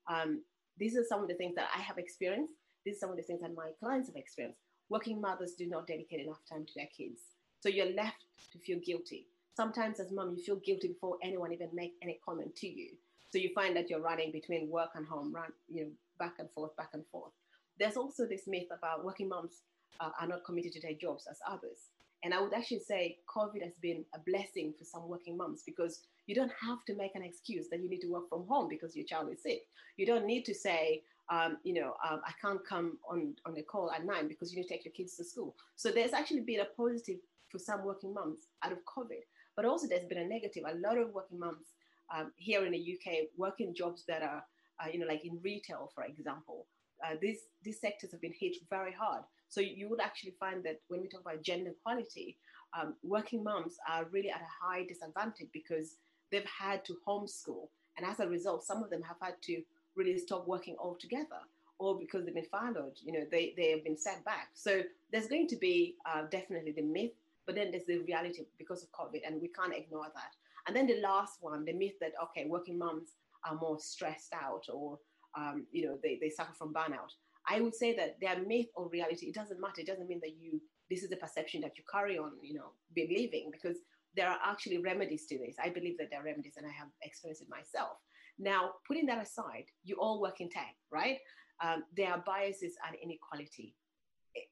Um, 0.09 0.43
these 0.79 0.97
are 0.97 1.05
some 1.05 1.23
of 1.23 1.29
the 1.29 1.35
things 1.35 1.55
that 1.57 1.69
I 1.75 1.81
have 1.81 1.99
experienced. 1.99 2.55
These 2.85 2.97
are 2.97 3.01
some 3.01 3.11
of 3.11 3.17
the 3.17 3.23
things 3.23 3.41
that 3.43 3.55
my 3.55 3.71
clients 3.79 4.09
have 4.09 4.17
experienced. 4.17 4.59
Working 4.89 5.21
mothers 5.21 5.55
do 5.55 5.67
not 5.67 5.87
dedicate 5.87 6.21
enough 6.21 6.41
time 6.49 6.65
to 6.67 6.73
their 6.75 6.89
kids. 6.97 7.21
So 7.61 7.69
you're 7.69 7.93
left 7.95 8.25
to 8.53 8.59
feel 8.59 8.79
guilty. 8.85 9.27
Sometimes, 9.55 10.01
as 10.01 10.11
mom, 10.11 10.35
you 10.37 10.43
feel 10.43 10.57
guilty 10.57 10.89
before 10.89 11.19
anyone 11.23 11.53
even 11.53 11.69
make 11.73 11.95
any 12.03 12.19
comment 12.25 12.57
to 12.57 12.67
you. 12.67 12.91
So 13.31 13.39
you 13.39 13.51
find 13.55 13.77
that 13.77 13.89
you're 13.89 14.01
running 14.01 14.33
between 14.33 14.69
work 14.69 14.91
and 14.95 15.07
home, 15.07 15.33
run, 15.33 15.53
you 15.69 15.85
know, 15.85 15.91
back 16.19 16.35
and 16.39 16.51
forth, 16.51 16.77
back 16.77 16.91
and 16.93 17.05
forth. 17.11 17.33
There's 17.79 17.97
also 17.97 18.27
this 18.27 18.47
myth 18.47 18.69
about 18.77 19.05
working 19.05 19.29
moms 19.29 19.63
uh, 20.01 20.11
are 20.21 20.27
not 20.27 20.45
committed 20.45 20.73
to 20.73 20.81
their 20.81 20.95
jobs 20.95 21.27
as 21.31 21.39
others. 21.49 21.92
And 22.25 22.33
I 22.33 22.41
would 22.41 22.55
actually 22.55 22.81
say 22.81 23.19
COVID 23.35 23.63
has 23.63 23.75
been 23.81 24.05
a 24.15 24.19
blessing 24.21 24.73
for 24.79 24.85
some 24.85 25.09
working 25.09 25.37
moms 25.37 25.63
because 25.67 26.03
you 26.27 26.35
don't 26.35 26.53
have 26.61 26.85
to 26.87 26.95
make 26.95 27.15
an 27.15 27.23
excuse 27.23 27.69
that 27.71 27.83
you 27.83 27.91
need 27.91 28.01
to 28.01 28.13
work 28.13 28.29
from 28.29 28.47
home 28.47 28.69
because 28.69 28.95
your 28.95 29.05
child 29.05 29.33
is 29.33 29.43
sick. 29.43 29.63
You 29.97 30.07
don't 30.07 30.27
need 30.27 30.45
to 30.45 30.55
say, 30.55 31.03
um, 31.31 31.59
you 31.65 31.75
know, 31.75 31.95
um, 32.09 32.21
I 32.25 32.33
can't 32.41 32.65
come 32.65 32.99
on, 33.09 33.35
on 33.45 33.57
a 33.57 33.63
call 33.63 33.91
at 33.91 34.05
nine 34.05 34.29
because 34.29 34.53
you 34.53 34.59
need 34.59 34.69
to 34.69 34.69
take 34.69 34.85
your 34.85 34.93
kids 34.93 35.17
to 35.17 35.25
school. 35.25 35.57
So 35.75 35.91
there's 35.91 36.13
actually 36.13 36.43
been 36.43 36.61
a 36.61 36.67
positive 36.77 37.17
for 37.49 37.59
some 37.59 37.85
working 37.85 38.15
moms 38.15 38.47
out 38.65 38.73
of 38.73 38.79
COVID. 38.85 39.23
But 39.57 39.65
also 39.65 39.87
there's 39.87 40.07
been 40.07 40.19
a 40.19 40.27
negative. 40.27 40.65
A 40.67 40.77
lot 40.77 40.99
of 40.99 41.13
working 41.13 41.41
moms 41.41 41.67
um, 42.15 42.33
here 42.37 42.65
in 42.65 42.73
the 42.73 42.99
UK 42.99 43.29
working 43.37 43.75
jobs 43.75 44.05
that 44.07 44.23
are, 44.23 44.45
uh, 44.83 44.89
you 44.93 44.99
know, 44.99 45.07
like 45.07 45.25
in 45.25 45.39
retail, 45.43 45.91
for 45.95 46.05
example. 46.05 46.67
Uh, 47.05 47.17
these, 47.21 47.41
these 47.63 47.81
sectors 47.81 48.13
have 48.13 48.21
been 48.21 48.35
hit 48.39 48.57
very 48.71 48.93
hard. 48.93 49.25
So 49.53 49.61
you 49.61 49.87
would 49.91 50.01
actually 50.01 50.33
find 50.41 50.65
that 50.65 50.81
when 50.89 51.03
we 51.03 51.09
talk 51.09 51.21
about 51.21 51.43
gender 51.43 51.73
equality, 51.73 52.39
um, 52.73 52.95
working 53.03 53.45
moms 53.45 53.77
are 53.87 54.07
really 54.11 54.31
at 54.31 54.41
a 54.41 54.67
high 54.67 54.85
disadvantage 54.85 55.49
because 55.53 55.97
they've 56.31 56.47
had 56.47 56.87
to 56.87 56.97
homeschool. 57.07 57.69
And 57.99 58.07
as 58.07 58.19
a 58.21 58.27
result, 58.27 58.65
some 58.65 58.83
of 58.83 58.89
them 58.89 59.03
have 59.03 59.19
had 59.21 59.35
to 59.43 59.61
really 59.95 60.17
stop 60.17 60.49
working 60.49 60.75
altogether 60.79 61.43
or 61.79 61.99
because 61.99 62.25
they've 62.25 62.35
been 62.35 62.47
furloughed, 62.51 62.97
you 63.05 63.13
know, 63.13 63.27
they, 63.31 63.53
they 63.59 63.73
have 63.73 63.85
been 63.85 63.99
set 63.99 64.25
back. 64.25 64.49
So 64.55 64.81
there's 65.13 65.27
going 65.27 65.49
to 65.49 65.57
be 65.57 65.97
uh, 66.07 66.23
definitely 66.31 66.73
the 66.73 66.81
myth, 66.81 67.13
but 67.45 67.55
then 67.55 67.73
there's 67.73 67.85
the 67.85 67.99
reality 67.99 68.45
because 68.57 68.83
of 68.83 68.91
COVID, 68.93 69.21
and 69.27 69.39
we 69.39 69.49
can't 69.49 69.75
ignore 69.75 70.07
that. 70.15 70.33
And 70.67 70.75
then 70.75 70.87
the 70.87 70.99
last 71.03 71.43
one, 71.43 71.67
the 71.67 71.75
myth 71.75 71.99
that, 72.01 72.13
okay, 72.23 72.47
working 72.49 72.79
moms 72.79 73.17
are 73.45 73.57
more 73.57 73.79
stressed 73.79 74.33
out 74.33 74.65
or, 74.73 74.99
um, 75.37 75.67
you 75.73 75.85
know, 75.85 75.99
they, 76.03 76.19
they 76.19 76.31
suffer 76.31 76.55
from 76.55 76.73
burnout. 76.73 77.13
I 77.49 77.61
would 77.61 77.75
say 77.75 77.95
that 77.97 78.19
their 78.21 78.43
myth 78.45 78.67
or 78.75 78.89
reality, 78.89 79.27
it 79.27 79.35
doesn't 79.35 79.61
matter. 79.61 79.81
It 79.81 79.87
doesn't 79.87 80.09
mean 80.09 80.21
that 80.23 80.37
you, 80.39 80.61
this 80.91 81.03
is 81.03 81.11
the 81.11 81.17
perception 81.17 81.61
that 81.63 81.77
you 81.77 81.85
carry 81.91 82.19
on, 82.19 82.33
you 82.43 82.55
know, 82.55 82.73
believing 82.95 83.51
because 83.51 83.79
there 84.15 84.29
are 84.29 84.39
actually 84.45 84.79
remedies 84.79 85.27
to 85.27 85.39
this. 85.39 85.57
I 85.63 85.71
believe 85.71 85.99
that 85.99 86.09
there 86.11 86.21
are 86.21 86.25
remedies 86.25 86.55
and 86.57 86.67
I 86.67 86.71
have 86.71 86.89
experienced 87.03 87.43
it 87.43 87.49
myself. 87.49 87.97
Now, 88.39 88.73
putting 88.87 89.07
that 89.07 89.23
aside, 89.23 89.65
you 89.85 89.97
all 89.97 90.21
work 90.21 90.41
in 90.41 90.51
tech, 90.51 90.75
right? 90.91 91.19
Um, 91.63 91.85
there 91.97 92.11
are 92.11 92.23
biases 92.25 92.75
and 92.87 92.97
inequality. 93.03 93.75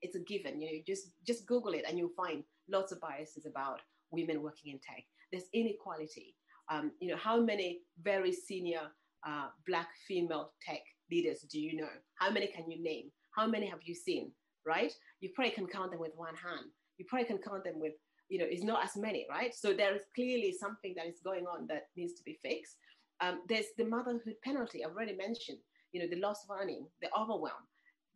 It's 0.02 0.16
a 0.16 0.20
given. 0.20 0.60
You 0.60 0.66
know, 0.66 0.78
just 0.86 1.12
just 1.26 1.46
Google 1.46 1.72
it 1.72 1.84
and 1.88 1.98
you'll 1.98 2.16
find 2.16 2.44
lots 2.68 2.92
of 2.92 3.00
biases 3.00 3.46
about 3.46 3.80
women 4.10 4.42
working 4.42 4.72
in 4.72 4.78
tech. 4.78 5.04
There's 5.32 5.48
inequality. 5.54 6.36
Um, 6.70 6.92
you 7.00 7.08
know, 7.08 7.16
how 7.16 7.40
many 7.40 7.80
very 8.02 8.32
senior 8.32 8.82
uh, 9.26 9.48
black 9.66 9.88
female 10.06 10.52
tech 10.64 10.82
leaders 11.10 11.40
do 11.50 11.60
you 11.60 11.76
know? 11.76 11.88
How 12.16 12.30
many 12.30 12.46
can 12.46 12.70
you 12.70 12.82
name? 12.82 13.10
How 13.36 13.46
many 13.46 13.66
have 13.66 13.80
you 13.84 13.94
seen? 13.94 14.32
Right? 14.66 14.92
You 15.20 15.30
probably 15.34 15.52
can 15.52 15.66
count 15.66 15.90
them 15.90 16.00
with 16.00 16.12
one 16.16 16.34
hand. 16.34 16.66
You 16.98 17.06
probably 17.08 17.26
can 17.26 17.38
count 17.38 17.64
them 17.64 17.80
with, 17.80 17.94
you 18.28 18.38
know, 18.38 18.46
it's 18.48 18.62
not 18.62 18.84
as 18.84 18.96
many, 18.96 19.26
right? 19.30 19.54
So 19.54 19.72
there 19.72 19.94
is 19.94 20.02
clearly 20.14 20.54
something 20.58 20.94
that 20.96 21.06
is 21.06 21.20
going 21.24 21.46
on 21.46 21.66
that 21.68 21.86
needs 21.96 22.14
to 22.14 22.22
be 22.24 22.38
fixed. 22.42 22.76
Um, 23.20 23.42
there's 23.48 23.66
the 23.76 23.84
motherhood 23.84 24.36
penalty. 24.44 24.84
I've 24.84 24.92
already 24.92 25.16
mentioned. 25.16 25.58
You 25.92 26.00
know, 26.00 26.08
the 26.08 26.20
loss 26.20 26.44
of 26.44 26.56
earning, 26.56 26.86
the 27.02 27.08
overwhelm. 27.18 27.66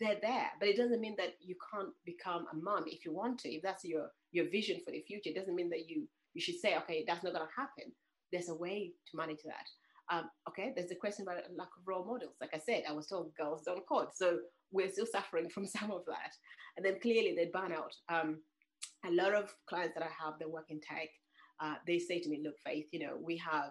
They're 0.01 0.19
there, 0.21 0.51
but 0.59 0.69
it 0.69 0.77
doesn't 0.77 1.01
mean 1.01 1.15
that 1.19 1.35
you 1.41 1.55
can't 1.73 1.91
become 2.05 2.47
a 2.53 2.57
mom 2.57 2.85
if 2.87 3.05
you 3.05 3.13
want 3.13 3.39
to. 3.41 3.49
If 3.49 3.63
that's 3.63 3.85
your 3.85 4.09
your 4.33 4.51
vision 4.51 4.81
for 4.85 4.91
the 4.91 5.03
future, 5.03 5.31
it 5.31 5.37
doesn't 5.37 5.55
mean 5.55 5.71
that 5.71 5.89
you 5.89 6.09
you 6.35 6.41
should 6.41 6.57
say, 6.57 6.77
okay, 6.79 7.05
that's 7.07 7.23
not 7.23 7.33
going 7.33 7.47
to 7.47 7.61
happen. 7.61 7.93
There's 8.33 8.49
a 8.49 8.55
way 8.55 8.93
to 9.11 9.17
manage 9.17 9.43
that. 9.45 9.67
Um, 10.11 10.29
okay, 10.49 10.73
there's 10.77 10.91
a 10.91 10.97
question 10.97 11.25
about 11.27 11.43
lack 11.57 11.69
of 11.79 11.87
role 11.87 12.05
models. 12.05 12.35
Like 12.41 12.51
I 12.53 12.59
said, 12.59 12.85
I 12.89 12.93
was 12.93 13.07
told 13.07 13.35
girls 13.37 13.63
don't 13.65 13.87
code, 13.89 14.09
so 14.15 14.39
we're 14.71 14.91
still 14.91 15.07
suffering 15.07 15.49
from 15.49 15.67
some 15.79 15.91
of 15.91 16.05
that. 16.07 16.33
And 16.77 16.85
then 16.85 17.01
clearly 17.01 17.35
they 17.37 17.51
burn 17.53 17.73
out. 17.73 17.95
Um, 18.09 18.39
a 19.07 19.11
lot 19.11 19.35
of 19.35 19.55
clients 19.69 19.95
that 19.95 20.03
I 20.03 20.25
have 20.25 20.39
that 20.39 20.51
work 20.51 20.67
in 20.71 20.81
tech, 20.81 21.09
uh, 21.61 21.75
they 21.87 21.99
say 21.99 22.21
to 22.21 22.29
me, 22.29 22.43
look, 22.45 22.55
Faith, 22.65 22.87
you 22.91 23.01
know, 23.01 23.17
we 23.23 23.37
have, 23.39 23.71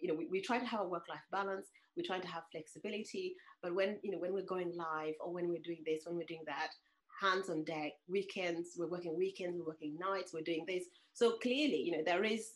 you 0.00 0.08
know, 0.08 0.14
we, 0.14 0.26
we 0.30 0.40
try 0.40 0.58
to 0.58 0.66
have 0.66 0.80
a 0.80 0.88
work-life 0.88 1.24
balance. 1.30 1.68
We 1.96 2.04
try 2.04 2.20
to 2.20 2.28
have 2.28 2.44
flexibility, 2.52 3.34
but 3.60 3.74
when, 3.74 3.98
you 4.04 4.12
know, 4.12 4.18
when 4.18 4.32
we're 4.32 4.46
going 4.46 4.72
live 4.76 5.14
or 5.20 5.32
when 5.32 5.48
we're 5.48 5.62
doing 5.64 5.82
this, 5.84 6.02
when 6.06 6.16
we're 6.16 6.28
doing 6.28 6.44
that, 6.46 6.68
hands 7.20 7.50
on 7.50 7.64
deck, 7.64 7.92
weekends, 8.08 8.76
we're 8.78 8.88
working 8.88 9.16
weekends, 9.16 9.58
we're 9.58 9.66
working 9.66 9.96
nights, 9.98 10.32
we're 10.32 10.42
doing 10.42 10.64
this. 10.68 10.84
So 11.12 11.32
clearly, 11.42 11.82
you 11.82 11.90
know, 11.90 12.04
there 12.06 12.22
is 12.22 12.50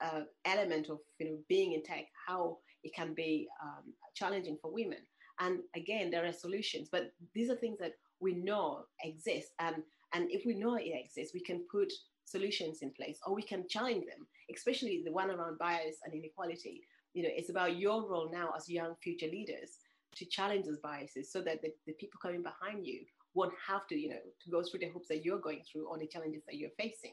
an 0.00 0.26
element 0.46 0.88
of, 0.88 0.98
you 1.18 1.26
know, 1.26 1.38
being 1.48 1.72
in 1.72 1.82
tech, 1.82 2.06
how 2.26 2.58
it 2.84 2.94
can 2.94 3.14
be 3.14 3.48
um, 3.62 3.92
challenging 4.14 4.58
for 4.60 4.72
women. 4.72 4.98
And 5.40 5.60
again, 5.74 6.10
there 6.10 6.26
are 6.26 6.32
solutions, 6.32 6.88
but 6.90 7.12
these 7.34 7.50
are 7.50 7.56
things 7.56 7.78
that 7.78 7.92
we 8.20 8.34
know 8.34 8.84
exist. 9.02 9.48
And, 9.58 9.76
and 10.14 10.30
if 10.30 10.46
we 10.46 10.54
know 10.54 10.76
it 10.76 10.92
exists, 10.94 11.34
we 11.34 11.40
can 11.40 11.64
put 11.70 11.92
solutions 12.24 12.78
in 12.82 12.90
place 12.90 13.18
or 13.26 13.34
we 13.34 13.42
can 13.42 13.68
challenge 13.68 14.06
them, 14.06 14.26
especially 14.54 15.02
the 15.04 15.12
one 15.12 15.30
around 15.30 15.58
bias 15.58 15.96
and 16.04 16.14
inequality. 16.14 16.82
You 17.14 17.22
know, 17.24 17.30
it's 17.32 17.50
about 17.50 17.76
your 17.76 18.08
role 18.08 18.30
now 18.32 18.52
as 18.56 18.68
young 18.68 18.94
future 19.02 19.26
leaders 19.26 19.78
to 20.16 20.24
challenge 20.24 20.66
those 20.66 20.78
biases 20.78 21.30
so 21.30 21.40
that 21.42 21.62
the, 21.62 21.72
the 21.86 21.92
people 21.94 22.18
coming 22.22 22.42
behind 22.42 22.86
you 22.86 23.00
won't 23.34 23.52
have 23.66 23.86
to, 23.88 23.96
you 23.96 24.08
know, 24.08 24.16
to 24.42 24.50
go 24.50 24.62
through 24.62 24.80
the 24.80 24.88
hoops 24.88 25.08
that 25.08 25.24
you're 25.24 25.38
going 25.38 25.62
through 25.70 25.86
or 25.86 25.98
the 25.98 26.06
challenges 26.06 26.42
that 26.46 26.56
you're 26.56 26.70
facing. 26.78 27.12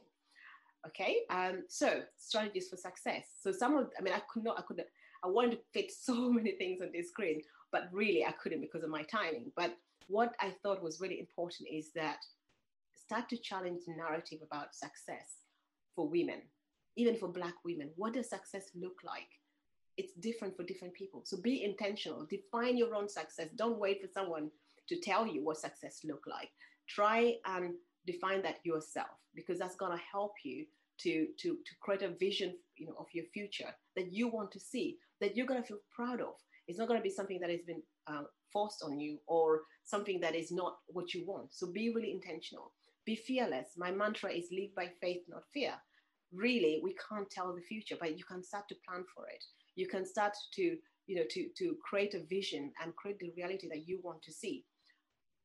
Okay, 0.87 1.19
um, 1.29 1.63
so 1.69 2.01
strategies 2.17 2.67
for 2.69 2.75
success. 2.75 3.25
So 3.41 3.51
some 3.51 3.77
of, 3.77 3.89
I 3.97 4.01
mean, 4.01 4.13
I 4.13 4.21
could 4.31 4.43
not, 4.43 4.59
I 4.59 4.63
could, 4.63 4.83
I 5.23 5.27
wanted 5.27 5.51
to 5.51 5.59
fit 5.73 5.91
so 5.99 6.31
many 6.31 6.51
things 6.51 6.81
on 6.81 6.89
this 6.93 7.09
screen, 7.09 7.41
but 7.71 7.89
really 7.91 8.25
I 8.25 8.31
couldn't 8.31 8.61
because 8.61 8.83
of 8.83 8.89
my 8.89 9.03
timing. 9.03 9.51
But 9.55 9.77
what 10.07 10.35
I 10.39 10.53
thought 10.61 10.83
was 10.83 10.99
really 10.99 11.19
important 11.19 11.69
is 11.71 11.91
that 11.95 12.19
start 12.95 13.29
to 13.29 13.37
challenge 13.37 13.81
the 13.85 13.93
narrative 13.95 14.39
about 14.45 14.75
success 14.75 15.43
for 15.95 16.07
women, 16.07 16.41
even 16.95 17.15
for 17.15 17.27
Black 17.27 17.55
women. 17.63 17.89
What 17.95 18.13
does 18.13 18.29
success 18.29 18.69
look 18.75 18.99
like? 19.03 19.27
It's 19.97 20.13
different 20.13 20.55
for 20.55 20.63
different 20.63 20.93
people. 20.93 21.21
So 21.23 21.37
be 21.37 21.63
intentional, 21.63 22.25
define 22.25 22.77
your 22.77 22.95
own 22.95 23.07
success. 23.07 23.49
Don't 23.55 23.77
wait 23.77 24.01
for 24.01 24.07
someone 24.07 24.49
to 24.89 24.99
tell 24.99 25.27
you 25.27 25.43
what 25.43 25.57
success 25.57 26.01
look 26.03 26.23
like. 26.27 26.49
Try 26.87 27.35
and 27.45 27.73
define 28.05 28.41
that 28.41 28.57
yourself 28.63 29.19
because 29.35 29.59
that's 29.59 29.75
going 29.75 29.91
to 29.91 30.03
help 30.11 30.33
you 30.43 30.65
to, 30.99 31.27
to, 31.39 31.49
to 31.49 31.75
create 31.81 32.01
a 32.01 32.09
vision 32.09 32.55
you 32.75 32.87
know, 32.87 32.95
of 32.99 33.07
your 33.13 33.25
future 33.33 33.73
that 33.95 34.11
you 34.11 34.27
want 34.27 34.51
to 34.51 34.59
see, 34.59 34.97
that 35.23 35.35
you're 35.35 35.47
going 35.47 35.61
to 35.61 35.67
feel 35.67 35.79
proud 35.95 36.21
of. 36.21 36.35
It's 36.67 36.79
not 36.79 36.87
going 36.87 36.99
to 36.99 37.03
be 37.03 37.09
something 37.09 37.39
that 37.39 37.49
has 37.49 37.61
been 37.65 37.81
uh, 38.07 38.23
forced 38.51 38.83
on 38.83 38.99
you 38.99 39.17
or 39.27 39.61
something 39.83 40.19
that 40.21 40.35
is 40.35 40.51
not 40.51 40.77
what 40.87 41.13
you 41.13 41.25
want. 41.25 41.53
So 41.53 41.71
be 41.71 41.93
really 41.93 42.11
intentional. 42.11 42.71
Be 43.05 43.15
fearless. 43.15 43.69
My 43.77 43.91
mantra 43.91 44.31
is 44.31 44.47
live 44.51 44.73
by 44.75 44.89
faith, 45.01 45.21
not 45.27 45.43
fear. 45.53 45.73
Really, 46.33 46.79
we 46.83 46.95
can't 47.09 47.29
tell 47.29 47.53
the 47.53 47.61
future, 47.61 47.95
but 47.99 48.17
you 48.17 48.23
can 48.23 48.43
start 48.43 48.67
to 48.69 48.75
plan 48.87 49.03
for 49.15 49.25
it. 49.27 49.43
You 49.75 49.87
can 49.87 50.05
start 50.05 50.33
to, 50.55 50.77
you 51.07 51.15
know, 51.15 51.23
to, 51.29 51.47
to 51.57 51.75
create 51.87 52.13
a 52.13 52.23
vision 52.23 52.71
and 52.81 52.95
create 52.95 53.19
the 53.19 53.31
reality 53.35 53.67
that 53.69 53.87
you 53.87 53.99
want 54.03 54.21
to 54.23 54.31
see. 54.31 54.65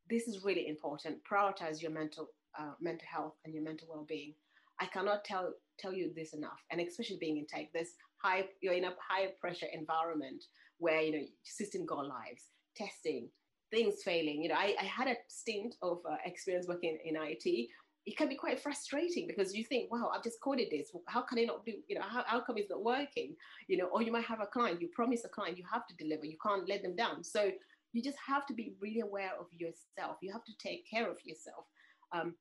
This 0.09 0.29
is 0.29 0.45
really 0.45 0.69
important. 0.69 1.19
Prioritize 1.31 1.83
your 1.83 1.91
mental, 1.91 2.29
uh, 2.59 2.73
mental 2.81 3.07
health 3.11 3.35
and 3.45 3.53
your 3.53 3.65
mental 3.65 3.89
well-being. 3.91 4.35
I 4.81 4.87
cannot 4.87 5.25
tell 5.25 5.53
tell 5.79 5.93
you 5.93 6.13
this 6.15 6.35
enough, 6.35 6.61
and 6.71 6.81
especially 6.81 7.19
being 7.21 7.39
in 7.39 7.47
tech, 7.47 7.73
this 7.73 7.91
high 8.23 8.45
you're 8.61 8.75
in 8.75 8.85
a 8.85 8.95
high 9.07 9.29
pressure 9.41 9.67
environment 9.73 10.45
where 10.79 11.01
you 11.01 11.13
know 11.13 11.27
system 11.45 11.87
go 11.87 11.97
lives, 11.97 12.45
testing, 12.77 13.29
things 13.71 14.03
failing. 14.05 14.43
You 14.43 14.51
know, 14.51 14.57
I, 14.57 14.75
I 14.81 14.85
had 14.85 15.09
a 15.09 15.17
stint 15.29 15.75
of 15.83 15.99
uh, 16.09 16.17
experience 16.25 16.67
working 16.69 16.99
in 17.05 17.17
IT. 17.17 17.69
It 18.07 18.17
can 18.17 18.29
be 18.29 18.37
quite 18.37 18.59
frustrating 18.61 19.27
because 19.27 19.55
you 19.55 19.65
think, 19.65 19.93
wow, 19.93 20.11
I've 20.15 20.25
just 20.25 20.41
coded 20.43 20.69
this. 20.71 20.91
How 21.09 21.21
can 21.21 21.39
I 21.39 21.45
not 21.45 21.67
do, 21.67 21.75
you 21.89 21.97
know, 21.99 22.05
how, 22.07 22.41
come 22.41 22.57
it's 22.57 22.71
not 22.71 22.83
working? 22.83 23.35
You 23.67 23.77
know, 23.77 23.87
or 23.87 24.03
you 24.03 24.11
might 24.11 24.25
have 24.25 24.41
a 24.41 24.47
client, 24.47 24.81
you 24.81 24.89
promise 24.95 25.25
a 25.25 25.29
client 25.29 25.59
you 25.59 25.65
have 25.71 25.87
to 25.89 25.97
deliver, 25.97 26.25
you 26.25 26.39
can't 26.43 26.67
let 26.69 26.83
them 26.83 26.97
down. 26.97 27.23
So 27.23 27.51
you 27.93 28.03
just 28.03 28.17
have 28.27 28.47
to 28.47 28.55
be 28.55 28.75
really 28.81 29.01
aware 29.01 29.33
of 29.39 29.47
yourself. 29.53 30.17
You 30.23 30.33
have 30.33 30.45
to 30.45 30.53
take 30.59 30.89
care 30.89 31.11
of 31.11 31.19
yourself. 31.25 31.67
Um, 32.13 32.35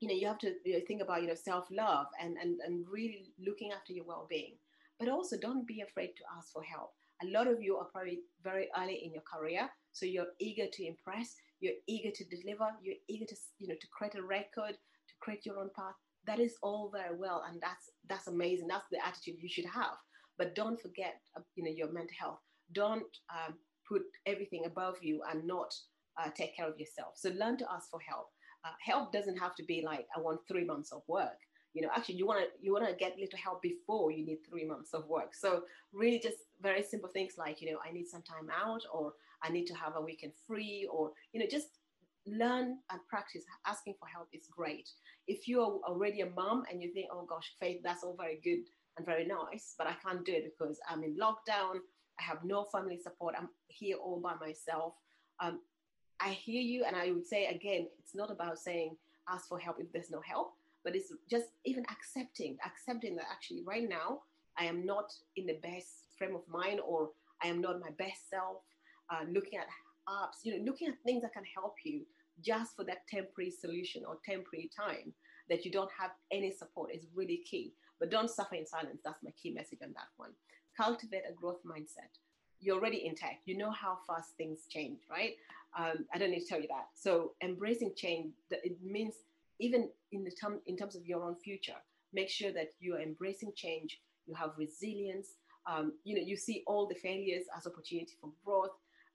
you 0.00 0.08
know, 0.08 0.14
you 0.14 0.26
have 0.26 0.38
to 0.38 0.54
you 0.64 0.74
know, 0.74 0.80
think 0.86 1.02
about, 1.02 1.22
you 1.22 1.28
know, 1.28 1.34
self-love 1.34 2.06
and, 2.20 2.36
and, 2.40 2.60
and 2.66 2.86
really 2.90 3.32
looking 3.44 3.72
after 3.72 3.92
your 3.92 4.04
well-being. 4.04 4.54
But 5.02 5.10
also 5.10 5.36
don't 5.36 5.66
be 5.66 5.80
afraid 5.80 6.14
to 6.16 6.24
ask 6.36 6.52
for 6.52 6.62
help. 6.62 6.92
A 7.24 7.26
lot 7.26 7.48
of 7.48 7.60
you 7.60 7.76
are 7.76 7.88
probably 7.92 8.20
very 8.42 8.68
early 8.78 9.02
in 9.04 9.12
your 9.12 9.22
career 9.22 9.68
so 9.92 10.06
you're 10.06 10.32
eager 10.40 10.66
to 10.72 10.86
impress, 10.86 11.36
you're 11.60 11.74
eager 11.86 12.10
to 12.14 12.24
deliver, 12.24 12.66
you're 12.82 12.96
eager 13.08 13.26
to, 13.26 13.36
you 13.58 13.68
know, 13.68 13.74
to 13.80 13.86
create 13.96 14.14
a 14.14 14.22
record, 14.22 14.72
to 14.72 15.14
create 15.20 15.46
your 15.46 15.58
own 15.58 15.70
path. 15.76 15.94
That 16.26 16.40
is 16.40 16.56
all 16.62 16.90
very 16.92 17.16
well, 17.16 17.44
and 17.48 17.60
that's 17.60 17.90
that's 18.08 18.28
amazing. 18.28 18.68
That's 18.68 18.86
the 18.90 19.04
attitude 19.04 19.42
you 19.42 19.48
should 19.48 19.66
have. 19.66 19.96
But 20.38 20.54
don't 20.54 20.80
forget, 20.80 21.20
uh, 21.36 21.42
you 21.56 21.64
know, 21.64 21.70
your 21.70 21.92
mental 21.92 22.16
health. 22.18 22.38
Don't 22.72 23.16
um, 23.30 23.54
put 23.86 24.02
everything 24.26 24.64
above 24.66 24.96
you 25.02 25.20
and 25.30 25.46
not 25.46 25.74
uh, 26.18 26.30
take 26.34 26.56
care 26.56 26.68
of 26.68 26.78
yourself. 26.78 27.14
So 27.16 27.30
learn 27.30 27.58
to 27.58 27.66
ask 27.70 27.90
for 27.90 28.00
help. 28.00 28.28
Uh, 28.64 28.70
help 28.80 29.12
doesn't 29.12 29.36
have 29.38 29.54
to 29.56 29.64
be 29.64 29.82
like 29.84 30.06
I 30.16 30.20
want 30.20 30.40
three 30.48 30.64
months 30.64 30.92
of 30.92 31.02
work. 31.08 31.38
You 31.74 31.82
know, 31.82 31.88
actually, 31.94 32.16
you 32.16 32.26
want 32.26 32.40
to 32.40 32.46
you 32.60 32.72
want 32.72 32.86
to 32.86 32.94
get 32.94 33.18
little 33.18 33.38
help 33.38 33.62
before 33.62 34.10
you 34.10 34.24
need 34.26 34.38
three 34.48 34.64
months 34.64 34.92
of 34.92 35.06
work. 35.08 35.34
So 35.34 35.62
really, 35.92 36.18
just 36.18 36.38
very 36.60 36.82
simple 36.82 37.08
things 37.08 37.34
like 37.38 37.60
you 37.60 37.72
know, 37.72 37.78
I 37.86 37.92
need 37.92 38.08
some 38.08 38.22
time 38.22 38.48
out, 38.50 38.82
or 38.92 39.14
I 39.42 39.50
need 39.50 39.66
to 39.66 39.74
have 39.74 39.96
a 39.96 40.00
weekend 40.00 40.32
free, 40.46 40.88
or 40.92 41.12
you 41.32 41.40
know, 41.40 41.46
just 41.50 41.68
learn 42.26 42.78
and 42.90 43.00
practice. 43.08 43.44
Asking 43.66 43.94
for 43.98 44.06
help 44.06 44.28
is 44.32 44.46
great. 44.50 44.88
If 45.26 45.48
you 45.48 45.60
are 45.60 45.78
already 45.88 46.20
a 46.20 46.30
mom 46.30 46.64
and 46.70 46.82
you 46.82 46.92
think, 46.92 47.08
oh 47.12 47.24
gosh, 47.24 47.54
Faith, 47.58 47.80
that's 47.82 48.04
all 48.04 48.16
very 48.16 48.40
good 48.42 48.64
and 48.96 49.06
very 49.06 49.26
nice, 49.26 49.74
but 49.78 49.86
I 49.86 49.94
can't 50.04 50.24
do 50.24 50.32
it 50.32 50.44
because 50.44 50.78
I'm 50.88 51.02
in 51.02 51.16
lockdown. 51.16 51.76
I 52.20 52.22
have 52.22 52.44
no 52.44 52.64
family 52.64 52.98
support. 52.98 53.34
I'm 53.38 53.48
here 53.68 53.96
all 53.96 54.20
by 54.20 54.34
myself. 54.34 54.94
Um, 55.40 55.60
I 56.20 56.30
hear 56.30 56.60
you, 56.60 56.84
and 56.84 56.94
I 56.94 57.10
would 57.10 57.26
say 57.26 57.46
again, 57.46 57.88
it's 57.98 58.14
not 58.14 58.30
about 58.30 58.58
saying 58.58 58.96
ask 59.28 59.48
for 59.48 59.58
help 59.58 59.76
if 59.80 59.90
there's 59.92 60.10
no 60.10 60.20
help, 60.20 60.54
but 60.84 60.96
it's 60.96 61.12
just 61.30 61.46
even 61.64 61.84
accepting, 61.90 62.56
accepting 62.64 63.16
that 63.16 63.26
actually 63.30 63.62
right 63.66 63.88
now 63.88 64.20
I 64.58 64.64
am 64.64 64.84
not 64.84 65.12
in 65.36 65.46
the 65.46 65.58
best 65.62 66.08
frame 66.18 66.34
of 66.34 66.42
mind 66.48 66.80
or 66.86 67.10
I 67.42 67.48
am 67.48 67.60
not 67.60 67.80
my 67.80 67.90
best 67.98 68.28
self 68.30 68.58
uh, 69.10 69.24
looking 69.30 69.58
at 69.58 69.66
apps, 70.08 70.44
you 70.44 70.56
know, 70.56 70.64
looking 70.64 70.88
at 70.88 70.94
things 71.04 71.22
that 71.22 71.32
can 71.32 71.44
help 71.54 71.74
you 71.84 72.02
just 72.40 72.76
for 72.76 72.84
that 72.84 73.06
temporary 73.08 73.50
solution 73.50 74.02
or 74.06 74.18
temporary 74.24 74.70
time 74.76 75.12
that 75.48 75.64
you 75.64 75.70
don't 75.70 75.90
have 75.98 76.10
any 76.30 76.50
support 76.50 76.90
is 76.94 77.06
really 77.14 77.42
key. 77.48 77.72
But 78.00 78.10
don't 78.10 78.30
suffer 78.30 78.54
in 78.54 78.66
silence. 78.66 79.00
That's 79.04 79.22
my 79.22 79.30
key 79.40 79.52
message 79.52 79.78
on 79.82 79.92
that 79.94 80.08
one. 80.16 80.30
Cultivate 80.76 81.22
a 81.28 81.34
growth 81.34 81.60
mindset. 81.64 82.10
You're 82.60 82.76
already 82.76 83.06
in 83.06 83.14
tech. 83.14 83.40
You 83.44 83.56
know 83.56 83.70
how 83.70 83.98
fast 84.06 84.30
things 84.36 84.66
change, 84.68 85.00
right? 85.10 85.34
Um, 85.78 86.06
I 86.14 86.18
don't 86.18 86.30
need 86.30 86.40
to 86.40 86.46
tell 86.46 86.60
you 86.60 86.68
that. 86.68 86.88
So 86.94 87.32
embracing 87.42 87.92
change, 87.96 88.32
it 88.50 88.76
means 88.82 89.14
even 89.60 89.88
in 90.12 90.24
the 90.24 90.30
term, 90.30 90.60
in 90.66 90.76
terms 90.76 90.96
of 90.96 91.06
your 91.06 91.22
own 91.22 91.36
future, 91.36 91.76
make 92.12 92.28
sure 92.28 92.52
that 92.52 92.70
you 92.80 92.94
are 92.94 93.00
embracing 93.00 93.52
change. 93.56 94.00
You 94.26 94.34
have 94.34 94.50
resilience. 94.56 95.28
Um, 95.66 95.92
you 96.04 96.16
know, 96.16 96.22
you 96.22 96.36
see 96.36 96.62
all 96.66 96.86
the 96.86 96.94
failures 96.94 97.44
as 97.56 97.66
opportunity 97.66 98.12
for 98.20 98.30
growth. 98.44 98.70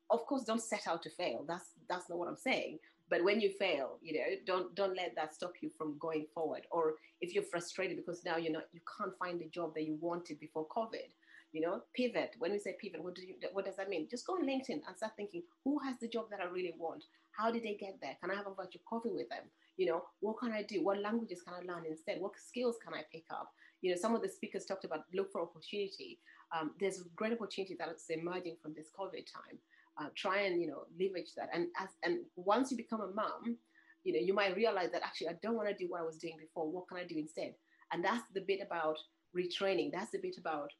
Of 0.10 0.26
course 0.26 0.44
don't 0.46 0.62
set 0.62 0.88
out 0.88 1.04
to 1.04 1.10
fail. 1.10 1.44
That's 1.48 1.72
that's 1.90 2.10
not 2.10 2.18
what 2.18 2.30
i'm 2.30 2.38
saying. 2.38 2.80
But 3.10 3.24
when 3.24 3.42
you 3.42 3.52
fail 3.60 3.98
you 4.02 4.14
know 4.14 4.26
don't 4.46 4.74
don't 4.74 4.96
let 4.96 5.16
that 5.16 5.34
stop 5.36 5.54
you 5.62 5.70
from 5.78 5.98
going 6.00 6.28
forward. 6.34 6.62
Or 6.72 6.96
if 7.20 7.34
you're 7.34 7.44
frustrated 7.44 7.98
because 7.98 8.24
now 8.24 8.38
you're 8.38 8.54
not 8.54 8.68
you 8.72 8.80
can't 8.98 9.18
find 9.18 9.40
the 9.40 9.50
job 9.50 9.74
that 9.76 9.84
you 9.84 9.98
wanted 10.00 10.40
before 10.40 10.66
covid 10.68 11.12
you 11.52 11.60
know 11.60 11.82
pivot. 11.94 12.36
When 12.40 12.54
we 12.54 12.60
say 12.60 12.78
pivot 12.82 13.04
what 13.04 13.16
do 13.16 13.22
you 13.22 13.36
what 13.52 13.66
does 13.66 13.76
that 13.76 13.90
mean? 13.90 14.08
Just 14.10 14.26
go 14.26 14.34
on 14.34 14.48
linkedin 14.48 14.82
and 14.88 14.96
start 14.96 15.14
thinking 15.18 15.44
who 15.66 15.78
has 15.80 15.98
the 16.00 16.08
job 16.08 16.30
that 16.32 16.40
i 16.40 16.46
really 16.46 16.74
want? 16.78 17.04
How 17.32 17.52
did 17.52 17.64
they 17.64 17.76
get 17.76 17.98
there? 18.02 18.16
Can 18.22 18.32
i 18.32 18.36
have 18.36 18.48
a 18.48 18.56
virtual 18.56 18.82
coffee 18.90 19.12
with 19.12 19.28
them 19.28 19.44
you 19.78 19.86
know 19.86 20.04
what 20.20 20.38
can 20.40 20.52
i 20.52 20.64
do? 20.64 20.84
What 20.84 21.00
languages 21.02 21.42
can 21.42 21.54
i 21.54 21.72
learn 21.72 21.86
instead? 21.86 22.20
What 22.20 22.34
skills 22.38 22.76
can 22.84 22.94
i 22.94 23.04
pick 23.12 23.26
up? 23.32 23.52
You 23.82 23.92
know 23.92 23.98
some 23.98 24.16
of 24.16 24.22
the 24.22 24.30
speakers 24.30 24.66
talked 24.66 24.86
about 24.86 25.06
look 25.14 25.32
for 25.32 25.42
opportunity. 25.42 26.20
Um, 26.58 26.72
there's 26.80 27.04
great 27.16 27.34
opportunity 27.34 27.76
that's 27.78 28.10
emerging 28.10 28.58
from 28.62 28.74
this 28.74 28.88
covid 28.98 29.26
time. 29.32 29.58
Uh, 30.00 30.10
try 30.16 30.42
and 30.42 30.62
you 30.62 30.68
know 30.68 30.84
leverage 31.00 31.34
that. 31.36 31.50
And 31.54 31.68
as 31.80 31.90
and 32.04 32.20
once 32.36 32.72
you 32.72 32.78
become 32.78 33.02
a 33.02 33.14
mom 33.14 33.58
you 34.04 34.14
know 34.14 34.20
you 34.20 34.34
might 34.34 34.56
realize 34.56 34.90
that 34.92 35.04
actually 35.04 35.28
i 35.28 35.36
don't 35.42 35.56
want 35.56 35.68
to 35.68 35.76
do 35.76 35.90
what 35.90 36.02
i 36.02 36.04
was 36.04 36.18
doing 36.18 36.38
before. 36.40 36.70
What 36.70 36.88
can 36.88 36.98
i 36.98 37.06
do 37.06 37.18
instead? 37.18 37.54
And 37.92 38.04
that's 38.04 38.24
the 38.34 38.42
bit 38.42 38.60
about 38.66 38.98
retraining. 39.36 39.92
That's 39.92 40.12
the 40.12 40.20
bit 40.20 40.38
about 40.38 40.72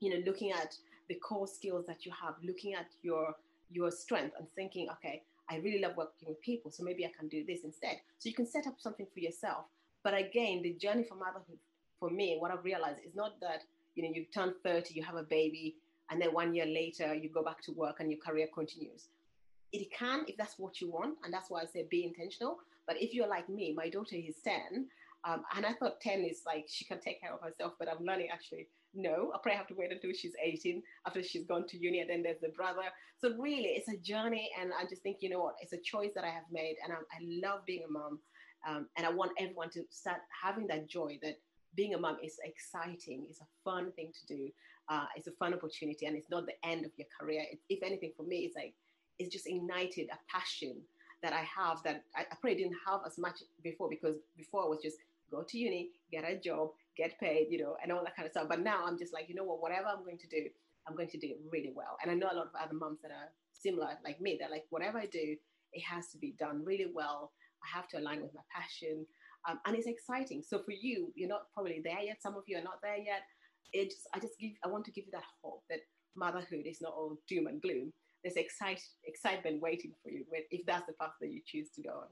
you 0.00 0.10
know 0.10 0.24
looking 0.26 0.52
at 0.52 0.74
the 1.08 1.16
core 1.16 1.46
skills 1.46 1.84
that 1.86 2.06
you 2.06 2.12
have, 2.12 2.34
looking 2.42 2.74
at 2.74 2.86
your 3.02 3.34
your 3.70 3.90
strength 3.90 4.34
and 4.38 4.46
thinking, 4.54 4.88
okay, 4.90 5.22
I 5.52 5.58
really 5.58 5.80
love 5.80 5.96
working 5.96 6.28
with 6.28 6.40
people, 6.40 6.70
so 6.70 6.82
maybe 6.82 7.04
I 7.04 7.10
can 7.16 7.28
do 7.28 7.44
this 7.44 7.60
instead. 7.64 7.96
So 8.18 8.28
you 8.28 8.34
can 8.34 8.46
set 8.46 8.66
up 8.66 8.76
something 8.78 9.06
for 9.12 9.20
yourself. 9.20 9.66
But 10.02 10.14
again, 10.14 10.62
the 10.62 10.72
journey 10.72 11.04
for 11.04 11.14
motherhood 11.14 11.58
for 12.00 12.08
me, 12.10 12.36
what 12.40 12.50
I've 12.50 12.64
realized 12.64 13.00
is 13.06 13.14
not 13.14 13.38
that 13.40 13.62
you 13.94 14.02
know 14.02 14.10
you 14.14 14.24
turn 14.34 14.54
30, 14.64 14.94
you 14.94 15.02
have 15.02 15.16
a 15.16 15.22
baby, 15.22 15.76
and 16.10 16.20
then 16.20 16.32
one 16.32 16.54
year 16.54 16.66
later 16.66 17.14
you 17.14 17.28
go 17.28 17.44
back 17.44 17.60
to 17.62 17.72
work 17.72 17.96
and 18.00 18.10
your 18.10 18.20
career 18.20 18.48
continues. 18.52 19.08
It 19.72 19.92
can 19.92 20.24
if 20.26 20.36
that's 20.36 20.58
what 20.58 20.80
you 20.80 20.90
want, 20.90 21.18
and 21.22 21.32
that's 21.32 21.50
why 21.50 21.60
I 21.62 21.66
say 21.66 21.86
be 21.90 22.04
intentional. 22.04 22.58
But 22.86 23.00
if 23.00 23.12
you're 23.14 23.28
like 23.28 23.48
me, 23.48 23.74
my 23.76 23.88
daughter 23.90 24.16
is 24.16 24.36
10, 24.42 24.88
um, 25.24 25.44
and 25.54 25.66
I 25.66 25.74
thought 25.74 26.00
10 26.00 26.24
is 26.24 26.42
like 26.46 26.66
she 26.68 26.84
can 26.84 26.98
take 26.98 27.20
care 27.20 27.34
of 27.34 27.40
herself, 27.40 27.74
but 27.78 27.88
I'm 27.88 28.04
learning 28.04 28.28
actually 28.32 28.68
no, 28.94 29.32
I 29.34 29.38
probably 29.42 29.56
have 29.56 29.66
to 29.68 29.74
wait 29.74 29.92
until 29.92 30.12
she's 30.12 30.34
18 30.42 30.82
after 31.06 31.22
she's 31.22 31.44
gone 31.44 31.66
to 31.68 31.78
uni, 31.78 32.00
and 32.00 32.10
then 32.10 32.22
there's 32.22 32.40
the 32.40 32.50
brother. 32.50 32.82
So 33.18 33.34
really, 33.38 33.70
it's 33.70 33.88
a 33.88 33.96
journey, 33.96 34.50
and 34.60 34.72
I 34.78 34.84
just 34.88 35.02
think 35.02 35.18
you 35.20 35.30
know 35.30 35.40
what, 35.40 35.54
it's 35.60 35.72
a 35.72 35.78
choice 35.78 36.10
that 36.14 36.24
I 36.24 36.30
have 36.30 36.44
made, 36.50 36.76
and 36.84 36.92
I, 36.92 36.96
I 36.96 37.48
love 37.48 37.64
being 37.66 37.84
a 37.88 37.92
mom, 37.92 38.18
um, 38.68 38.88
and 38.96 39.06
I 39.06 39.10
want 39.10 39.32
everyone 39.38 39.70
to 39.70 39.82
start 39.90 40.18
having 40.42 40.66
that 40.68 40.88
joy 40.88 41.18
that 41.22 41.38
being 41.74 41.94
a 41.94 41.98
mom 41.98 42.18
is 42.22 42.38
exciting, 42.44 43.26
it's 43.28 43.40
a 43.40 43.46
fun 43.64 43.92
thing 43.92 44.12
to 44.12 44.36
do, 44.36 44.48
uh, 44.88 45.06
it's 45.16 45.26
a 45.26 45.32
fun 45.32 45.54
opportunity, 45.54 46.06
and 46.06 46.16
it's 46.16 46.30
not 46.30 46.46
the 46.46 46.68
end 46.68 46.84
of 46.84 46.92
your 46.96 47.08
career. 47.18 47.44
It, 47.50 47.60
if 47.68 47.82
anything, 47.82 48.12
for 48.16 48.24
me, 48.24 48.40
it's 48.40 48.56
like 48.56 48.74
it's 49.18 49.32
just 49.32 49.46
ignited 49.46 50.08
a 50.12 50.18
passion 50.30 50.76
that 51.22 51.32
I 51.32 51.44
have 51.44 51.82
that 51.84 52.04
I, 52.16 52.22
I 52.22 52.34
probably 52.40 52.56
didn't 52.56 52.76
have 52.86 53.00
as 53.06 53.18
much 53.18 53.40
before 53.62 53.88
because 53.88 54.16
before 54.36 54.64
I 54.64 54.68
was 54.68 54.80
just 54.82 54.98
go 55.30 55.42
to 55.42 55.58
uni, 55.58 55.90
get 56.10 56.24
a 56.24 56.36
job, 56.36 56.70
get 56.96 57.18
paid, 57.18 57.48
you 57.50 57.58
know, 57.58 57.76
and 57.82 57.92
all 57.92 58.02
that 58.04 58.16
kind 58.16 58.26
of 58.26 58.32
stuff. 58.32 58.46
But 58.48 58.60
now 58.60 58.84
I'm 58.86 58.98
just 58.98 59.12
like, 59.12 59.28
you 59.28 59.34
know 59.34 59.44
what, 59.44 59.60
whatever 59.60 59.86
I'm 59.86 60.04
going 60.04 60.18
to 60.18 60.28
do, 60.28 60.44
I'm 60.86 60.96
going 60.96 61.08
to 61.08 61.18
do 61.18 61.28
it 61.28 61.38
really 61.50 61.72
well. 61.74 61.96
And 62.02 62.10
I 62.10 62.14
know 62.14 62.28
a 62.30 62.36
lot 62.36 62.46
of 62.46 62.52
other 62.60 62.74
moms 62.74 63.00
that 63.02 63.10
are 63.10 63.30
similar, 63.52 63.90
like 64.04 64.20
me, 64.20 64.36
they're 64.38 64.50
like, 64.50 64.64
whatever 64.70 64.98
I 64.98 65.06
do, 65.06 65.36
it 65.72 65.82
has 65.82 66.08
to 66.08 66.18
be 66.18 66.34
done 66.38 66.64
really 66.64 66.90
well. 66.92 67.32
I 67.62 67.76
have 67.76 67.88
to 67.88 67.98
align 67.98 68.22
with 68.22 68.34
my 68.34 68.42
passion. 68.54 69.06
Um, 69.48 69.58
and 69.66 69.76
it's 69.76 69.86
exciting. 69.86 70.42
So 70.46 70.58
for 70.58 70.72
you, 70.72 71.12
you're 71.14 71.28
not 71.28 71.52
probably 71.54 71.80
there 71.82 72.00
yet. 72.00 72.22
Some 72.22 72.34
of 72.34 72.44
you 72.46 72.58
are 72.58 72.62
not 72.62 72.80
there 72.82 72.98
yet. 72.98 73.22
It 73.72 73.90
just, 73.90 74.08
I 74.14 74.18
just 74.18 74.38
give, 74.38 74.52
I 74.64 74.68
want 74.68 74.84
to 74.86 74.92
give 74.92 75.06
you 75.06 75.12
that 75.12 75.24
hope 75.42 75.62
that 75.70 75.80
motherhood 76.16 76.66
is 76.66 76.80
not 76.80 76.92
all 76.92 77.18
doom 77.28 77.46
and 77.46 77.62
gloom. 77.62 77.92
There's 78.22 78.36
excite, 78.36 78.82
excitement 79.04 79.62
waiting 79.62 79.92
for 80.02 80.10
you 80.10 80.24
if 80.50 80.64
that's 80.66 80.86
the 80.86 80.92
path 81.00 81.10
that 81.20 81.32
you 81.32 81.40
choose 81.44 81.70
to 81.74 81.82
go 81.82 81.90
on. 81.90 82.08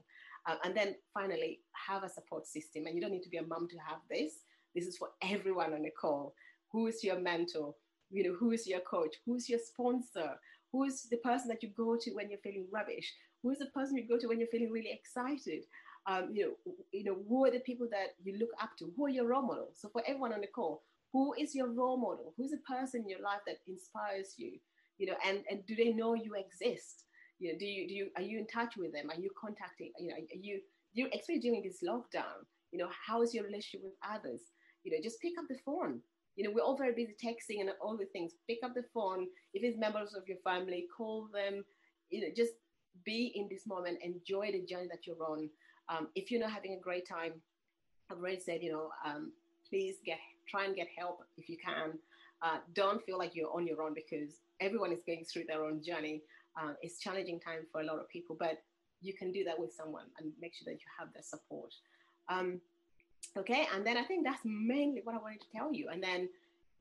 Um, 0.49 0.57
and 0.65 0.75
then 0.75 0.95
finally, 1.13 1.59
have 1.87 2.03
a 2.03 2.09
support 2.09 2.47
system. 2.47 2.85
And 2.85 2.95
you 2.95 3.01
don't 3.01 3.11
need 3.11 3.23
to 3.23 3.29
be 3.29 3.37
a 3.37 3.45
mom 3.45 3.67
to 3.69 3.77
have 3.87 3.99
this. 4.09 4.43
This 4.75 4.87
is 4.87 4.97
for 4.97 5.09
everyone 5.21 5.73
on 5.73 5.83
the 5.83 5.91
call. 5.91 6.33
Who 6.71 6.87
is 6.87 7.03
your 7.03 7.19
mentor? 7.19 7.75
You 8.09 8.23
know, 8.23 8.35
who 8.39 8.51
is 8.51 8.67
your 8.67 8.79
coach? 8.81 9.15
Who's 9.25 9.49
your 9.49 9.59
sponsor? 9.59 10.39
Who 10.71 10.83
is 10.83 11.03
the 11.09 11.17
person 11.17 11.49
that 11.49 11.63
you 11.63 11.69
go 11.75 11.97
to 11.99 12.11
when 12.11 12.29
you're 12.29 12.39
feeling 12.39 12.67
rubbish? 12.71 13.13
Who 13.43 13.51
is 13.51 13.59
the 13.59 13.65
person 13.67 13.97
you 13.97 14.07
go 14.07 14.17
to 14.17 14.27
when 14.27 14.39
you're 14.39 14.47
feeling 14.47 14.71
really 14.71 14.91
excited? 14.91 15.63
Um, 16.07 16.29
you 16.33 16.45
know, 16.45 16.73
you 16.91 17.03
know, 17.03 17.17
who 17.27 17.45
are 17.45 17.51
the 17.51 17.59
people 17.59 17.87
that 17.91 18.15
you 18.23 18.37
look 18.37 18.49
up 18.61 18.71
to? 18.79 18.91
Who 18.95 19.05
are 19.05 19.09
your 19.09 19.27
role 19.27 19.41
models? 19.41 19.77
So 19.79 19.89
for 19.89 20.03
everyone 20.07 20.33
on 20.33 20.41
the 20.41 20.47
call, 20.47 20.83
who 21.11 21.33
is 21.37 21.53
your 21.53 21.67
role 21.67 21.97
model? 21.97 22.33
Who's 22.37 22.51
the 22.51 22.57
person 22.57 23.01
in 23.01 23.09
your 23.09 23.21
life 23.21 23.41
that 23.45 23.57
inspires 23.67 24.35
you? 24.37 24.53
You 24.97 25.07
know, 25.07 25.15
and, 25.27 25.43
and 25.49 25.65
do 25.65 25.75
they 25.75 25.91
know 25.91 26.13
you 26.13 26.35
exist? 26.35 27.03
You 27.39 27.51
know, 27.51 27.59
do 27.59 27.65
you 27.65 27.87
do 27.87 27.93
you 27.93 28.09
are 28.15 28.21
you 28.21 28.37
in 28.37 28.47
touch 28.47 28.77
with 28.77 28.93
them? 28.93 29.09
Are 29.09 29.19
you 29.19 29.31
contacting? 29.39 29.91
You 29.99 30.09
know, 30.09 30.15
are 30.15 30.39
you 30.39 30.61
you 30.93 31.07
especially 31.07 31.39
during 31.39 31.63
this 31.63 31.83
lockdown? 31.83 32.45
You 32.71 32.79
know, 32.79 32.89
how 33.07 33.21
is 33.23 33.33
your 33.33 33.43
relationship 33.43 33.81
with 33.83 33.93
others? 34.07 34.41
You 34.83 34.91
know, 34.91 34.97
just 35.01 35.21
pick 35.21 35.33
up 35.37 35.45
the 35.49 35.57
phone. 35.65 36.01
You 36.35 36.45
know, 36.45 36.51
we're 36.51 36.63
all 36.63 36.77
very 36.77 36.93
busy 36.93 37.15
texting 37.21 37.59
and 37.59 37.69
all 37.81 37.97
the 37.97 38.05
things. 38.05 38.33
Pick 38.47 38.59
up 38.63 38.73
the 38.73 38.85
phone. 38.93 39.27
If 39.53 39.63
it's 39.63 39.77
members 39.77 40.13
of 40.13 40.27
your 40.27 40.37
family, 40.43 40.85
call 40.95 41.27
them. 41.33 41.63
You 42.09 42.21
know, 42.21 42.27
just 42.35 42.53
be 43.05 43.31
in 43.35 43.47
this 43.49 43.67
moment. 43.67 43.99
Enjoy 44.01 44.51
the 44.51 44.65
journey 44.65 44.87
that 44.89 45.05
you're 45.05 45.23
on. 45.23 45.49
Um, 45.89 46.07
if 46.15 46.31
you're 46.31 46.39
not 46.39 46.51
having 46.51 46.73
a 46.73 46.79
great 46.79 47.07
time, 47.07 47.33
I've 48.09 48.17
already 48.17 48.39
said, 48.39 48.61
you 48.61 48.71
know, 48.71 48.89
um, 49.05 49.31
please 49.69 49.97
get 50.05 50.19
try 50.47 50.65
and 50.65 50.75
get 50.75 50.87
help 50.97 51.23
if 51.37 51.49
you 51.49 51.57
can. 51.63 51.93
Uh, 52.41 52.57
don't 52.73 53.03
feel 53.05 53.17
like 53.17 53.35
you're 53.35 53.53
on 53.53 53.67
your 53.67 53.81
own 53.81 53.93
because 53.93 54.41
everyone 54.59 54.91
is 54.91 55.01
going 55.05 55.23
through 55.25 55.43
their 55.47 55.63
own 55.63 55.81
journey. 55.83 56.21
Uh, 56.59 56.73
it's 56.81 56.99
challenging 56.99 57.39
time 57.39 57.61
for 57.71 57.81
a 57.81 57.83
lot 57.83 57.99
of 57.99 58.09
people, 58.09 58.35
but 58.37 58.61
you 59.01 59.13
can 59.13 59.31
do 59.31 59.43
that 59.43 59.57
with 59.59 59.73
someone 59.73 60.05
and 60.19 60.31
make 60.41 60.53
sure 60.53 60.65
that 60.65 60.79
you 60.79 60.87
have 60.99 61.13
their 61.13 61.23
support. 61.23 61.73
Um, 62.29 62.59
okay, 63.37 63.67
and 63.73 63.85
then 63.85 63.97
I 63.97 64.03
think 64.03 64.25
that's 64.25 64.41
mainly 64.43 65.01
what 65.03 65.15
I 65.15 65.19
wanted 65.19 65.41
to 65.41 65.47
tell 65.55 65.73
you. 65.73 65.89
And 65.91 66.01
then 66.01 66.29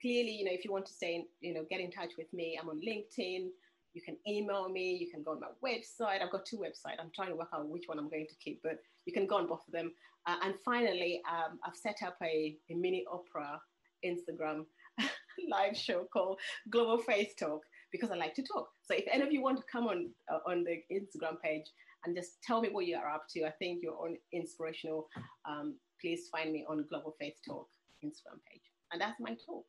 clearly, 0.00 0.32
you 0.32 0.44
know, 0.44 0.52
if 0.52 0.64
you 0.64 0.72
want 0.72 0.86
to 0.86 0.92
stay, 0.92 1.24
you 1.40 1.54
know, 1.54 1.64
get 1.68 1.80
in 1.80 1.90
touch 1.90 2.12
with 2.16 2.32
me, 2.32 2.58
I'm 2.60 2.68
on 2.68 2.80
LinkedIn. 2.80 3.48
You 3.92 4.02
can 4.02 4.16
email 4.26 4.68
me. 4.68 4.96
You 4.96 5.10
can 5.10 5.22
go 5.22 5.32
on 5.32 5.40
my 5.40 5.48
website. 5.64 6.22
I've 6.22 6.30
got 6.30 6.46
two 6.46 6.58
websites. 6.58 7.00
I'm 7.00 7.10
trying 7.14 7.30
to 7.30 7.34
work 7.34 7.48
out 7.52 7.68
which 7.68 7.84
one 7.86 7.98
I'm 7.98 8.08
going 8.08 8.26
to 8.28 8.34
keep, 8.36 8.60
but 8.62 8.78
you 9.04 9.12
can 9.12 9.26
go 9.26 9.36
on 9.36 9.46
both 9.46 9.66
of 9.66 9.72
them. 9.72 9.92
Uh, 10.26 10.36
and 10.44 10.54
finally, 10.64 11.22
um, 11.28 11.58
I've 11.64 11.76
set 11.76 11.98
up 12.06 12.16
a, 12.22 12.56
a 12.70 12.74
mini 12.74 13.04
Oprah 13.12 13.58
Instagram 14.04 14.64
live 15.50 15.76
show 15.76 16.06
called 16.12 16.38
Global 16.70 16.98
Faith 16.98 17.34
Talk 17.38 17.62
because 17.90 18.10
I 18.10 18.16
like 18.16 18.34
to 18.34 18.42
talk. 18.42 18.68
So 18.82 18.94
if 18.94 19.04
any 19.10 19.22
of 19.22 19.32
you 19.32 19.42
want 19.42 19.58
to 19.58 19.64
come 19.70 19.86
on 19.86 20.10
uh, 20.32 20.38
on 20.46 20.64
the 20.64 20.82
Instagram 20.92 21.40
page 21.42 21.66
and 22.04 22.16
just 22.16 22.42
tell 22.42 22.60
me 22.60 22.68
what 22.70 22.86
you 22.86 22.96
are 22.96 23.10
up 23.10 23.26
to, 23.30 23.44
I 23.44 23.50
think 23.58 23.80
you're 23.82 23.98
on 23.98 24.16
inspirational. 24.32 25.08
Um, 25.48 25.76
please 26.00 26.28
find 26.30 26.52
me 26.52 26.64
on 26.68 26.84
Global 26.88 27.14
Faith 27.18 27.36
Talk 27.46 27.68
Instagram 28.04 28.40
page, 28.50 28.62
and 28.92 29.00
that's 29.00 29.20
my 29.20 29.36
talk. 29.46 29.64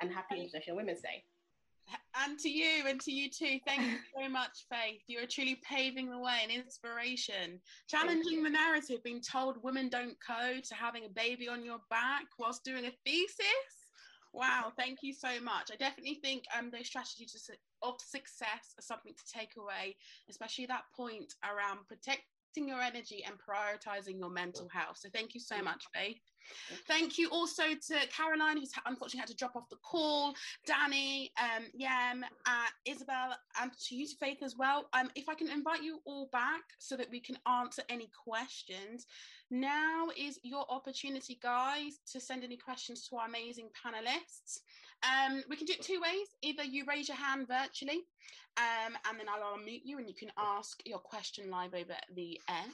And 0.00 0.12
happy 0.12 0.40
International 0.40 0.76
Women's 0.76 1.02
Day. 1.02 1.22
And 2.16 2.38
to 2.38 2.48
you, 2.48 2.86
and 2.86 3.00
to 3.02 3.12
you 3.12 3.28
too. 3.28 3.58
Thank 3.66 3.82
you 3.82 3.98
so 4.16 4.28
much, 4.28 4.66
Faith. 4.70 5.02
You 5.06 5.18
are 5.22 5.26
truly 5.26 5.60
paving 5.68 6.10
the 6.10 6.18
way 6.18 6.38
and 6.42 6.50
inspiration, 6.50 7.60
challenging 7.88 8.42
the 8.42 8.50
narrative, 8.50 9.02
being 9.04 9.20
told 9.20 9.62
women 9.62 9.88
don't 9.88 10.16
code, 10.26 10.64
to 10.64 10.74
having 10.74 11.04
a 11.04 11.08
baby 11.10 11.48
on 11.48 11.64
your 11.64 11.78
back 11.90 12.24
whilst 12.38 12.64
doing 12.64 12.86
a 12.86 12.92
thesis 13.04 13.83
Wow, 14.34 14.72
thank 14.76 14.98
you 15.04 15.12
so 15.12 15.40
much. 15.40 15.70
I 15.72 15.76
definitely 15.76 16.16
think 16.16 16.44
um, 16.58 16.70
those 16.70 16.88
strategies 16.88 17.36
of 17.82 18.00
success 18.00 18.74
are 18.76 18.82
something 18.82 19.14
to 19.14 19.32
take 19.32 19.56
away, 19.56 19.96
especially 20.28 20.66
that 20.66 20.86
point 20.96 21.34
around 21.44 21.86
protecting 22.54 22.68
your 22.68 22.80
energy 22.80 23.24
and 23.26 23.36
prioritizing 23.36 24.18
your 24.18 24.30
mental 24.30 24.68
health. 24.68 24.98
So 24.98 25.08
thank 25.12 25.34
you 25.34 25.40
so 25.40 25.62
much, 25.62 25.84
Faith. 25.94 26.20
Thank 26.86 27.16
you 27.16 27.30
also 27.30 27.62
to 27.62 27.94
Caroline, 28.14 28.58
who's 28.58 28.72
unfortunately 28.84 29.20
had 29.20 29.28
to 29.28 29.36
drop 29.36 29.56
off 29.56 29.68
the 29.70 29.76
call, 29.76 30.34
Danny, 30.66 31.32
um, 31.40 31.64
Yam, 31.72 32.22
uh, 32.46 32.66
Isabel, 32.84 33.34
and 33.60 33.70
to 33.88 33.96
you, 33.96 34.06
Faith, 34.20 34.42
as 34.42 34.54
well. 34.56 34.86
Um, 34.92 35.10
if 35.14 35.28
I 35.28 35.34
can 35.34 35.48
invite 35.48 35.82
you 35.82 36.00
all 36.04 36.28
back 36.32 36.62
so 36.78 36.96
that 36.96 37.10
we 37.10 37.20
can 37.20 37.38
answer 37.48 37.82
any 37.88 38.10
questions. 38.28 39.06
Now 39.50 40.08
is 40.18 40.38
your 40.42 40.66
opportunity, 40.70 41.38
guys, 41.42 42.00
to 42.12 42.20
send 42.20 42.44
any 42.44 42.56
questions 42.56 43.08
to 43.08 43.16
our 43.16 43.26
amazing 43.26 43.70
panelists. 43.84 44.60
Um, 45.04 45.42
we 45.48 45.56
can 45.56 45.66
do 45.66 45.74
it 45.74 45.82
two 45.82 46.00
ways. 46.00 46.28
Either 46.42 46.64
you 46.64 46.84
raise 46.88 47.08
your 47.08 47.16
hand 47.16 47.46
virtually, 47.48 48.06
um, 48.56 48.94
and 49.08 49.18
then 49.18 49.26
I'll 49.28 49.58
unmute 49.58 49.82
you 49.84 49.98
and 49.98 50.08
you 50.08 50.14
can 50.14 50.30
ask 50.38 50.80
your 50.86 50.98
question 50.98 51.50
live 51.50 51.74
over 51.74 51.92
at 51.92 52.06
the 52.14 52.40
air, 52.48 52.64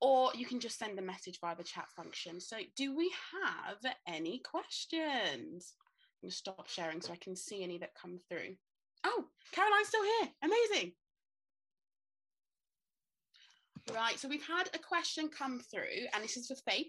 or 0.00 0.30
you 0.34 0.46
can 0.46 0.60
just 0.60 0.78
send 0.78 0.98
a 0.98 1.02
message 1.02 1.38
via 1.40 1.56
the 1.56 1.64
chat 1.64 1.86
function. 1.96 2.40
So, 2.40 2.56
do 2.76 2.94
we 2.96 3.12
have 3.32 3.94
any 4.06 4.38
questions? 4.38 5.74
I'm 6.22 6.26
going 6.26 6.30
to 6.30 6.36
stop 6.36 6.68
sharing 6.68 7.00
so 7.00 7.12
I 7.12 7.16
can 7.16 7.34
see 7.34 7.62
any 7.62 7.78
that 7.78 7.94
come 8.00 8.18
through. 8.28 8.56
Oh, 9.04 9.24
Caroline's 9.52 9.88
still 9.88 10.02
here. 10.02 10.28
Amazing. 10.42 10.92
Right, 13.94 14.18
so 14.18 14.28
we've 14.28 14.46
had 14.46 14.68
a 14.74 14.78
question 14.78 15.28
come 15.28 15.58
through, 15.58 16.06
and 16.14 16.22
this 16.22 16.36
is 16.36 16.46
for 16.46 16.54
Faith. 16.70 16.86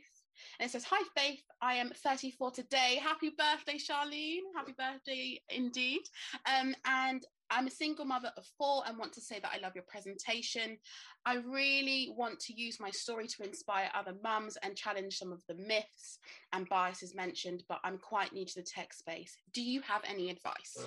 And 0.60 0.68
it 0.68 0.72
says, 0.72 0.84
Hi, 0.86 1.02
Faith. 1.16 1.44
I 1.62 1.76
am 1.76 1.90
34 1.90 2.52
today. 2.52 3.00
Happy 3.02 3.30
birthday, 3.30 3.78
Charlene. 3.78 4.42
Happy 4.56 4.74
birthday 4.78 5.42
indeed. 5.50 6.02
Um, 6.46 6.76
and 6.86 7.26
I'm 7.52 7.68
a 7.68 7.72
single 7.72 8.06
mother 8.06 8.32
of 8.38 8.46
four 8.58 8.84
and 8.88 8.98
want 8.98 9.12
to 9.14 9.22
say 9.22 9.40
that 9.40 9.52
I 9.54 9.60
love 9.62 9.76
your 9.76 9.84
presentation. 9.84 10.78
I 11.26 11.36
really 11.36 12.14
want 12.18 12.40
to 12.42 12.54
use 12.54 12.80
my 12.80 12.90
story 12.90 13.28
to 13.28 13.44
inspire 13.44 13.90
other 13.94 14.14
mums 14.24 14.58
and 14.64 14.76
challenge 14.76 15.18
some 15.18 15.34
of 15.34 15.44
the 15.48 15.56
myths 15.56 16.20
and 16.54 16.68
biases 16.70 17.14
mentioned, 17.14 17.64
but 17.68 17.80
I'm 17.84 17.98
quite 17.98 18.32
new 18.32 18.46
to 18.46 18.56
the 18.56 18.62
tech 18.62 18.94
space. 18.94 19.38
Do 19.54 19.62
you 19.62 19.82
have 19.82 20.02
any 20.10 20.30
advice? 20.30 20.78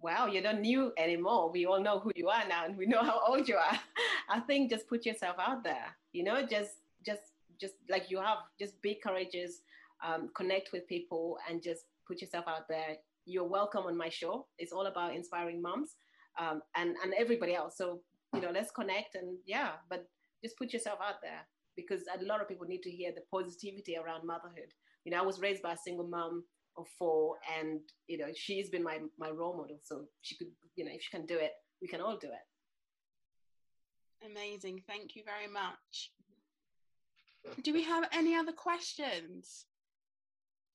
Wow, 0.00 0.26
you're 0.26 0.42
not 0.42 0.60
new 0.60 0.92
anymore. 0.96 1.50
We 1.50 1.66
all 1.66 1.80
know 1.80 1.98
who 1.98 2.10
you 2.16 2.28
are 2.28 2.46
now 2.48 2.64
and 2.64 2.76
we 2.76 2.86
know 2.86 3.02
how 3.02 3.20
old 3.26 3.46
you 3.46 3.56
are. 3.56 3.78
I 4.30 4.40
think 4.40 4.70
just 4.70 4.88
put 4.88 5.04
yourself 5.04 5.36
out 5.38 5.62
there, 5.62 5.94
you 6.12 6.24
know, 6.24 6.44
just 6.46 6.72
just 7.04 7.22
just 7.60 7.74
like 7.88 8.10
you 8.10 8.18
have, 8.18 8.38
just 8.58 8.80
be 8.82 8.94
courageous, 9.02 9.62
um, 10.06 10.30
connect 10.34 10.70
with 10.72 10.86
people 10.88 11.38
and 11.48 11.62
just 11.62 11.82
put 12.06 12.20
yourself 12.20 12.44
out 12.46 12.68
there 12.68 12.96
you're 13.26 13.44
welcome 13.44 13.84
on 13.84 13.96
my 13.96 14.08
show. 14.08 14.46
It's 14.58 14.72
all 14.72 14.86
about 14.86 15.14
inspiring 15.14 15.60
moms 15.60 15.96
um, 16.40 16.62
and 16.76 16.94
and 17.02 17.12
everybody 17.18 17.54
else. 17.54 17.76
So 17.76 18.00
you 18.34 18.40
know, 18.40 18.50
let's 18.50 18.70
connect 18.70 19.16
and 19.16 19.36
yeah, 19.44 19.72
but 19.90 20.08
just 20.42 20.56
put 20.56 20.72
yourself 20.72 20.98
out 21.06 21.16
there 21.22 21.46
because 21.76 22.02
a 22.18 22.24
lot 22.24 22.40
of 22.40 22.48
people 22.48 22.66
need 22.66 22.82
to 22.82 22.90
hear 22.90 23.12
the 23.12 23.22
positivity 23.30 23.96
around 23.96 24.26
motherhood. 24.26 24.72
You 25.04 25.12
know, 25.12 25.18
I 25.18 25.26
was 25.26 25.40
raised 25.40 25.62
by 25.62 25.72
a 25.72 25.84
single 25.84 26.06
mom. 26.06 26.44
of 26.78 26.86
four, 26.98 27.36
and 27.58 27.80
you 28.06 28.18
know 28.18 28.30
she's 28.34 28.68
been 28.70 28.84
my 28.84 28.98
my 29.18 29.30
role 29.30 29.56
model. 29.56 29.78
So 29.82 29.94
she 30.22 30.36
could, 30.36 30.52
you 30.76 30.84
know, 30.84 30.92
if 30.94 31.02
she 31.02 31.10
can 31.16 31.26
do 31.26 31.38
it, 31.46 31.52
we 31.82 31.88
can 31.88 32.00
all 32.00 32.18
do 32.26 32.30
it. 32.40 32.46
Amazing. 34.30 34.82
Thank 34.86 35.16
you 35.16 35.22
very 35.24 35.50
much. 35.52 36.12
Do 37.62 37.72
we 37.72 37.82
have 37.82 38.08
any 38.12 38.34
other 38.34 38.52
questions? 38.52 39.66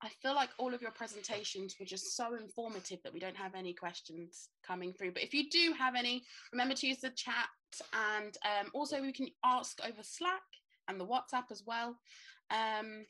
I 0.04 0.10
feel 0.22 0.34
like 0.34 0.50
all 0.58 0.74
of 0.74 0.82
your 0.82 0.92
presentations 0.92 1.76
were 1.80 1.86
just 1.86 2.18
so 2.18 2.36
informative 2.36 3.00
that 3.04 3.14
we 3.14 3.20
don't 3.20 3.38
have 3.38 3.54
any 3.54 3.74
questions 3.74 4.50
coming 4.66 4.94
through. 4.94 5.12
But 5.12 5.24
if 5.24 5.34
you 5.34 5.50
do 5.50 5.74
have 5.78 5.94
any, 5.96 6.24
remember 6.52 6.74
to 6.76 6.88
use 6.88 7.02
the 7.02 7.12
chat 7.12 7.50
and 7.94 8.36
um, 8.44 8.72
also 8.74 9.02
we 9.02 9.14
can 9.14 9.28
ask 9.46 9.80
over 9.86 10.02
Slack 10.02 10.42
and 10.88 11.00
the 11.00 11.06
WhatsApp 11.06 11.52
as 11.52 11.64
well. 11.66 12.00
Um, 12.50 13.06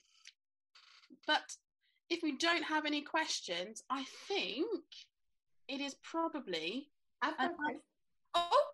but 1.25 1.55
if 2.09 2.21
we 2.21 2.37
don't 2.37 2.63
have 2.63 2.85
any 2.85 3.01
questions, 3.01 3.83
I 3.89 4.03
think 4.27 4.83
it 5.67 5.79
is 5.79 5.95
probably. 6.03 6.89
I've 7.21 7.37
got 7.37 7.51
oh, 8.35 8.70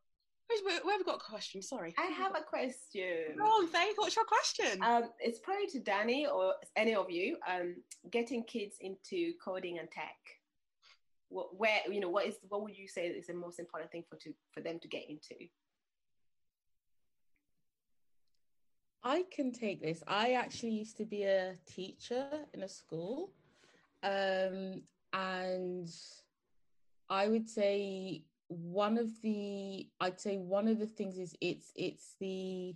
who's, 0.58 0.66
where, 0.66 0.82
where 0.84 0.94
have 0.94 1.00
we 1.00 1.06
got 1.06 1.22
a 1.22 1.30
question? 1.30 1.62
Sorry. 1.62 1.94
I 1.98 2.06
have 2.06 2.36
a 2.36 2.44
question. 2.44 3.38
Oh, 3.42 3.68
Faith, 3.72 3.96
what's 3.96 4.16
your 4.16 4.26
question? 4.26 4.82
Um, 4.82 5.10
it's 5.20 5.40
probably 5.40 5.68
to 5.68 5.80
Danny 5.80 6.28
or 6.28 6.54
any 6.76 6.96
of 6.96 7.10
you. 7.10 7.38
Um, 7.48 7.76
getting 8.12 8.44
kids 8.44 8.76
into 8.82 9.34
coding 9.44 9.80
and 9.80 9.90
tech. 9.92 10.18
What, 11.30 11.58
where 11.58 11.80
you 11.92 12.00
know 12.00 12.10
what 12.10 12.26
is 12.26 12.36
what 12.48 12.64
would 12.64 12.78
you 12.78 12.88
say 12.88 13.08
is 13.08 13.28
the 13.28 13.34
most 13.34 13.60
important 13.60 13.92
thing 13.92 14.06
for 14.10 14.16
to 14.18 14.34
for 14.52 14.62
them 14.62 14.80
to 14.80 14.88
get 14.88 15.10
into? 15.10 15.36
I 19.04 19.26
can 19.30 19.52
take 19.52 19.82
this. 19.82 20.04
I 20.08 20.34
actually 20.34 20.72
used 20.72 20.98
to 20.98 21.06
be 21.06 21.24
a 21.24 21.56
teacher 21.66 22.28
in 22.54 22.64
a 22.64 22.70
school. 22.70 23.32
Um, 24.04 24.84
and 25.14 25.90
I 27.10 27.28
would 27.28 27.50
say 27.50 28.24
one 28.48 28.98
of 28.98 29.10
the 29.22 29.88
I'd 30.00 30.20
say 30.20 30.38
one 30.38 30.68
of 30.68 30.80
the 30.80 30.86
things 30.86 31.18
is 31.18 31.36
it's 31.42 31.72
it's 31.76 32.16
the 32.20 32.76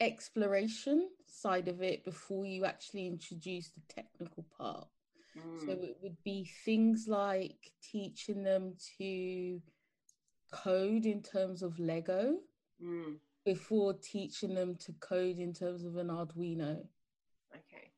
exploration 0.00 1.08
side 1.26 1.68
of 1.68 1.82
it 1.82 2.04
before 2.04 2.46
you 2.46 2.64
actually 2.64 3.06
introduce 3.06 3.68
the 3.68 3.82
technical 3.94 4.46
part. 4.56 4.88
Mm. 5.36 5.66
So 5.66 5.72
it 5.72 5.98
would 6.02 6.16
be 6.24 6.50
things 6.64 7.06
like 7.06 7.72
teaching 7.82 8.42
them 8.42 8.74
to 8.98 9.60
code 10.52 11.06
in 11.06 11.22
terms 11.22 11.62
of 11.62 11.78
Lego. 11.78 12.36
Mm 12.82 13.16
before 13.44 13.94
teaching 13.94 14.54
them 14.54 14.76
to 14.76 14.92
code 15.00 15.38
in 15.38 15.52
terms 15.52 15.84
of 15.84 15.96
an 15.96 16.08
Arduino. 16.08 16.84
Okay, 17.54 17.90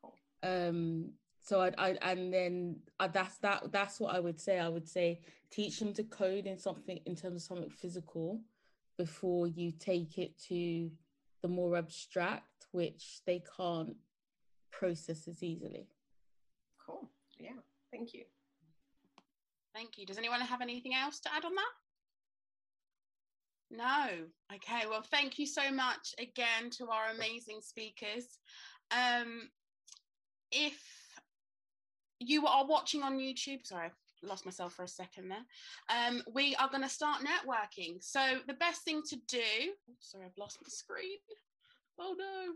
cool. 0.00 0.14
Um, 0.42 1.12
so 1.44 1.60
I, 1.60 1.72
I 1.76 1.90
and 2.00 2.32
then 2.32 2.76
uh, 2.98 3.08
that's 3.08 3.36
that. 3.38 3.70
That's 3.70 4.00
what 4.00 4.14
I 4.14 4.18
would 4.18 4.40
say. 4.40 4.58
I 4.58 4.70
would 4.70 4.88
say 4.88 5.20
teach 5.50 5.78
them 5.78 5.92
to 5.92 6.02
code 6.02 6.46
in 6.46 6.58
something 6.58 6.98
in 7.04 7.14
terms 7.14 7.36
of 7.36 7.42
something 7.42 7.70
physical 7.70 8.40
before 8.96 9.46
you 9.46 9.70
take 9.70 10.16
it 10.16 10.38
to 10.48 10.90
the 11.42 11.48
more 11.48 11.76
abstract, 11.76 12.66
which 12.72 13.20
they 13.26 13.42
can't 13.58 13.94
process 14.72 15.28
as 15.28 15.42
easily. 15.42 15.86
Cool. 16.84 17.10
Yeah. 17.38 17.50
Thank 17.92 18.14
you. 18.14 18.24
Thank 19.74 19.98
you. 19.98 20.06
Does 20.06 20.16
anyone 20.16 20.40
have 20.40 20.62
anything 20.62 20.94
else 20.94 21.20
to 21.20 21.28
add 21.34 21.44
on 21.44 21.52
that? 21.54 21.72
No. 23.70 24.54
Okay. 24.54 24.86
Well, 24.88 25.04
thank 25.10 25.38
you 25.38 25.46
so 25.46 25.70
much 25.70 26.14
again 26.18 26.70
to 26.78 26.88
our 26.88 27.10
amazing 27.14 27.60
speakers. 27.60 28.38
Um, 28.90 29.50
if 30.50 31.03
you 32.20 32.46
are 32.46 32.66
watching 32.66 33.02
on 33.02 33.18
YouTube, 33.18 33.66
sorry, 33.66 33.88
I 33.88 34.26
lost 34.26 34.44
myself 34.44 34.74
for 34.74 34.84
a 34.84 34.88
second 34.88 35.28
there. 35.28 35.44
Um, 35.88 36.22
we 36.32 36.54
are 36.56 36.68
going 36.68 36.82
to 36.82 36.88
start 36.88 37.22
networking. 37.22 38.02
So 38.02 38.20
the 38.46 38.54
best 38.54 38.82
thing 38.82 39.02
to 39.08 39.16
do. 39.28 39.72
Sorry, 40.00 40.24
I've 40.24 40.38
lost 40.38 40.58
my 40.62 40.68
screen. 40.68 41.18
Oh 41.98 42.14
no. 42.16 42.52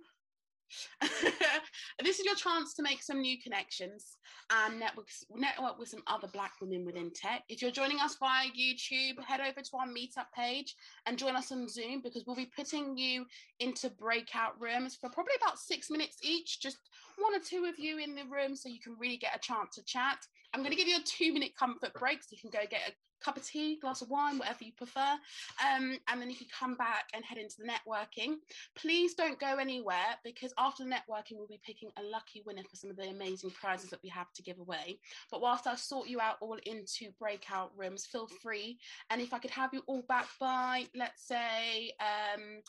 this 2.03 2.19
is 2.19 2.25
your 2.25 2.35
chance 2.35 2.75
to 2.75 2.83
make 2.83 3.03
some 3.03 3.21
new 3.21 3.41
connections 3.41 4.17
um, 4.51 4.73
and 4.73 4.81
network, 4.81 5.09
network 5.35 5.79
with 5.79 5.89
some 5.89 6.03
other 6.07 6.29
Black 6.29 6.53
women 6.61 6.85
within 6.85 7.11
tech. 7.11 7.43
If 7.49 7.63
you're 7.63 7.71
joining 7.71 8.01
us 8.01 8.17
via 8.17 8.49
YouTube, 8.49 9.23
head 9.25 9.41
over 9.41 9.61
to 9.61 9.77
our 9.77 9.87
meetup 9.87 10.33
page 10.35 10.75
and 11.07 11.19
join 11.19 11.37
us 11.37 11.53
on 11.53 11.69
Zoom 11.69 12.01
because 12.03 12.25
we'll 12.27 12.37
be 12.37 12.51
putting 12.57 12.97
you 12.97 13.27
into 13.61 13.91
breakout 13.91 14.61
rooms 14.61 14.97
for 14.97 15.11
probably 15.11 15.35
about 15.43 15.59
six 15.59 15.91
minutes 15.91 16.19
each, 16.23 16.61
just 16.61 16.79
one 17.19 17.35
or 17.35 17.43
two 17.43 17.65
of 17.65 17.79
you 17.79 17.99
in 17.99 18.15
the 18.15 18.25
room 18.25 18.55
so 18.55 18.69
you 18.69 18.81
can 18.81 18.97
really 18.99 19.17
get 19.17 19.37
a 19.37 19.41
chance 19.41 19.75
to 19.77 19.85
chat. 19.85 20.19
I'm 20.55 20.61
going 20.61 20.71
to 20.71 20.77
give 20.77 20.89
you 20.89 20.97
a 20.97 21.05
two 21.05 21.33
minute 21.33 21.53
comfort 21.59 21.93
break 21.95 22.23
so 22.23 22.29
you 22.31 22.39
can 22.39 22.51
go 22.51 22.67
get 22.71 22.89
a 22.89 22.93
cup 23.23 23.37
of 23.37 23.47
tea, 23.47 23.79
glass 23.81 24.03
of 24.03 24.11
wine, 24.11 24.39
whatever 24.39 24.65
you 24.65 24.73
prefer. 24.73 25.17
Um, 25.65 25.99
and 26.09 26.21
then 26.21 26.31
you 26.31 26.37
can 26.37 26.47
come 26.57 26.75
back 26.75 27.09
and 27.15 27.25
head 27.25 27.39
into 27.39 27.57
the 27.59 27.69
networking. 27.69 28.37
Please 28.77 29.15
don't 29.15 29.39
go 29.39 29.57
anywhere 29.57 30.17
because 30.25 30.53
after 30.59 30.85
the 30.85 30.91
networking, 30.91 31.37
we'll 31.37 31.47
be 31.47 31.61
picking 31.65 31.91
a 31.99 32.03
lucky 32.03 32.43
winner 32.47 32.63
for 32.69 32.77
some 32.77 32.91
of 32.91 32.97
the 32.97 33.09
amazing 33.09 33.51
prizes 33.51 33.91
that 33.91 34.01
we 34.03 34.09
have 34.09 34.33
to 34.35 34.43
give 34.43 34.59
away. 34.59 34.99
But 35.31 35.41
whilst 35.41 35.67
I 35.67 35.75
sort 35.77 36.09
you 36.09 36.21
out 36.21 36.37
all 36.41 36.59
into 36.67 37.11
breakout 37.19 37.73
rooms, 37.77 38.07
feel 38.07 38.29
free. 38.43 38.79
And 39.11 39.21
if 39.21 39.33
I 39.33 39.39
could 39.39 39.51
have 39.51 39.73
you 39.73 39.83
all 39.87 40.03
back 40.09 40.29
by, 40.41 40.87
let's 40.95 41.27
say, 41.27 41.93
um, 42.01 42.63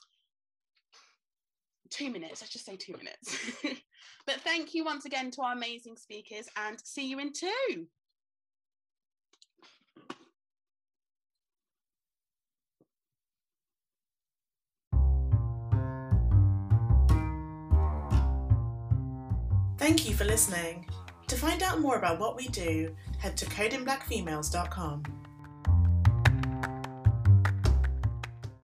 two 1.89 2.09
minutes, 2.09 2.41
let's 2.41 2.53
just 2.53 2.65
say 2.65 2.75
two 2.75 2.93
minutes. 2.93 3.51
but 4.25 4.35
thank 4.41 4.73
you 4.73 4.83
once 4.83 5.05
again 5.05 5.31
to 5.31 5.41
our 5.41 5.53
amazing 5.53 5.97
speakers 5.97 6.47
and 6.55 6.79
see 6.83 7.07
you 7.07 7.19
in 7.19 7.33
two. 7.33 7.87
Thank 19.79 20.09
you 20.09 20.13
for 20.13 20.25
listening. 20.25 20.85
To 21.27 21.37
find 21.37 21.63
out 21.63 21.79
more 21.79 21.95
about 21.95 22.19
what 22.19 22.35
we 22.35 22.49
do, 22.49 22.93
head 23.17 23.37
to 23.37 23.45
codingblackfemales.com. 23.45 25.03